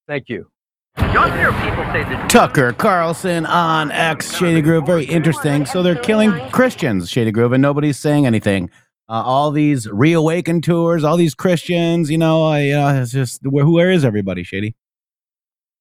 Thank 0.06 0.28
you. 0.28 0.52
Younger 0.98 1.52
people 1.54 1.86
say 1.86 2.04
that 2.04 2.30
Tucker 2.30 2.74
Carlson 2.74 3.46
on 3.46 3.92
X 3.92 4.36
Shady 4.36 4.62
Grove. 4.62 4.86
Very 4.86 5.06
interesting. 5.06 5.66
So 5.66 5.82
they're 5.82 5.96
killing 5.96 6.32
Christians, 6.52 7.10
Shady 7.10 7.32
Grove, 7.32 7.54
and 7.54 7.62
nobody's 7.62 7.98
saying 7.98 8.26
anything. 8.26 8.70
Uh, 9.10 9.24
all 9.26 9.52
these 9.52 9.90
reawaken 9.90 10.62
tours, 10.62 11.04
all 11.04 11.18
these 11.18 11.34
Christians, 11.34 12.10
you 12.10 12.18
know, 12.18 12.46
I, 12.46 12.70
uh, 12.70 13.02
it's 13.02 13.12
just 13.12 13.42
where, 13.46 13.68
where 13.68 13.92
is 13.92 14.06
everybody, 14.06 14.44
Shady? 14.44 14.76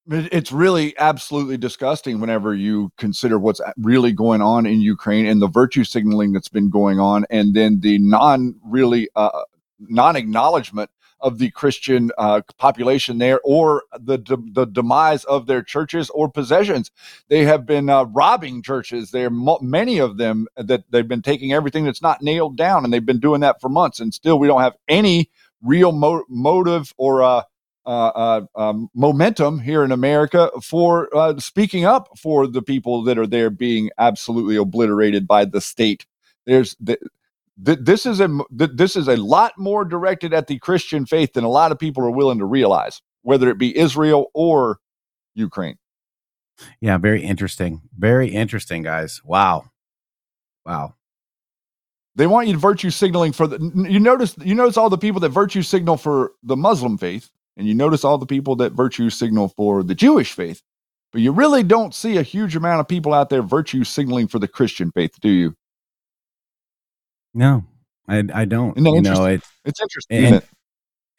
It's 0.09 0.51
really 0.51 0.99
absolutely 0.99 1.57
disgusting 1.57 2.21
whenever 2.21 2.55
you 2.55 2.91
consider 2.97 3.39
what's 3.39 3.61
really 3.77 4.11
going 4.13 4.41
on 4.43 4.67
in 4.67 4.81
Ukraine 4.81 5.27
and 5.27 5.41
the 5.41 5.47
virtue 5.47 5.85
signaling 5.85 6.33
that's 6.33 6.49
been 6.49 6.71
going 6.71 6.99
on, 6.99 7.25
and 7.31 7.55
then 7.55 7.81
the 7.81 7.99
non 7.99 8.57
really 8.65 9.09
uh, 9.15 9.43
non 9.79 10.17
acknowledgement 10.17 10.91
of 11.21 11.39
the 11.39 11.51
Christian 11.51 12.11
uh, 12.19 12.43
population 12.59 13.19
there, 13.19 13.41
or 13.45 13.85
the 13.99 14.19
de- 14.19 14.53
the 14.53 14.67
demise 14.67 15.25
of 15.25 15.47
their 15.47 15.63
churches 15.63 16.11
or 16.11 16.31
possessions. 16.31 16.91
They 17.29 17.45
have 17.45 17.67
been 17.67 17.91
uh, 17.91 18.05
robbing 18.05 18.63
churches. 18.63 19.11
There, 19.13 19.29
are 19.29 19.31
mo- 19.31 19.59
many 19.63 19.99
of 19.99 20.19
them 20.19 20.47
that 20.57 20.85
they've 20.91 21.09
been 21.09 21.23
taking 21.23 21.53
everything 21.53 21.85
that's 21.85 22.03
not 22.03 22.23
nailed 22.23 22.57
down, 22.57 22.85
and 22.85 22.93
they've 22.93 23.05
been 23.07 23.21
doing 23.21 23.41
that 23.43 23.61
for 23.61 23.69
months, 23.69 24.01
and 24.01 24.15
still 24.15 24.39
we 24.39 24.47
don't 24.49 24.63
have 24.63 24.77
any 24.89 25.31
real 25.63 25.93
mo- 25.93 26.25
motive 26.29 26.95
or 26.99 27.23
uh, 27.23 27.43
uh, 27.87 27.91
uh, 27.91 28.41
um, 28.57 28.89
momentum 28.95 29.59
here 29.59 29.85
in 29.85 29.93
America 29.93 30.51
for 30.63 31.15
uh, 31.17 31.39
speaking 31.39 31.85
up 31.85 32.09
for 32.19 32.47
the 32.47 32.63
people 32.63 33.03
that 33.05 33.19
are 33.19 33.27
there 33.27 33.51
being 33.51 33.91
absolutely 33.99 34.57
obliterated 34.57 35.27
by 35.27 35.45
the 35.45 35.61
state. 35.61 36.07
There's 36.47 36.77
th- 36.85 37.01
th- 37.65 37.79
this 37.83 38.07
is 38.07 38.21
a 38.21 38.29
th- 38.59 38.71
this 38.75 38.97
is 38.97 39.09
a 39.09 39.17
lot 39.17 39.53
more 39.59 39.85
directed 39.85 40.35
at 40.35 40.47
the 40.47 40.59
Christian 40.59 41.07
faith 41.07 41.33
than 41.35 41.45
a 41.45 41.49
lot 41.49 41.73
of 41.73 41.79
people 41.79 42.05
are 42.05 42.11
willing 42.11 42.39
to 42.39 42.45
realize, 42.45 43.01
whether 43.23 43.49
it 43.49 43.59
be 43.59 43.77
Israel 43.77 44.27
or 44.35 44.79
Ukraine. 45.35 45.77
Yeah, 46.81 46.99
very 46.99 47.23
interesting. 47.23 47.83
Very 47.97 48.29
interesting, 48.29 48.83
guys. 48.83 49.21
Wow. 49.25 49.65
Wow. 50.67 50.95
They 52.17 52.27
want 52.27 52.49
you 52.49 52.55
to 52.55 52.59
virtue 52.59 52.91
signaling 52.91 53.33
for 53.33 53.47
the. 53.47 53.59
You 53.89 54.01
notice 54.01 54.37
you 54.39 54.55
notice 54.55 54.77
all 54.77 54.91
the 54.91 54.99
people 54.99 55.21
that 55.21 55.31
virtue 55.31 55.63
signal 55.63 55.97
for 55.97 56.33
the 56.43 56.57
Muslim 56.57 56.99
faith, 56.99 57.31
and 57.57 57.67
you 57.67 57.75
notice 57.75 58.05
all 58.05 58.19
the 58.19 58.27
people 58.27 58.57
that 58.57 58.73
virtue 58.73 59.11
signal 59.11 59.49
for 59.49 59.83
the 59.83 59.95
Jewish 59.95 60.33
faith, 60.33 60.61
but 61.13 61.23
you 61.23 61.33
really 61.33 61.63
don't 61.63 61.95
see 61.95 62.17
a 62.19 62.23
huge 62.23 62.57
amount 62.57 62.81
of 62.81 62.89
people 62.89 63.15
out 63.15 63.31
there 63.31 63.43
virtue 63.43 63.85
signaling 63.85 64.29
for 64.29 64.39
the 64.39 64.49
Christian 64.49 64.91
faith, 64.91 65.13
do 65.21 65.29
you? 65.29 65.57
No, 67.35 67.65
I, 68.09 68.25
I 68.35 68.45
don't. 68.45 68.75
That 68.75 68.91
you 68.91 69.03
know, 69.03 69.25
it's 69.27 69.49
It's 69.65 69.81
interesting, 69.81 70.25
And, 70.25 70.35
it? 70.37 70.49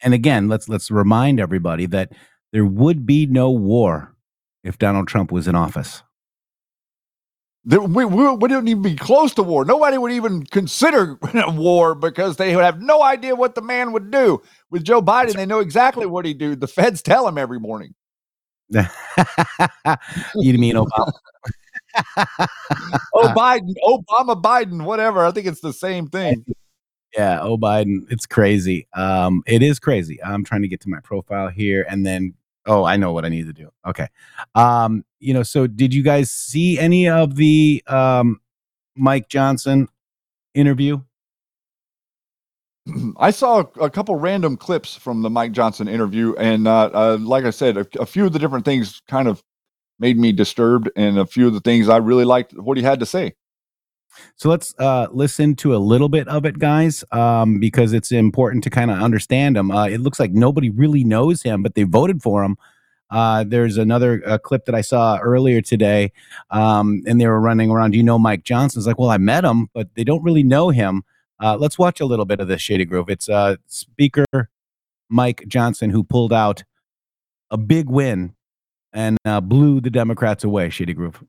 and 0.02 0.14
again, 0.14 0.48
let's 0.48 0.68
let's 0.68 0.90
remind 0.90 1.40
everybody 1.40 1.86
that 1.86 2.12
there 2.52 2.64
would 2.64 3.06
be 3.06 3.26
no 3.26 3.50
war 3.50 4.14
if 4.62 4.78
Donald 4.78 5.08
Trump 5.08 5.32
was 5.32 5.48
in 5.48 5.54
office. 5.54 6.02
There- 7.64 7.80
we, 7.80 8.04
we, 8.04 8.48
didn't 8.48 8.68
even 8.68 8.82
be 8.82 8.96
close 8.96 9.34
to 9.34 9.42
war. 9.42 9.64
Nobody 9.64 9.96
would 9.96 10.12
even 10.12 10.44
consider 10.44 11.18
war 11.48 11.94
because 11.94 12.36
they 12.36 12.54
would 12.56 12.64
have 12.64 12.82
no 12.82 13.02
idea 13.02 13.36
what 13.36 13.54
the 13.54 13.62
man 13.62 13.92
would 13.92 14.10
do. 14.10 14.42
With 14.70 14.84
Joe 14.84 15.00
Biden, 15.00 15.34
they 15.34 15.46
know 15.46 15.60
exactly 15.60 16.06
what 16.06 16.24
he'd 16.24 16.38
do. 16.38 16.56
The 16.56 16.66
feds 16.66 17.02
tell 17.02 17.26
him 17.26 17.38
every 17.38 17.60
morning. 17.60 17.94
you 18.70 18.84
mean 20.58 20.74
Obama? 20.74 21.12
Oh, 23.14 23.32
Biden, 23.36 23.74
Obama, 23.84 24.40
Biden, 24.40 24.84
whatever. 24.84 25.24
I 25.24 25.30
think 25.30 25.46
it's 25.46 25.60
the 25.60 25.72
same 25.72 26.08
thing. 26.08 26.44
Yeah, 27.14 27.40
oh 27.42 27.58
Biden, 27.58 28.06
it's 28.10 28.24
crazy. 28.24 28.88
Um, 28.94 29.42
it 29.46 29.62
is 29.62 29.78
crazy. 29.78 30.22
I'm 30.22 30.44
trying 30.44 30.62
to 30.62 30.68
get 30.68 30.80
to 30.82 30.88
my 30.88 31.00
profile 31.00 31.48
here, 31.48 31.86
and 31.88 32.06
then 32.06 32.34
Oh, 32.66 32.84
I 32.84 32.96
know 32.96 33.12
what 33.12 33.24
I 33.24 33.28
need 33.28 33.46
to 33.46 33.52
do. 33.52 33.70
Okay. 33.86 34.06
Um, 34.54 35.04
you 35.18 35.34
know, 35.34 35.42
so 35.42 35.66
did 35.66 35.92
you 35.92 36.02
guys 36.02 36.30
see 36.30 36.78
any 36.78 37.08
of 37.08 37.36
the 37.36 37.82
um 37.86 38.40
Mike 38.96 39.28
Johnson 39.28 39.88
interview? 40.54 41.00
I 43.16 43.30
saw 43.30 43.64
a, 43.80 43.88
couple 43.88 44.16
random 44.16 44.56
clips 44.56 44.96
from 44.96 45.22
the 45.22 45.30
Mike 45.30 45.52
Johnson 45.52 45.86
interview, 45.86 46.34
and 46.34 46.66
uh, 46.66 46.90
uh, 46.92 47.18
like 47.20 47.44
I 47.44 47.50
said, 47.50 47.76
a, 47.76 47.86
a 48.00 48.06
few 48.06 48.26
of 48.26 48.32
the 48.32 48.40
different 48.40 48.64
things 48.64 49.00
kind 49.06 49.28
of 49.28 49.40
made 50.02 50.18
me 50.18 50.32
disturbed, 50.32 50.90
and 50.96 51.16
a 51.16 51.24
few 51.24 51.46
of 51.46 51.54
the 51.54 51.60
things 51.60 51.88
I 51.88 51.96
really 51.98 52.24
liked 52.24 52.52
what 52.58 52.76
he 52.76 52.82
had 52.82 52.98
to 53.00 53.06
say. 53.06 53.34
So 54.36 54.50
let's 54.50 54.74
uh, 54.78 55.06
listen 55.12 55.54
to 55.56 55.74
a 55.74 55.78
little 55.78 56.08
bit 56.08 56.28
of 56.28 56.44
it, 56.44 56.58
guys, 56.58 57.04
um, 57.12 57.60
because 57.60 57.94
it's 57.94 58.10
important 58.12 58.64
to 58.64 58.70
kind 58.70 58.90
of 58.90 59.00
understand 59.00 59.56
him. 59.56 59.70
Uh, 59.70 59.86
it 59.86 60.00
looks 60.00 60.20
like 60.20 60.32
nobody 60.32 60.68
really 60.68 61.04
knows 61.04 61.42
him, 61.42 61.62
but 61.62 61.76
they 61.76 61.84
voted 61.84 62.20
for 62.20 62.42
him. 62.44 62.58
Uh, 63.10 63.44
there's 63.46 63.78
another 63.78 64.22
uh, 64.26 64.38
clip 64.38 64.64
that 64.64 64.74
I 64.74 64.80
saw 64.80 65.18
earlier 65.18 65.62
today, 65.62 66.12
um, 66.50 67.02
and 67.06 67.20
they 67.20 67.26
were 67.26 67.40
running 67.40 67.70
around. 67.70 67.92
Do 67.92 67.96
you 67.96 68.02
know 68.02 68.18
Mike 68.18 68.42
Johnson? 68.42 68.80
It's 68.80 68.86
like, 68.86 68.98
well, 68.98 69.10
I 69.10 69.18
met 69.18 69.44
him, 69.44 69.68
but 69.72 69.94
they 69.94 70.04
don't 70.04 70.24
really 70.24 70.42
know 70.42 70.70
him. 70.70 71.04
Uh, 71.40 71.56
let's 71.56 71.78
watch 71.78 72.00
a 72.00 72.06
little 72.06 72.24
bit 72.24 72.40
of 72.40 72.48
this 72.48 72.60
Shady 72.60 72.84
Grove. 72.84 73.08
It's 73.08 73.28
uh, 73.28 73.56
Speaker 73.66 74.24
Mike 75.08 75.44
Johnson 75.46 75.90
who 75.90 76.02
pulled 76.02 76.32
out 76.32 76.64
a 77.50 77.56
big 77.56 77.88
win 77.88 78.34
and 78.92 79.18
uh, 79.24 79.40
blew 79.40 79.80
the 79.80 79.90
Democrats 79.90 80.44
away. 80.44 80.70
Shady 80.70 80.94
Grove. 80.94 81.22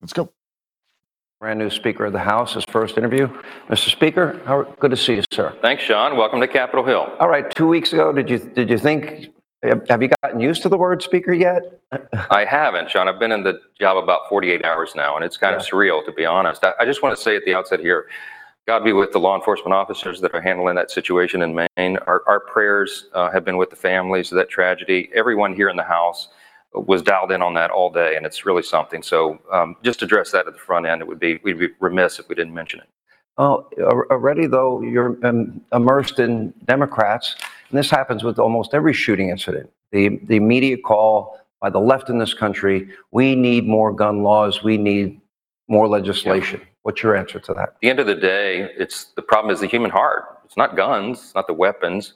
Let's 0.00 0.12
go. 0.12 0.32
Brand 1.40 1.58
new 1.58 1.70
Speaker 1.70 2.04
of 2.04 2.12
the 2.12 2.20
House, 2.20 2.54
his 2.54 2.64
first 2.64 2.96
interview. 2.96 3.26
Mr. 3.68 3.90
Speaker, 3.90 4.40
how, 4.44 4.62
good 4.78 4.92
to 4.92 4.96
see 4.96 5.16
you, 5.16 5.24
sir. 5.32 5.56
Thanks, 5.60 5.82
Sean. 5.82 6.16
Welcome 6.16 6.40
to 6.40 6.46
Capitol 6.46 6.84
Hill. 6.84 7.12
All 7.18 7.28
right, 7.28 7.50
two 7.50 7.66
weeks 7.66 7.92
ago, 7.92 8.12
did 8.12 8.30
you 8.30 8.38
did 8.38 8.70
you 8.70 8.78
think? 8.78 9.30
Have 9.88 10.02
you 10.02 10.10
gotten 10.22 10.40
used 10.40 10.62
to 10.62 10.68
the 10.68 10.76
word 10.76 11.02
speaker 11.02 11.32
yet? 11.32 11.80
I 12.30 12.44
haven't, 12.44 12.90
Sean. 12.90 13.08
I've 13.08 13.20
been 13.20 13.30
in 13.30 13.44
the 13.44 13.60
job 13.78 13.96
about 13.96 14.28
48 14.28 14.64
hours 14.64 14.94
now, 14.96 15.14
and 15.14 15.24
it's 15.24 15.36
kind 15.36 15.54
of 15.54 15.62
surreal, 15.62 16.04
to 16.04 16.12
be 16.12 16.24
honest. 16.24 16.64
I, 16.64 16.72
I 16.80 16.84
just 16.84 17.00
want 17.02 17.16
to 17.16 17.22
say 17.22 17.36
at 17.36 17.44
the 17.44 17.54
outset 17.54 17.78
here, 17.78 18.06
God 18.66 18.84
be 18.84 18.92
with 18.92 19.10
the 19.10 19.18
law 19.18 19.36
enforcement 19.36 19.74
officers 19.74 20.20
that 20.20 20.32
are 20.34 20.40
handling 20.40 20.76
that 20.76 20.90
situation 20.90 21.42
in 21.42 21.54
Maine. 21.54 21.98
Our, 22.06 22.22
our 22.28 22.40
prayers 22.40 23.06
uh, 23.12 23.30
have 23.30 23.44
been 23.44 23.56
with 23.56 23.70
the 23.70 23.76
families 23.76 24.30
of 24.30 24.36
that 24.36 24.48
tragedy. 24.48 25.10
Everyone 25.14 25.54
here 25.54 25.68
in 25.68 25.76
the 25.76 25.82
House 25.82 26.28
was 26.72 27.02
dialed 27.02 27.32
in 27.32 27.42
on 27.42 27.54
that 27.54 27.70
all 27.70 27.90
day, 27.90 28.16
and 28.16 28.24
it's 28.24 28.46
really 28.46 28.62
something. 28.62 29.02
So 29.02 29.40
um, 29.52 29.76
just 29.82 30.02
address 30.02 30.30
that 30.30 30.46
at 30.46 30.52
the 30.52 30.60
front 30.60 30.86
end. 30.86 31.02
It 31.02 31.08
would 31.08 31.18
be 31.18 31.40
we'd 31.42 31.58
be 31.58 31.68
remiss 31.80 32.20
if 32.20 32.28
we 32.28 32.36
didn't 32.36 32.54
mention 32.54 32.80
it. 32.80 32.88
Al- 33.38 33.68
already 34.10 34.46
though 34.46 34.80
you're 34.80 35.18
um, 35.26 35.60
immersed 35.72 36.20
in 36.20 36.54
Democrats, 36.66 37.34
and 37.68 37.78
this 37.78 37.90
happens 37.90 38.22
with 38.22 38.38
almost 38.38 38.74
every 38.74 38.92
shooting 38.92 39.30
incident. 39.30 39.70
The 39.90 40.20
the 40.24 40.36
immediate 40.36 40.84
call 40.84 41.38
by 41.60 41.68
the 41.68 41.80
left 41.80 42.10
in 42.10 42.18
this 42.18 42.32
country: 42.32 42.88
we 43.10 43.34
need 43.34 43.66
more 43.66 43.92
gun 43.92 44.22
laws. 44.22 44.62
We 44.62 44.78
need 44.78 45.20
more 45.68 45.88
legislation. 45.88 46.60
What's 46.82 47.02
your 47.02 47.16
answer 47.16 47.38
to 47.38 47.54
that? 47.54 47.68
At 47.68 47.80
the 47.80 47.90
end 47.90 48.00
of 48.00 48.06
the 48.06 48.14
day, 48.14 48.68
it's 48.76 49.04
the 49.16 49.22
problem 49.22 49.52
is 49.54 49.60
the 49.60 49.66
human 49.66 49.90
heart. 49.90 50.40
It's 50.44 50.56
not 50.56 50.76
guns, 50.76 51.18
it's 51.18 51.34
not 51.34 51.46
the 51.46 51.54
weapons. 51.54 52.14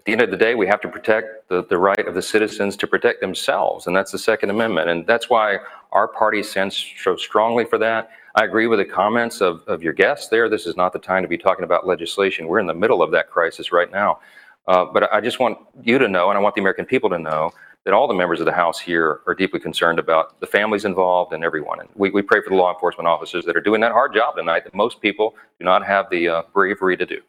At 0.00 0.04
the 0.04 0.12
end 0.12 0.20
of 0.20 0.30
the 0.30 0.36
day, 0.36 0.54
we 0.54 0.66
have 0.66 0.80
to 0.80 0.88
protect 0.88 1.48
the, 1.48 1.64
the 1.64 1.78
right 1.78 2.06
of 2.06 2.14
the 2.14 2.22
citizens 2.22 2.76
to 2.78 2.86
protect 2.86 3.20
themselves, 3.20 3.86
and 3.86 3.96
that's 3.96 4.10
the 4.10 4.18
Second 4.18 4.50
Amendment. 4.50 4.90
And 4.90 5.06
that's 5.06 5.30
why 5.30 5.58
our 5.92 6.08
party 6.08 6.42
stands 6.42 6.92
so 7.02 7.16
strongly 7.16 7.64
for 7.64 7.78
that. 7.78 8.10
I 8.34 8.44
agree 8.44 8.66
with 8.66 8.78
the 8.78 8.84
comments 8.84 9.40
of, 9.40 9.62
of 9.66 9.82
your 9.82 9.92
guests 9.92 10.28
there. 10.28 10.48
This 10.48 10.66
is 10.66 10.76
not 10.76 10.92
the 10.92 10.98
time 10.98 11.22
to 11.22 11.28
be 11.28 11.38
talking 11.38 11.64
about 11.64 11.86
legislation. 11.86 12.48
We're 12.48 12.60
in 12.60 12.66
the 12.66 12.74
middle 12.74 13.02
of 13.02 13.10
that 13.12 13.30
crisis 13.30 13.72
right 13.72 13.90
now. 13.90 14.20
Uh, 14.66 14.84
but 14.84 15.12
I 15.12 15.20
just 15.20 15.38
want 15.38 15.58
you 15.82 15.98
to 15.98 16.08
know, 16.08 16.30
and 16.30 16.38
I 16.38 16.40
want 16.40 16.54
the 16.54 16.60
American 16.60 16.84
people 16.84 17.10
to 17.10 17.18
know, 17.18 17.52
that 17.84 17.94
all 17.94 18.06
the 18.06 18.14
members 18.14 18.38
of 18.40 18.46
the 18.46 18.52
House 18.52 18.78
here 18.78 19.20
are 19.26 19.34
deeply 19.34 19.58
concerned 19.58 19.98
about 19.98 20.38
the 20.40 20.46
families 20.46 20.84
involved 20.84 21.32
and 21.32 21.42
everyone. 21.44 21.80
And 21.80 21.88
we, 21.94 22.10
we 22.10 22.22
pray 22.22 22.40
for 22.42 22.50
the 22.50 22.56
law 22.56 22.72
enforcement 22.72 23.08
officers 23.08 23.44
that 23.46 23.56
are 23.56 23.60
doing 23.60 23.80
that 23.80 23.92
hard 23.92 24.14
job 24.14 24.36
tonight 24.36 24.64
that 24.64 24.74
most 24.74 25.00
people 25.00 25.34
do 25.58 25.64
not 25.64 25.84
have 25.84 26.06
the 26.10 26.28
uh, 26.28 26.42
bravery 26.54 26.96
to 26.96 27.06
do. 27.06 27.20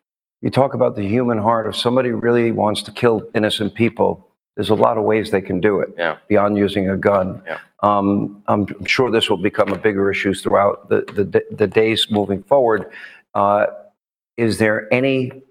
You 0.41 0.49
talk 0.51 0.73
about 0.73 0.95
the 0.95 1.03
human 1.07 1.37
heart. 1.37 1.67
If 1.67 1.75
somebody 1.75 2.11
really 2.11 2.51
wants 2.51 2.83
to 2.83 2.91
kill 2.91 3.27
innocent 3.33 3.73
people, 3.73 4.27
there's 4.55 4.69
a 4.69 4.75
lot 4.75 4.97
of 4.97 5.03
ways 5.05 5.31
they 5.31 5.41
can 5.41 5.59
do 5.59 5.79
it 5.79 5.89
Yeah. 5.97 6.17
beyond 6.27 6.57
using 6.57 6.89
a 6.89 6.97
gun. 6.97 7.41
Yeah. 7.47 7.57
Um, 7.81 8.43
I'm 8.47 8.85
sure 8.85 9.09
this 9.09 9.29
will 9.29 9.37
become 9.37 9.69
a 9.73 9.77
bigger 9.77 10.11
issue 10.11 10.33
throughout 10.35 10.89
the, 10.89 11.01
the, 11.13 11.43
the 11.55 11.67
days 11.67 12.07
moving 12.11 12.43
forward. 12.43 12.91
Uh, 13.33 13.65
is 14.37 14.59
there 14.59 14.93
any 14.93 15.41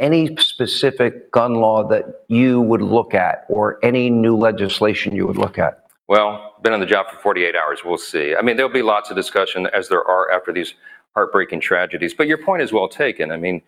any 0.00 0.34
specific 0.36 1.30
gun 1.30 1.54
law 1.54 1.86
that 1.88 2.24
you 2.28 2.60
would 2.62 2.82
look 2.82 3.14
at, 3.14 3.44
or 3.48 3.78
any 3.84 4.10
new 4.10 4.36
legislation 4.36 5.14
you 5.14 5.26
would 5.26 5.38
look 5.38 5.58
at? 5.58 5.84
Well, 6.08 6.56
been 6.62 6.72
on 6.72 6.80
the 6.80 6.86
job 6.86 7.06
for 7.08 7.18
48 7.20 7.54
hours. 7.54 7.82
We'll 7.84 7.98
see. 7.98 8.34
I 8.34 8.42
mean, 8.42 8.56
there'll 8.56 8.72
be 8.72 8.82
lots 8.82 9.10
of 9.10 9.16
discussion 9.16 9.68
as 9.68 9.88
there 9.88 10.02
are 10.02 10.30
after 10.32 10.52
these 10.52 10.74
heartbreaking 11.14 11.60
tragedies. 11.60 12.14
But 12.14 12.26
your 12.26 12.38
point 12.38 12.62
is 12.62 12.72
well 12.72 12.88
taken. 12.88 13.30
I 13.30 13.36
mean, 13.36 13.62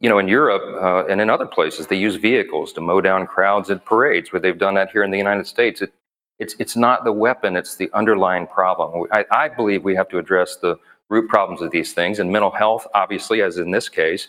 you 0.00 0.08
know, 0.08 0.18
in 0.18 0.28
Europe 0.28 0.62
uh, 0.82 1.10
and 1.10 1.20
in 1.20 1.30
other 1.30 1.46
places, 1.46 1.86
they 1.86 1.96
use 1.96 2.16
vehicles 2.16 2.72
to 2.74 2.80
mow 2.80 3.00
down 3.00 3.26
crowds 3.26 3.70
at 3.70 3.84
parades. 3.84 4.32
Where 4.32 4.40
they've 4.40 4.58
done 4.58 4.74
that 4.74 4.90
here 4.90 5.02
in 5.02 5.10
the 5.10 5.18
United 5.18 5.46
States, 5.46 5.80
it, 5.82 5.92
it's 6.38 6.54
it's 6.58 6.76
not 6.76 7.04
the 7.04 7.12
weapon; 7.12 7.56
it's 7.56 7.76
the 7.76 7.90
underlying 7.94 8.46
problem. 8.46 9.06
I, 9.12 9.24
I 9.30 9.48
believe 9.48 9.82
we 9.82 9.96
have 9.96 10.08
to 10.10 10.18
address 10.18 10.56
the 10.56 10.76
root 11.08 11.28
problems 11.28 11.62
of 11.62 11.70
these 11.70 11.94
things, 11.94 12.18
and 12.18 12.30
mental 12.30 12.50
health, 12.50 12.86
obviously, 12.94 13.42
as 13.42 13.56
in 13.56 13.70
this 13.70 13.88
case, 13.88 14.28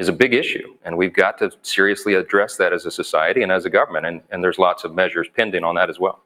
is 0.00 0.08
a 0.08 0.12
big 0.14 0.32
issue, 0.32 0.74
and 0.82 0.96
we've 0.96 1.12
got 1.12 1.36
to 1.38 1.52
seriously 1.60 2.14
address 2.14 2.56
that 2.56 2.72
as 2.72 2.86
a 2.86 2.90
society 2.90 3.42
and 3.42 3.52
as 3.52 3.66
a 3.66 3.70
government. 3.70 4.06
And, 4.06 4.22
and 4.30 4.42
there's 4.42 4.58
lots 4.58 4.82
of 4.82 4.94
measures 4.94 5.28
pending 5.36 5.62
on 5.62 5.74
that 5.74 5.90
as 5.90 6.00
well. 6.00 6.24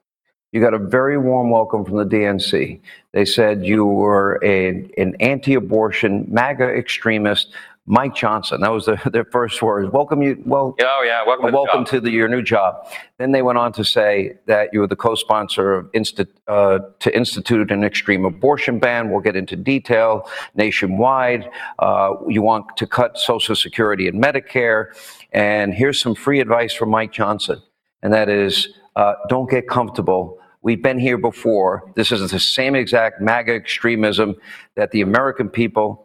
You 0.53 0.61
got 0.61 0.75
a 0.75 0.79
very 0.79 1.19
warm 1.19 1.51
welcome 1.51 1.85
from 1.85 1.97
the 1.97 2.05
DNC. 2.05 2.81
They 3.11 3.25
said 3.25 3.67
you 3.67 3.85
were 3.85 4.39
a, 4.45 4.69
an 4.97 5.17
anti-abortion 5.19 6.27
MAGA 6.29 6.69
extremist. 6.69 7.49
Mike 7.86 8.15
Johnson, 8.15 8.62
that 8.62 8.73
was 8.73 8.86
their, 8.86 9.01
their 9.12 9.24
first 9.27 9.61
words. 9.61 9.93
Welcome 9.93 10.23
you. 10.23 10.43
Well, 10.47 10.74
Oh 10.81 11.02
yeah, 11.06 11.23
welcome. 11.27 11.47
To 11.47 11.51
the 11.51 11.56
welcome 11.56 11.85
to 11.86 12.01
the, 12.01 12.11
your 12.11 12.28
new 12.28 12.43
job. 12.43 12.86
Then 13.19 13.32
they 13.32 13.43
went 13.43 13.59
on 13.59 13.73
to 13.74 13.85
say 13.85 14.36
that 14.47 14.70
you 14.73 14.81
were 14.81 14.86
the 14.86 14.97
co-sponsor 14.97 15.73
of 15.74 15.93
insti- 15.93 16.27
uh, 16.48 16.78
to 17.01 17.15
institute 17.16 17.70
an 17.70 17.85
extreme 17.85 18.24
abortion 18.24 18.78
ban. 18.78 19.11
We'll 19.11 19.20
get 19.20 19.36
into 19.36 19.56
detail 19.56 20.28
nationwide. 20.55 21.51
Uh, 21.78 22.15
you 22.28 22.40
want 22.40 22.77
to 22.78 22.86
cut 22.86 23.19
Social 23.19 23.55
Security 23.55 24.09
and 24.09 24.23
Medicare. 24.23 24.86
And 25.32 25.74
here's 25.74 26.01
some 26.01 26.15
free 26.15 26.40
advice 26.40 26.73
from 26.73 26.89
Mike 26.90 27.12
Johnson, 27.12 27.61
and 28.02 28.12
that 28.15 28.28
is, 28.28 28.69
uh, 28.97 29.15
don't 29.28 29.51
get 29.51 29.69
comfortable. 29.69 30.39
We've 30.62 30.82
been 30.82 30.98
here 30.98 31.19
before. 31.19 31.93
This 31.97 32.11
is 32.11 32.31
the 32.31 32.40
same 32.40 32.74
exact 32.74 33.20
MAGA 33.20 33.52
extremism 33.52 34.36
that 34.77 34.93
the 34.93 35.02
American 35.02 35.51
people 35.51 36.04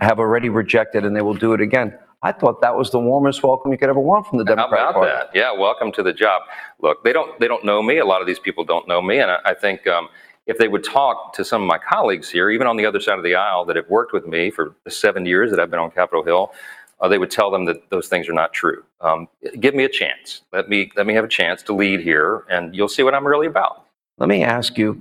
have 0.00 0.18
already 0.18 0.48
rejected, 0.48 1.04
and 1.04 1.14
they 1.16 1.22
will 1.22 1.34
do 1.46 1.52
it 1.52 1.60
again. 1.60 1.96
I 2.22 2.32
thought 2.32 2.60
that 2.62 2.76
was 2.76 2.90
the 2.90 2.98
warmest 2.98 3.42
welcome 3.44 3.70
you 3.70 3.78
could 3.78 3.88
ever 3.88 4.00
want 4.00 4.26
from 4.26 4.38
the 4.38 4.44
How 4.44 4.56
Democratic 4.56 4.90
about 4.90 4.94
Party. 4.94 5.12
that? 5.12 5.30
Yeah, 5.34 5.52
welcome 5.52 5.92
to 5.92 6.02
the 6.02 6.12
job. 6.12 6.42
Look, 6.80 7.04
they 7.04 7.12
don't 7.12 7.38
they 7.40 7.46
don't 7.46 7.64
know 7.64 7.80
me. 7.82 7.98
A 7.98 8.04
lot 8.04 8.20
of 8.20 8.26
these 8.26 8.40
people 8.40 8.64
don't 8.64 8.88
know 8.88 9.00
me, 9.00 9.20
and 9.20 9.30
I, 9.30 9.38
I 9.44 9.54
think 9.54 9.86
um, 9.86 10.08
if 10.46 10.58
they 10.58 10.68
would 10.68 10.82
talk 10.82 11.32
to 11.34 11.44
some 11.44 11.62
of 11.62 11.68
my 11.68 11.78
colleagues 11.78 12.28
here, 12.30 12.50
even 12.50 12.66
on 12.66 12.76
the 12.76 12.86
other 12.86 13.00
side 13.00 13.18
of 13.18 13.24
the 13.24 13.34
aisle, 13.36 13.64
that 13.66 13.76
have 13.76 13.88
worked 13.88 14.12
with 14.12 14.26
me 14.26 14.50
for 14.50 14.74
the 14.84 14.90
seven 14.90 15.26
years 15.26 15.50
that 15.52 15.60
I've 15.60 15.70
been 15.70 15.78
on 15.80 15.90
Capitol 15.92 16.24
Hill, 16.24 16.52
uh, 17.00 17.08
they 17.08 17.18
would 17.18 17.30
tell 17.30 17.50
them 17.50 17.64
that 17.66 17.88
those 17.90 18.08
things 18.08 18.28
are 18.28 18.32
not 18.32 18.52
true. 18.52 18.82
Um, 19.00 19.28
give 19.60 19.74
me 19.74 19.84
a 19.84 19.88
chance. 19.88 20.42
Let 20.52 20.68
me 20.68 20.90
let 20.96 21.06
me 21.06 21.14
have 21.14 21.24
a 21.24 21.28
chance 21.40 21.62
to 21.64 21.72
lead 21.72 22.00
here, 22.00 22.44
and 22.50 22.74
you'll 22.74 22.88
see 22.88 23.04
what 23.04 23.14
I'm 23.14 23.26
really 23.26 23.46
about. 23.46 23.84
Let 24.18 24.28
me 24.28 24.42
ask 24.42 24.76
you, 24.76 25.00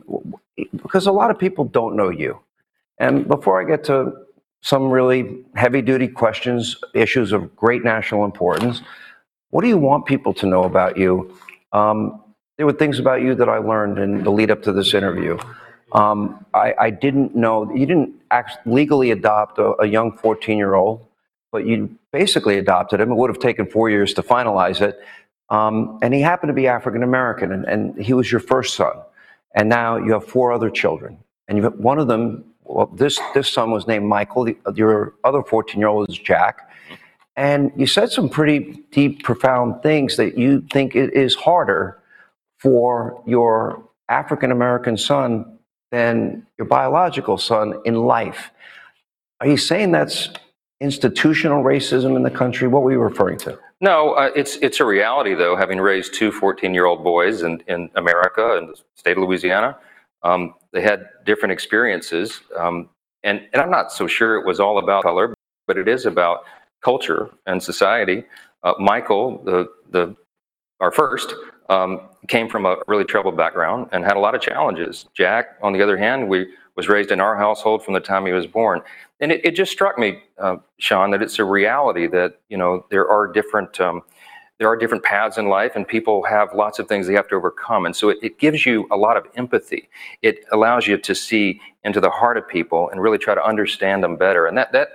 because 0.83 1.07
a 1.07 1.11
lot 1.11 1.31
of 1.31 1.39
people 1.39 1.65
don't 1.65 1.95
know 1.95 2.09
you. 2.09 2.39
And 2.99 3.27
before 3.27 3.59
I 3.59 3.63
get 3.63 3.83
to 3.85 4.13
some 4.61 4.89
really 4.89 5.43
heavy 5.55 5.81
duty 5.81 6.07
questions, 6.07 6.75
issues 6.93 7.31
of 7.31 7.55
great 7.55 7.83
national 7.83 8.25
importance, 8.25 8.81
what 9.49 9.61
do 9.61 9.67
you 9.67 9.77
want 9.77 10.05
people 10.05 10.33
to 10.35 10.45
know 10.45 10.63
about 10.63 10.97
you? 10.97 11.37
Um, 11.71 12.21
there 12.57 12.65
were 12.65 12.73
things 12.73 12.99
about 12.99 13.21
you 13.21 13.35
that 13.35 13.47
I 13.47 13.57
learned 13.57 13.97
in 13.99 14.23
the 14.23 14.31
lead 14.31 14.51
up 14.51 14.63
to 14.63 14.71
this 14.71 14.93
interview. 14.93 15.37
Um, 15.93 16.45
I, 16.53 16.73
I 16.79 16.89
didn't 16.89 17.35
know 17.35 17.71
you 17.73 17.85
didn't 17.85 18.15
legally 18.65 19.11
adopt 19.11 19.57
a, 19.57 19.81
a 19.81 19.85
young 19.85 20.17
14 20.17 20.57
year 20.57 20.73
old, 20.73 21.05
but 21.51 21.65
you 21.65 21.97
basically 22.11 22.57
adopted 22.57 22.99
him. 22.99 23.11
It 23.11 23.15
would 23.15 23.29
have 23.29 23.39
taken 23.39 23.67
four 23.67 23.89
years 23.89 24.13
to 24.15 24.21
finalize 24.21 24.81
it. 24.81 24.99
Um, 25.49 25.97
and 26.01 26.13
he 26.13 26.19
happened 26.19 26.49
to 26.49 26.53
be 26.53 26.67
African 26.67 27.03
American, 27.03 27.53
and, 27.53 27.65
and 27.65 27.97
he 28.03 28.13
was 28.13 28.29
your 28.29 28.41
first 28.41 28.75
son. 28.75 28.93
And 29.55 29.69
now 29.69 29.97
you 29.97 30.11
have 30.13 30.25
four 30.25 30.51
other 30.51 30.69
children. 30.69 31.17
And 31.47 31.63
one 31.75 31.99
of 31.99 32.07
them, 32.07 32.43
well, 32.67 32.87
this, 32.87 33.19
this 33.33 33.49
son 33.49 33.71
was 33.71 33.87
named 33.87 34.05
Michael. 34.05 34.45
The, 34.45 34.57
your 34.75 35.13
other 35.23 35.43
14 35.43 35.79
year 35.79 35.89
old 35.89 36.09
is 36.09 36.17
Jack. 36.17 36.69
And 37.35 37.71
you 37.75 37.85
said 37.85 38.11
some 38.11 38.29
pretty 38.29 38.83
deep, 38.91 39.23
profound 39.23 39.83
things 39.83 40.17
that 40.17 40.37
you 40.37 40.61
think 40.71 40.95
it 40.95 41.13
is 41.13 41.35
harder 41.35 42.01
for 42.59 43.21
your 43.27 43.83
African 44.09 44.51
American 44.51 44.97
son 44.97 45.59
than 45.91 46.45
your 46.57 46.65
biological 46.67 47.37
son 47.37 47.75
in 47.85 47.95
life. 47.95 48.51
Are 49.39 49.47
you 49.47 49.57
saying 49.57 49.91
that's 49.91 50.29
institutional 50.81 51.63
racism 51.63 52.15
in 52.15 52.23
the 52.23 52.31
country? 52.31 52.67
What 52.67 52.83
were 52.83 52.91
you 52.91 52.99
referring 52.99 53.37
to? 53.39 53.59
No, 53.79 54.13
uh, 54.13 54.31
it's 54.35 54.55
it's 54.57 54.79
a 54.79 54.85
reality 54.85 55.35
though. 55.35 55.55
Having 55.55 55.79
raised 55.79 56.15
two 56.15 56.31
14-year-old 56.31 57.03
boys 57.03 57.43
in, 57.43 57.61
in 57.67 57.91
America 57.95 58.57
and 58.57 58.69
the 58.69 58.75
state 58.95 59.17
of 59.17 59.23
Louisiana, 59.23 59.77
um, 60.27 60.55
they 60.73 60.81
had 60.81 61.09
different 61.25 61.53
experiences, 61.53 62.41
um, 62.57 62.89
and 63.23 63.41
and 63.53 63.61
I'm 63.61 63.71
not 63.71 63.91
so 63.91 64.07
sure 64.07 64.35
it 64.35 64.45
was 64.45 64.59
all 64.59 64.77
about 64.77 65.03
color, 65.03 65.33
but 65.67 65.77
it 65.77 65.87
is 65.87 66.05
about 66.05 66.43
culture 66.83 67.29
and 67.45 67.61
society. 67.63 68.23
Uh, 68.63 68.73
Michael, 68.79 69.41
the 69.43 69.67
the 69.91 70.15
our 70.81 70.91
first, 70.91 71.33
um, 71.69 72.09
came 72.27 72.49
from 72.49 72.65
a 72.65 72.77
really 72.87 73.05
troubled 73.05 73.37
background 73.37 73.87
and 73.91 74.03
had 74.03 74.17
a 74.17 74.19
lot 74.19 74.35
of 74.35 74.41
challenges. 74.41 75.05
Jack, 75.15 75.57
on 75.63 75.73
the 75.73 75.81
other 75.81 75.97
hand, 75.97 76.27
we 76.27 76.47
was 76.75 76.87
raised 76.87 77.11
in 77.11 77.19
our 77.19 77.35
household 77.35 77.83
from 77.83 77.95
the 77.95 77.99
time 77.99 78.25
he 78.25 78.33
was 78.33 78.45
born, 78.45 78.81
and 79.21 79.31
it, 79.31 79.45
it 79.45 79.55
just 79.55 79.71
struck 79.71 79.97
me, 79.97 80.19
uh, 80.39 80.57
Sean, 80.77 81.09
that 81.11 81.21
it's 81.21 81.39
a 81.39 81.45
reality 81.45 82.05
that 82.07 82.39
you 82.49 82.57
know 82.57 82.85
there 82.91 83.09
are 83.09 83.31
different. 83.31 83.79
Um, 83.79 84.01
there 84.59 84.67
are 84.67 84.75
different 84.75 85.03
paths 85.03 85.37
in 85.37 85.49
life, 85.49 85.75
and 85.75 85.87
people 85.87 86.23
have 86.23 86.53
lots 86.53 86.79
of 86.79 86.87
things 86.87 87.05
they 87.05 87.13
have 87.13 87.27
to 87.29 87.35
overcome. 87.35 87.85
And 87.85 87.95
so 87.95 88.09
it, 88.09 88.17
it 88.23 88.39
gives 88.39 88.65
you 88.65 88.87
a 88.91 88.97
lot 88.97 89.15
of 89.15 89.25
empathy. 89.35 89.87
It 90.23 90.45
allows 90.51 90.87
you 90.87 90.97
to 90.97 91.13
see 91.15 91.61
into 91.83 92.01
the 92.01 92.09
heart 92.09 92.37
of 92.37 92.47
people 92.47 92.89
and 92.89 93.01
really 93.01 93.19
try 93.19 93.35
to 93.35 93.45
understand 93.45 94.03
them 94.03 94.15
better. 94.15 94.47
And 94.47 94.57
that 94.57 94.71
that 94.71 94.89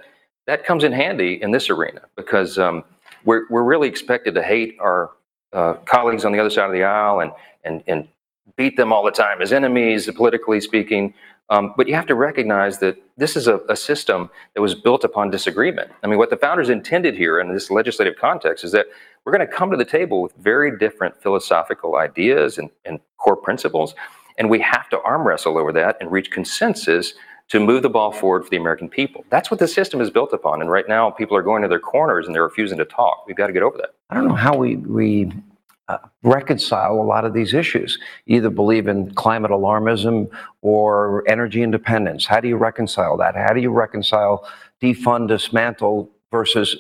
that 0.47 0.65
comes 0.65 0.83
in 0.83 0.93
handy 0.93 1.41
in 1.41 1.53
this 1.53 1.71
arena 1.71 2.03
because 2.17 2.59
um, 2.59 2.83
we're 3.25 3.45
we're 3.51 3.63
really 3.63 3.89
expected 3.89 4.35
to 4.35 4.43
hate 4.43 4.77
our 4.81 5.11
uh, 5.53 5.75
colleagues 5.85 6.25
on 6.25 6.33
the 6.33 6.41
other 6.41 6.51
side 6.51 6.67
of 6.67 6.73
the 6.73 6.83
aisle 6.83 7.21
and 7.21 7.33
and 7.65 7.85
and 7.87 8.09
beat 8.57 8.77
them 8.77 8.93
all 8.93 9.05
the 9.05 9.11
time 9.11 9.41
as 9.41 9.53
enemies, 9.53 10.11
politically 10.11 10.61
speaking. 10.61 11.15
Um, 11.53 11.75
but 11.77 11.87
you 11.87 11.95
have 11.95 12.07
to 12.07 12.15
recognize 12.15 12.79
that 12.79 12.97
this 13.19 13.37
is 13.37 13.47
a, 13.47 13.59
a, 13.69 13.77
system 13.77 14.31
that 14.55 14.63
was 14.63 14.75
built 14.75 15.05
upon 15.05 15.31
disagreement. 15.31 15.91
I 16.03 16.07
mean, 16.07 16.17
what 16.17 16.31
the 16.31 16.37
founders 16.39 16.71
intended 16.71 17.15
here 17.15 17.39
in 17.41 17.53
this 17.53 17.71
legislative 17.71 18.15
context 18.19 18.65
is 18.65 18.73
that 18.73 18.87
we're 19.25 19.33
going 19.33 19.47
to 19.47 19.55
come 19.55 19.71
to 19.71 19.77
the 19.77 19.85
table 19.85 20.23
with 20.23 20.33
very 20.37 20.79
different 20.79 21.23
philosophical 21.23 21.97
ideas 21.97 22.57
and, 22.57 22.71
and 22.87 23.01
core 23.19 23.37
principles, 23.37 23.95
and 24.39 24.49
we 24.49 24.61
have 24.61 24.89
to 24.89 25.01
arm 25.03 25.27
wrestle 25.27 25.59
over 25.59 25.75
that 25.75 25.99
and 26.01 26.11
reach 26.11 26.31
consensus 26.31 27.13
to 27.49 27.61
move 27.61 27.83
the 27.83 27.91
ball 27.91 28.13
forward 28.13 28.45
for 28.45 28.51
the 28.51 28.57
American 28.57 28.89
people. 28.89 29.23
That's 29.29 29.51
what 29.51 29.61
the 29.61 29.69
system 29.69 30.01
is 30.01 30.09
built 30.09 30.33
upon. 30.33 30.63
And 30.63 30.71
right 30.71 30.89
now, 30.89 31.11
people 31.11 31.37
are 31.37 31.43
going 31.43 31.61
to 31.61 31.69
their 31.69 31.81
corners 31.81 32.25
and 32.25 32.35
they're 32.35 32.45
refusing 32.45 32.79
to 32.79 32.87
talk. 32.87 33.27
We've 33.27 33.37
got 33.37 33.49
to 33.49 33.53
get 33.53 33.63
over 33.63 33.77
that. 33.77 33.91
I 34.09 34.15
don't 34.15 34.27
know 34.27 34.35
how 34.35 34.57
we 34.57 34.77
we 34.77 35.31
uh, 35.93 35.99
reconcile 36.23 36.95
a 36.95 37.09
lot 37.15 37.25
of 37.25 37.35
these 37.35 37.53
issues. 37.55 37.99
Either 38.27 38.51
believe 38.51 38.89
in 38.89 39.15
climate 39.15 39.51
alarmism 39.51 40.31
or 40.63 41.25
energy 41.29 41.63
independence. 41.63 42.27
How 42.27 42.41
do 42.41 42.49
you 42.49 42.57
reconcile 42.57 43.17
that? 43.19 43.35
How 43.37 43.53
do 43.53 43.61
you 43.61 43.71
reconcile 43.71 44.49
defund, 44.81 45.29
dismantle 45.29 46.11
versus 46.31 46.77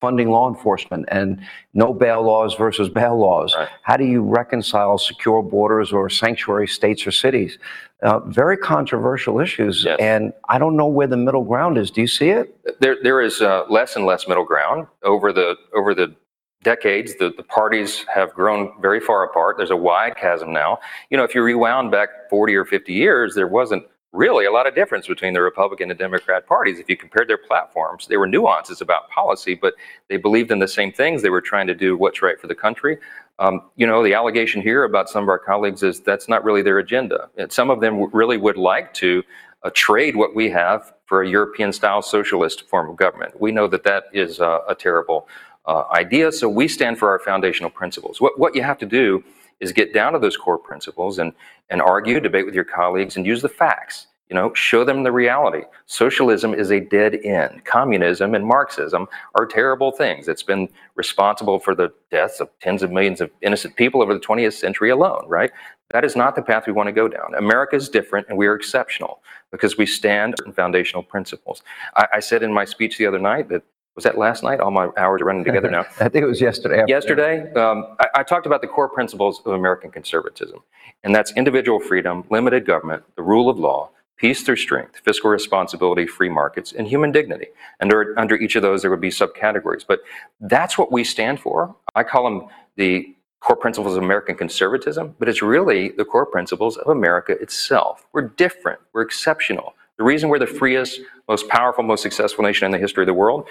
funding 0.00 0.30
law 0.30 0.48
enforcement 0.48 1.04
and 1.08 1.40
no 1.74 1.92
bail 1.92 2.22
laws 2.22 2.54
versus 2.54 2.88
bail 2.88 3.18
laws? 3.18 3.54
How 3.82 3.96
do 3.96 4.04
you 4.04 4.22
reconcile 4.22 4.98
secure 4.98 5.42
borders 5.42 5.92
or 5.92 6.08
sanctuary 6.08 6.66
states 6.68 7.06
or 7.06 7.12
cities? 7.12 7.58
Uh, 8.02 8.18
very 8.20 8.56
controversial 8.56 9.40
issues, 9.40 9.86
and 10.00 10.32
I 10.48 10.58
don't 10.58 10.74
know 10.74 10.86
where 10.86 11.06
the 11.06 11.18
middle 11.18 11.44
ground 11.44 11.76
is. 11.76 11.90
Do 11.90 12.00
you 12.00 12.06
see 12.06 12.30
it? 12.30 12.80
There, 12.80 12.96
there 13.02 13.20
is 13.20 13.42
uh, 13.42 13.64
less 13.68 13.94
and 13.94 14.06
less 14.06 14.26
middle 14.26 14.46
ground 14.46 14.86
over 15.02 15.34
the 15.34 15.54
over 15.74 15.94
the 15.94 16.16
decades. 16.62 17.14
The, 17.16 17.32
the 17.36 17.42
parties 17.42 18.04
have 18.12 18.34
grown 18.34 18.72
very 18.80 19.00
far 19.00 19.24
apart. 19.24 19.56
There's 19.56 19.70
a 19.70 19.76
wide 19.76 20.16
chasm 20.16 20.52
now. 20.52 20.78
You 21.10 21.16
know, 21.16 21.24
if 21.24 21.34
you 21.34 21.42
rewound 21.42 21.90
back 21.90 22.08
40 22.28 22.54
or 22.54 22.64
50 22.64 22.92
years, 22.92 23.34
there 23.34 23.48
wasn't 23.48 23.84
really 24.12 24.44
a 24.44 24.50
lot 24.50 24.66
of 24.66 24.74
difference 24.74 25.06
between 25.06 25.32
the 25.32 25.40
Republican 25.40 25.90
and 25.90 25.98
Democrat 25.98 26.46
parties. 26.46 26.78
If 26.78 26.90
you 26.90 26.96
compared 26.96 27.28
their 27.28 27.38
platforms, 27.38 28.08
there 28.08 28.18
were 28.18 28.26
nuances 28.26 28.80
about 28.80 29.08
policy, 29.08 29.54
but 29.54 29.74
they 30.08 30.16
believed 30.16 30.50
in 30.50 30.58
the 30.58 30.68
same 30.68 30.92
things. 30.92 31.22
They 31.22 31.30
were 31.30 31.40
trying 31.40 31.68
to 31.68 31.74
do 31.74 31.96
what's 31.96 32.20
right 32.20 32.38
for 32.38 32.48
the 32.48 32.54
country. 32.54 32.98
Um, 33.38 33.62
you 33.76 33.86
know, 33.86 34.02
the 34.02 34.12
allegation 34.12 34.60
here 34.60 34.84
about 34.84 35.08
some 35.08 35.22
of 35.22 35.28
our 35.28 35.38
colleagues 35.38 35.82
is 35.82 36.00
that's 36.00 36.28
not 36.28 36.44
really 36.44 36.60
their 36.60 36.78
agenda. 36.78 37.30
And 37.38 37.50
some 37.50 37.70
of 37.70 37.80
them 37.80 38.10
really 38.12 38.36
would 38.36 38.56
like 38.56 38.92
to 38.94 39.22
uh, 39.62 39.70
trade 39.74 40.16
what 40.16 40.34
we 40.34 40.50
have 40.50 40.92
for 41.06 41.22
a 41.22 41.28
European 41.28 41.72
style 41.72 42.02
socialist 42.02 42.68
form 42.68 42.90
of 42.90 42.96
government. 42.96 43.40
We 43.40 43.52
know 43.52 43.66
that 43.68 43.84
that 43.84 44.04
is 44.12 44.40
uh, 44.40 44.60
a 44.68 44.74
terrible 44.74 45.28
uh. 45.66 46.30
So 46.30 46.48
we 46.48 46.68
stand 46.68 46.98
for 46.98 47.10
our 47.10 47.18
foundational 47.18 47.70
principles. 47.70 48.20
What, 48.20 48.38
what 48.38 48.54
you 48.54 48.62
have 48.62 48.78
to 48.78 48.86
do 48.86 49.22
is 49.60 49.72
get 49.72 49.92
down 49.92 50.14
to 50.14 50.18
those 50.18 50.36
core 50.36 50.58
principles 50.58 51.18
and, 51.18 51.32
and 51.68 51.80
argue, 51.82 52.18
debate 52.18 52.46
with 52.46 52.54
your 52.54 52.64
colleagues, 52.64 53.16
and 53.16 53.26
use 53.26 53.42
the 53.42 53.48
facts. 53.48 54.06
You 54.30 54.36
know, 54.36 54.54
show 54.54 54.84
them 54.84 55.02
the 55.02 55.10
reality. 55.10 55.64
Socialism 55.86 56.54
is 56.54 56.70
a 56.70 56.78
dead 56.78 57.16
end. 57.24 57.64
Communism 57.64 58.36
and 58.36 58.46
Marxism 58.46 59.08
are 59.34 59.44
terrible 59.44 59.90
things. 59.90 60.28
It's 60.28 60.44
been 60.44 60.68
responsible 60.94 61.58
for 61.58 61.74
the 61.74 61.92
deaths 62.12 62.38
of 62.38 62.48
tens 62.60 62.84
of 62.84 62.92
millions 62.92 63.20
of 63.20 63.32
innocent 63.42 63.74
people 63.74 64.00
over 64.00 64.14
the 64.14 64.20
20th 64.20 64.52
century 64.52 64.90
alone, 64.90 65.24
right? 65.26 65.50
That 65.90 66.04
is 66.04 66.14
not 66.14 66.36
the 66.36 66.42
path 66.42 66.68
we 66.68 66.72
want 66.72 66.86
to 66.86 66.92
go 66.92 67.08
down. 67.08 67.34
America 67.34 67.74
is 67.74 67.88
different 67.88 68.28
and 68.28 68.38
we 68.38 68.46
are 68.46 68.54
exceptional 68.54 69.20
because 69.50 69.76
we 69.76 69.84
stand 69.84 70.36
on 70.46 70.52
foundational 70.52 71.02
principles. 71.02 71.64
I, 71.96 72.06
I 72.14 72.20
said 72.20 72.44
in 72.44 72.52
my 72.52 72.64
speech 72.64 72.98
the 72.98 73.06
other 73.06 73.18
night 73.18 73.48
that 73.48 73.64
was 74.00 74.04
that 74.04 74.16
last 74.16 74.42
night? 74.42 74.60
All 74.60 74.70
my 74.70 74.88
hours 74.96 75.20
are 75.20 75.26
running 75.26 75.44
together 75.44 75.70
now. 75.78 75.84
I 76.00 76.08
think 76.08 76.22
it 76.22 76.26
was 76.26 76.40
yesterday. 76.40 76.82
Yesterday, 76.88 77.52
um, 77.52 77.96
I, 78.00 78.06
I, 78.20 78.22
talked 78.22 78.46
about 78.46 78.62
the 78.62 78.66
core 78.66 78.88
principles 78.88 79.42
of 79.44 79.52
American 79.52 79.90
conservatism, 79.90 80.60
and 81.04 81.14
that's 81.14 81.32
individual 81.36 81.80
freedom, 81.80 82.24
limited 82.30 82.64
government, 82.64 83.02
the 83.16 83.22
rule 83.22 83.50
of 83.50 83.58
law, 83.58 83.90
peace 84.16 84.42
through 84.42 84.56
strength, 84.56 85.02
fiscal 85.04 85.28
responsibility, 85.28 86.06
free 86.06 86.30
markets, 86.30 86.72
and 86.72 86.88
human 86.88 87.12
dignity. 87.12 87.48
And 87.78 87.92
under, 87.92 88.18
under 88.18 88.36
each 88.36 88.56
of 88.56 88.62
those, 88.62 88.80
there 88.80 88.90
would 88.90 89.02
be 89.02 89.10
subcategories. 89.10 89.84
But 89.86 90.00
that's 90.40 90.78
what 90.78 90.90
we 90.90 91.04
stand 91.04 91.40
for. 91.40 91.76
I 91.94 92.02
call 92.02 92.24
them 92.24 92.48
the 92.76 93.14
core 93.40 93.56
principles 93.56 93.98
of 93.98 94.02
American 94.02 94.34
conservatism, 94.34 95.14
but 95.18 95.28
it's 95.28 95.42
really 95.42 95.90
the 95.90 96.06
core 96.06 96.26
principles 96.26 96.78
of 96.78 96.88
America 96.88 97.32
itself. 97.32 98.06
We're 98.14 98.28
different, 98.28 98.80
we're 98.94 99.02
exceptional. 99.02 99.74
The 99.98 100.04
reason 100.04 100.30
we're 100.30 100.38
the 100.38 100.46
freest, 100.46 101.00
most 101.28 101.46
powerful, 101.48 101.84
most 101.84 102.02
successful 102.02 102.42
nation 102.42 102.64
in 102.64 102.72
the 102.72 102.78
history 102.78 103.02
of 103.02 103.06
the 103.06 103.12
world 103.12 103.46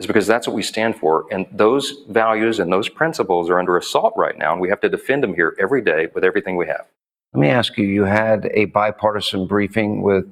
is 0.00 0.06
because 0.06 0.26
that's 0.26 0.46
what 0.46 0.56
we 0.56 0.62
stand 0.62 0.96
for. 0.96 1.26
And 1.30 1.46
those 1.52 2.04
values 2.08 2.58
and 2.58 2.72
those 2.72 2.88
principles 2.88 3.50
are 3.50 3.58
under 3.58 3.76
assault 3.76 4.14
right 4.16 4.36
now, 4.36 4.52
and 4.52 4.60
we 4.60 4.70
have 4.70 4.80
to 4.80 4.88
defend 4.88 5.22
them 5.22 5.34
here 5.34 5.54
every 5.60 5.82
day 5.82 6.08
with 6.14 6.24
everything 6.24 6.56
we 6.56 6.66
have. 6.66 6.86
Let 7.34 7.40
me 7.40 7.48
ask 7.48 7.76
you 7.76 7.86
you 7.86 8.04
had 8.04 8.50
a 8.54 8.64
bipartisan 8.64 9.46
briefing 9.46 10.02
with 10.02 10.24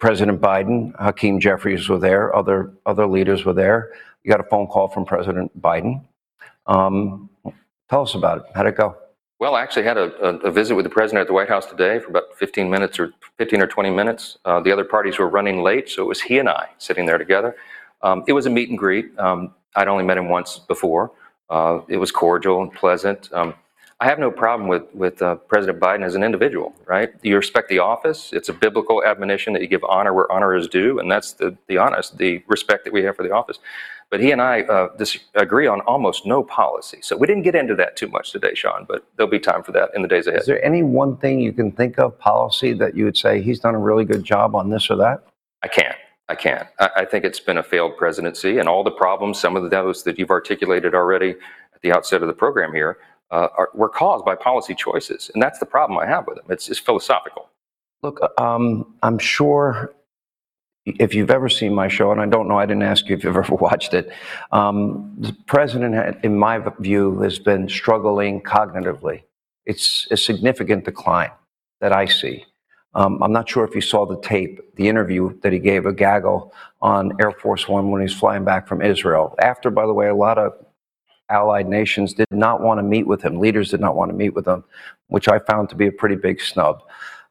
President 0.00 0.40
Biden. 0.40 0.98
Hakeem 0.98 1.38
Jeffries 1.38 1.88
were 1.88 1.98
there, 1.98 2.34
other, 2.34 2.72
other 2.86 3.06
leaders 3.06 3.44
were 3.44 3.52
there. 3.52 3.92
You 4.24 4.30
got 4.30 4.40
a 4.40 4.48
phone 4.48 4.66
call 4.66 4.88
from 4.88 5.04
President 5.04 5.60
Biden. 5.60 6.04
Um, 6.66 7.28
tell 7.88 8.02
us 8.02 8.14
about 8.14 8.38
it. 8.38 8.44
How'd 8.54 8.66
it 8.66 8.76
go? 8.76 8.96
Well, 9.38 9.54
I 9.54 9.62
actually 9.62 9.84
had 9.84 9.96
a, 9.96 10.12
a, 10.20 10.36
a, 10.48 10.50
visit 10.50 10.74
with 10.74 10.84
the 10.84 10.90
president 10.90 11.20
at 11.20 11.26
the 11.28 11.32
White 11.32 11.48
House 11.48 11.66
today 11.66 12.00
for 12.00 12.08
about 12.08 12.36
15 12.36 12.68
minutes 12.68 12.98
or 12.98 13.12
15 13.36 13.62
or 13.62 13.68
20 13.68 13.90
minutes. 13.90 14.38
Uh, 14.44 14.58
the 14.58 14.72
other 14.72 14.84
parties 14.84 15.18
were 15.18 15.28
running 15.28 15.62
late, 15.62 15.88
so 15.88 16.02
it 16.02 16.06
was 16.06 16.20
he 16.20 16.40
and 16.40 16.48
I 16.48 16.70
sitting 16.78 17.06
there 17.06 17.18
together. 17.18 17.54
Um, 18.02 18.24
it 18.26 18.32
was 18.32 18.46
a 18.46 18.50
meet 18.50 18.68
and 18.68 18.78
greet. 18.78 19.16
Um, 19.18 19.54
I'd 19.76 19.88
only 19.88 20.04
met 20.04 20.18
him 20.18 20.28
once 20.28 20.58
before. 20.58 21.12
Uh, 21.50 21.80
it 21.88 21.96
was 21.96 22.10
cordial 22.12 22.62
and 22.62 22.72
pleasant. 22.72 23.32
Um, 23.32 23.54
I 24.00 24.04
have 24.04 24.20
no 24.20 24.30
problem 24.30 24.68
with 24.68 24.84
with 24.94 25.20
uh, 25.22 25.36
President 25.36 25.80
Biden 25.80 26.04
as 26.04 26.14
an 26.14 26.22
individual. 26.22 26.74
Right? 26.86 27.10
You 27.22 27.36
respect 27.36 27.68
the 27.68 27.80
office. 27.80 28.32
It's 28.32 28.48
a 28.48 28.52
biblical 28.52 29.04
admonition 29.04 29.52
that 29.54 29.62
you 29.62 29.68
give 29.68 29.82
honor 29.84 30.14
where 30.14 30.30
honor 30.30 30.54
is 30.54 30.68
due, 30.68 31.00
and 31.00 31.10
that's 31.10 31.32
the 31.32 31.56
the 31.66 31.78
honest, 31.78 32.18
the 32.18 32.42
respect 32.46 32.84
that 32.84 32.92
we 32.92 33.02
have 33.02 33.16
for 33.16 33.24
the 33.24 33.32
office. 33.32 33.58
But 34.10 34.20
he 34.20 34.30
and 34.30 34.40
I 34.40 34.62
uh, 34.62 34.96
disagree 34.96 35.66
on 35.66 35.80
almost 35.82 36.24
no 36.24 36.42
policy. 36.42 37.00
So 37.02 37.14
we 37.16 37.26
didn't 37.26 37.42
get 37.42 37.54
into 37.54 37.74
that 37.74 37.94
too 37.96 38.08
much 38.08 38.32
today, 38.32 38.54
Sean. 38.54 38.86
But 38.88 39.06
there'll 39.16 39.30
be 39.30 39.38
time 39.38 39.62
for 39.62 39.72
that 39.72 39.90
in 39.94 40.00
the 40.00 40.08
days 40.08 40.26
ahead. 40.26 40.40
Is 40.40 40.46
there 40.46 40.64
any 40.64 40.82
one 40.82 41.16
thing 41.18 41.40
you 41.40 41.52
can 41.52 41.70
think 41.72 41.98
of 41.98 42.18
policy 42.18 42.72
that 42.74 42.96
you 42.96 43.04
would 43.04 43.18
say 43.18 43.42
he's 43.42 43.60
done 43.60 43.74
a 43.74 43.78
really 43.78 44.06
good 44.06 44.24
job 44.24 44.54
on 44.54 44.70
this 44.70 44.88
or 44.90 44.96
that? 44.96 45.24
I 45.62 45.68
can't. 45.68 45.96
I 46.28 46.34
can't. 46.34 46.66
I, 46.78 46.90
I 46.96 47.04
think 47.04 47.24
it's 47.24 47.40
been 47.40 47.58
a 47.58 47.62
failed 47.62 47.96
presidency, 47.96 48.58
and 48.58 48.68
all 48.68 48.84
the 48.84 48.90
problems, 48.90 49.40
some 49.40 49.56
of 49.56 49.70
those 49.70 50.04
that 50.04 50.18
you've 50.18 50.30
articulated 50.30 50.94
already 50.94 51.30
at 51.74 51.80
the 51.82 51.92
outset 51.92 52.22
of 52.22 52.28
the 52.28 52.34
program 52.34 52.72
here, 52.72 52.98
uh, 53.30 53.48
are, 53.56 53.70
were 53.74 53.88
caused 53.88 54.24
by 54.24 54.34
policy 54.34 54.74
choices, 54.74 55.30
and 55.34 55.42
that's 55.42 55.58
the 55.58 55.66
problem 55.66 55.98
I 55.98 56.06
have 56.06 56.26
with 56.26 56.36
them. 56.36 56.46
It's, 56.48 56.68
it's 56.68 56.78
philosophical. 56.78 57.48
Look, 58.02 58.20
um, 58.38 58.94
I'm 59.02 59.18
sure 59.18 59.92
if 60.86 61.14
you've 61.14 61.30
ever 61.30 61.48
seen 61.48 61.74
my 61.74 61.88
show, 61.88 62.12
and 62.12 62.20
I 62.20 62.26
don't 62.26 62.48
know, 62.48 62.58
I 62.58 62.66
didn't 62.66 62.84
ask 62.84 63.08
you 63.08 63.16
if 63.16 63.24
you've 63.24 63.36
ever 63.36 63.54
watched 63.60 63.94
it. 63.94 64.10
Um, 64.52 65.14
the 65.18 65.36
president, 65.46 65.94
had, 65.94 66.20
in 66.22 66.38
my 66.38 66.62
view, 66.78 67.20
has 67.20 67.38
been 67.38 67.68
struggling 67.68 68.40
cognitively. 68.42 69.22
It's 69.66 70.08
a 70.10 70.16
significant 70.16 70.84
decline 70.84 71.30
that 71.80 71.92
I 71.92 72.06
see. 72.06 72.46
Um, 72.94 73.22
I'm 73.22 73.32
not 73.32 73.48
sure 73.48 73.64
if 73.64 73.74
you 73.74 73.80
saw 73.80 74.06
the 74.06 74.20
tape, 74.20 74.74
the 74.76 74.88
interview 74.88 75.38
that 75.40 75.52
he 75.52 75.58
gave 75.58 75.86
a 75.86 75.92
gaggle 75.92 76.52
on 76.80 77.12
Air 77.20 77.32
Force 77.32 77.68
One 77.68 77.90
when 77.90 78.00
he 78.00 78.04
was 78.04 78.14
flying 78.14 78.44
back 78.44 78.66
from 78.66 78.82
Israel. 78.82 79.34
After, 79.40 79.70
by 79.70 79.86
the 79.86 79.92
way, 79.94 80.08
a 80.08 80.14
lot 80.14 80.38
of 80.38 80.52
allied 81.28 81.68
nations 81.68 82.14
did 82.14 82.26
not 82.30 82.62
want 82.62 82.78
to 82.78 82.82
meet 82.82 83.06
with 83.06 83.22
him. 83.22 83.38
Leaders 83.38 83.70
did 83.70 83.80
not 83.80 83.94
want 83.94 84.10
to 84.10 84.16
meet 84.16 84.34
with 84.34 84.48
him, 84.48 84.64
which 85.08 85.28
I 85.28 85.38
found 85.38 85.68
to 85.68 85.76
be 85.76 85.86
a 85.86 85.92
pretty 85.92 86.16
big 86.16 86.40
snub. 86.40 86.82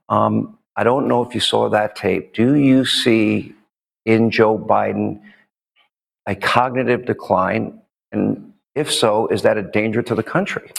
Um, 0.09 0.57
I 0.75 0.83
don't 0.83 1.07
know 1.07 1.23
if 1.23 1.33
you 1.33 1.41
saw 1.41 1.69
that 1.69 1.95
tape. 1.95 2.33
Do 2.33 2.55
you 2.55 2.85
see 2.85 3.55
in 4.05 4.29
Joe 4.29 4.57
Biden 4.57 5.19
a 6.27 6.35
cognitive 6.35 7.05
decline? 7.05 7.81
And 8.11 8.53
If 8.75 8.93
so, 8.93 9.25
is 9.27 9.41
that 9.41 9.57
a 9.57 9.63
danger 9.63 10.03
to 10.03 10.13
the 10.13 10.21
country? 10.21 10.71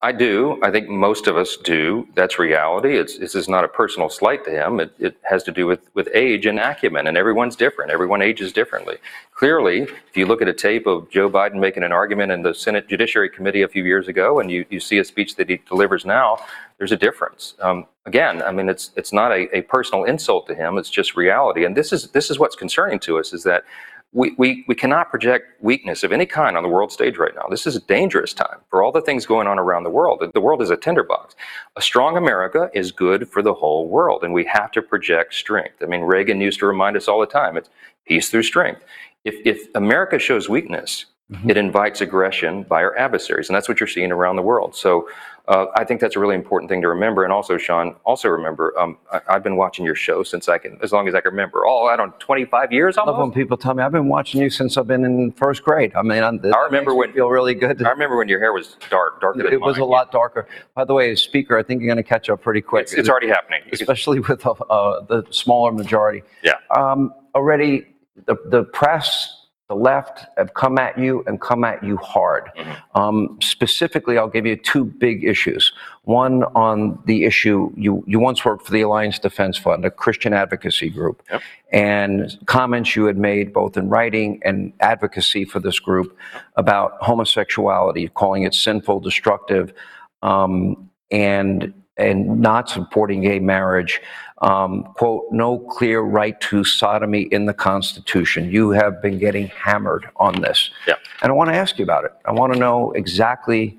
I 0.00 0.12
do. 0.12 0.60
I 0.62 0.70
think 0.70 0.88
most 0.88 1.26
of 1.26 1.36
us 1.36 1.56
do. 1.56 2.06
That's 2.14 2.38
reality. 2.38 2.96
It's 2.96 3.18
this 3.18 3.34
is 3.34 3.48
not 3.48 3.64
a 3.64 3.68
personal 3.68 4.08
slight 4.08 4.44
to 4.44 4.50
him. 4.50 4.78
It, 4.78 4.92
it 5.00 5.16
has 5.24 5.42
to 5.42 5.50
do 5.50 5.66
with 5.66 5.80
with 5.92 6.08
age 6.14 6.46
and 6.46 6.60
acumen, 6.60 7.08
and 7.08 7.16
everyone's 7.16 7.56
different. 7.56 7.90
Everyone 7.90 8.22
ages 8.22 8.52
differently. 8.52 8.98
Clearly, 9.34 9.80
if 9.82 10.16
you 10.16 10.26
look 10.26 10.40
at 10.40 10.46
a 10.46 10.52
tape 10.52 10.86
of 10.86 11.10
Joe 11.10 11.28
Biden 11.28 11.58
making 11.58 11.82
an 11.82 11.90
argument 11.90 12.30
in 12.30 12.42
the 12.42 12.54
Senate 12.54 12.86
Judiciary 12.88 13.28
Committee 13.28 13.62
a 13.62 13.68
few 13.68 13.82
years 13.84 14.06
ago, 14.06 14.38
and 14.38 14.52
you 14.52 14.64
you 14.70 14.78
see 14.78 14.98
a 14.98 15.04
speech 15.04 15.34
that 15.34 15.48
he 15.50 15.60
delivers 15.68 16.04
now, 16.04 16.38
there's 16.78 16.92
a 16.92 16.96
difference. 16.96 17.54
Um, 17.60 17.84
again, 18.06 18.40
I 18.40 18.52
mean, 18.52 18.68
it's 18.68 18.92
it's 18.94 19.12
not 19.12 19.32
a, 19.32 19.56
a 19.56 19.62
personal 19.62 20.04
insult 20.04 20.46
to 20.46 20.54
him. 20.54 20.78
It's 20.78 20.90
just 20.90 21.16
reality, 21.16 21.64
and 21.64 21.76
this 21.76 21.92
is 21.92 22.12
this 22.12 22.30
is 22.30 22.38
what's 22.38 22.54
concerning 22.54 23.00
to 23.00 23.18
us 23.18 23.32
is 23.32 23.42
that 23.42 23.64
we, 24.12 24.34
we, 24.38 24.64
we 24.66 24.74
cannot 24.74 25.10
project 25.10 25.60
weakness 25.62 26.02
of 26.02 26.12
any 26.12 26.24
kind 26.24 26.56
on 26.56 26.62
the 26.62 26.68
world 26.68 26.90
stage 26.90 27.18
right 27.18 27.34
now. 27.34 27.46
This 27.50 27.66
is 27.66 27.76
a 27.76 27.80
dangerous 27.80 28.32
time 28.32 28.58
for 28.70 28.82
all 28.82 28.90
the 28.90 29.02
things 29.02 29.26
going 29.26 29.46
on 29.46 29.58
around 29.58 29.84
the 29.84 29.90
world. 29.90 30.22
The 30.32 30.40
world 30.40 30.62
is 30.62 30.70
a 30.70 30.76
tinderbox. 30.76 31.36
A 31.76 31.82
strong 31.82 32.16
America 32.16 32.70
is 32.72 32.90
good 32.90 33.28
for 33.28 33.42
the 33.42 33.52
whole 33.52 33.86
world, 33.86 34.24
and 34.24 34.32
we 34.32 34.44
have 34.46 34.70
to 34.72 34.82
project 34.82 35.34
strength. 35.34 35.82
I 35.82 35.86
mean, 35.86 36.00
Reagan 36.02 36.40
used 36.40 36.58
to 36.60 36.66
remind 36.66 36.96
us 36.96 37.06
all 37.06 37.20
the 37.20 37.26
time 37.26 37.56
it's 37.56 37.68
peace 38.06 38.30
through 38.30 38.44
strength. 38.44 38.82
If, 39.24 39.34
if 39.44 39.68
America 39.74 40.18
shows 40.18 40.48
weakness, 40.48 41.04
mm-hmm. 41.30 41.50
it 41.50 41.58
invites 41.58 42.00
aggression 42.00 42.62
by 42.62 42.82
our 42.82 42.96
adversaries, 42.96 43.50
and 43.50 43.56
that's 43.56 43.68
what 43.68 43.78
you're 43.78 43.86
seeing 43.86 44.10
around 44.10 44.36
the 44.36 44.42
world. 44.42 44.74
So 44.74 45.06
uh, 45.48 45.66
I 45.74 45.84
think 45.84 46.02
that's 46.02 46.14
a 46.14 46.20
really 46.20 46.34
important 46.34 46.68
thing 46.68 46.82
to 46.82 46.88
remember. 46.88 47.24
And 47.24 47.32
also, 47.32 47.56
Sean, 47.56 47.96
also 48.04 48.28
remember, 48.28 48.78
um, 48.78 48.98
I, 49.10 49.20
I've 49.28 49.42
been 49.42 49.56
watching 49.56 49.82
your 49.82 49.94
show 49.94 50.22
since 50.22 50.46
I 50.46 50.58
can, 50.58 50.78
as 50.82 50.92
long 50.92 51.08
as 51.08 51.14
I 51.14 51.22
can 51.22 51.30
remember. 51.30 51.64
Oh, 51.66 51.86
I 51.86 51.96
don't, 51.96 52.18
25 52.20 52.70
years 52.70 52.98
I 52.98 53.04
love 53.04 53.16
when 53.18 53.32
people 53.32 53.56
tell 53.56 53.72
me 53.72 53.82
I've 53.82 53.92
been 53.92 54.08
watching 54.08 54.42
you 54.42 54.50
since 54.50 54.76
I've 54.76 54.86
been 54.86 55.06
in 55.06 55.32
first 55.32 55.62
grade. 55.62 55.92
I 55.96 56.02
mean, 56.02 56.22
I'm, 56.22 56.38
I 56.44 56.64
remember 56.66 56.94
when 56.94 57.08
you 57.08 57.14
feel 57.14 57.30
really 57.30 57.54
good. 57.54 57.82
I 57.82 57.88
remember 57.88 58.18
when 58.18 58.28
your 58.28 58.40
hair 58.40 58.52
was 58.52 58.76
dark, 58.90 59.22
darker 59.22 59.42
than 59.42 59.52
It 59.54 59.60
was 59.60 59.78
a 59.78 59.84
lot 59.84 60.12
darker. 60.12 60.46
By 60.74 60.84
the 60.84 60.92
way, 60.92 61.12
as 61.12 61.22
speaker, 61.22 61.56
I 61.56 61.62
think 61.62 61.80
you're 61.80 61.88
going 61.88 62.02
to 62.04 62.08
catch 62.08 62.28
up 62.28 62.42
pretty 62.42 62.60
quick. 62.60 62.82
It's, 62.82 62.92
it's 62.92 63.08
already 63.08 63.28
happening. 63.28 63.62
especially 63.72 64.20
with 64.20 64.44
uh, 64.44 64.50
uh, 64.50 65.00
the 65.06 65.24
smaller 65.30 65.72
majority. 65.72 66.24
Yeah. 66.44 66.56
Um, 66.76 67.14
already, 67.34 67.86
the, 68.26 68.36
the 68.44 68.64
press, 68.64 69.37
the 69.68 69.74
left 69.74 70.24
have 70.38 70.54
come 70.54 70.78
at 70.78 70.98
you 70.98 71.22
and 71.26 71.40
come 71.40 71.62
at 71.62 71.84
you 71.84 71.98
hard. 71.98 72.50
Mm-hmm. 72.56 72.98
Um, 72.98 73.38
specifically, 73.42 74.16
I'll 74.16 74.28
give 74.28 74.46
you 74.46 74.56
two 74.56 74.84
big 74.84 75.24
issues. 75.24 75.72
One 76.04 76.44
on 76.54 76.98
the 77.04 77.24
issue 77.24 77.70
you, 77.76 78.02
you 78.06 78.18
once 78.18 78.46
worked 78.46 78.64
for 78.64 78.72
the 78.72 78.80
Alliance 78.80 79.18
Defense 79.18 79.58
Fund, 79.58 79.84
a 79.84 79.90
Christian 79.90 80.32
advocacy 80.32 80.88
group, 80.88 81.22
and 81.70 82.38
comments 82.46 82.96
you 82.96 83.04
had 83.04 83.18
made 83.18 83.52
both 83.52 83.76
in 83.76 83.90
writing 83.90 84.40
and 84.42 84.72
advocacy 84.80 85.44
for 85.44 85.60
this 85.60 85.78
group 85.78 86.16
about 86.56 86.96
homosexuality, 87.02 88.08
calling 88.08 88.44
it 88.44 88.54
sinful, 88.54 89.00
destructive, 89.00 89.74
um, 90.22 90.88
and 91.10 91.74
and 91.98 92.40
not 92.40 92.70
supporting 92.70 93.22
gay 93.22 93.40
marriage. 93.40 94.00
Um, 94.40 94.84
quote, 94.94 95.24
no 95.32 95.58
clear 95.58 96.00
right 96.00 96.40
to 96.42 96.62
sodomy 96.62 97.22
in 97.22 97.46
the 97.46 97.54
Constitution. 97.54 98.50
You 98.50 98.70
have 98.70 99.02
been 99.02 99.18
getting 99.18 99.48
hammered 99.48 100.08
on 100.16 100.40
this. 100.40 100.70
Yeah. 100.86 100.94
And 101.22 101.32
I 101.32 101.34
want 101.34 101.50
to 101.50 101.56
ask 101.56 101.76
you 101.78 101.84
about 101.84 102.04
it. 102.04 102.12
I 102.24 102.32
want 102.32 102.52
to 102.52 102.58
know 102.58 102.92
exactly, 102.92 103.76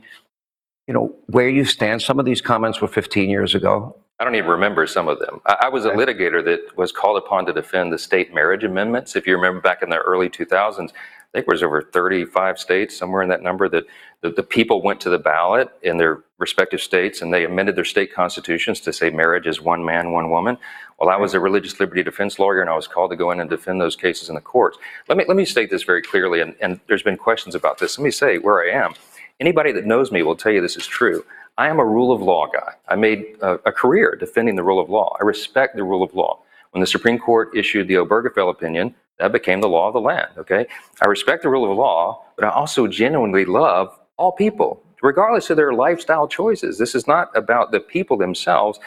you 0.87 0.93
know, 0.93 1.15
where 1.27 1.47
you 1.47 1.63
stand. 1.63 2.01
Some 2.01 2.19
of 2.19 2.25
these 2.25 2.41
comments 2.41 2.81
were 2.81 2.89
15 2.89 3.29
years 3.29 3.55
ago. 3.55 3.95
I 4.19 4.25
don't 4.25 4.35
even 4.35 4.49
remember 4.49 4.85
some 4.85 5.07
of 5.07 5.19
them. 5.19 5.39
I, 5.45 5.55
I 5.63 5.69
was 5.69 5.85
a 5.85 5.91
litigator 5.91 6.43
that 6.43 6.75
was 6.75 6.91
called 6.91 7.17
upon 7.17 7.45
to 7.45 7.53
defend 7.53 7.93
the 7.93 7.97
state 7.97 8.33
marriage 8.33 8.65
amendments. 8.65 9.15
If 9.15 9.25
you 9.25 9.35
remember 9.35 9.61
back 9.61 9.81
in 9.81 9.89
the 9.89 9.99
early 9.99 10.29
2000s, 10.29 10.91
I 11.33 11.37
think 11.37 11.47
it 11.47 11.51
was 11.51 11.61
over 11.61 11.83
35 11.83 12.57
states, 12.57 12.97
somewhere 12.97 13.21
in 13.21 13.29
that 13.29 13.43
number, 13.43 13.69
that 13.69 13.85
the, 14.21 14.41
people 14.41 14.81
went 14.81 14.99
to 15.01 15.11
the 15.11 15.19
ballot 15.19 15.69
in 15.83 15.97
their 15.97 16.23
respective 16.39 16.81
states 16.81 17.21
and 17.21 17.31
they 17.31 17.45
amended 17.45 17.75
their 17.75 17.85
state 17.85 18.11
constitutions 18.11 18.79
to 18.81 18.91
say 18.91 19.11
marriage 19.11 19.45
is 19.45 19.61
one 19.61 19.85
man, 19.85 20.11
one 20.11 20.31
woman. 20.31 20.57
Well, 20.99 21.09
I 21.09 21.17
was 21.17 21.35
a 21.35 21.39
religious 21.39 21.79
liberty 21.79 22.01
defense 22.01 22.39
lawyer 22.39 22.61
and 22.61 22.69
I 22.69 22.75
was 22.75 22.87
called 22.87 23.11
to 23.11 23.15
go 23.15 23.29
in 23.29 23.39
and 23.39 23.49
defend 23.49 23.79
those 23.79 23.95
cases 23.95 24.29
in 24.29 24.35
the 24.35 24.41
courts. 24.41 24.79
Let 25.07 25.19
me, 25.19 25.25
let 25.27 25.37
me 25.37 25.45
state 25.45 25.69
this 25.69 25.83
very 25.83 26.01
clearly, 26.01 26.41
and, 26.41 26.55
and 26.61 26.79
there's 26.87 27.03
been 27.03 27.15
questions 27.15 27.53
about 27.53 27.77
this. 27.77 27.99
Let 27.99 28.03
me 28.03 28.11
say 28.11 28.39
where 28.39 28.63
I 28.63 28.83
am. 28.83 28.93
Anybody 29.39 29.71
that 29.73 29.85
knows 29.85 30.11
me 30.11 30.23
will 30.23 30.35
tell 30.35 30.51
you 30.51 30.61
this 30.61 30.77
is 30.77 30.87
true. 30.87 31.23
I 31.59 31.67
am 31.67 31.79
a 31.79 31.85
rule 31.85 32.11
of 32.11 32.21
law 32.21 32.47
guy. 32.47 32.73
I 32.87 32.95
made 32.95 33.35
a, 33.41 33.53
a 33.65 33.71
career 33.71 34.17
defending 34.19 34.55
the 34.55 34.63
rule 34.63 34.79
of 34.79 34.89
law. 34.89 35.15
I 35.21 35.23
respect 35.23 35.75
the 35.75 35.83
rule 35.83 36.01
of 36.01 36.15
law. 36.15 36.39
When 36.71 36.81
the 36.81 36.87
Supreme 36.87 37.19
Court 37.19 37.55
issued 37.55 37.87
the 37.87 37.95
Obergefell 37.95 38.49
opinion, 38.49 38.95
that 39.19 39.31
became 39.31 39.61
the 39.61 39.69
law 39.69 39.87
of 39.87 39.93
the 39.93 40.01
land. 40.01 40.29
Okay, 40.37 40.65
I 41.01 41.07
respect 41.07 41.43
the 41.43 41.49
rule 41.49 41.69
of 41.69 41.77
law, 41.77 42.25
but 42.35 42.45
I 42.45 42.49
also 42.49 42.87
genuinely 42.87 43.45
love 43.45 43.97
all 44.17 44.31
people, 44.31 44.83
regardless 45.01 45.49
of 45.49 45.57
their 45.57 45.73
lifestyle 45.73 46.27
choices. 46.27 46.77
This 46.77 46.95
is 46.95 47.07
not 47.07 47.35
about 47.35 47.71
the 47.71 47.79
people 47.79 48.17
themselves. 48.17 48.79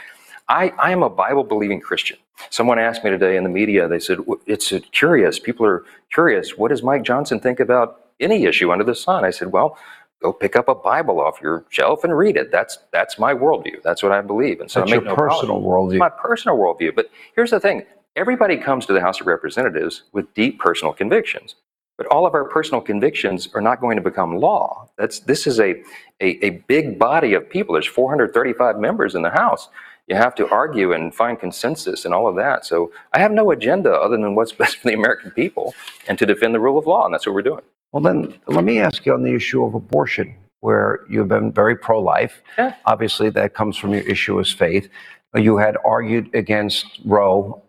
I, 0.49 0.71
I 0.79 0.93
am 0.93 1.03
a 1.03 1.11
Bible 1.11 1.45
believing 1.45 1.81
Christian. 1.81 2.19
Someone 2.51 2.79
asked 2.79 3.05
me 3.05 3.11
today 3.11 3.37
in 3.37 3.45
the 3.45 3.49
media, 3.51 3.89
they 3.89 4.01
said, 4.01 4.19
It's 4.47 4.73
curious. 4.93 5.39
People 5.39 5.65
are 5.67 5.85
curious. 6.13 6.59
What 6.59 6.69
does 6.69 6.83
Mike 6.83 7.05
Johnson 7.05 7.41
think 7.41 7.61
about 7.61 8.07
any 8.21 8.45
issue 8.45 8.73
under 8.73 8.85
the 8.85 8.95
sun? 8.95 9.25
I 9.25 9.31
said, 9.31 9.53
Well, 9.53 9.79
go 10.23 10.33
pick 10.33 10.57
up 10.57 10.69
a 10.69 10.75
Bible 10.75 11.21
off 11.21 11.41
your 11.43 11.65
shelf 11.71 12.05
and 12.05 12.17
read 12.17 12.37
it. 12.37 12.51
That's 12.51 12.79
that's 12.93 13.19
my 13.19 13.35
worldview. 13.35 13.83
That's 13.83 14.03
what 14.03 14.13
I 14.13 14.21
believe. 14.21 14.61
And 14.61 14.71
so 14.71 14.81
That's 14.81 14.93
I 14.93 14.97
make 14.97 15.05
your 15.05 15.11
no 15.11 15.17
personal 15.17 15.61
worldview. 15.63 15.93
It's 15.95 16.01
my 16.01 16.09
personal 16.09 16.57
worldview. 16.59 16.95
But 16.95 17.11
here's 17.35 17.51
the 17.51 17.61
thing: 17.61 17.85
everybody 18.17 18.57
comes 18.57 18.87
to 18.87 18.93
the 18.93 19.01
House 19.01 19.21
of 19.21 19.27
Representatives 19.27 20.05
with 20.13 20.33
deep 20.35 20.59
personal 20.61 20.93
convictions. 20.93 21.57
But 21.99 22.07
all 22.07 22.27
of 22.27 22.35
our 22.35 22.45
personal 22.45 22.81
convictions 22.81 23.49
are 23.55 23.61
not 23.61 23.81
going 23.81 23.97
to 23.97 24.03
become 24.03 24.37
law. 24.39 24.89
That's 24.99 25.21
this 25.21 25.47
is 25.47 25.61
a 25.61 25.83
a, 26.21 26.45
a 26.45 26.51
big 26.67 26.99
body 26.99 27.35
of 27.35 27.49
people. 27.49 27.75
There's 27.75 27.87
435 27.87 28.79
members 28.79 29.15
in 29.15 29.23
the 29.23 29.31
House. 29.31 29.69
You 30.09 30.17
have 30.17 30.35
to 30.37 30.49
argue 30.51 30.93
and 30.93 31.15
find 31.15 31.39
consensus 31.39 32.05
and 32.05 32.13
all 32.13 32.27
of 32.27 32.37
that. 32.37 32.67
So 32.67 32.93
I 33.13 33.21
have 33.21 33.31
no 33.33 33.51
agenda 33.53 33.93
other 33.93 34.17
than 34.17 34.35
what's 34.35 34.53
best 34.63 34.79
for 34.79 34.89
the 34.89 34.95
American 34.95 35.31
people 35.33 35.75
and 36.09 36.19
to 36.19 36.27
defend 36.27 36.55
the 36.55 36.61
rule 36.61 36.79
of 36.79 36.87
law, 36.87 37.05
and 37.05 37.15
that's 37.15 37.27
what 37.27 37.35
we're 37.35 37.43
doing. 37.43 37.63
Well, 37.93 38.03
then 38.03 38.35
let 38.47 38.65
me 38.65 38.81
ask 38.81 39.07
you 39.07 39.13
on 39.15 39.23
the 39.23 39.35
issue 39.35 39.65
of 39.65 39.75
abortion, 39.75 40.35
where 40.61 41.01
you've 41.11 41.29
been 41.29 41.53
very 41.53 41.77
pro 41.77 42.01
life. 42.01 42.43
Yeah. 42.59 42.75
Obviously, 42.87 43.31
that 43.31 43.55
comes 43.55 43.77
from 43.77 43.93
your 43.93 44.03
issue 44.03 44.41
as 44.41 44.51
faith. 44.51 44.89
You 45.37 45.59
had 45.59 45.77
argued 45.85 46.35
against 46.35 47.01
Roe, 47.05 47.63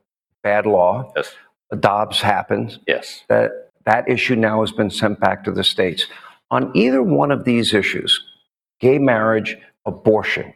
bad 0.43 0.65
law. 0.65 1.11
Yes. 1.15 1.33
Dobbs 1.79 2.21
happened. 2.21 2.79
Yes. 2.87 3.23
That, 3.29 3.71
that 3.85 4.07
issue 4.07 4.35
now 4.35 4.61
has 4.61 4.71
been 4.71 4.89
sent 4.89 5.19
back 5.19 5.43
to 5.45 5.51
the 5.51 5.63
states. 5.63 6.05
On 6.51 6.71
either 6.75 7.01
one 7.01 7.31
of 7.31 7.45
these 7.45 7.73
issues, 7.73 8.23
gay 8.79 8.99
marriage, 8.99 9.57
abortion, 9.85 10.53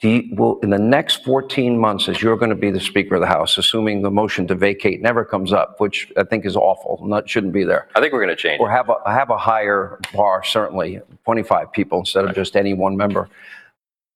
do 0.00 0.08
you, 0.08 0.34
will 0.34 0.58
in 0.60 0.70
the 0.70 0.78
next 0.78 1.24
14 1.24 1.78
months, 1.78 2.08
as 2.08 2.22
you're 2.22 2.36
going 2.36 2.50
to 2.50 2.56
be 2.56 2.70
the 2.70 2.80
Speaker 2.80 3.16
of 3.16 3.20
the 3.20 3.26
House, 3.26 3.58
assuming 3.58 4.02
the 4.02 4.10
motion 4.10 4.46
to 4.48 4.54
vacate 4.54 5.02
never 5.02 5.24
comes 5.24 5.52
up, 5.52 5.78
which 5.78 6.10
I 6.16 6.24
think 6.24 6.46
is 6.46 6.56
awful, 6.56 7.00
not 7.06 7.28
shouldn't 7.28 7.52
be 7.52 7.64
there, 7.64 7.88
I 7.94 8.00
think 8.00 8.12
we're 8.12 8.24
going 8.24 8.34
to 8.34 8.42
change. 8.42 8.60
or 8.60 8.70
have 8.70 8.88
a 8.88 8.96
have 9.10 9.30
a 9.30 9.36
higher 9.36 9.98
bar, 10.14 10.42
certainly 10.42 11.00
25 11.24 11.72
people 11.72 11.98
instead 11.98 12.24
of 12.24 12.34
just 12.34 12.56
any 12.56 12.72
one 12.72 12.96
member. 12.96 13.28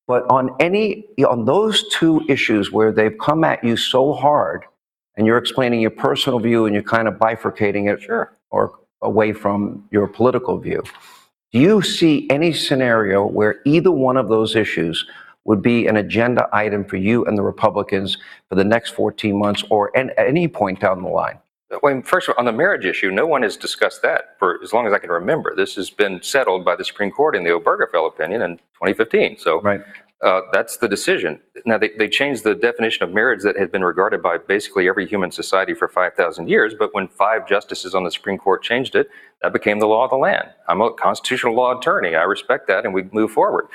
But 0.07 0.25
on 0.31 0.55
any 0.59 1.07
on 1.27 1.45
those 1.45 1.87
two 1.89 2.23
issues 2.29 2.73
where 2.73 2.91
they've 2.91 3.17
come 3.19 3.45
at 3.45 3.63
you 3.63 3.77
so 3.77 4.15
hard, 4.15 4.65
and 5.17 5.27
you're 5.27 5.39
explaining 5.39 5.81
your 5.81 5.91
personal 5.91 6.39
view 6.39 6.67
and 6.67 6.75
you're 6.75 6.83
kind 6.83 7.09
of 7.09 7.15
bifurcating 7.15 7.93
it, 7.93 8.03
sure, 8.03 8.37
or 8.51 8.79
away 9.03 9.33
from 9.33 9.87
your 9.91 10.07
political 10.07 10.59
view. 10.59 10.83
Do 11.53 11.61
you 11.61 11.83
see 11.83 12.29
any 12.31 12.53
scenario 12.53 13.27
where 13.27 13.61
either 13.65 13.91
one 13.91 14.17
of 14.17 14.29
those 14.29 14.57
issues 14.57 15.07
would 15.45 15.63
be 15.63 15.87
an 15.87 15.97
agenda 15.97 16.49
item 16.53 16.85
for 16.85 16.97
you 16.97 17.25
and 17.27 17.37
the 17.39 17.43
Republicans 17.43 18.19
for 18.49 18.55
the 18.55 18.65
next 18.65 18.91
14 18.91 19.39
months 19.39 19.63
or 19.71 19.97
at 19.97 20.13
any 20.19 20.49
point 20.49 20.81
down 20.81 21.03
the 21.03 21.09
line? 21.09 21.39
Well, 21.83 22.03
first 22.03 22.29
of 22.29 22.35
all, 22.35 22.41
on 22.41 22.45
the 22.45 22.53
marriage 22.53 22.85
issue, 22.85 23.11
no 23.11 23.27
one 23.27 23.43
has 23.43 23.57
discussed 23.57 24.03
that 24.03 24.37
for 24.39 24.61
as 24.63 24.73
long 24.73 24.87
as 24.87 24.93
I 24.93 24.99
can 24.99 25.11
remember. 25.11 25.55
This 25.57 25.75
has 25.75 25.91
been 25.91 26.23
settled 26.23 26.65
by 26.65 26.77
the 26.77 26.85
Supreme 26.85 27.11
Court 27.11 27.35
in 27.35 27.45
the 27.45 27.51
Obergefell 27.51 28.07
opinion 28.07 28.43
in 28.43 28.57
2015. 28.57 29.39
So 29.39 29.61
uh, 30.25 30.41
that's 30.53 30.79
the 30.79 30.89
decision. 30.89 31.39
Now, 31.67 31.77
they, 31.79 31.91
they 31.99 32.09
changed 32.09 32.45
the 32.45 32.55
definition 32.55 33.05
of 33.05 33.13
marriage 33.13 33.43
that 33.43 33.59
had 33.59 33.71
been 33.71 33.85
regarded 33.85 34.23
by 34.23 34.39
basically 34.39 34.89
every 34.89 35.07
human 35.07 35.31
society 35.31 35.75
for 35.75 35.87
5,000 35.87 36.49
years. 36.49 36.75
But 36.79 36.95
when 36.95 37.09
five 37.09 37.47
justices 37.47 37.95
on 37.95 38.05
the 38.05 38.11
Supreme 38.11 38.39
Court 38.39 38.63
changed 38.63 38.97
it, 38.97 39.09
that 39.43 39.53
became 39.53 39.79
the 39.79 39.87
law 39.87 40.05
of 40.05 40.11
the 40.11 40.17
land. 40.17 40.49
I'm 40.67 40.81
a 40.81 40.93
constitutional 40.95 41.55
law 41.55 41.79
attorney. 41.79 42.15
I 42.15 42.23
respect 42.23 42.67
that, 42.69 42.87
and 42.87 42.95
we 42.95 43.05
move 43.13 43.33
forward. 43.33 43.67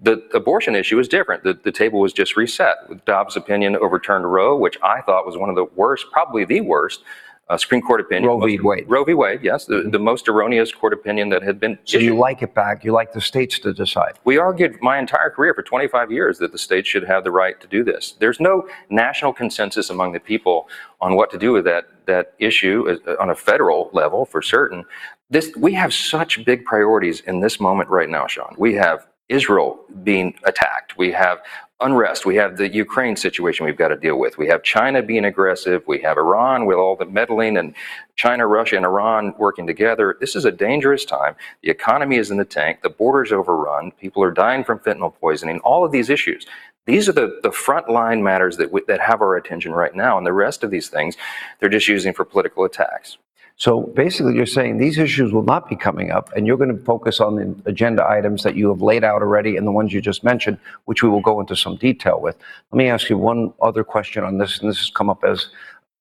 The 0.00 0.22
abortion 0.32 0.76
issue 0.76 1.00
is 1.00 1.08
different. 1.08 1.42
The, 1.42 1.58
the 1.64 1.72
table 1.72 2.00
was 2.00 2.12
just 2.12 2.36
reset 2.36 3.04
Dobbs' 3.04 3.36
opinion 3.36 3.76
overturned 3.76 4.32
Roe, 4.32 4.56
which 4.56 4.78
I 4.84 5.00
thought 5.02 5.26
was 5.26 5.36
one 5.36 5.50
of 5.50 5.56
the 5.56 5.64
worst, 5.64 6.06
probably 6.12 6.44
the 6.44 6.60
worst 6.60 7.02
uh, 7.48 7.56
Supreme 7.56 7.80
Court 7.80 8.00
opinion. 8.00 8.28
Roe 8.28 8.40
v. 8.40 8.58
Wade. 8.60 8.84
Roe 8.88 9.04
v. 9.04 9.14
Wade, 9.14 9.40
yes, 9.42 9.66
the, 9.66 9.82
the 9.82 9.98
most 9.98 10.28
erroneous 10.28 10.72
court 10.72 10.92
opinion 10.92 11.28
that 11.28 11.42
had 11.42 11.60
been 11.60 11.78
So 11.84 11.98
you 11.98 12.16
like 12.16 12.42
it 12.42 12.54
back. 12.54 12.84
You 12.84 12.92
like 12.92 13.12
the 13.12 13.20
states 13.20 13.58
to 13.60 13.72
decide. 13.72 14.14
We 14.24 14.38
argued 14.38 14.78
my 14.82 14.98
entire 14.98 15.30
career 15.30 15.54
for 15.54 15.62
25 15.62 16.10
years 16.10 16.38
that 16.38 16.52
the 16.52 16.58
states 16.58 16.88
should 16.88 17.04
have 17.04 17.22
the 17.22 17.30
right 17.30 17.60
to 17.60 17.68
do 17.68 17.84
this. 17.84 18.16
There's 18.18 18.40
no 18.40 18.68
national 18.90 19.32
consensus 19.32 19.90
among 19.90 20.12
the 20.12 20.20
people 20.20 20.68
on 21.00 21.14
what 21.14 21.30
to 21.30 21.38
do 21.38 21.52
with 21.52 21.64
that 21.64 21.84
that 22.06 22.34
issue 22.38 22.98
uh, 23.06 23.14
on 23.20 23.30
a 23.30 23.34
federal 23.34 23.90
level 23.92 24.24
for 24.24 24.42
certain. 24.42 24.84
This 25.30 25.52
we 25.56 25.72
have 25.74 25.92
such 25.92 26.44
big 26.44 26.64
priorities 26.64 27.20
in 27.20 27.40
this 27.40 27.60
moment 27.60 27.90
right 27.90 28.08
now, 28.08 28.26
Sean. 28.26 28.54
We 28.58 28.74
have 28.74 29.06
Israel 29.28 29.80
being 30.02 30.34
attacked. 30.44 30.96
We 30.96 31.10
have 31.12 31.38
unrest. 31.80 32.24
We 32.24 32.36
have 32.36 32.56
the 32.56 32.72
Ukraine 32.72 33.16
situation 33.16 33.66
we've 33.66 33.76
got 33.76 33.88
to 33.88 33.96
deal 33.96 34.18
with. 34.18 34.38
We 34.38 34.46
have 34.48 34.62
China 34.62 35.02
being 35.02 35.24
aggressive. 35.26 35.82
We 35.86 36.00
have 36.00 36.16
Iran 36.16 36.66
with 36.66 36.76
all 36.76 36.96
the 36.96 37.04
meddling 37.04 37.58
and 37.58 37.74
China, 38.16 38.46
Russia, 38.46 38.76
and 38.76 38.86
Iran 38.86 39.34
working 39.38 39.66
together. 39.66 40.16
This 40.18 40.34
is 40.34 40.46
a 40.46 40.52
dangerous 40.52 41.04
time. 41.04 41.36
The 41.62 41.70
economy 41.70 42.16
is 42.16 42.30
in 42.30 42.38
the 42.38 42.44
tank. 42.46 42.80
The 42.82 42.88
border's 42.88 43.30
overrun. 43.30 43.92
People 43.92 44.22
are 44.22 44.30
dying 44.30 44.64
from 44.64 44.78
fentanyl 44.78 45.14
poisoning. 45.14 45.60
All 45.60 45.84
of 45.84 45.92
these 45.92 46.08
issues. 46.08 46.46
These 46.86 47.08
are 47.08 47.12
the, 47.12 47.40
the 47.42 47.50
frontline 47.50 48.22
matters 48.22 48.56
that, 48.56 48.72
we, 48.72 48.82
that 48.86 49.00
have 49.00 49.20
our 49.20 49.36
attention 49.36 49.72
right 49.72 49.94
now. 49.94 50.16
And 50.16 50.26
the 50.26 50.32
rest 50.32 50.64
of 50.64 50.70
these 50.70 50.88
things, 50.88 51.16
they're 51.60 51.68
just 51.68 51.88
using 51.88 52.14
for 52.14 52.24
political 52.24 52.64
attacks. 52.64 53.18
So 53.58 53.82
basically, 53.82 54.34
you're 54.34 54.44
saying 54.44 54.76
these 54.76 54.98
issues 54.98 55.32
will 55.32 55.42
not 55.42 55.68
be 55.68 55.76
coming 55.76 56.10
up, 56.10 56.30
and 56.36 56.46
you're 56.46 56.58
going 56.58 56.76
to 56.76 56.84
focus 56.84 57.20
on 57.20 57.36
the 57.36 57.56
agenda 57.64 58.06
items 58.06 58.42
that 58.42 58.54
you 58.54 58.68
have 58.68 58.82
laid 58.82 59.02
out 59.02 59.22
already 59.22 59.56
and 59.56 59.66
the 59.66 59.72
ones 59.72 59.94
you 59.94 60.02
just 60.02 60.22
mentioned, 60.22 60.58
which 60.84 61.02
we 61.02 61.08
will 61.08 61.22
go 61.22 61.40
into 61.40 61.56
some 61.56 61.76
detail 61.76 62.20
with. 62.20 62.36
Let 62.70 62.76
me 62.76 62.88
ask 62.88 63.08
you 63.08 63.16
one 63.16 63.54
other 63.62 63.82
question 63.82 64.24
on 64.24 64.36
this, 64.36 64.60
and 64.60 64.68
this 64.68 64.78
has 64.78 64.90
come 64.90 65.08
up 65.08 65.24
as 65.24 65.48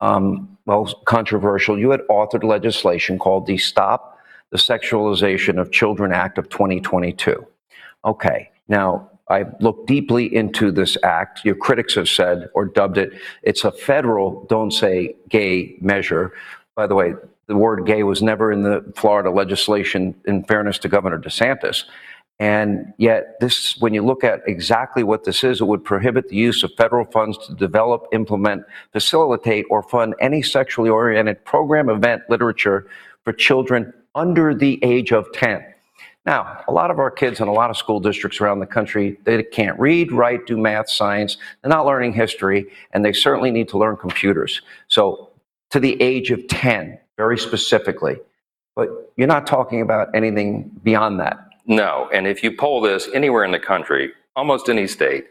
um, 0.02 0.58
well 0.66 0.86
controversial. 1.06 1.80
You 1.80 1.92
had 1.92 2.02
authored 2.10 2.44
legislation 2.44 3.18
called 3.18 3.48
the 3.48 3.58
Stop 3.58 4.16
the 4.52 4.58
Sexualization 4.58 5.60
of 5.60 5.72
Children 5.72 6.12
Act 6.12 6.38
of 6.38 6.50
2022. 6.50 7.46
Okay, 8.06 8.52
now 8.68 9.10
I 9.30 9.46
looked 9.60 9.88
deeply 9.88 10.34
into 10.34 10.72
this 10.72 10.98
act. 11.04 11.44
Your 11.44 11.56
critics 11.56 11.96
have 11.96 12.08
said 12.08 12.50
or 12.54 12.66
dubbed 12.66 12.98
it, 12.98 13.14
it's 13.44 13.64
a 13.64 13.72
federal, 13.72 14.46
don't 14.46 14.72
say 14.72 15.16
gay 15.30 15.78
measure. 15.82 16.34
By 16.76 16.88
the 16.88 16.96
way, 16.96 17.14
the 17.48 17.56
word 17.56 17.86
gay 17.86 18.04
was 18.04 18.22
never 18.22 18.52
in 18.52 18.64
the 18.64 18.84
Florida 18.96 19.30
legislation, 19.30 20.16
in 20.26 20.44
fairness 20.44 20.78
to 20.80 20.90
Governor 20.90 21.20
DeSantis. 21.20 21.84
And 22.40 22.94
yet, 22.98 23.40
this, 23.40 23.78
when 23.78 23.94
you 23.94 24.04
look 24.04 24.24
at 24.24 24.42
exactly 24.46 25.04
what 25.04 25.24
this 25.24 25.44
is, 25.44 25.62
it 25.62 25.66
would 25.66 25.86
prohibit 25.86 26.28
the 26.28 26.36
use 26.36 26.64
of 26.64 26.72
federal 26.78 27.06
funds 27.06 27.38
to 27.48 27.54
develop, 27.54 28.08
implement, 28.12 28.64
facilitate, 28.92 29.66
or 29.70 29.82
fund 29.82 30.16
any 30.20 30.42
sexually 30.42 30.90
oriented 30.90 31.44
program, 31.46 31.90
event, 31.90 32.24
literature 32.30 32.88
for 33.24 33.32
children 33.32 33.94
under 34.16 34.54
the 34.54 34.80
age 34.84 35.14
of 35.14 35.32
10. 35.32 35.64
Now, 36.26 36.64
a 36.68 36.74
lot 36.74 36.92
of 36.92 37.00
our 37.00 37.12
kids 37.12 37.40
in 37.40 37.48
a 37.48 37.54
lot 37.54 37.70
of 37.70 37.78
school 37.78 38.00
districts 38.00 38.42
around 38.42 38.60
the 38.60 38.66
country, 38.66 39.18
they 39.24 39.44
can't 39.44 39.80
read, 39.80 40.12
write, 40.12 40.48
do 40.48 40.58
math, 40.58 40.90
science. 40.90 41.38
They're 41.62 41.70
not 41.70 41.86
learning 41.86 42.14
history, 42.14 42.66
and 42.92 43.06
they 43.06 43.14
certainly 43.14 43.52
need 43.52 43.70
to 43.70 43.78
learn 43.78 43.96
computers. 43.96 44.62
So, 44.88 45.30
to 45.72 45.80
the 45.80 46.02
age 46.02 46.32
of 46.32 46.48
10, 46.48 46.98
very 47.18 47.38
specifically. 47.38 48.18
But 48.76 48.90
you're 49.16 49.28
not 49.28 49.48
talking 49.48 49.82
about 49.82 50.14
anything 50.14 50.72
beyond 50.84 51.20
that. 51.20 51.38
No. 51.66 52.10
And 52.14 52.28
if 52.28 52.44
you 52.44 52.56
poll 52.56 52.82
this 52.82 53.10
anywhere 53.14 53.44
in 53.44 53.52
the 53.52 53.60
country, 53.60 54.12
almost 54.36 54.70
any 54.70 54.88
state, 54.88 55.28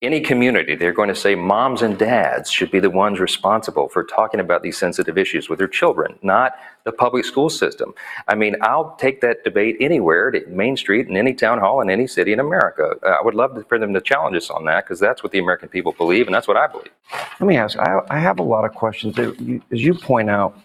any 0.00 0.20
community, 0.20 0.76
they're 0.76 0.92
going 0.92 1.08
to 1.08 1.14
say 1.14 1.34
moms 1.34 1.82
and 1.82 1.98
dads 1.98 2.50
should 2.50 2.70
be 2.70 2.78
the 2.78 2.88
ones 2.88 3.18
responsible 3.18 3.88
for 3.88 4.04
talking 4.04 4.38
about 4.38 4.62
these 4.62 4.78
sensitive 4.78 5.18
issues 5.18 5.48
with 5.48 5.58
their 5.58 5.68
children, 5.68 6.16
not 6.22 6.54
the 6.84 6.92
public 6.92 7.24
school 7.24 7.50
system. 7.50 7.92
I 8.28 8.36
mean, 8.36 8.54
I'll 8.62 8.94
take 8.96 9.20
that 9.22 9.42
debate 9.42 9.76
anywhere, 9.80 10.34
at 10.34 10.50
Main 10.50 10.76
Street, 10.76 11.08
in 11.08 11.16
any 11.16 11.34
town 11.34 11.58
hall, 11.58 11.80
in 11.80 11.90
any 11.90 12.06
city 12.06 12.32
in 12.32 12.38
America. 12.38 12.94
Uh, 13.02 13.08
I 13.08 13.22
would 13.22 13.34
love 13.34 13.62
for 13.68 13.76
them 13.76 13.92
to 13.92 14.00
challenge 14.00 14.36
us 14.36 14.50
on 14.50 14.64
that 14.66 14.84
because 14.84 15.00
that's 15.00 15.24
what 15.24 15.32
the 15.32 15.40
American 15.40 15.68
people 15.68 15.92
believe, 15.92 16.26
and 16.26 16.34
that's 16.34 16.46
what 16.46 16.56
I 16.56 16.68
believe. 16.68 16.92
Let 17.40 17.46
me 17.48 17.56
ask 17.56 17.76
I, 17.76 18.00
I 18.08 18.20
have 18.20 18.38
a 18.38 18.44
lot 18.44 18.64
of 18.64 18.74
questions. 18.74 19.18
As 19.18 19.82
you 19.82 19.94
point 19.94 20.30
out, 20.30 20.56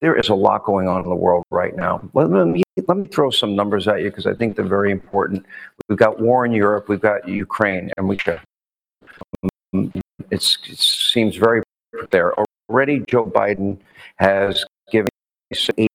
there 0.00 0.16
is 0.16 0.28
a 0.28 0.34
lot 0.34 0.64
going 0.64 0.86
on 0.88 1.02
in 1.02 1.08
the 1.08 1.16
world 1.16 1.44
right 1.50 1.74
now. 1.74 2.08
Let 2.14 2.30
me, 2.30 2.62
let 2.86 2.96
me 2.96 3.04
throw 3.06 3.30
some 3.30 3.56
numbers 3.56 3.88
at 3.88 4.02
you 4.02 4.10
because 4.10 4.26
I 4.26 4.34
think 4.34 4.56
they're 4.56 4.64
very 4.64 4.92
important. 4.92 5.44
We've 5.88 5.98
got 5.98 6.20
war 6.20 6.46
in 6.46 6.52
Europe, 6.52 6.88
we've 6.88 7.00
got 7.00 7.28
Ukraine, 7.28 7.90
and 7.96 8.08
we 8.08 8.18
um, 9.74 9.92
it 10.30 10.42
seems 10.42 11.36
very 11.36 11.62
there. 12.10 12.32
Already, 12.70 13.02
Joe 13.08 13.24
Biden 13.26 13.78
has 14.16 14.64
given 14.90 15.08
$8 15.52 15.88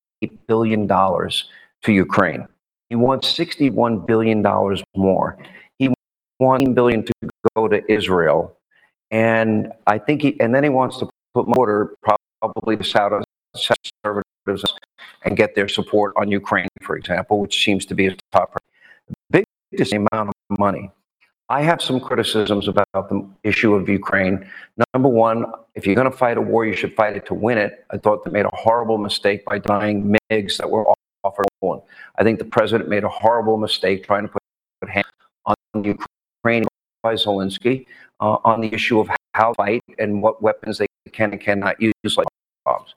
billion 0.47 0.88
to 0.88 1.91
Ukraine. 1.91 2.47
He 2.89 2.95
wants 2.95 3.34
$61 3.38 4.05
billion 4.05 4.41
more. 4.95 5.38
He 5.80 5.93
wants 6.39 6.65
$1 6.65 6.75
billion 6.75 7.03
to 7.03 7.13
go 7.55 7.67
to 7.67 7.91
Israel. 7.91 8.55
And 9.11 9.71
I 9.88 9.97
think 9.97 10.21
he, 10.21 10.39
and 10.39 10.53
then 10.53 10.63
he 10.63 10.69
wants 10.69 10.97
to 10.97 11.09
put 11.34 11.47
more 11.47 11.95
probably 12.41 12.77
to 12.77 12.84
Saudi 12.84 13.23
conservatives 13.53 14.63
and 15.23 15.38
get 15.38 15.55
their 15.55 15.67
support 15.67 16.13
on 16.17 16.30
Ukraine, 16.30 16.67
for 16.81 16.95
example, 16.97 17.39
which 17.39 17.63
seems 17.63 17.85
to 17.85 17.95
be 17.95 18.07
a 18.07 18.15
top 18.31 18.55
priority. 19.31 19.45
Biggest 19.71 19.93
amount 19.93 20.30
of 20.30 20.59
money. 20.59 20.91
I 21.49 21.61
have 21.61 21.81
some 21.81 21.99
criticisms 21.99 22.67
about 22.67 22.88
the 22.93 23.27
issue 23.43 23.73
of 23.73 23.89
Ukraine. 23.89 24.49
Number 24.93 25.09
one, 25.09 25.45
if 25.75 25.85
you're 25.85 25.95
going 25.95 26.09
to 26.09 26.17
fight 26.17 26.38
a 26.38 26.41
war, 26.41 26.65
you 26.65 26.75
should 26.75 26.95
fight 26.95 27.15
it 27.15 27.25
to 27.27 27.34
win 27.34 27.57
it. 27.57 27.85
I 27.91 27.97
thought 27.97 28.23
they 28.23 28.31
made 28.31 28.45
a 28.45 28.55
horrible 28.55 28.97
mistake 28.97 29.43
by 29.45 29.59
denying 29.59 30.15
MiGs 30.31 30.57
that 30.57 30.69
were 30.69 30.85
offered. 31.23 31.45
I 32.17 32.23
think 32.23 32.39
the 32.39 32.45
president 32.45 32.89
made 32.89 33.03
a 33.03 33.09
horrible 33.09 33.57
mistake 33.57 34.05
trying 34.05 34.23
to 34.23 34.27
put 34.27 34.43
put 34.84 34.89
hands 34.89 35.05
on 35.45 35.84
Ukraine 35.84 36.65
by 37.01 37.13
Zelensky 37.15 37.85
uh, 38.19 38.38
on 38.43 38.61
the 38.61 38.73
issue 38.73 38.99
of 38.99 39.09
how 39.34 39.49
to 39.49 39.55
fight 39.55 39.84
and 39.99 40.21
what 40.21 40.41
weapons 40.41 40.77
they 40.77 40.88
can 41.11 41.31
and 41.31 41.41
cannot 41.41 41.81
use, 41.81 42.17
like 42.17 42.27
bombs. 42.65 42.95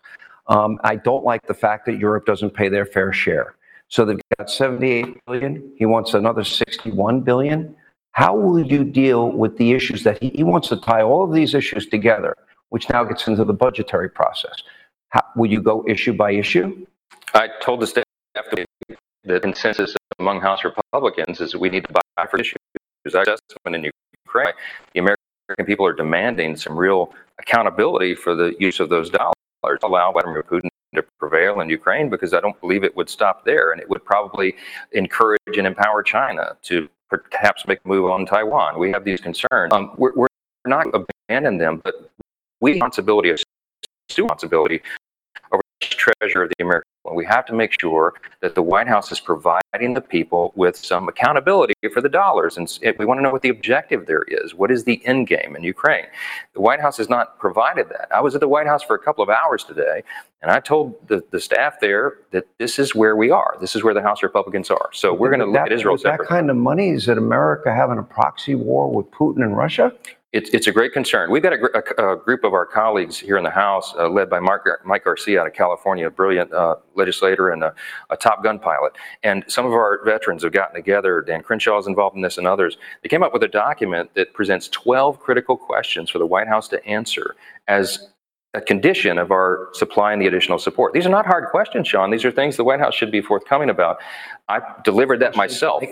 Um, 0.49 0.79
I 0.85 0.97
don't 0.97 1.25
like 1.25 1.47
the 1.47 1.55
fact 1.55 1.87
that 1.87 1.99
Europe 1.99 2.27
doesn't 2.27 2.51
pay 2.51 2.69
their 2.69 2.87
fair 2.87 3.13
share. 3.13 3.57
So 3.89 4.05
they've 4.05 4.21
got 4.39 4.51
78 4.51 5.25
billion. 5.27 5.73
He 5.77 5.87
wants 5.87 6.15
another 6.15 6.45
61 6.45 7.21
billion. 7.21 7.75
How 8.13 8.35
will 8.35 8.65
you 8.65 8.85
deal 8.85 9.31
with 9.31 9.59
the 9.59 9.73
issues 9.73 10.03
that 10.05 10.23
he, 10.23 10.31
he 10.31 10.43
wants 10.43 10.69
to 10.69 10.77
tie 10.77 11.03
all 11.03 11.23
of 11.23 11.33
these 11.33 11.55
issues 11.55 11.87
together, 11.87 12.35
which 12.71 12.89
now 12.89 13.05
gets 13.05 13.27
into 13.29 13.45
the 13.45 13.53
budgetary 13.53 14.09
process? 14.09 14.63
How, 15.11 15.23
will 15.37 15.51
you 15.51 15.61
go 15.61 15.85
issue 15.87 16.13
by 16.13 16.33
issue? 16.33 16.87
I 17.35 17.49
told 17.61 17.81
the 17.81 17.87
staff 17.87 18.05
the 19.25 19.41
consensus 19.41 19.95
among 20.19 20.41
House 20.41 20.65
Republicans 20.65 21.41
is 21.41 21.55
we 21.57 21.69
need 21.69 21.85
to 21.85 21.93
buy 21.93 22.27
for 22.27 22.39
issues. 22.39 22.57
Assessment 23.05 23.77
in 23.77 23.91
Ukraine, 24.25 24.55
the 24.95 25.01
American 25.01 25.65
people 25.65 25.87
are 25.87 25.93
demanding 25.93 26.57
some 26.57 26.77
real 26.77 27.15
accountability 27.39 28.15
for 28.17 28.35
the 28.35 28.57
use 28.59 28.81
of 28.81 28.89
those 28.89 29.11
dollars. 29.11 29.36
Allow 29.83 30.13
Vladimir 30.13 30.43
Putin 30.43 30.69
to 30.95 31.05
prevail 31.19 31.61
in 31.61 31.69
Ukraine 31.69 32.09
because 32.09 32.33
I 32.35 32.41
don't 32.41 32.59
believe 32.61 32.85
it 32.85 32.97
would 32.97 33.09
stop 33.09 33.45
there, 33.45 33.73
and 33.73 33.81
it 33.81 33.89
would 33.89 34.05
probably 34.05 34.55
encourage 34.93 35.41
and 35.57 35.67
empower 35.67 36.03
China 36.03 36.57
to 36.63 36.89
perhaps 37.09 37.67
make 37.67 37.79
a 37.85 37.89
move 37.89 38.11
on 38.11 38.27
Taiwan. 38.27 38.79
We 38.79 38.91
have 38.93 39.05
these 39.05 39.21
concerns. 39.21 39.73
Um, 39.73 39.93
we're, 39.97 40.13
we're 40.15 40.27
not 40.67 40.87
abandoning 41.29 41.59
them, 41.59 41.81
but 41.85 42.11
we 42.61 42.73
responsibility, 42.73 43.31
a 43.31 43.37
responsibility 44.09 44.83
treasure 45.81 46.43
of 46.43 46.51
the 46.57 46.65
American 46.65 46.89
people. 47.05 47.17
We 47.17 47.25
have 47.27 47.47
to 47.47 47.53
make 47.55 47.79
sure 47.81 48.15
that 48.41 48.55
the 48.55 48.63
White 48.63 48.89
House 48.89 49.13
is 49.13 49.21
providing 49.21 49.95
the 49.95 50.01
people 50.01 50.53
with 50.57 50.77
some 50.77 51.09
accountability 51.09 51.75
for 51.93 52.01
the 52.01 52.09
dollars. 52.09 52.57
And 52.57 52.69
we 52.99 53.05
want 53.05 53.19
to 53.19 53.23
know 53.23 53.31
what 53.31 53.43
the 53.43 53.49
objective 53.51 54.07
there 54.07 54.23
is. 54.29 54.55
What 54.55 54.71
is 54.71 54.85
the 54.85 55.05
end 55.07 55.27
game 55.29 55.55
in 55.57 55.63
Ukraine? 55.63 56.07
The 56.55 56.61
White 56.61 56.81
House 56.81 56.97
has 56.97 57.09
not 57.09 57.39
provided 57.39 57.89
that. 57.91 58.09
I 58.13 58.21
was 58.21 58.35
at 58.35 58.41
the 58.41 58.49
White 58.49 58.67
House 58.67 58.83
for 58.83 58.97
a 58.97 58.99
couple 58.99 59.23
of 59.23 59.31
hours 59.31 59.63
today, 59.65 60.03
and 60.43 60.51
I 60.51 60.61
told 60.61 60.95
the, 61.09 61.23
the 61.31 61.41
staff 61.41 61.79
there 61.81 62.19
that 62.33 62.47
this 62.59 62.79
is 62.79 62.95
where 62.95 63.15
we 63.17 63.31
are. 63.31 63.57
This 63.61 63.77
is 63.77 63.85
where 63.85 63.95
the 63.95 64.03
House 64.03 64.23
Republicans 64.23 64.71
are. 64.71 64.89
So 64.93 65.13
we're 65.15 65.31
going 65.31 65.41
to 65.41 65.47
look 65.47 65.55
that- 65.55 65.67
at 65.67 65.73
Israel 65.73 65.97
that 65.97 66.03
separately. 66.03 66.27
kind 66.27 66.51
of 66.51 66.57
money, 66.57 66.91
is 66.91 67.09
it 67.09 67.19
America 67.19 67.73
having 67.73 67.99
a 67.99 68.03
proxy 68.03 68.55
war 68.55 68.91
with 68.91 69.11
Putin 69.11 69.43
and 69.43 69.57
Russia? 69.57 69.93
It's, 70.33 70.51
it's 70.51 70.67
a 70.67 70.73
great 70.73 70.93
concern. 70.93 71.31
We've 71.31 71.43
got 71.43 71.53
a, 71.55 71.59
gr- 71.59 71.67
a- 71.99 72.13
a 72.13 72.17
group 72.17 72.45
of 72.45 72.53
our 72.53 72.67
colleagues 72.67 73.17
here 73.19 73.39
in 73.39 73.45
the 73.45 73.51
House, 73.51 73.95
uh, 73.97 74.09
led 74.09 74.29
by 74.29 74.39
Mark, 74.41 74.69
Mike 74.85 75.05
Garcia 75.05 75.41
out 75.41 75.47
of 75.47 75.55
California, 75.55 76.07
a 76.07 76.11
brilliant 76.11 76.53
uh, 76.53 76.77
legislator 76.95 77.51
and 77.51 77.63
a, 77.63 77.73
a 78.11 78.17
Top 78.17 78.43
Gun 78.43 78.59
pilot. 78.59 78.93
And 79.23 79.45
some 79.47 79.65
of 79.65 79.73
our 79.73 80.05
veterans 80.05 80.43
have 80.43 80.53
gotten 80.53 80.75
together. 80.75 81.23
Dan 81.23 81.43
Crenshaw 81.43 81.79
is 81.79 81.87
involved 81.87 82.17
in 82.17 82.23
this, 82.23 82.39
and 82.39 82.47
others. 82.47 82.77
They 83.03 83.09
came 83.09 83.23
up 83.23 83.33
with 83.33 83.45
a 83.45 83.49
document 83.49 84.11
that 84.15 84.35
presents 84.35 84.69
12 84.69 85.21
critical 85.21 85.57
questions 85.57 86.11
for 86.11 86.19
the 86.19 86.27
White 86.27 86.49
House 86.49 86.69
to 86.69 86.85
answer 86.85 87.37
as 87.69 88.09
a 88.53 88.61
condition 88.61 89.19
of 89.19 89.31
our 89.31 89.69
supplying 89.75 90.19
the 90.19 90.27
additional 90.27 90.59
support. 90.59 90.93
These 90.93 91.07
are 91.07 91.11
not 91.11 91.25
hard 91.27 91.49
questions, 91.51 91.87
Sean. 91.89 92.11
These 92.11 92.25
are 92.25 92.31
things 92.33 92.57
the 92.57 92.65
White 92.65 92.81
House 92.81 92.95
should 92.95 93.13
be 93.13 93.21
forthcoming 93.21 93.71
about. 93.71 93.99
I 94.49 94.61
delivered 94.85 95.21
that 95.21 95.37
myself. 95.37 95.85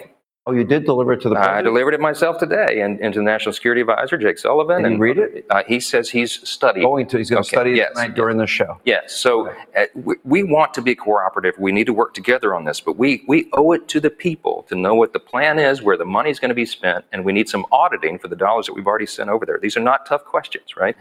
Oh, 0.47 0.53
you 0.53 0.63
did 0.63 0.85
deliver 0.85 1.15
it 1.15 1.23
to 1.23 1.31
the 1.31 1.37
I 1.37 1.63
delivered 1.63 1.95
it 1.95 2.01
myself 2.01 2.37
today, 2.39 2.83
and, 2.83 3.01
and 3.01 3.15
to 3.15 3.21
the 3.21 3.25
National 3.25 3.55
Security 3.55 3.81
Advisor 3.81 4.19
Jake 4.19 4.37
Sullivan. 4.37 4.83
Did 4.83 4.89
he 4.89 4.93
and 4.93 5.01
read 5.01 5.17
it? 5.17 5.47
Uh, 5.49 5.63
he 5.67 5.81
says 5.81 6.11
he's 6.11 6.47
studying. 6.47 6.85
Going 6.87 7.07
to, 7.07 7.17
he's 7.17 7.31
going 7.31 7.43
to 7.43 7.49
Okay, 7.49 7.55
study 7.57 7.71
it 7.71 7.77
yes. 7.77 7.93
tonight 7.95 8.15
during 8.15 8.37
the 8.37 8.47
show. 8.47 8.79
Yes. 8.85 9.15
So 9.15 9.49
uh, 9.75 9.87
we, 9.95 10.17
we 10.25 10.43
want 10.43 10.75
to 10.75 10.83
be 10.83 10.95
cooperative. 10.95 11.55
We 11.59 11.73
need 11.73 11.87
to 11.87 11.95
work 11.95 12.13
together 12.13 12.55
on 12.55 12.65
this, 12.67 12.79
but 12.79 12.99
we, 12.99 13.25
we 13.27 13.49
owe 13.55 13.73
it 13.73 13.89
to 13.89 14.01
the 14.01 14.11
people 14.11 14.67
to 14.69 14.75
know 14.75 14.95
what 14.95 15.15
the 15.15 15.19
plan 15.19 15.59
is, 15.59 15.81
where 15.81 15.97
the 15.97 16.05
money 16.05 16.29
is 16.29 16.39
going 16.39 16.51
to 16.51 16.55
be 16.55 16.67
spent, 16.67 17.07
and 17.11 17.25
we 17.25 17.33
need 17.33 17.49
some 17.49 17.65
auditing 17.73 18.19
for 18.19 18.29
the 18.29 18.37
dollars 18.37 18.67
that 18.67 18.75
we've 18.75 18.87
already 18.87 19.07
sent 19.07 19.31
over 19.31 19.47
there. 19.47 19.59
These 19.59 19.79
are 19.79 19.81
not 19.81 20.05
tough 20.05 20.27
questions, 20.27 20.77
right? 20.77 20.95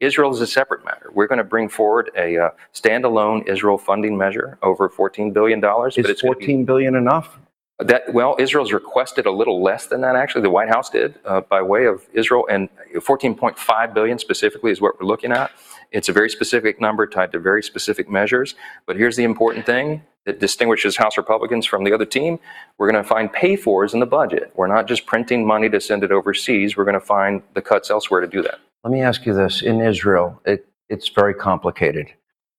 Israel 0.00 0.30
is 0.30 0.42
a 0.42 0.46
separate 0.46 0.84
matter. 0.84 1.10
We're 1.14 1.26
going 1.26 1.38
to 1.38 1.44
bring 1.44 1.70
forward 1.70 2.10
a 2.18 2.36
uh, 2.36 2.50
standalone 2.74 3.48
Israel 3.48 3.78
funding 3.78 4.18
measure 4.18 4.58
over 4.62 4.90
$14 4.90 5.32
billion. 5.32 5.58
Is 5.58 5.64
but 5.96 6.10
it's 6.10 6.20
gonna 6.20 6.34
be- 6.36 6.44
14 6.44 6.64
billion 6.66 6.94
enough? 6.96 7.38
That 7.82 8.12
well, 8.12 8.36
Israel's 8.38 8.72
requested 8.72 9.26
a 9.26 9.30
little 9.30 9.62
less 9.62 9.86
than 9.86 10.00
that. 10.02 10.16
Actually, 10.16 10.42
the 10.42 10.50
White 10.50 10.68
House 10.68 10.90
did 10.90 11.18
uh, 11.24 11.40
by 11.42 11.62
way 11.62 11.86
of 11.86 12.06
Israel, 12.12 12.46
and 12.50 12.68
14.5 12.94 13.94
billion 13.94 14.18
specifically 14.18 14.70
is 14.70 14.80
what 14.80 15.00
we're 15.00 15.06
looking 15.06 15.32
at. 15.32 15.50
It's 15.90 16.08
a 16.08 16.12
very 16.12 16.30
specific 16.30 16.80
number 16.80 17.06
tied 17.06 17.32
to 17.32 17.38
very 17.38 17.62
specific 17.62 18.08
measures. 18.08 18.54
But 18.86 18.96
here's 18.96 19.16
the 19.16 19.24
important 19.24 19.66
thing 19.66 20.02
that 20.26 20.38
distinguishes 20.38 20.96
House 20.96 21.16
Republicans 21.16 21.66
from 21.66 21.84
the 21.84 21.92
other 21.92 22.06
team: 22.06 22.38
we're 22.78 22.90
going 22.90 23.02
to 23.02 23.08
find 23.08 23.32
pay-fors 23.32 23.94
in 23.94 24.00
the 24.00 24.06
budget. 24.06 24.52
We're 24.54 24.66
not 24.66 24.86
just 24.86 25.06
printing 25.06 25.46
money 25.46 25.68
to 25.70 25.80
send 25.80 26.04
it 26.04 26.12
overseas. 26.12 26.76
We're 26.76 26.84
going 26.84 27.00
to 27.00 27.06
find 27.06 27.42
the 27.54 27.62
cuts 27.62 27.90
elsewhere 27.90 28.20
to 28.20 28.26
do 28.26 28.42
that. 28.42 28.60
Let 28.84 28.92
me 28.92 29.00
ask 29.00 29.26
you 29.26 29.34
this: 29.34 29.62
in 29.62 29.80
Israel, 29.80 30.40
it, 30.44 30.66
it's 30.88 31.08
very 31.08 31.34
complicated. 31.34 32.08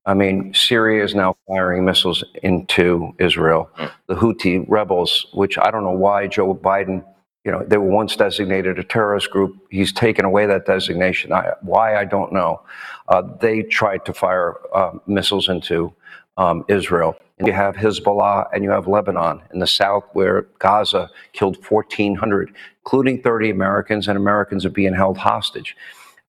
I 0.06 0.14
mean, 0.15 0.53
Syria 0.53 1.03
is 1.03 1.14
now 1.14 1.36
firing 1.48 1.86
missiles 1.86 2.23
into 2.41 3.14
Israel. 3.19 3.69
The 4.07 4.15
Houthi 4.15 4.65
rebels, 4.68 5.28
which 5.34 5.57
I 5.57 5.69
don't 5.69 5.84
know 5.84 5.91
why 5.91 6.28
Joe 6.28 6.56
Biden, 6.56 7.06
you 7.45 7.52
know, 7.52 7.64
they 7.65 7.78
were 7.78 7.90
once 7.90 8.15
designated 8.15 8.80
a 8.80 8.84
terrorist 8.84 9.30
group. 9.30 9.56
He's 9.69 9.94
taken 9.94 10.26
away 10.26 10.48
that 10.48 10.65
designation. 10.65 11.32
I, 11.32 11.53
why 11.61 11.95
I 11.95 12.06
don't 12.06 12.34
know. 12.34 12.61
Uh, 13.10 13.23
they 13.40 13.61
tried 13.64 14.06
to 14.06 14.14
fire 14.14 14.56
uh, 14.76 14.94
missiles 15.06 15.49
into 15.49 15.94
um, 16.38 16.65
Israel. 16.68 17.15
And 17.38 17.48
you 17.48 17.53
have 17.53 17.76
Hezbollah 17.76 18.48
and 18.53 18.64
you 18.64 18.72
have 18.72 18.88
Lebanon 18.88 19.41
in 19.53 19.60
the 19.60 19.68
south, 19.68 20.06
where 20.14 20.44
Gaza 20.60 21.10
killed 21.34 21.57
1,400, 21.68 22.53
including 22.86 23.22
30 23.22 23.49
Americans, 23.49 24.07
and 24.07 24.18
Americans 24.18 24.65
are 24.65 24.69
being 24.72 24.94
held 24.94 25.18
hostage. 25.18 25.76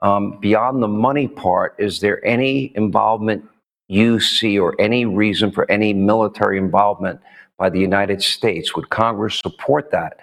Um, 0.02 0.38
beyond 0.40 0.82
the 0.82 0.88
money 0.88 1.28
part, 1.28 1.74
is 1.78 2.00
there 2.00 2.24
any 2.26 2.72
involvement 2.74 3.44
you 3.92 4.18
see 4.20 4.58
or 4.58 4.74
any 4.78 5.04
reason 5.04 5.52
for 5.52 5.70
any 5.70 5.92
military 5.92 6.56
involvement 6.56 7.20
by 7.58 7.68
the 7.68 7.78
United 7.78 8.22
States? 8.22 8.74
Would 8.74 8.88
Congress 8.88 9.38
support 9.38 9.90
that? 9.90 10.18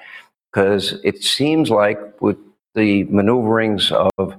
Because 0.52 0.94
it 1.04 1.24
seems 1.24 1.70
like 1.70 2.00
with 2.20 2.38
the 2.74 3.04
maneuverings 3.06 3.92
of 3.92 4.36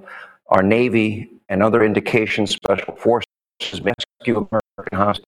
our 0.47 0.61
Navy 0.61 1.29
and 1.47 1.63
other 1.63 1.83
indications, 1.83 2.51
special 2.51 2.95
forces, 2.95 3.25
rescue 3.61 4.35
American 4.35 4.97
hostages, 4.97 5.25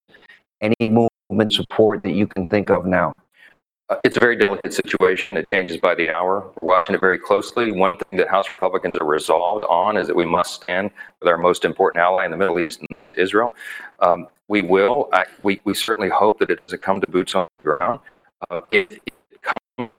any 0.59 0.89
movement 0.89 1.53
support 1.53 2.03
that 2.03 2.11
you 2.11 2.27
can 2.27 2.49
think 2.49 2.69
of 2.69 2.85
now? 2.85 3.13
Uh, 3.89 3.95
It's 4.03 4.17
a 4.17 4.19
very 4.19 4.35
delicate 4.35 4.73
situation. 4.73 5.37
It 5.37 5.47
changes 5.53 5.77
by 5.77 5.95
the 5.95 6.09
hour. 6.09 6.51
We're 6.61 6.69
watching 6.75 6.95
it 6.95 7.01
very 7.01 7.19
closely. 7.19 7.71
One 7.71 7.97
thing 7.97 8.17
that 8.19 8.29
House 8.29 8.47
Republicans 8.49 8.95
are 8.99 9.05
resolved 9.05 9.65
on 9.69 9.97
is 9.97 10.07
that 10.07 10.15
we 10.15 10.25
must 10.25 10.63
stand 10.63 10.91
with 11.19 11.27
our 11.29 11.37
most 11.37 11.63
important 11.63 12.01
ally 12.01 12.25
in 12.25 12.31
the 12.31 12.37
Middle 12.37 12.59
East, 12.59 12.81
Israel. 13.15 13.53
Um, 13.99 14.27
we 14.47 14.61
will. 14.61 15.09
I, 15.13 15.25
we, 15.41 15.61
we 15.63 15.73
certainly 15.73 16.09
hope 16.09 16.39
that 16.39 16.49
it 16.49 16.59
doesn't 16.65 16.81
come 16.81 17.01
to 17.01 17.09
boots 17.09 17.35
on 17.35 17.47
the 17.57 17.63
ground. 17.63 17.99
Uh, 18.49 18.61
if 18.71 18.91
it 18.91 19.01
comes, 19.41 19.89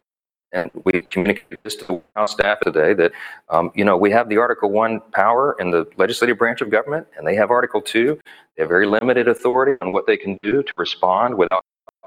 and 0.53 0.71
we 0.85 1.03
communicated 1.03 1.59
this 1.65 1.75
to 1.77 1.85
the 1.87 2.03
House 2.15 2.33
staff 2.33 2.61
today 2.61 2.95
that, 2.95 3.13
um, 3.49 3.73
you 3.75 3.85
know, 3.85 3.97
we 3.97 4.11
have 4.11 4.29
the 4.29 4.37
Article 4.37 4.71
1 4.71 5.01
power 5.13 5.57
in 5.59 5.71
the 5.71 5.87
legislative 5.97 6.39
branch 6.39 6.61
of 6.61 6.71
government, 6.71 7.07
and 7.17 7.27
they 7.27 7.35
have 7.35 7.51
Article 7.51 7.83
2. 7.83 8.19
They 8.57 8.63
have 8.63 8.69
very 8.69 8.87
limited 8.87 9.27
authority 9.27 9.77
on 9.81 9.93
what 9.93 10.07
they 10.07 10.17
can 10.17 10.39
do 10.43 10.63
to 10.63 10.73
respond 10.77 11.37
without 11.37 11.65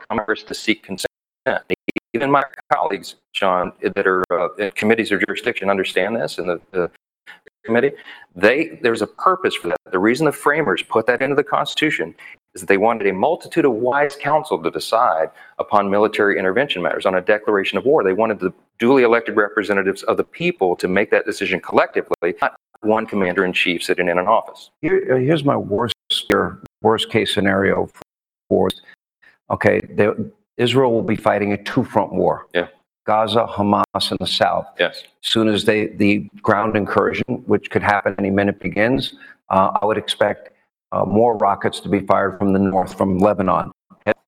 Congress 0.10 0.44
to 0.44 0.54
seek 0.54 0.84
consent. 0.84 1.08
Even 2.14 2.32
my 2.32 2.44
colleagues, 2.72 3.16
Sean, 3.34 3.74
that 3.82 4.08
are 4.08 4.24
uh, 4.32 4.54
in 4.56 4.72
committees 4.72 5.12
of 5.12 5.20
jurisdiction 5.26 5.70
understand 5.70 6.16
this, 6.16 6.38
and 6.38 6.50
the, 6.50 6.62
the 6.72 6.90
committee, 7.68 7.92
they 8.36 8.80
there's 8.82 9.04
a 9.04 9.08
purpose 9.08 9.54
for 9.54 9.68
that. 9.68 9.78
The 9.92 10.00
reason 10.00 10.26
the 10.26 10.32
framers 10.32 10.82
put 10.82 11.06
that 11.06 11.22
into 11.22 11.36
the 11.36 11.44
Constitution 11.44 12.16
is 12.56 12.62
that 12.62 12.68
they 12.68 12.78
wanted 12.78 13.06
a 13.08 13.14
multitude 13.14 13.66
of 13.66 13.74
wise 13.74 14.16
counsel 14.16 14.62
to 14.62 14.72
decide 14.72 15.30
upon 15.60 15.92
military 15.92 16.40
intervention 16.40 16.82
matters 16.82 17.06
on 17.06 17.14
a 17.14 17.22
declaration 17.22 17.78
of 17.78 17.86
war. 17.86 18.04
They 18.04 18.14
wanted 18.14 18.40
the 18.40 18.52
duly 18.80 19.04
elected 19.04 19.36
representatives 19.36 20.02
of 20.04 20.18
the 20.18 20.24
people 20.24 20.76
to 20.78 20.88
make 20.88 21.12
that 21.12 21.26
decision 21.26 21.60
collectively, 21.60 22.34
not 22.42 22.56
one 22.82 23.06
commander 23.06 23.46
in 23.46 23.54
chief 23.54 23.84
sitting 23.84 24.08
in 24.08 24.18
an 24.18 24.28
office. 24.28 24.72
Here, 24.82 25.08
uh, 25.14 25.18
here's 25.18 25.44
my 25.44 25.58
worst 25.58 25.96
worst 26.82 27.10
case 27.10 27.34
scenario 27.34 27.90
for 28.50 28.70
okay. 29.52 29.80
They, 29.92 30.10
Israel 30.58 30.92
will 30.92 31.04
be 31.04 31.16
fighting 31.16 31.54
a 31.54 31.64
two 31.64 31.84
front 31.84 32.12
war. 32.14 32.48
Yeah. 32.56 32.68
Gaza, 33.08 33.48
Hamas 33.50 34.12
in 34.12 34.18
the 34.20 34.28
south. 34.28 34.68
Yes. 34.78 35.04
As 35.24 35.30
soon 35.30 35.48
as 35.48 35.64
they 35.64 35.88
the 35.88 36.30
ground 36.42 36.76
incursion, 36.76 37.44
which 37.46 37.72
could 37.72 37.82
happen 37.82 38.14
any 38.20 38.30
minute, 38.30 38.60
begins, 38.60 39.16
uh, 39.50 39.72
I 39.82 39.86
would 39.86 39.98
expect 39.98 40.50
uh, 40.92 41.06
more 41.06 41.38
rockets 41.38 41.80
to 41.82 41.90
be 41.90 42.02
fired 42.02 42.38
from 42.38 42.52
the 42.52 42.60
north, 42.60 42.98
from 42.98 43.18
Lebanon. 43.18 43.72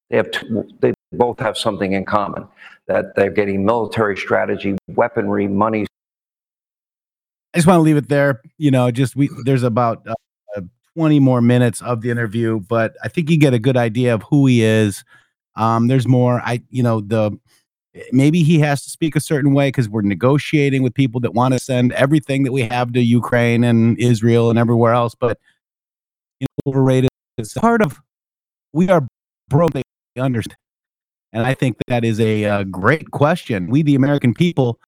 They 0.10 0.18
have 0.18 0.32
two, 0.32 0.68
they 0.80 0.94
both 1.12 1.40
have 1.40 1.58
something 1.58 1.94
in 1.94 2.06
common 2.06 2.48
that 2.88 3.16
they're 3.16 3.30
getting 3.30 3.64
military 3.66 4.18
strategy, 4.18 4.76
weaponry, 4.88 5.48
money. 5.48 5.86
I 7.54 7.58
just 7.58 7.68
want 7.68 7.78
to 7.78 7.82
leave 7.82 7.98
it 7.98 8.08
there. 8.08 8.42
You 8.58 8.72
know, 8.72 8.90
just 8.92 9.16
we 9.16 9.30
there's 9.44 9.64
about 9.64 10.08
uh, 10.08 10.62
20 10.96 11.20
more 11.20 11.42
minutes 11.42 11.82
of 11.82 12.02
the 12.02 12.12
interview, 12.12 12.62
but 12.62 12.96
I 13.04 13.10
think 13.10 13.30
you 13.30 13.38
get 13.38 13.54
a 13.54 13.60
good 13.60 13.78
idea 13.78 14.14
of 14.14 14.24
who 14.24 14.48
he 14.48 14.64
is. 14.64 15.04
Um, 15.56 15.88
there's 15.88 16.08
more. 16.08 16.42
I, 16.44 16.64
you 16.70 16.82
know, 16.82 17.02
the 17.02 17.38
maybe 18.12 18.44
he 18.44 18.60
has 18.60 18.84
to 18.84 18.90
speak 18.90 19.16
a 19.16 19.20
certain 19.20 19.54
way 19.54 19.70
because 19.70 19.90
we're 19.90 20.02
negotiating 20.02 20.84
with 20.84 20.94
people 20.94 21.20
that 21.22 21.34
want 21.34 21.54
to 21.54 21.60
send 21.60 21.92
everything 21.94 22.44
that 22.44 22.52
we 22.52 22.62
have 22.64 22.94
to 22.94 23.02
Ukraine 23.02 23.64
and 23.64 23.98
Israel 24.00 24.50
and 24.50 24.60
everywhere 24.60 24.94
else. 24.94 25.16
But 25.16 25.40
you 26.40 26.48
know, 26.66 26.72
overrated 26.72 27.10
is 27.38 27.54
part 27.54 27.82
of 27.82 28.00
we 28.74 28.90
are 28.90 29.08
broke. 29.50 29.74
They 29.74 29.82
understand, 30.18 30.58
and 31.34 31.46
I 31.46 31.54
think 31.54 31.78
that 31.88 32.04
is 32.04 32.20
a, 32.20 32.46
uh 32.46 32.64
great 32.64 33.12
question. 33.12 33.70
We, 33.70 33.82
the 33.84 33.96
American 33.96 34.34
people, 34.34 34.80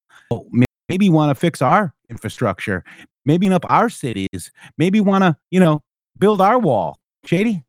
maybe 0.88 1.08
want 1.08 1.30
to 1.30 1.34
fix 1.34 1.62
our 1.62 1.94
infrastructure, 2.10 2.84
maybe 3.24 3.48
up 3.50 3.64
our 3.68 3.88
cities, 3.88 4.50
maybe 4.78 5.00
want 5.00 5.24
to, 5.24 5.36
you 5.50 5.60
know, 5.60 5.82
build 6.18 6.40
our 6.40 6.58
wall. 6.58 6.98
Shady. 7.24 7.64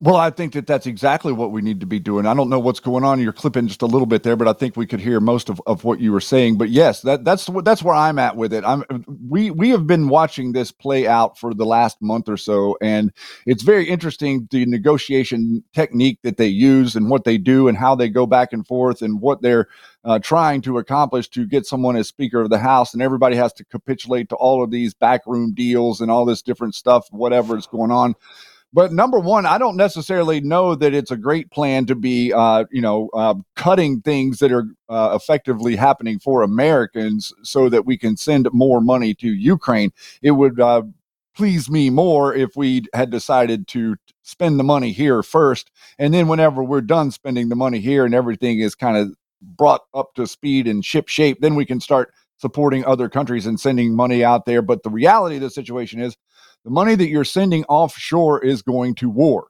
Well, 0.00 0.16
I 0.16 0.30
think 0.30 0.54
that 0.54 0.68
that's 0.68 0.86
exactly 0.86 1.32
what 1.32 1.52
we 1.52 1.60
need 1.60 1.80
to 1.80 1.86
be 1.86 1.98
doing. 1.98 2.28
I 2.28 2.34
don't 2.34 2.48
know 2.48 2.60
what's 2.60 2.80
going 2.80 3.04
on. 3.04 3.20
You're 3.20 3.34
clipping 3.34 3.66
just 3.66 3.82
a 3.82 3.86
little 3.86 4.06
bit 4.06 4.22
there, 4.22 4.36
but 4.36 4.48
I 4.48 4.54
think 4.54 4.76
we 4.76 4.86
could 4.86 5.00
hear 5.00 5.20
most 5.20 5.50
of, 5.50 5.60
of 5.66 5.84
what 5.84 6.00
you 6.00 6.12
were 6.12 6.22
saying. 6.22 6.56
But 6.56 6.70
yes, 6.70 7.02
that 7.02 7.26
that's 7.26 7.50
that's 7.64 7.82
where 7.82 7.96
I'm 7.96 8.20
at 8.20 8.36
with 8.36 8.54
it. 8.54 8.64
I'm 8.64 8.84
we 9.28 9.50
we 9.50 9.70
have 9.70 9.88
been 9.88 10.08
watching 10.08 10.52
this 10.52 10.72
play 10.72 11.08
out 11.08 11.36
for 11.36 11.52
the 11.52 11.66
last 11.66 12.00
month 12.00 12.30
or 12.30 12.38
so, 12.38 12.78
and 12.80 13.12
it's 13.44 13.64
very 13.64 13.90
interesting 13.90 14.48
the 14.52 14.66
negotiation 14.66 15.64
technique 15.74 16.20
that 16.22 16.38
they 16.38 16.48
use 16.48 16.96
and 16.96 17.10
what 17.10 17.24
they 17.24 17.36
do 17.36 17.68
and 17.68 17.76
how 17.76 17.96
they 17.96 18.08
go 18.08 18.24
back 18.24 18.54
and 18.54 18.66
forth 18.68 19.02
and 19.02 19.20
what 19.20 19.42
they're 19.42 19.66
uh, 20.06 20.20
trying 20.20 20.62
to 20.62 20.78
accomplish 20.78 21.28
to 21.30 21.44
get 21.46 21.66
someone 21.66 21.96
as 21.96 22.08
Speaker 22.08 22.40
of 22.40 22.50
the 22.50 22.58
House, 22.58 22.94
and 22.94 23.02
everybody 23.02 23.36
has 23.36 23.52
to 23.54 23.64
capitulate 23.64 24.28
to 24.30 24.36
all 24.36 24.62
of 24.62 24.70
these 24.70 24.94
backroom 24.94 25.54
deals 25.54 26.00
and 26.00 26.10
all 26.10 26.24
this 26.24 26.42
different 26.42 26.76
stuff, 26.76 27.08
whatever 27.10 27.58
is 27.58 27.66
going 27.66 27.90
on. 27.90 28.14
But 28.72 28.92
number 28.92 29.18
one, 29.18 29.46
I 29.46 29.58
don't 29.58 29.76
necessarily 29.76 30.40
know 30.40 30.76
that 30.76 30.94
it's 30.94 31.10
a 31.10 31.16
great 31.16 31.50
plan 31.50 31.86
to 31.86 31.96
be, 31.96 32.32
uh, 32.32 32.66
you 32.70 32.80
know, 32.80 33.10
uh, 33.14 33.34
cutting 33.56 34.00
things 34.00 34.38
that 34.38 34.52
are 34.52 34.66
uh, 34.88 35.18
effectively 35.20 35.74
happening 35.74 36.20
for 36.20 36.42
Americans 36.42 37.32
so 37.42 37.68
that 37.68 37.84
we 37.84 37.98
can 37.98 38.16
send 38.16 38.48
more 38.52 38.80
money 38.80 39.12
to 39.14 39.28
Ukraine. 39.28 39.90
It 40.22 40.32
would 40.32 40.60
uh, 40.60 40.82
please 41.36 41.68
me 41.68 41.90
more 41.90 42.32
if 42.32 42.50
we 42.54 42.84
had 42.94 43.10
decided 43.10 43.66
to 43.68 43.96
spend 44.22 44.60
the 44.60 44.64
money 44.64 44.92
here 44.92 45.24
first, 45.24 45.72
and 45.98 46.14
then 46.14 46.28
whenever 46.28 46.62
we're 46.62 46.80
done 46.80 47.10
spending 47.10 47.48
the 47.48 47.56
money 47.56 47.80
here 47.80 48.04
and 48.04 48.14
everything 48.14 48.60
is 48.60 48.76
kind 48.76 48.96
of 48.96 49.12
brought 49.42 49.80
up 49.94 50.14
to 50.14 50.28
speed 50.28 50.68
and 50.68 50.84
ship 50.84 51.08
shape, 51.08 51.38
then 51.40 51.56
we 51.56 51.64
can 51.64 51.80
start 51.80 52.12
supporting 52.40 52.84
other 52.86 53.08
countries 53.08 53.46
and 53.46 53.58
sending 53.60 53.94
money 53.94 54.24
out 54.24 54.46
there. 54.46 54.62
But 54.62 54.82
the 54.82 54.90
reality 54.90 55.36
of 55.36 55.42
the 55.42 55.50
situation 55.50 56.00
is 56.00 56.16
the 56.64 56.70
money 56.70 56.94
that 56.94 57.08
you're 57.08 57.24
sending 57.24 57.64
offshore 57.64 58.44
is 58.44 58.62
going 58.62 58.94
to 58.96 59.08
war. 59.08 59.48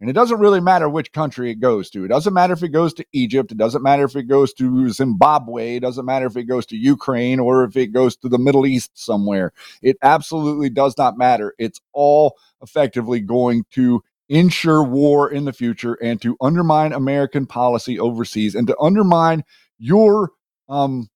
And 0.00 0.08
it 0.08 0.14
doesn't 0.14 0.40
really 0.40 0.60
matter 0.60 0.88
which 0.88 1.12
country 1.12 1.50
it 1.50 1.56
goes 1.56 1.90
to. 1.90 2.04
It 2.04 2.08
doesn't 2.08 2.32
matter 2.32 2.54
if 2.54 2.62
it 2.62 2.70
goes 2.70 2.94
to 2.94 3.04
Egypt. 3.12 3.52
It 3.52 3.58
doesn't 3.58 3.82
matter 3.82 4.04
if 4.04 4.16
it 4.16 4.22
goes 4.22 4.54
to 4.54 4.88
Zimbabwe. 4.88 5.76
It 5.76 5.80
doesn't 5.80 6.06
matter 6.06 6.24
if 6.24 6.38
it 6.38 6.44
goes 6.44 6.64
to 6.66 6.76
Ukraine 6.76 7.38
or 7.38 7.64
if 7.64 7.76
it 7.76 7.88
goes 7.88 8.16
to 8.18 8.28
the 8.30 8.38
Middle 8.38 8.64
East 8.64 8.92
somewhere. 8.94 9.52
It 9.82 9.98
absolutely 10.02 10.70
does 10.70 10.96
not 10.96 11.18
matter. 11.18 11.54
It's 11.58 11.80
all 11.92 12.38
effectively 12.62 13.20
going 13.20 13.66
to 13.72 14.02
ensure 14.30 14.82
war 14.82 15.30
in 15.30 15.44
the 15.44 15.52
future 15.52 15.94
and 15.94 16.22
to 16.22 16.36
undermine 16.40 16.94
American 16.94 17.44
policy 17.44 17.98
overseas 17.98 18.54
and 18.54 18.66
to 18.68 18.78
undermine 18.80 19.44
your 19.78 20.30
um, 20.70 21.10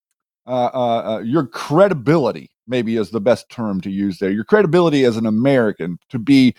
uh, 0.47 0.71
uh, 0.75 1.15
uh, 1.15 1.19
your 1.21 1.47
credibility, 1.47 2.51
maybe 2.67 2.97
is 2.97 3.11
the 3.11 3.21
best 3.21 3.49
term 3.49 3.81
to 3.83 3.91
use 3.91 4.19
there. 4.19 4.31
Your 4.31 4.45
credibility 4.45 5.05
as 5.05 5.17
an 5.17 5.27
American 5.27 5.99
to 6.11 6.19
be 6.19 6.55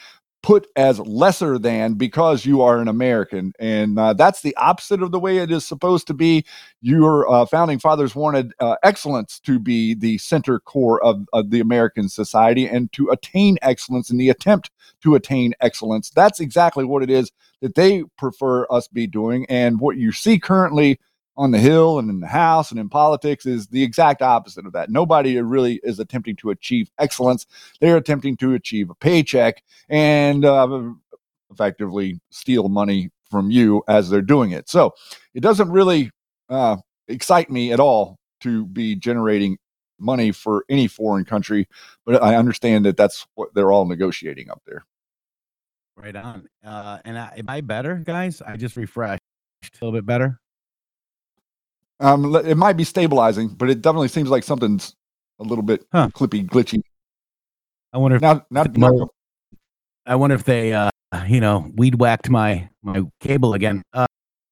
put 0.46 0.68
as 0.76 1.00
lesser 1.00 1.58
than 1.58 1.96
because 1.96 2.46
you 2.46 2.62
are 2.62 2.78
an 2.78 2.88
American. 2.88 3.52
And 3.58 3.98
uh, 3.98 4.14
that's 4.14 4.44
the 4.44 4.56
opposite 4.58 5.02
of 5.02 5.12
the 5.12 5.20
way 5.20 5.40
it 5.40 5.50
is 5.50 5.66
supposed 5.66 6.06
to 6.06 6.14
be. 6.14 6.46
Your 6.82 7.28
uh, 7.28 7.48
founding 7.48 7.80
fathers 7.80 8.14
wanted 8.14 8.54
uh, 8.60 8.76
excellence 8.84 9.40
to 9.40 9.58
be 9.58 9.96
the 9.96 10.20
center 10.20 10.60
core 10.60 11.04
of, 11.04 11.26
of 11.34 11.50
the 11.50 11.62
American 11.62 12.10
society 12.10 12.68
and 12.68 12.92
to 12.94 13.10
attain 13.10 13.58
excellence 13.64 14.12
in 14.12 14.18
the 14.18 14.30
attempt 14.30 14.70
to 15.02 15.16
attain 15.16 15.56
excellence. 15.62 16.12
That's 16.12 16.40
exactly 16.40 16.86
what 16.86 17.02
it 17.02 17.10
is 17.10 17.32
that 17.62 17.74
they 17.74 18.04
prefer 18.16 18.68
us 18.70 18.88
be 18.88 19.08
doing. 19.08 19.48
And 19.50 19.80
what 19.80 19.98
you 19.98 20.12
see 20.12 20.38
currently 20.38 21.00
on 21.38 21.52
the 21.52 21.60
Hill 21.60 22.00
and 22.00 22.10
in 22.10 22.20
the 22.20 22.28
House 22.28 22.72
and 22.72 22.80
in 22.80 22.90
politics 22.90 23.46
is 23.46 23.68
the 23.68 23.84
exact 23.84 24.22
opposite 24.22 24.66
of 24.66 24.74
that. 24.74 24.90
Nobody 24.90 25.40
really 25.42 25.80
is 25.84 26.00
attempting 26.00 26.36
to 26.38 26.50
achieve 26.50 26.90
excellence. 26.98 27.46
They're 27.82 27.98
attempting 27.98 28.38
to 28.38 28.54
achieve 28.54 28.90
a 28.90 28.96
paycheck 28.96 29.64
and 29.90 30.46
uh, 30.46 30.92
effectively 31.52 32.20
steal 32.30 32.70
money 32.70 33.10
from 33.30 33.52
you 33.52 33.84
as 33.88 34.10
they're 34.10 34.22
doing 34.22 34.52
it. 34.52 34.70
So 34.70 34.94
it 35.34 35.42
doesn't 35.42 35.70
really 35.70 36.12
uh, 36.50 36.78
excite 37.08 37.50
me 37.50 37.72
at 37.72 37.80
all 37.80 38.18
to 38.42 38.66
be 38.68 38.96
generating 38.96 39.58
money 40.00 40.32
for 40.32 40.66
any 40.70 40.88
foreign 40.88 41.26
country, 41.26 41.68
but 42.06 42.22
I 42.22 42.36
understand 42.36 42.86
that 42.86 42.98
that's 42.98 43.26
what 43.36 43.54
they're 43.54 43.72
all 43.72 43.86
negotiating 43.86 44.50
up 44.50 44.62
there. 44.66 44.86
Right 45.96 46.16
on. 46.16 46.48
Uh, 46.64 47.00
and 47.06 47.18
I, 47.18 47.34
am 47.38 47.50
I 47.50 47.62
better, 47.62 47.96
guys? 47.96 48.42
I 48.42 48.58
just 48.58 48.76
refreshed 48.76 49.22
a 49.64 49.86
little 49.86 49.98
bit 49.98 50.06
better. 50.06 50.40
Um, 52.00 52.36
it 52.36 52.58
might 52.58 52.78
be 52.78 52.84
stabilizing, 52.84 53.50
but 53.50 53.70
it 53.70 53.82
definitely 53.82 54.10
seems 54.10 54.30
like 54.30 54.44
something's 54.44 54.96
a 55.40 55.44
little 55.44 55.64
bit 55.64 55.90
clippy, 55.92 56.46
glitchy. 56.46 56.82
I 57.94 57.98
wonder 57.98 58.18
if 58.18 58.22
now, 58.22 58.46
now, 58.50 58.64
now 58.76 59.10
I 60.06 60.16
wonder 60.16 60.36
if 60.36 60.44
they, 60.44 60.74
uh, 60.74 60.90
you 61.28 61.40
know, 61.40 61.72
weed 61.76 61.96
whacked 61.96 62.30
my 62.30 62.70
my 62.84 63.04
cable 63.22 63.54
again. 63.54 63.82
Uh, 63.94 64.06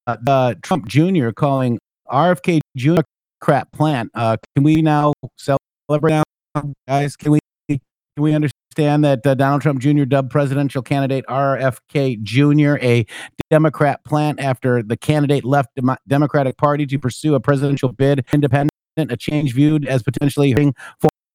uh, 0.06 0.54
Trump 0.62 0.88
Jr. 0.88 1.30
calling 1.30 1.78
RFK 2.08 2.60
Jr. 2.76 3.02
crap 3.40 3.70
plant. 3.72 4.10
Uh, 4.14 4.36
can 4.54 4.64
we 4.64 4.82
now 4.82 5.12
celebrate 5.36 6.22
now, 6.54 6.72
guys? 6.88 7.16
Can 7.16 7.32
we 7.32 7.40
can 7.68 7.80
we 8.16 8.32
understand 8.34 8.63
that 8.74 9.26
uh, 9.26 9.34
Donald 9.34 9.62
Trump 9.62 9.80
Jr. 9.80 10.04
dubbed 10.04 10.30
presidential 10.30 10.82
candidate 10.82 11.24
RFK 11.28 12.22
Jr. 12.22 12.76
a 12.84 13.06
Democrat 13.50 14.04
plant 14.04 14.40
after 14.40 14.82
the 14.82 14.96
candidate 14.96 15.44
left 15.44 15.70
the 15.76 15.98
Democratic 16.08 16.56
Party 16.56 16.86
to 16.86 16.98
pursue 16.98 17.34
a 17.34 17.40
presidential 17.40 17.92
bid, 17.92 18.24
independent, 18.32 18.70
a 18.96 19.16
change 19.16 19.54
viewed 19.54 19.86
as 19.86 20.02
potentially 20.02 20.52
hurting 20.52 20.74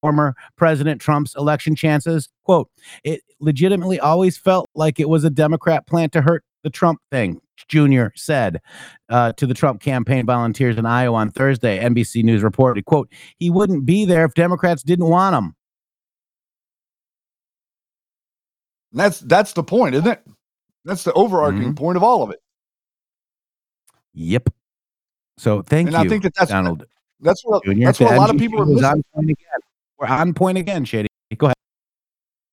former 0.00 0.34
President 0.56 1.00
Trump's 1.00 1.34
election 1.36 1.76
chances. 1.76 2.28
Quote, 2.44 2.70
it 3.04 3.22
legitimately 3.38 4.00
always 4.00 4.36
felt 4.36 4.66
like 4.74 4.98
it 4.98 5.08
was 5.08 5.24
a 5.24 5.30
Democrat 5.30 5.86
plant 5.86 6.12
to 6.12 6.22
hurt 6.22 6.44
the 6.62 6.70
Trump 6.70 7.00
thing, 7.10 7.40
Jr. 7.68 8.06
said 8.14 8.60
uh, 9.08 9.32
to 9.34 9.46
the 9.46 9.54
Trump 9.54 9.80
campaign 9.80 10.26
volunteers 10.26 10.76
in 10.76 10.86
Iowa 10.86 11.16
on 11.16 11.30
Thursday. 11.30 11.78
NBC 11.78 12.22
News 12.22 12.42
reported, 12.42 12.84
quote, 12.84 13.10
he 13.38 13.50
wouldn't 13.50 13.86
be 13.86 14.04
there 14.04 14.24
if 14.24 14.34
Democrats 14.34 14.82
didn't 14.82 15.06
want 15.06 15.36
him. 15.36 15.54
That's 18.92 19.20
that's 19.20 19.52
the 19.52 19.62
point, 19.62 19.94
isn't 19.94 20.08
it? 20.08 20.22
That's 20.84 21.04
the 21.04 21.12
overarching 21.12 21.60
Mm-hmm. 21.60 21.74
point 21.74 21.96
of 21.96 22.02
all 22.02 22.22
of 22.22 22.30
it. 22.30 22.40
Yep. 24.14 24.48
So 25.38 25.62
thank 25.62 25.88
and 25.88 25.94
you, 25.94 26.02
I 26.02 26.08
think 26.08 26.22
that 26.24 26.34
that's 26.34 26.50
Donald. 26.50 26.84
that's 27.20 27.42
what 27.44 27.62
that's 27.66 28.00
what 28.00 28.12
a 28.12 28.16
lot 28.16 28.30
of 28.30 28.36
people 28.38 28.60
are 28.60 28.66
missing. 28.66 28.84
on 28.84 29.02
point 29.14 29.30
again. 29.30 29.60
We're 29.98 30.06
on 30.08 30.34
point 30.34 30.58
again, 30.58 30.84
Shady. 30.84 31.08
Go 31.36 31.46
ahead. 31.46 31.54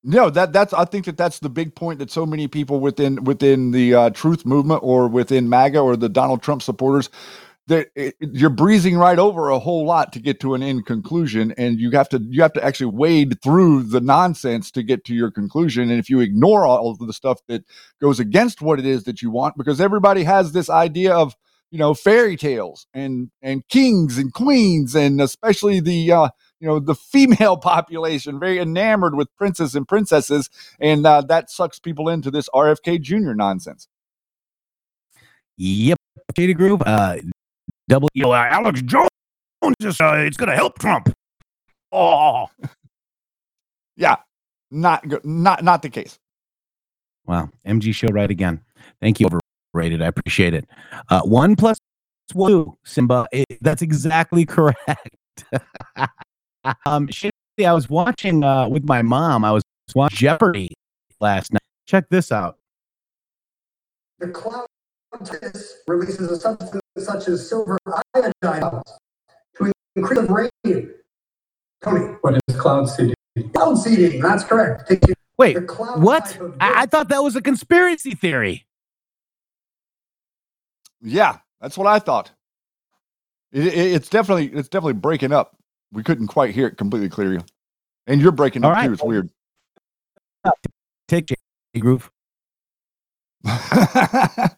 No, 0.04 0.30
that 0.30 0.54
that's 0.54 0.74
I 0.74 0.86
think 0.86 1.06
that 1.06 1.18
that's 1.18 1.40
the 1.40 1.50
big 1.50 1.74
point 1.76 2.00
that 2.00 2.12
so 2.12 2.26
many 2.26 2.48
people 2.48 2.80
within 2.80 3.24
within 3.24 3.72
the 3.72 3.94
uh, 3.96 4.10
truth 4.12 4.46
movement 4.46 4.82
or 4.84 5.08
within 5.08 5.50
MAGA 5.50 5.80
or 5.80 5.98
the 5.98 6.08
Donald 6.10 6.42
Trump 6.44 6.62
supporters 6.62 7.10
that 7.68 7.90
it, 7.96 8.16
you're 8.20 8.50
breezing 8.50 8.98
right 8.98 9.20
over 9.20 9.50
a 9.50 9.60
whole 9.60 9.86
lot 9.86 10.14
to 10.14 10.20
get 10.20 10.40
to 10.42 10.54
an 10.56 10.64
end 10.64 10.86
conclusion 10.86 11.54
and 11.58 11.80
you 11.80 11.92
have 11.92 12.10
to 12.10 12.20
you 12.30 12.42
have 12.42 12.54
to 12.54 12.64
actually 12.64 12.88
wade 12.88 13.42
through 13.42 13.84
the 13.84 14.02
nonsense 14.02 14.72
to 14.72 14.84
get 14.84 15.06
to 15.06 15.14
your 15.14 15.32
conclusion 15.32 15.90
and 15.90 16.00
if 16.00 16.10
you 16.10 16.20
ignore 16.20 16.66
all 16.66 16.92
of 16.92 17.00
the 17.00 17.14
stuff 17.14 17.40
that 17.48 17.64
goes 18.02 18.20
against 18.20 18.62
what 18.62 18.80
it 18.80 18.86
is 18.86 19.04
that 19.06 19.22
you 19.22 19.32
want 19.32 19.58
because 19.58 19.82
everybody 19.82 20.24
has 20.24 20.52
this 20.54 20.70
idea 20.70 21.14
of 21.16 21.36
you 21.72 21.80
know 21.80 21.94
fairy 21.94 22.38
tales 22.38 22.88
and 22.94 23.32
and 23.42 23.68
kings 23.70 24.18
and 24.18 24.34
queens 24.34 24.96
and 24.96 25.22
especially 25.22 25.80
the 25.80 26.12
uh 26.12 26.30
you 26.60 26.68
know 26.68 26.80
the 26.80 26.96
female 26.96 27.58
population 27.60 28.40
very 28.40 28.60
enamored 28.60 29.16
with 29.16 29.36
princes 29.38 29.76
and 29.76 29.88
princesses 29.88 30.50
and 30.82 31.08
uh, 31.08 31.22
that 31.22 31.50
sucks 31.50 31.80
people 31.80 32.10
into 32.10 32.32
this 32.32 32.50
rfk 32.54 33.02
jr 33.02 33.34
nonsense 33.34 33.88
Yep. 35.58 35.98
Shady 36.38 36.56
Grove. 36.56 36.84
Uh, 36.86 37.18
double. 37.88 38.10
You 38.14 38.24
know, 38.24 38.32
uh, 38.32 38.48
Alex 38.50 38.82
Jones 38.82 39.10
is. 39.80 40.00
Uh, 40.00 40.16
it's 40.18 40.38
going 40.38 40.50
to 40.50 40.56
help 40.56 40.80
Trump. 40.80 41.14
Oh. 41.92 42.48
yeah 43.96 44.18
not 44.70 45.08
good 45.08 45.24
not 45.24 45.64
not 45.64 45.82
the 45.82 45.90
case 45.90 46.20
Wow. 47.28 47.50
MG 47.68 47.94
show 47.94 48.08
right 48.08 48.32
again. 48.32 48.62
Thank 49.02 49.20
you. 49.20 49.28
Overrated. 49.76 50.02
I 50.02 50.08
appreciate 50.08 50.54
it. 50.54 50.68
Uh, 51.10 51.22
one 51.22 51.56
plus 51.56 51.78
one, 52.34 52.72
Simba. 52.86 53.28
Eh, 53.34 53.44
that's 53.62 53.82
exactly 53.82 54.46
correct. 54.46 54.80
um, 56.86 57.08
Shady, 57.10 57.34
I 57.66 57.74
was 57.74 57.90
watching 57.90 58.44
uh, 58.44 58.68
with 58.70 58.86
my 58.86 59.02
mom. 59.02 59.44
I 59.44 59.52
was 59.52 59.64
watching 59.94 60.18
Jeopardy 60.18 60.70
last 61.20 61.52
night. 61.52 61.62
Check 61.86 62.10
this 62.10 62.32
out. 62.32 62.58
The 64.20 64.30
cloud 64.30 64.68
releases 65.88 66.32
a 66.32 66.38
substance 66.40 66.82
such 67.00 67.28
as 67.28 67.48
silver 67.48 67.78
iodide 68.16 68.34
levels 68.44 68.98
to 69.58 69.72
increase 69.96 70.20
the 70.20 70.50
rain. 70.64 70.94
Tony. 71.84 72.16
What 72.22 72.40
is 72.48 72.56
cloud 72.56 72.86
seeding? 72.86 73.14
Cloud 73.54 73.76
seeding, 73.76 74.22
that's 74.22 74.44
correct. 74.44 74.88
Take 74.90 75.08
you- 75.08 75.14
Wait, 75.38 75.56
what? 75.98 76.36
I-, 76.60 76.82
I 76.82 76.86
thought 76.88 77.10
that 77.10 77.22
was 77.24 77.36
a 77.36 77.42
conspiracy 77.42 78.16
theory. 78.16 78.66
yeah 81.02 81.38
that's 81.62 81.78
what 81.78 81.86
i 81.86 82.00
thought 82.00 82.32
it, 83.52 83.68
it- 83.68 83.92
it's 83.94 84.10
definitely 84.10 84.48
it's 84.48 84.68
definitely 84.68 84.94
breaking 84.94 85.32
up 85.32 85.56
we 85.92 86.02
couldn't 86.02 86.26
quite 86.28 86.56
hear 86.56 86.66
it 86.66 86.76
completely 86.78 87.08
clearly 87.08 87.40
and 88.08 88.20
you're 88.20 88.32
breaking 88.32 88.66
All 88.66 88.72
up 88.72 88.78
right. 88.78 88.88
too 88.88 88.94
it's 88.94 89.04
weird 89.04 89.30
Take 91.08 91.30
Shady 91.30 91.80
Grove. 91.80 92.10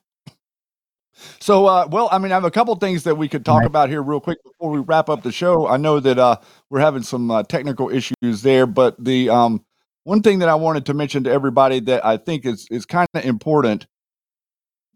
So, 1.39 1.65
uh, 1.65 1.87
well, 1.89 2.09
I 2.11 2.17
mean, 2.17 2.31
I 2.31 2.35
have 2.35 2.45
a 2.45 2.51
couple 2.51 2.75
things 2.75 3.03
that 3.03 3.15
we 3.15 3.27
could 3.27 3.45
talk 3.45 3.63
about 3.63 3.89
here 3.89 4.01
real 4.01 4.19
quick 4.19 4.43
before 4.43 4.69
we 4.71 4.79
wrap 4.79 5.09
up 5.09 5.23
the 5.23 5.31
show. 5.31 5.67
I 5.67 5.77
know 5.77 5.99
that 5.99 6.17
uh, 6.17 6.37
we're 6.69 6.79
having 6.79 7.03
some 7.03 7.31
uh, 7.31 7.43
technical 7.43 7.89
issues 7.89 8.41
there, 8.41 8.65
but 8.65 9.03
the 9.03 9.29
um, 9.29 9.63
one 10.03 10.21
thing 10.21 10.39
that 10.39 10.49
I 10.49 10.55
wanted 10.55 10.85
to 10.87 10.93
mention 10.93 11.23
to 11.25 11.31
everybody 11.31 11.79
that 11.81 12.05
I 12.05 12.17
think 12.17 12.45
is 12.45 12.67
is 12.71 12.85
kind 12.85 13.07
of 13.13 13.25
important 13.25 13.87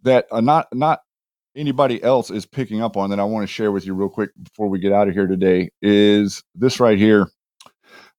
that 0.04 0.28
uh, 0.32 0.42
not 0.42 0.68
not 0.74 1.02
anybody 1.56 2.02
else 2.04 2.32
is 2.32 2.46
picking 2.46 2.82
up 2.82 2.98
on 2.98 3.10
that 3.10 3.20
I 3.20 3.24
want 3.24 3.44
to 3.44 3.54
share 3.54 3.72
with 3.72 3.86
you 3.86 3.94
real 3.94 4.10
quick 4.10 4.32
before 4.42 4.68
we 4.70 4.80
get 4.80 4.92
out 4.92 5.08
of 5.08 5.14
here 5.14 5.28
today 5.28 5.70
is 5.82 6.44
this 6.56 6.80
right 6.80 6.98
here. 6.98 7.28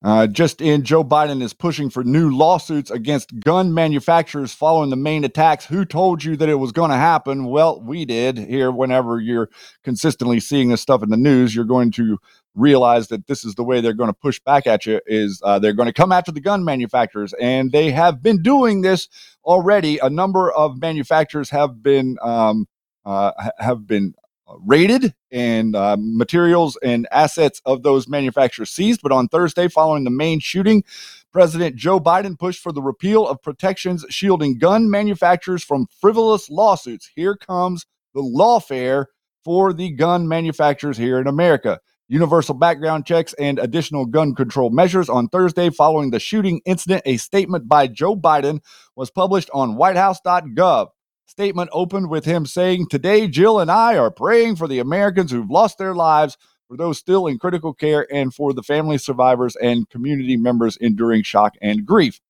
Uh, 0.05 0.27
just 0.27 0.61
in, 0.61 0.83
Joe 0.83 1.03
Biden 1.03 1.43
is 1.43 1.55
pushing 1.55 1.89
for 1.89 2.05
new 2.05 2.29
lawsuits 2.29 2.91
against 2.91 3.41
gun 3.41 3.73
manufacturers 3.73 4.53
following 4.53 4.91
the 4.91 4.97
Maine 4.97 5.25
attacks. 5.25 5.65
Who 5.65 5.87
told 5.87 6.23
you 6.23 6.37
that 6.37 6.49
it 6.51 6.57
was 6.57 6.73
going 6.73 6.91
to 6.91 6.97
happen? 6.97 7.47
Well, 7.47 7.81
we 7.81 8.05
did 8.05 8.37
here. 8.37 8.71
Whenever 8.71 9.19
you're 9.19 9.49
consistently 9.83 10.41
seeing 10.41 10.69
this 10.69 10.83
stuff 10.83 11.03
in 11.03 11.09
the 11.09 11.17
news, 11.17 11.55
you're 11.55 11.65
going 11.65 11.91
to 11.93 12.19
realize 12.55 13.09
that 13.09 13.27
this 13.29 13.47
is 13.47 13.55
the 13.55 13.65
way 13.65 13.81
they're 13.81 13.95
going 13.95 14.11
to 14.11 14.13
push 14.13 14.39
back 14.41 14.67
at 14.67 14.85
you. 14.85 15.01
Is 15.07 15.41
uh, 15.43 15.59
they're 15.59 15.73
going 15.73 15.89
to 15.89 15.93
come 15.95 16.13
after 16.13 16.31
the 16.31 16.41
gun 16.41 16.67
manufacturers, 16.67 17.33
and 17.41 17.73
they 17.73 17.91
have 17.91 18.23
been 18.23 18.43
doing 18.43 18.83
this 18.83 19.09
already. 19.43 19.97
A 19.99 20.11
number 20.11 20.53
of 20.53 20.79
manufacturers 20.79 21.49
have 21.49 21.83
been 21.83 22.19
um, 22.21 22.67
uh, 23.07 23.33
have 23.59 23.87
been 23.87 24.15
raided 24.61 25.15
and 25.31 25.75
uh, 25.75 25.97
materials 25.99 26.79
and 26.83 27.07
assets 27.11 27.61
of 27.65 27.83
those 27.83 28.09
manufacturers 28.09 28.71
seized. 28.71 29.01
But 29.03 29.13
on 29.13 29.29
Thursday, 29.29 29.69
following 29.69 30.05
the 30.05 30.11
Maine 30.11 30.41
shooting, 30.41 30.85
President 31.33 31.77
Joe 31.77 31.99
Biden 31.99 32.39
pushed 32.39 32.63
for 32.63 32.73
the 32.73 32.83
repeal 32.83 33.27
of 33.27 33.43
protections 33.43 34.05
shielding 34.09 34.59
gun 34.59 34.91
manufacturers 34.91 35.65
from 35.65 35.87
frivolous 36.01 36.49
lawsuits. 36.49 37.11
Here 37.15 37.37
comes 37.37 37.87
the 38.15 38.23
lawfare 38.23 39.07
for 39.45 39.73
the 39.73 39.91
gun 39.91 40.29
manufacturers 40.29 40.97
here 40.97 41.19
in 41.19 41.27
America. 41.27 41.81
Universal 42.09 42.55
background 42.57 43.07
checks 43.07 43.33
and 43.39 43.59
additional 43.59 44.05
gun 44.05 44.35
control 44.35 44.71
measures 44.71 45.09
on 45.09 45.27
Thursday 45.29 45.71
following 45.71 46.11
the 46.11 46.21
shooting 46.21 46.61
incident. 46.67 47.03
A 47.07 47.17
statement 47.17 47.67
by 47.67 47.87
Joe 47.87 48.15
Biden 48.15 48.61
was 48.95 49.11
published 49.11 49.51
on 49.55 49.77
whitehouse.gov. 49.77 50.89
statement 51.27 51.71
opened 51.73 52.11
with 52.11 52.25
him 52.25 52.47
saying, 52.47 52.89
Today, 52.89 53.29
Jill 53.29 53.61
and 53.61 53.71
I 53.71 53.97
are 53.97 54.11
praying 54.11 54.57
for 54.57 54.69
the 54.69 54.79
Americans 54.79 55.31
who've 55.31 55.51
lost 55.51 55.79
their 55.79 55.95
lives, 55.95 56.37
for 56.69 56.77
those 56.77 56.99
still 56.99 57.27
in 57.27 57.39
critical 57.39 57.75
care, 57.75 58.07
and 58.13 58.33
for 58.33 58.53
the 58.53 58.63
family 58.63 58.99
survivors 58.99 59.57
and 59.57 59.89
community 59.91 60.37
members 60.37 60.77
enduring 60.79 61.23
shock 61.23 61.55
and 61.61 61.87
grief. 61.87 62.21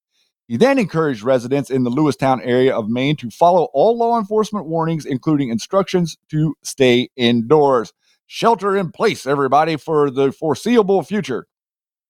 He 0.46 0.56
then 0.58 0.78
encouraged 0.78 1.22
residents 1.22 1.70
in 1.70 1.84
the 1.84 1.90
Lewiston 1.90 2.42
area 2.42 2.76
of 2.76 2.90
Maine 2.90 3.16
to 3.16 3.30
follow 3.30 3.68
all 3.72 3.96
law 3.96 4.18
enforcement 4.18 4.66
warnings, 4.66 5.06
including 5.06 5.48
instructions 5.48 6.18
to 6.30 6.54
stay 6.62 7.08
indoors. 7.16 7.92
Shelter 8.26 8.76
in 8.76 8.90
place, 8.90 9.26
everybody, 9.26 9.76
for 9.76 10.10
the 10.10 10.32
foreseeable 10.32 11.02
future. 11.02 11.46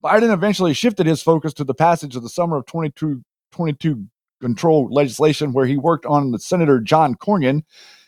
Biden 0.03 0.33
eventually 0.33 0.73
shifted 0.73 1.07
his 1.07 1.21
focus 1.21 1.53
to 1.53 1.63
the 1.63 1.73
passage 1.73 2.15
of 2.15 2.23
the 2.23 2.29
summer 2.29 2.57
of 2.57 2.65
2222 2.65 4.07
control 4.41 4.87
legislation, 4.91 5.53
where 5.53 5.65
he 5.65 5.77
worked 5.77 6.05
on 6.05 6.31
with 6.31 6.41
Senator 6.41 6.79
John 6.79 7.15
Cornyn, 7.15 7.63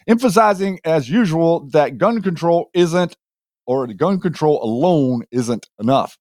emphasizing, 0.08 0.80
as 0.84 1.10
usual, 1.10 1.68
that 1.70 1.98
gun 1.98 2.22
control 2.22 2.70
isn't, 2.74 3.16
or 3.66 3.88
gun 3.88 4.20
control 4.20 4.64
alone 4.64 5.24
isn't 5.32 5.68
enough. 5.80 6.18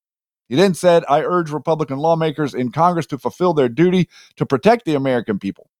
He 0.49 0.55
then 0.55 0.75
said, 0.75 1.05
I 1.09 1.23
urge 1.23 1.51
Republican 1.51 1.99
lawmakers 1.99 2.55
in 2.55 2.71
Congress 2.71 3.07
to 3.07 3.19
fulfill 3.19 3.53
their 3.53 3.69
duty 3.69 4.09
to 4.37 4.47
protect 4.47 4.85
the 4.85 4.95
American 4.95 5.39
people. 5.39 5.71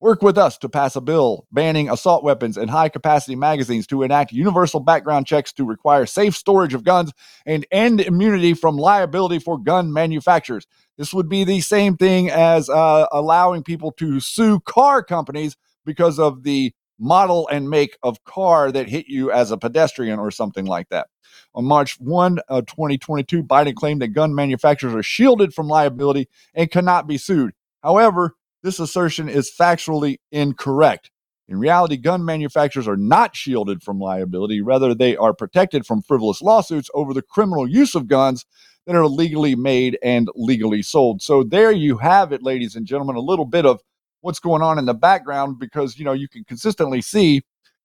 Work 0.00 0.22
with 0.22 0.38
us 0.38 0.56
to 0.58 0.68
pass 0.70 0.96
a 0.96 1.00
bill 1.02 1.46
banning 1.52 1.90
assault 1.90 2.24
weapons 2.24 2.56
and 2.56 2.70
high 2.70 2.88
capacity 2.88 3.36
magazines 3.36 3.86
to 3.88 4.02
enact 4.02 4.32
universal 4.32 4.80
background 4.80 5.26
checks 5.26 5.52
to 5.52 5.64
require 5.64 6.06
safe 6.06 6.34
storage 6.34 6.72
of 6.72 6.84
guns 6.84 7.12
and 7.44 7.66
end 7.70 8.00
immunity 8.00 8.54
from 8.54 8.78
liability 8.78 9.38
for 9.38 9.58
gun 9.58 9.92
manufacturers. 9.92 10.66
This 10.98 11.14
would 11.14 11.28
be 11.28 11.44
the 11.44 11.60
same 11.60 11.96
thing 11.96 12.30
as 12.30 12.68
uh, 12.68 13.06
allowing 13.10 13.62
people 13.62 13.92
to 13.92 14.20
sue 14.20 14.60
car 14.60 15.02
companies 15.02 15.56
because 15.84 16.18
of 16.18 16.42
the 16.42 16.72
model 16.98 17.48
and 17.48 17.70
make 17.70 17.96
of 18.02 18.22
car 18.24 18.70
that 18.70 18.88
hit 18.88 19.06
you 19.08 19.32
as 19.32 19.50
a 19.50 19.56
pedestrian 19.56 20.18
or 20.18 20.30
something 20.30 20.66
like 20.66 20.88
that. 20.90 21.08
On 21.54 21.64
March 21.64 21.98
1, 21.98 22.38
uh, 22.48 22.60
2022, 22.62 23.42
Biden 23.42 23.74
claimed 23.74 24.02
that 24.02 24.08
gun 24.08 24.34
manufacturers 24.34 24.94
are 24.94 25.02
shielded 25.02 25.54
from 25.54 25.68
liability 25.68 26.28
and 26.54 26.70
cannot 26.70 27.06
be 27.06 27.16
sued. 27.16 27.52
However, 27.82 28.36
this 28.62 28.78
assertion 28.78 29.28
is 29.28 29.50
factually 29.50 30.18
incorrect. 30.30 31.10
In 31.48 31.58
reality, 31.58 31.96
gun 31.96 32.24
manufacturers 32.24 32.86
are 32.86 32.96
not 32.96 33.34
shielded 33.34 33.82
from 33.82 33.98
liability. 33.98 34.60
Rather, 34.60 34.94
they 34.94 35.16
are 35.16 35.34
protected 35.34 35.84
from 35.84 36.02
frivolous 36.02 36.40
lawsuits 36.40 36.88
over 36.94 37.12
the 37.12 37.22
criminal 37.22 37.68
use 37.68 37.96
of 37.96 38.06
guns 38.06 38.44
that 38.90 38.98
are 38.98 39.06
legally 39.06 39.54
made 39.54 39.98
and 40.02 40.28
legally 40.34 40.82
sold. 40.82 41.22
So, 41.22 41.42
there 41.42 41.72
you 41.72 41.98
have 41.98 42.32
it, 42.32 42.42
ladies 42.42 42.74
and 42.74 42.86
gentlemen, 42.86 43.16
a 43.16 43.20
little 43.20 43.44
bit 43.44 43.64
of 43.64 43.80
what's 44.20 44.40
going 44.40 44.62
on 44.62 44.78
in 44.78 44.84
the 44.84 44.94
background 44.94 45.58
because, 45.58 45.98
you 45.98 46.04
know, 46.04 46.12
you 46.12 46.28
can 46.28 46.44
consistently 46.44 47.00
see 47.00 47.42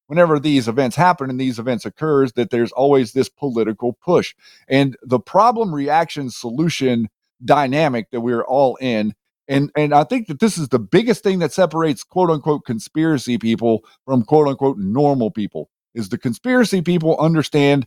whenever 0.08 0.40
these 0.40 0.68
events 0.68 0.96
happen 0.96 1.30
and 1.30 1.40
these 1.40 1.60
events 1.60 1.86
occurs 1.86 2.34
that 2.34 2.50
there's 2.50 2.72
always 2.72 3.14
this 3.14 3.30
political 3.30 3.94
push 3.94 4.36
and 4.68 4.96
the 5.04 5.20
problem 5.20 5.74
reaction 5.74 6.30
solution 6.30 7.08
dynamic 7.44 8.10
that 8.12 8.22
we're 8.22 8.44
all 8.44 8.76
in 8.78 9.14
and 9.48 9.72
and 9.76 9.94
I 9.94 10.04
think 10.04 10.28
that 10.28 10.40
this 10.40 10.58
is 10.58 10.70
the 10.70 10.80
biggest 10.80 11.24
thing 11.24 11.40
that 11.40 11.54
separates 11.54 12.04
quote 12.04 12.30
unquote 12.30 12.66
conspiracy 12.66 13.38
people 13.38 13.84
from 14.06 14.24
quote 14.24 14.48
unquote 14.48 14.78
normal 14.78 15.32
people 15.32 15.70
is 15.94 16.10
the 16.10 16.18
conspiracy 16.18 16.82
people 16.82 17.18
understand 17.20 17.86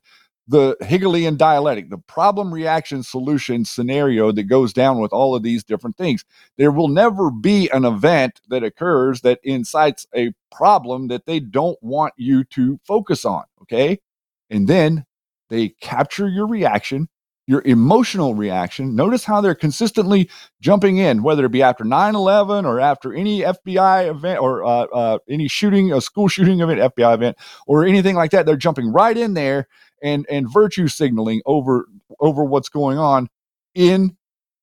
the 0.48 0.76
Hegelian 0.80 1.36
dialectic, 1.36 1.90
the 1.90 1.98
problem 1.98 2.52
reaction 2.52 3.02
solution 3.02 3.66
scenario 3.66 4.32
that 4.32 4.44
goes 4.44 4.72
down 4.72 4.98
with 4.98 5.12
all 5.12 5.34
of 5.34 5.42
these 5.42 5.62
different 5.62 5.98
things. 5.98 6.24
There 6.56 6.72
will 6.72 6.88
never 6.88 7.30
be 7.30 7.68
an 7.70 7.84
event 7.84 8.40
that 8.48 8.64
occurs 8.64 9.20
that 9.20 9.40
incites 9.44 10.06
a 10.16 10.32
problem 10.50 11.08
that 11.08 11.26
they 11.26 11.38
don't 11.38 11.80
want 11.82 12.14
you 12.16 12.44
to 12.44 12.80
focus 12.84 13.26
on. 13.26 13.44
Okay. 13.62 14.00
And 14.48 14.66
then 14.66 15.04
they 15.50 15.70
capture 15.82 16.28
your 16.28 16.46
reaction, 16.46 17.08
your 17.46 17.60
emotional 17.66 18.34
reaction. 18.34 18.96
Notice 18.96 19.24
how 19.24 19.42
they're 19.42 19.54
consistently 19.54 20.30
jumping 20.62 20.96
in, 20.96 21.22
whether 21.22 21.44
it 21.44 21.52
be 21.52 21.62
after 21.62 21.84
9 21.84 22.14
11 22.14 22.64
or 22.64 22.80
after 22.80 23.12
any 23.12 23.40
FBI 23.40 24.08
event 24.08 24.40
or 24.40 24.64
uh, 24.64 24.84
uh, 24.84 25.18
any 25.28 25.46
shooting, 25.46 25.92
a 25.92 26.00
school 26.00 26.28
shooting 26.28 26.60
event, 26.60 26.80
FBI 26.94 27.14
event, 27.14 27.36
or 27.66 27.84
anything 27.84 28.16
like 28.16 28.30
that. 28.30 28.46
They're 28.46 28.56
jumping 28.56 28.90
right 28.90 29.16
in 29.16 29.34
there 29.34 29.68
and 30.02 30.26
and 30.30 30.52
virtue 30.52 30.88
signaling 30.88 31.42
over 31.46 31.86
over 32.20 32.44
what's 32.44 32.68
going 32.68 32.98
on 32.98 33.28
in 33.74 34.16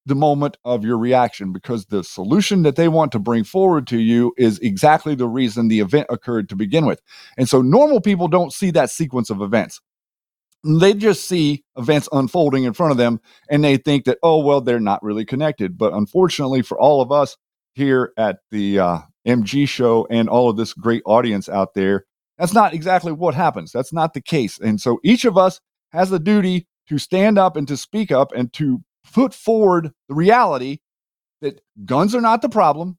the 0.05 0.15
moment 0.15 0.57
of 0.63 0.85
your 0.85 0.97
reaction 0.97 1.51
because 1.51 1.87
the 1.87 2.03
solution 2.03 2.61
that 2.61 2.75
they 2.75 2.87
want 2.87 3.11
to 3.11 3.19
bring 3.19 3.43
forward 3.43 3.87
to 3.87 3.97
you 3.97 4.33
is 4.37 4.59
exactly 4.59 5.15
the 5.15 5.27
reason 5.27 5.67
the 5.67 5.79
event 5.79 6.07
occurred 6.09 6.47
to 6.49 6.55
begin 6.55 6.85
with. 6.85 7.01
And 7.37 7.49
so 7.49 7.61
normal 7.61 8.01
people 8.01 8.27
don't 8.27 8.53
see 8.53 8.71
that 8.71 8.91
sequence 8.91 9.29
of 9.29 9.41
events. 9.41 9.81
They 10.63 10.93
just 10.93 11.27
see 11.27 11.63
events 11.77 12.07
unfolding 12.11 12.63
in 12.63 12.73
front 12.73 12.91
of 12.91 12.97
them 12.97 13.19
and 13.49 13.63
they 13.63 13.77
think 13.77 14.05
that, 14.05 14.19
oh, 14.21 14.43
well, 14.43 14.61
they're 14.61 14.79
not 14.79 15.03
really 15.03 15.25
connected. 15.25 15.77
But 15.77 15.93
unfortunately 15.93 16.61
for 16.61 16.79
all 16.79 17.01
of 17.01 17.11
us 17.11 17.35
here 17.73 18.13
at 18.17 18.37
the 18.51 18.79
uh, 18.79 18.99
MG 19.27 19.67
show 19.67 20.07
and 20.09 20.29
all 20.29 20.49
of 20.49 20.57
this 20.57 20.73
great 20.73 21.03
audience 21.05 21.49
out 21.49 21.73
there, 21.73 22.05
that's 22.37 22.53
not 22.53 22.73
exactly 22.73 23.11
what 23.11 23.35
happens. 23.35 23.71
That's 23.71 23.93
not 23.93 24.13
the 24.13 24.21
case. 24.21 24.59
And 24.59 24.79
so 24.79 24.99
each 25.03 25.25
of 25.25 25.37
us 25.37 25.59
has 25.91 26.09
the 26.09 26.19
duty 26.19 26.67
to 26.89 26.97
stand 26.97 27.37
up 27.37 27.55
and 27.55 27.67
to 27.67 27.77
speak 27.77 28.11
up 28.11 28.31
and 28.33 28.51
to 28.53 28.79
put 29.13 29.33
forward 29.33 29.91
the 30.09 30.15
reality 30.15 30.79
that 31.41 31.61
guns 31.85 32.13
are 32.15 32.21
not 32.21 32.41
the 32.41 32.49
problem. 32.49 32.97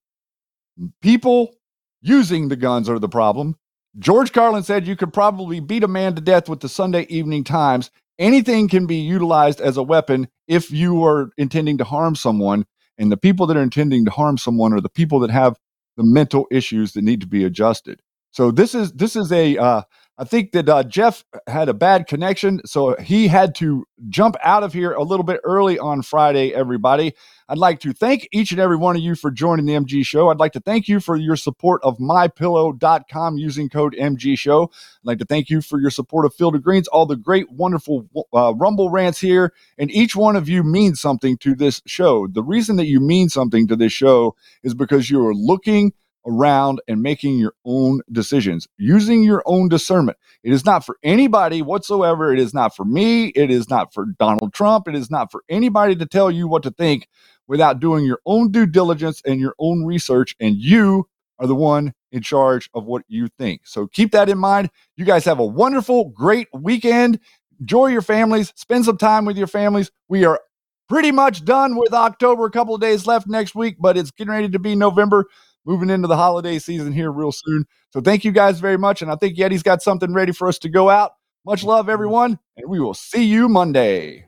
People 1.03 1.55
using 2.01 2.49
the 2.49 2.57
guns 2.57 2.89
are 2.89 2.99
the 2.99 3.09
problem. 3.09 3.57
George 3.99 4.33
Carlin 4.33 4.63
said 4.63 4.87
you 4.87 4.97
could 4.97 5.13
probably 5.13 5.61
beat 5.61 5.85
a 5.85 5.89
man 5.89 6.15
to 6.15 6.21
death 6.21 6.49
with 6.49 6.61
the 6.61 6.69
Sunday 6.69 7.07
Evening 7.09 7.45
Times. 7.45 7.91
Anything 8.19 8.69
can 8.69 8.87
be 8.87 8.97
utilized 8.97 9.61
as 9.61 9.77
a 9.77 9.83
weapon 9.83 10.29
if 10.47 10.71
you 10.71 11.05
are 11.05 11.31
intending 11.37 11.79
to 11.79 11.85
harm 11.85 12.15
someone. 12.15 12.67
And 12.99 13.11
the 13.13 13.17
people 13.17 13.47
that 13.47 13.57
are 13.57 13.63
intending 13.63 14.05
to 14.05 14.11
harm 14.11 14.39
someone 14.39 14.73
are 14.73 14.81
the 14.81 14.89
people 14.89 15.21
that 15.21 15.31
have 15.31 15.57
the 15.97 16.05
mental 16.05 16.47
issues 16.51 16.93
that 16.93 17.05
need 17.05 17.21
to 17.23 17.27
be 17.27 17.45
adjusted. 17.45 18.01
So 18.37 18.51
this 18.51 18.75
is 18.75 18.93
this 18.93 19.17
is 19.17 19.33
a 19.33 19.57
uh, 19.57 19.83
I 20.19 20.25
think 20.25 20.53
that 20.53 20.69
uh, 20.69 20.83
Jeff 20.83 21.25
had 21.47 21.71
a 21.71 21.75
bad 21.75 22.07
connection, 22.07 22.61
so 22.67 22.95
he 22.97 23.29
had 23.29 23.55
to 23.55 23.87
jump 24.11 24.37
out 24.43 24.63
of 24.63 24.75
here 24.75 24.93
a 24.93 25.03
little 25.03 25.25
bit 25.25 25.41
early 25.43 25.79
on 25.79 26.03
Friday. 26.03 26.53
Everybody, 26.53 27.15
I'd 27.49 27.57
like 27.57 27.81
to 27.81 27.95
thank 27.95 28.29
each 28.33 28.51
and 28.51 28.61
every 28.61 28.77
one 28.77 28.95
of 28.95 29.01
you 29.01 29.15
for 29.15 29.31
joining 29.31 29.65
the 29.65 29.73
MG 29.73 30.05
Show. 30.05 30.29
I'd 30.29 30.39
like 30.39 30.53
to 30.53 30.61
thank 30.61 30.87
you 30.87 31.01
for 31.01 31.17
your 31.17 31.37
support 31.37 31.81
of 31.83 31.97
MyPillow.com 31.97 33.39
using 33.39 33.71
code 33.71 33.97
MG 33.99 34.39
Show. 34.39 34.65
I'd 34.65 35.07
like 35.07 35.19
to 35.21 35.25
thank 35.25 35.49
you 35.49 35.63
for 35.63 35.81
your 35.81 35.89
support 35.91 36.27
of 36.27 36.35
Field 36.35 36.57
of 36.57 36.63
Greens, 36.63 36.89
all 36.89 37.07
the 37.07 37.17
great, 37.17 37.51
wonderful 37.51 38.07
uh, 38.35 38.53
Rumble 38.55 38.91
rants 38.91 39.19
here, 39.19 39.55
and 39.79 39.91
each 39.91 40.15
one 40.15 40.37
of 40.37 40.47
you 40.47 40.63
means 40.63 41.01
something 41.01 41.39
to 41.39 41.55
this 41.55 41.81
show. 41.87 42.27
The 42.27 42.43
reason 42.43 42.77
that 42.77 42.87
you 42.87 43.01
mean 43.01 43.31
something 43.31 43.67
to 43.69 43.77
this 43.77 43.95
show 43.95 44.37
is 44.63 44.75
because 44.75 45.09
you 45.09 45.27
are 45.27 45.35
looking 45.35 45.95
around 46.27 46.81
and 46.89 47.03
making 47.03 47.39
your 47.39 47.55
own 47.65 48.01
decisions, 48.13 48.67
using 48.79 49.23
your 49.23 49.43
own 49.47 49.69
discernment. 49.69 50.19
It 50.43 50.53
is 50.53 50.65
not 50.65 50.85
for 50.85 50.99
anybody 51.03 51.63
whatsoever. 51.63 52.33
It 52.33 52.39
is 52.39 52.53
not 52.53 52.75
for 52.75 52.85
me. 52.85 53.29
It 53.29 53.51
is 53.51 53.71
not 53.71 53.95
for 53.95 54.07
Donald 54.19 54.53
Trump. 54.53 54.89
It 54.89 54.95
is 54.95 55.11
not 55.11 55.31
for 55.31 55.43
anybody 55.49 55.97
to 55.97 56.07
tell 56.07 56.31
you 56.31 56.49
what 56.49 56.63
to 56.65 56.71
think 56.71 57.09
without 57.47 57.81
doing 57.81 58.05
your 58.05 58.21
own 58.27 58.51
due 58.51 58.67
diligence 58.67 59.23
and 59.25 59.41
your 59.41 59.55
own 59.59 59.85
research. 59.85 60.35
And 60.41 60.57
you 60.57 61.09
are 61.39 61.47
the 61.47 61.55
one 61.55 61.93
in 62.13 62.23
charge 62.23 62.69
of 62.75 62.85
what 62.85 63.03
you 63.09 63.29
think. 63.39 63.67
So 63.67 63.87
keep 63.87 64.13
that 64.13 64.29
in 64.29 64.39
mind. 64.39 64.71
You 64.97 65.05
guys 65.05 65.25
have 65.27 65.39
a 65.39 65.47
wonderful, 65.47 66.07
great 66.11 66.49
weekend. 66.53 67.21
Enjoy 67.61 67.87
your 67.87 68.03
families. 68.03 68.53
Spend 68.57 68.85
some 68.85 68.99
time 68.99 69.25
with 69.25 69.37
your 69.37 69.47
families. 69.47 69.91
We 70.09 70.25
are 70.25 70.41
pretty 70.89 71.13
much 71.13 71.45
done 71.45 71.77
with 71.77 71.93
October. 71.93 72.47
A 72.47 72.51
couple 72.51 72.75
of 72.75 72.81
days 72.81 73.07
left 73.07 73.27
next 73.27 73.55
week, 73.55 73.77
but 73.79 73.97
it's 73.97 74.11
getting 74.11 74.33
ready 74.33 74.49
to 74.49 74.59
be 74.59 74.75
November 74.75 75.27
moving 75.67 75.91
into 75.91 76.09
the 76.09 76.17
holiday 76.17 76.59
season 76.59 76.93
here 76.93 77.11
real 77.11 77.33
soon. 77.33 77.67
So 77.91 78.01
thank 78.01 78.25
you 78.25 78.33
guys 78.33 78.61
very 78.61 78.79
much. 78.79 79.03
And 79.03 79.11
I 79.11 79.17
think 79.17 79.37
Yeti's 79.37 79.63
got 79.63 79.83
something 79.83 80.15
ready 80.15 80.33
for 80.33 80.49
us 80.49 80.59
to 80.61 80.69
go 80.69 80.89
out. 80.89 81.13
Much 81.45 81.65
love, 81.65 81.89
everyone. 81.89 82.39
And 82.57 82.71
we 82.71 82.81
will 82.81 82.95
see 82.95 83.25
you 83.25 83.49
Monday. 83.49 84.27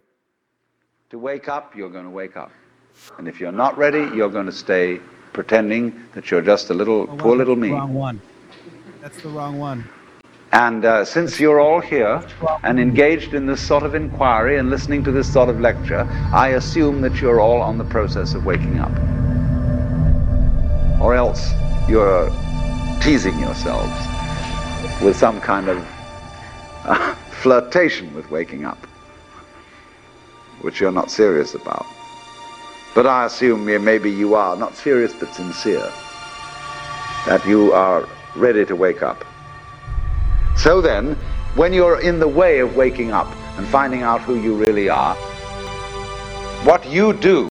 To 1.11 1.19
wake 1.19 1.49
up, 1.49 1.75
you're 1.75 1.91
going 1.91 2.05
to 2.05 2.11
wake 2.11 2.37
up. 2.37 2.51
And 3.17 3.29
if 3.29 3.41
you're 3.41 3.53
not 3.53 3.79
ready, 3.79 4.01
you're 4.15 4.29
going 4.29 4.47
to 4.47 4.53
stay 4.53 5.01
pretending 5.33 6.05
that 6.15 6.31
you're 6.31 6.43
just 6.43 6.71
a 6.71 6.75
little, 6.75 7.07
poor 7.07 7.37
little 7.37 7.57
me. 7.57 7.71
Wrong 7.71 7.95
one. 7.95 8.21
That's 9.01 9.21
the 9.23 9.29
wrong 9.29 9.59
one. 9.59 9.89
And 10.53 10.85
uh, 10.85 11.05
since 11.05 11.39
you're 11.39 11.61
all 11.61 11.81
here 11.81 12.23
and 12.65 12.81
engaged 12.81 13.35
in 13.35 13.47
this 13.47 13.65
sort 13.65 13.85
of 13.85 13.95
inquiry 13.95 14.59
and 14.59 14.71
listening 14.71 15.05
to 15.05 15.13
this 15.13 15.31
sort 15.31 15.49
of 15.49 15.61
lecture, 15.61 16.07
I 16.33 16.49
assume 16.49 17.01
that 17.03 17.21
you're 17.21 17.41
all 17.41 17.61
on 17.61 17.79
the 17.79 17.85
process 17.85 18.35
of 18.35 18.45
waking 18.47 18.79
up 18.79 18.93
or 21.01 21.15
else 21.15 21.53
you're 21.89 22.31
teasing 23.01 23.39
yourselves 23.39 23.93
with 25.03 25.17
some 25.17 25.41
kind 25.41 25.69
of 25.69 25.79
uh, 26.85 27.15
flirtation 27.41 28.13
with 28.15 28.31
waking 28.31 28.65
up, 28.65 28.79
which 30.61 30.81
you're 30.81 30.93
not 30.93 31.11
serious 31.11 31.55
about. 31.55 31.87
But 32.95 33.07
I 33.07 33.27
assume 33.27 33.65
maybe 33.65 34.11
you 34.11 34.35
are, 34.35 34.57
not 34.57 34.75
serious 34.75 35.13
but 35.13 35.33
sincere, 35.35 35.93
that 37.27 37.43
you 37.47 37.73
are 37.73 38.09
ready 38.35 38.65
to 38.65 38.75
wake 38.75 39.03
up. 39.03 39.25
So 40.57 40.81
then, 40.81 41.15
when 41.55 41.73
you're 41.73 42.01
in 42.01 42.19
the 42.19 42.29
way 42.29 42.59
of 42.59 42.75
waking 42.75 43.13
up 43.13 43.29
and 43.57 43.67
finding 43.67 44.03
out 44.03 44.21
who 44.23 44.41
you 44.41 44.55
really 44.57 44.89
are, 44.89 45.15
what 46.65 46.85
you 46.91 47.13
do 47.13 47.49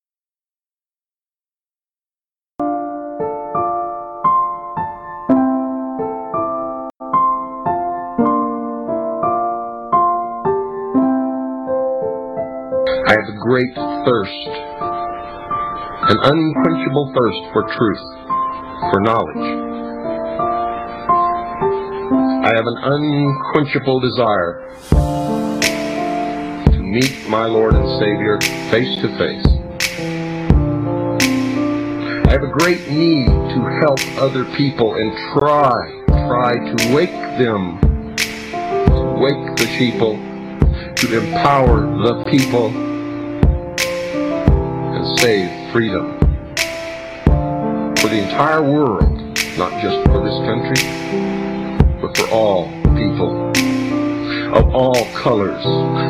great 13.47 13.73
thirst, 13.73 14.47
an 16.09 16.17
unquenchable 16.21 17.13
thirst 17.15 17.39
for 17.53 17.63
truth, 17.77 18.03
for 18.91 18.99
knowledge. 18.99 19.47
I 22.43 22.51
have 22.53 22.67
an 22.67 22.77
unquenchable 22.83 24.01
desire 24.01 24.67
to 26.73 26.79
meet 26.83 27.29
my 27.29 27.45
Lord 27.45 27.73
and 27.75 27.87
Savior 28.01 28.37
face 28.69 28.99
to 29.01 29.07
face. 29.17 29.47
I 32.27 32.31
have 32.31 32.43
a 32.43 32.51
great 32.51 32.89
need 32.89 33.27
to 33.27 33.61
help 33.79 34.01
other 34.17 34.43
people 34.57 34.95
and 34.95 35.13
try, 35.31 36.03
try 36.27 36.57
to 36.57 36.93
wake 36.93 37.11
them, 37.39 37.79
to 38.17 39.15
wake 39.21 39.55
the 39.55 39.67
sheeple, 39.77 40.17
to 40.97 41.17
empower 41.17 41.79
the 41.79 42.25
people 42.29 42.86
save 45.17 45.71
freedom 45.73 46.19
for 47.97 48.07
the 48.07 48.21
entire 48.23 48.61
world, 48.61 49.17
not 49.57 49.71
just 49.81 50.05
for 50.05 50.23
this 50.23 50.37
country, 50.45 50.83
but 51.99 52.15
for 52.15 52.29
all 52.29 52.67
people 52.95 53.51
of 54.53 54.73
all 54.75 55.05
colors, 55.15 55.65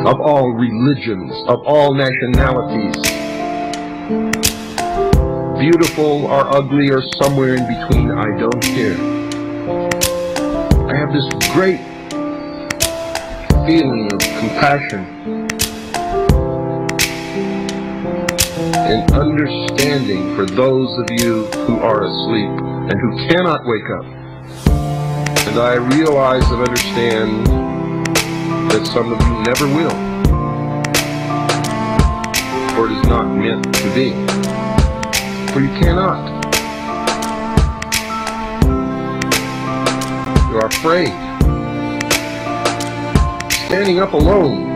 of 0.06 0.20
all 0.20 0.50
religions, 0.50 1.32
of 1.48 1.60
all 1.66 1.94
nationalities. 1.94 2.94
Beautiful 5.58 6.26
or 6.26 6.54
ugly 6.54 6.90
or 6.90 7.02
somewhere 7.22 7.54
in 7.54 7.66
between, 7.66 8.10
I 8.10 8.38
don't 8.38 8.62
care. 8.62 8.96
I 10.86 10.94
have 10.94 11.12
this 11.12 11.26
great 11.52 11.80
feeling 13.66 14.12
of 14.12 14.20
compassion 14.20 15.37
and 18.88 19.12
understanding 19.12 20.34
for 20.34 20.46
those 20.46 20.98
of 20.98 21.10
you 21.10 21.44
who 21.66 21.78
are 21.80 22.04
asleep 22.04 22.48
and 22.48 22.98
who 22.98 23.28
cannot 23.28 23.60
wake 23.66 23.84
up. 23.98 24.04
And 25.46 25.58
I 25.58 25.74
realize 25.74 26.50
and 26.50 26.62
understand 26.62 27.46
that 28.70 28.86
some 28.86 29.12
of 29.12 29.20
you 29.20 29.42
never 29.42 29.66
will. 29.76 29.90
For 32.74 32.86
it 32.86 32.96
is 32.96 33.06
not 33.08 33.26
meant 33.26 33.62
to 33.74 33.94
be. 33.94 34.12
For 35.52 35.60
you 35.60 35.68
cannot. 35.78 36.38
You 40.50 40.56
are 40.60 40.66
afraid. 40.66 41.12
Standing 43.66 43.98
up 43.98 44.14
alone 44.14 44.67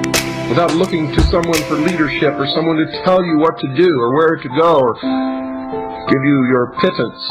without 0.53 0.75
looking 0.75 1.11
to 1.11 1.21
someone 1.33 1.57
for 1.65 1.77
leadership 1.81 2.35
or 2.37 2.47
someone 2.49 2.77
to 2.77 2.85
tell 3.05 3.25
you 3.25 3.39
what 3.39 3.59
to 3.59 3.67
do 3.75 3.89
or 3.99 4.15
where 4.15 4.37
to 4.37 4.49
go 4.51 4.81
or 4.81 4.93
give 4.93 6.23
you 6.23 6.45
your 6.45 6.77
pittance 6.79 7.25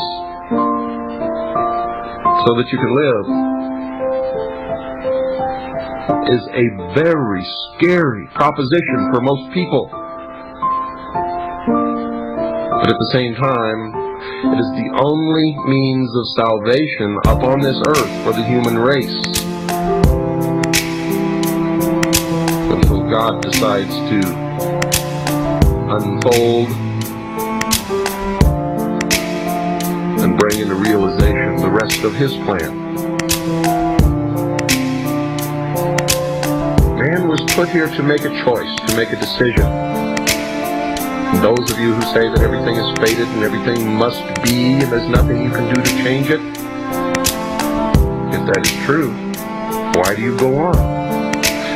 so 2.41 2.57
that 2.57 2.65
you 2.73 2.79
can 2.81 2.95
live 2.97 3.25
is 6.33 6.41
a 6.49 6.65
very 6.97 7.45
scary 7.77 8.27
proposition 8.33 9.13
for 9.13 9.21
most 9.21 9.53
people. 9.53 9.87
But 12.81 12.89
at 12.89 12.97
the 12.97 13.09
same 13.13 13.35
time, 13.35 13.93
it 14.49 14.57
is 14.57 14.65
the 14.81 14.97
only 14.97 15.55
means 15.69 16.09
of 16.17 16.25
salvation 16.33 17.19
upon 17.25 17.61
this 17.61 17.77
earth 17.85 18.23
for 18.23 18.33
the 18.33 18.43
human 18.43 18.79
race. 18.79 19.40
God 23.21 23.43
decides 23.43 23.93
to 24.09 24.19
unfold 25.95 26.69
and 30.19 30.39
bring 30.39 30.57
into 30.57 30.73
realization 30.73 31.57
the 31.57 31.69
rest 31.69 32.01
of 32.01 32.15
His 32.15 32.33
plan. 32.37 32.75
Man 36.97 37.27
was 37.27 37.41
put 37.53 37.69
here 37.69 37.85
to 37.85 38.01
make 38.01 38.21
a 38.21 38.43
choice, 38.43 38.75
to 38.87 38.95
make 38.97 39.11
a 39.11 39.17
decision. 39.17 39.69
Those 41.43 41.71
of 41.71 41.77
you 41.77 41.93
who 41.93 42.01
say 42.01 42.27
that 42.27 42.39
everything 42.41 42.77
is 42.77 42.91
fated 42.97 43.27
and 43.27 43.43
everything 43.43 43.93
must 43.93 44.23
be 44.41 44.79
and 44.81 44.91
there's 44.91 45.07
nothing 45.07 45.43
you 45.43 45.51
can 45.51 45.71
do 45.71 45.79
to 45.79 45.91
change 46.03 46.31
it, 46.31 46.41
if 48.33 48.47
that 48.47 48.61
is 48.65 48.71
true, 48.83 49.11
why 50.01 50.15
do 50.15 50.23
you 50.23 50.35
go 50.39 50.57
on? 50.57 51.10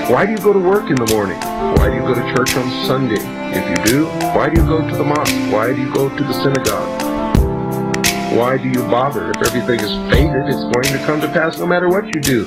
Why 0.07 0.23
do 0.23 0.33
you 0.33 0.37
go 0.37 0.53
to 0.53 0.59
work 0.59 0.91
in 0.91 0.95
the 0.97 1.07
morning? 1.15 1.39
Why 1.41 1.89
do 1.89 1.95
you 1.95 2.01
go 2.01 2.13
to 2.13 2.21
church 2.35 2.55
on 2.57 2.69
Sunday? 2.85 3.17
If 3.57 3.65
you 3.65 3.85
do, 3.85 4.05
why 4.37 4.49
do 4.49 4.61
you 4.61 4.67
go 4.67 4.87
to 4.87 4.95
the 4.95 5.03
mosque? 5.03 5.33
Why 5.51 5.73
do 5.73 5.81
you 5.81 5.91
go 5.91 6.15
to 6.15 6.23
the 6.23 6.33
synagogue? 6.45 7.01
Why 8.37 8.55
do 8.61 8.69
you 8.69 8.85
bother? 8.85 9.31
If 9.31 9.37
everything 9.37 9.79
is 9.79 9.89
fated, 10.13 10.45
it's 10.45 10.61
going 10.77 10.93
to 10.93 11.03
come 11.07 11.21
to 11.21 11.27
pass 11.27 11.57
no 11.57 11.65
matter 11.65 11.89
what 11.89 12.05
you 12.13 12.21
do. 12.21 12.45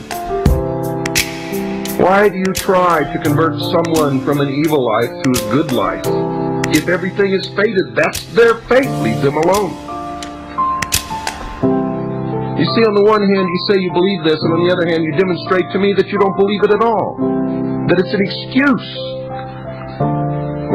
Why 1.99 2.29
do 2.29 2.39
you 2.39 2.53
try 2.55 3.03
to 3.13 3.19
convert 3.25 3.59
someone 3.59 4.25
from 4.25 4.39
an 4.39 4.51
evil 4.51 4.87
life 4.87 5.11
to 5.11 5.31
a 5.31 5.51
good 5.51 5.73
life? 5.73 6.07
If 6.71 6.87
everything 6.87 7.33
is 7.33 7.45
fated, 7.57 7.97
that's 7.97 8.25
their 8.35 8.55
fate. 8.71 8.87
Leave 9.03 9.21
them 9.21 9.37
alone. 9.37 9.75
You 12.55 12.67
see, 12.75 12.87
on 12.87 12.95
the 12.95 13.03
one 13.03 13.23
hand, 13.23 13.49
you 13.51 13.61
say 13.67 13.81
you 13.81 13.93
believe 13.93 14.23
this, 14.23 14.39
and 14.43 14.53
on 14.53 14.67
the 14.67 14.73
other 14.73 14.87
hand, 14.87 15.03
you 15.03 15.11
demonstrate 15.19 15.67
to 15.73 15.79
me 15.81 15.93
that 15.95 16.07
you 16.07 16.19
don't 16.19 16.37
believe 16.37 16.63
it 16.63 16.71
at 16.71 16.83
all. 16.83 17.38
That 17.89 17.99
it's 18.05 18.13
an 18.13 18.21
excuse. 18.21 18.89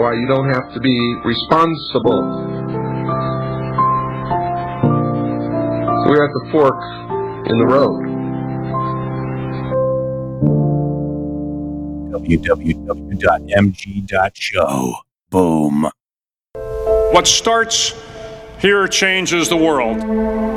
Why 0.02 0.14
you 0.14 0.26
don't 0.26 0.50
have 0.50 0.74
to 0.74 0.80
be 0.80 1.16
responsible. 1.24 2.24
We're 6.10 6.26
at 6.26 6.34
the 6.34 6.50
fork 6.52 6.82
in 7.48 7.60
the 7.60 7.68
road. 7.68 8.14
www.mg.show. 12.14 13.34
Boom. 15.30 15.90
What 17.12 17.28
starts 17.28 17.94
here 18.60 18.88
changes 18.88 19.50
the 19.50 19.58
world. 19.58 20.53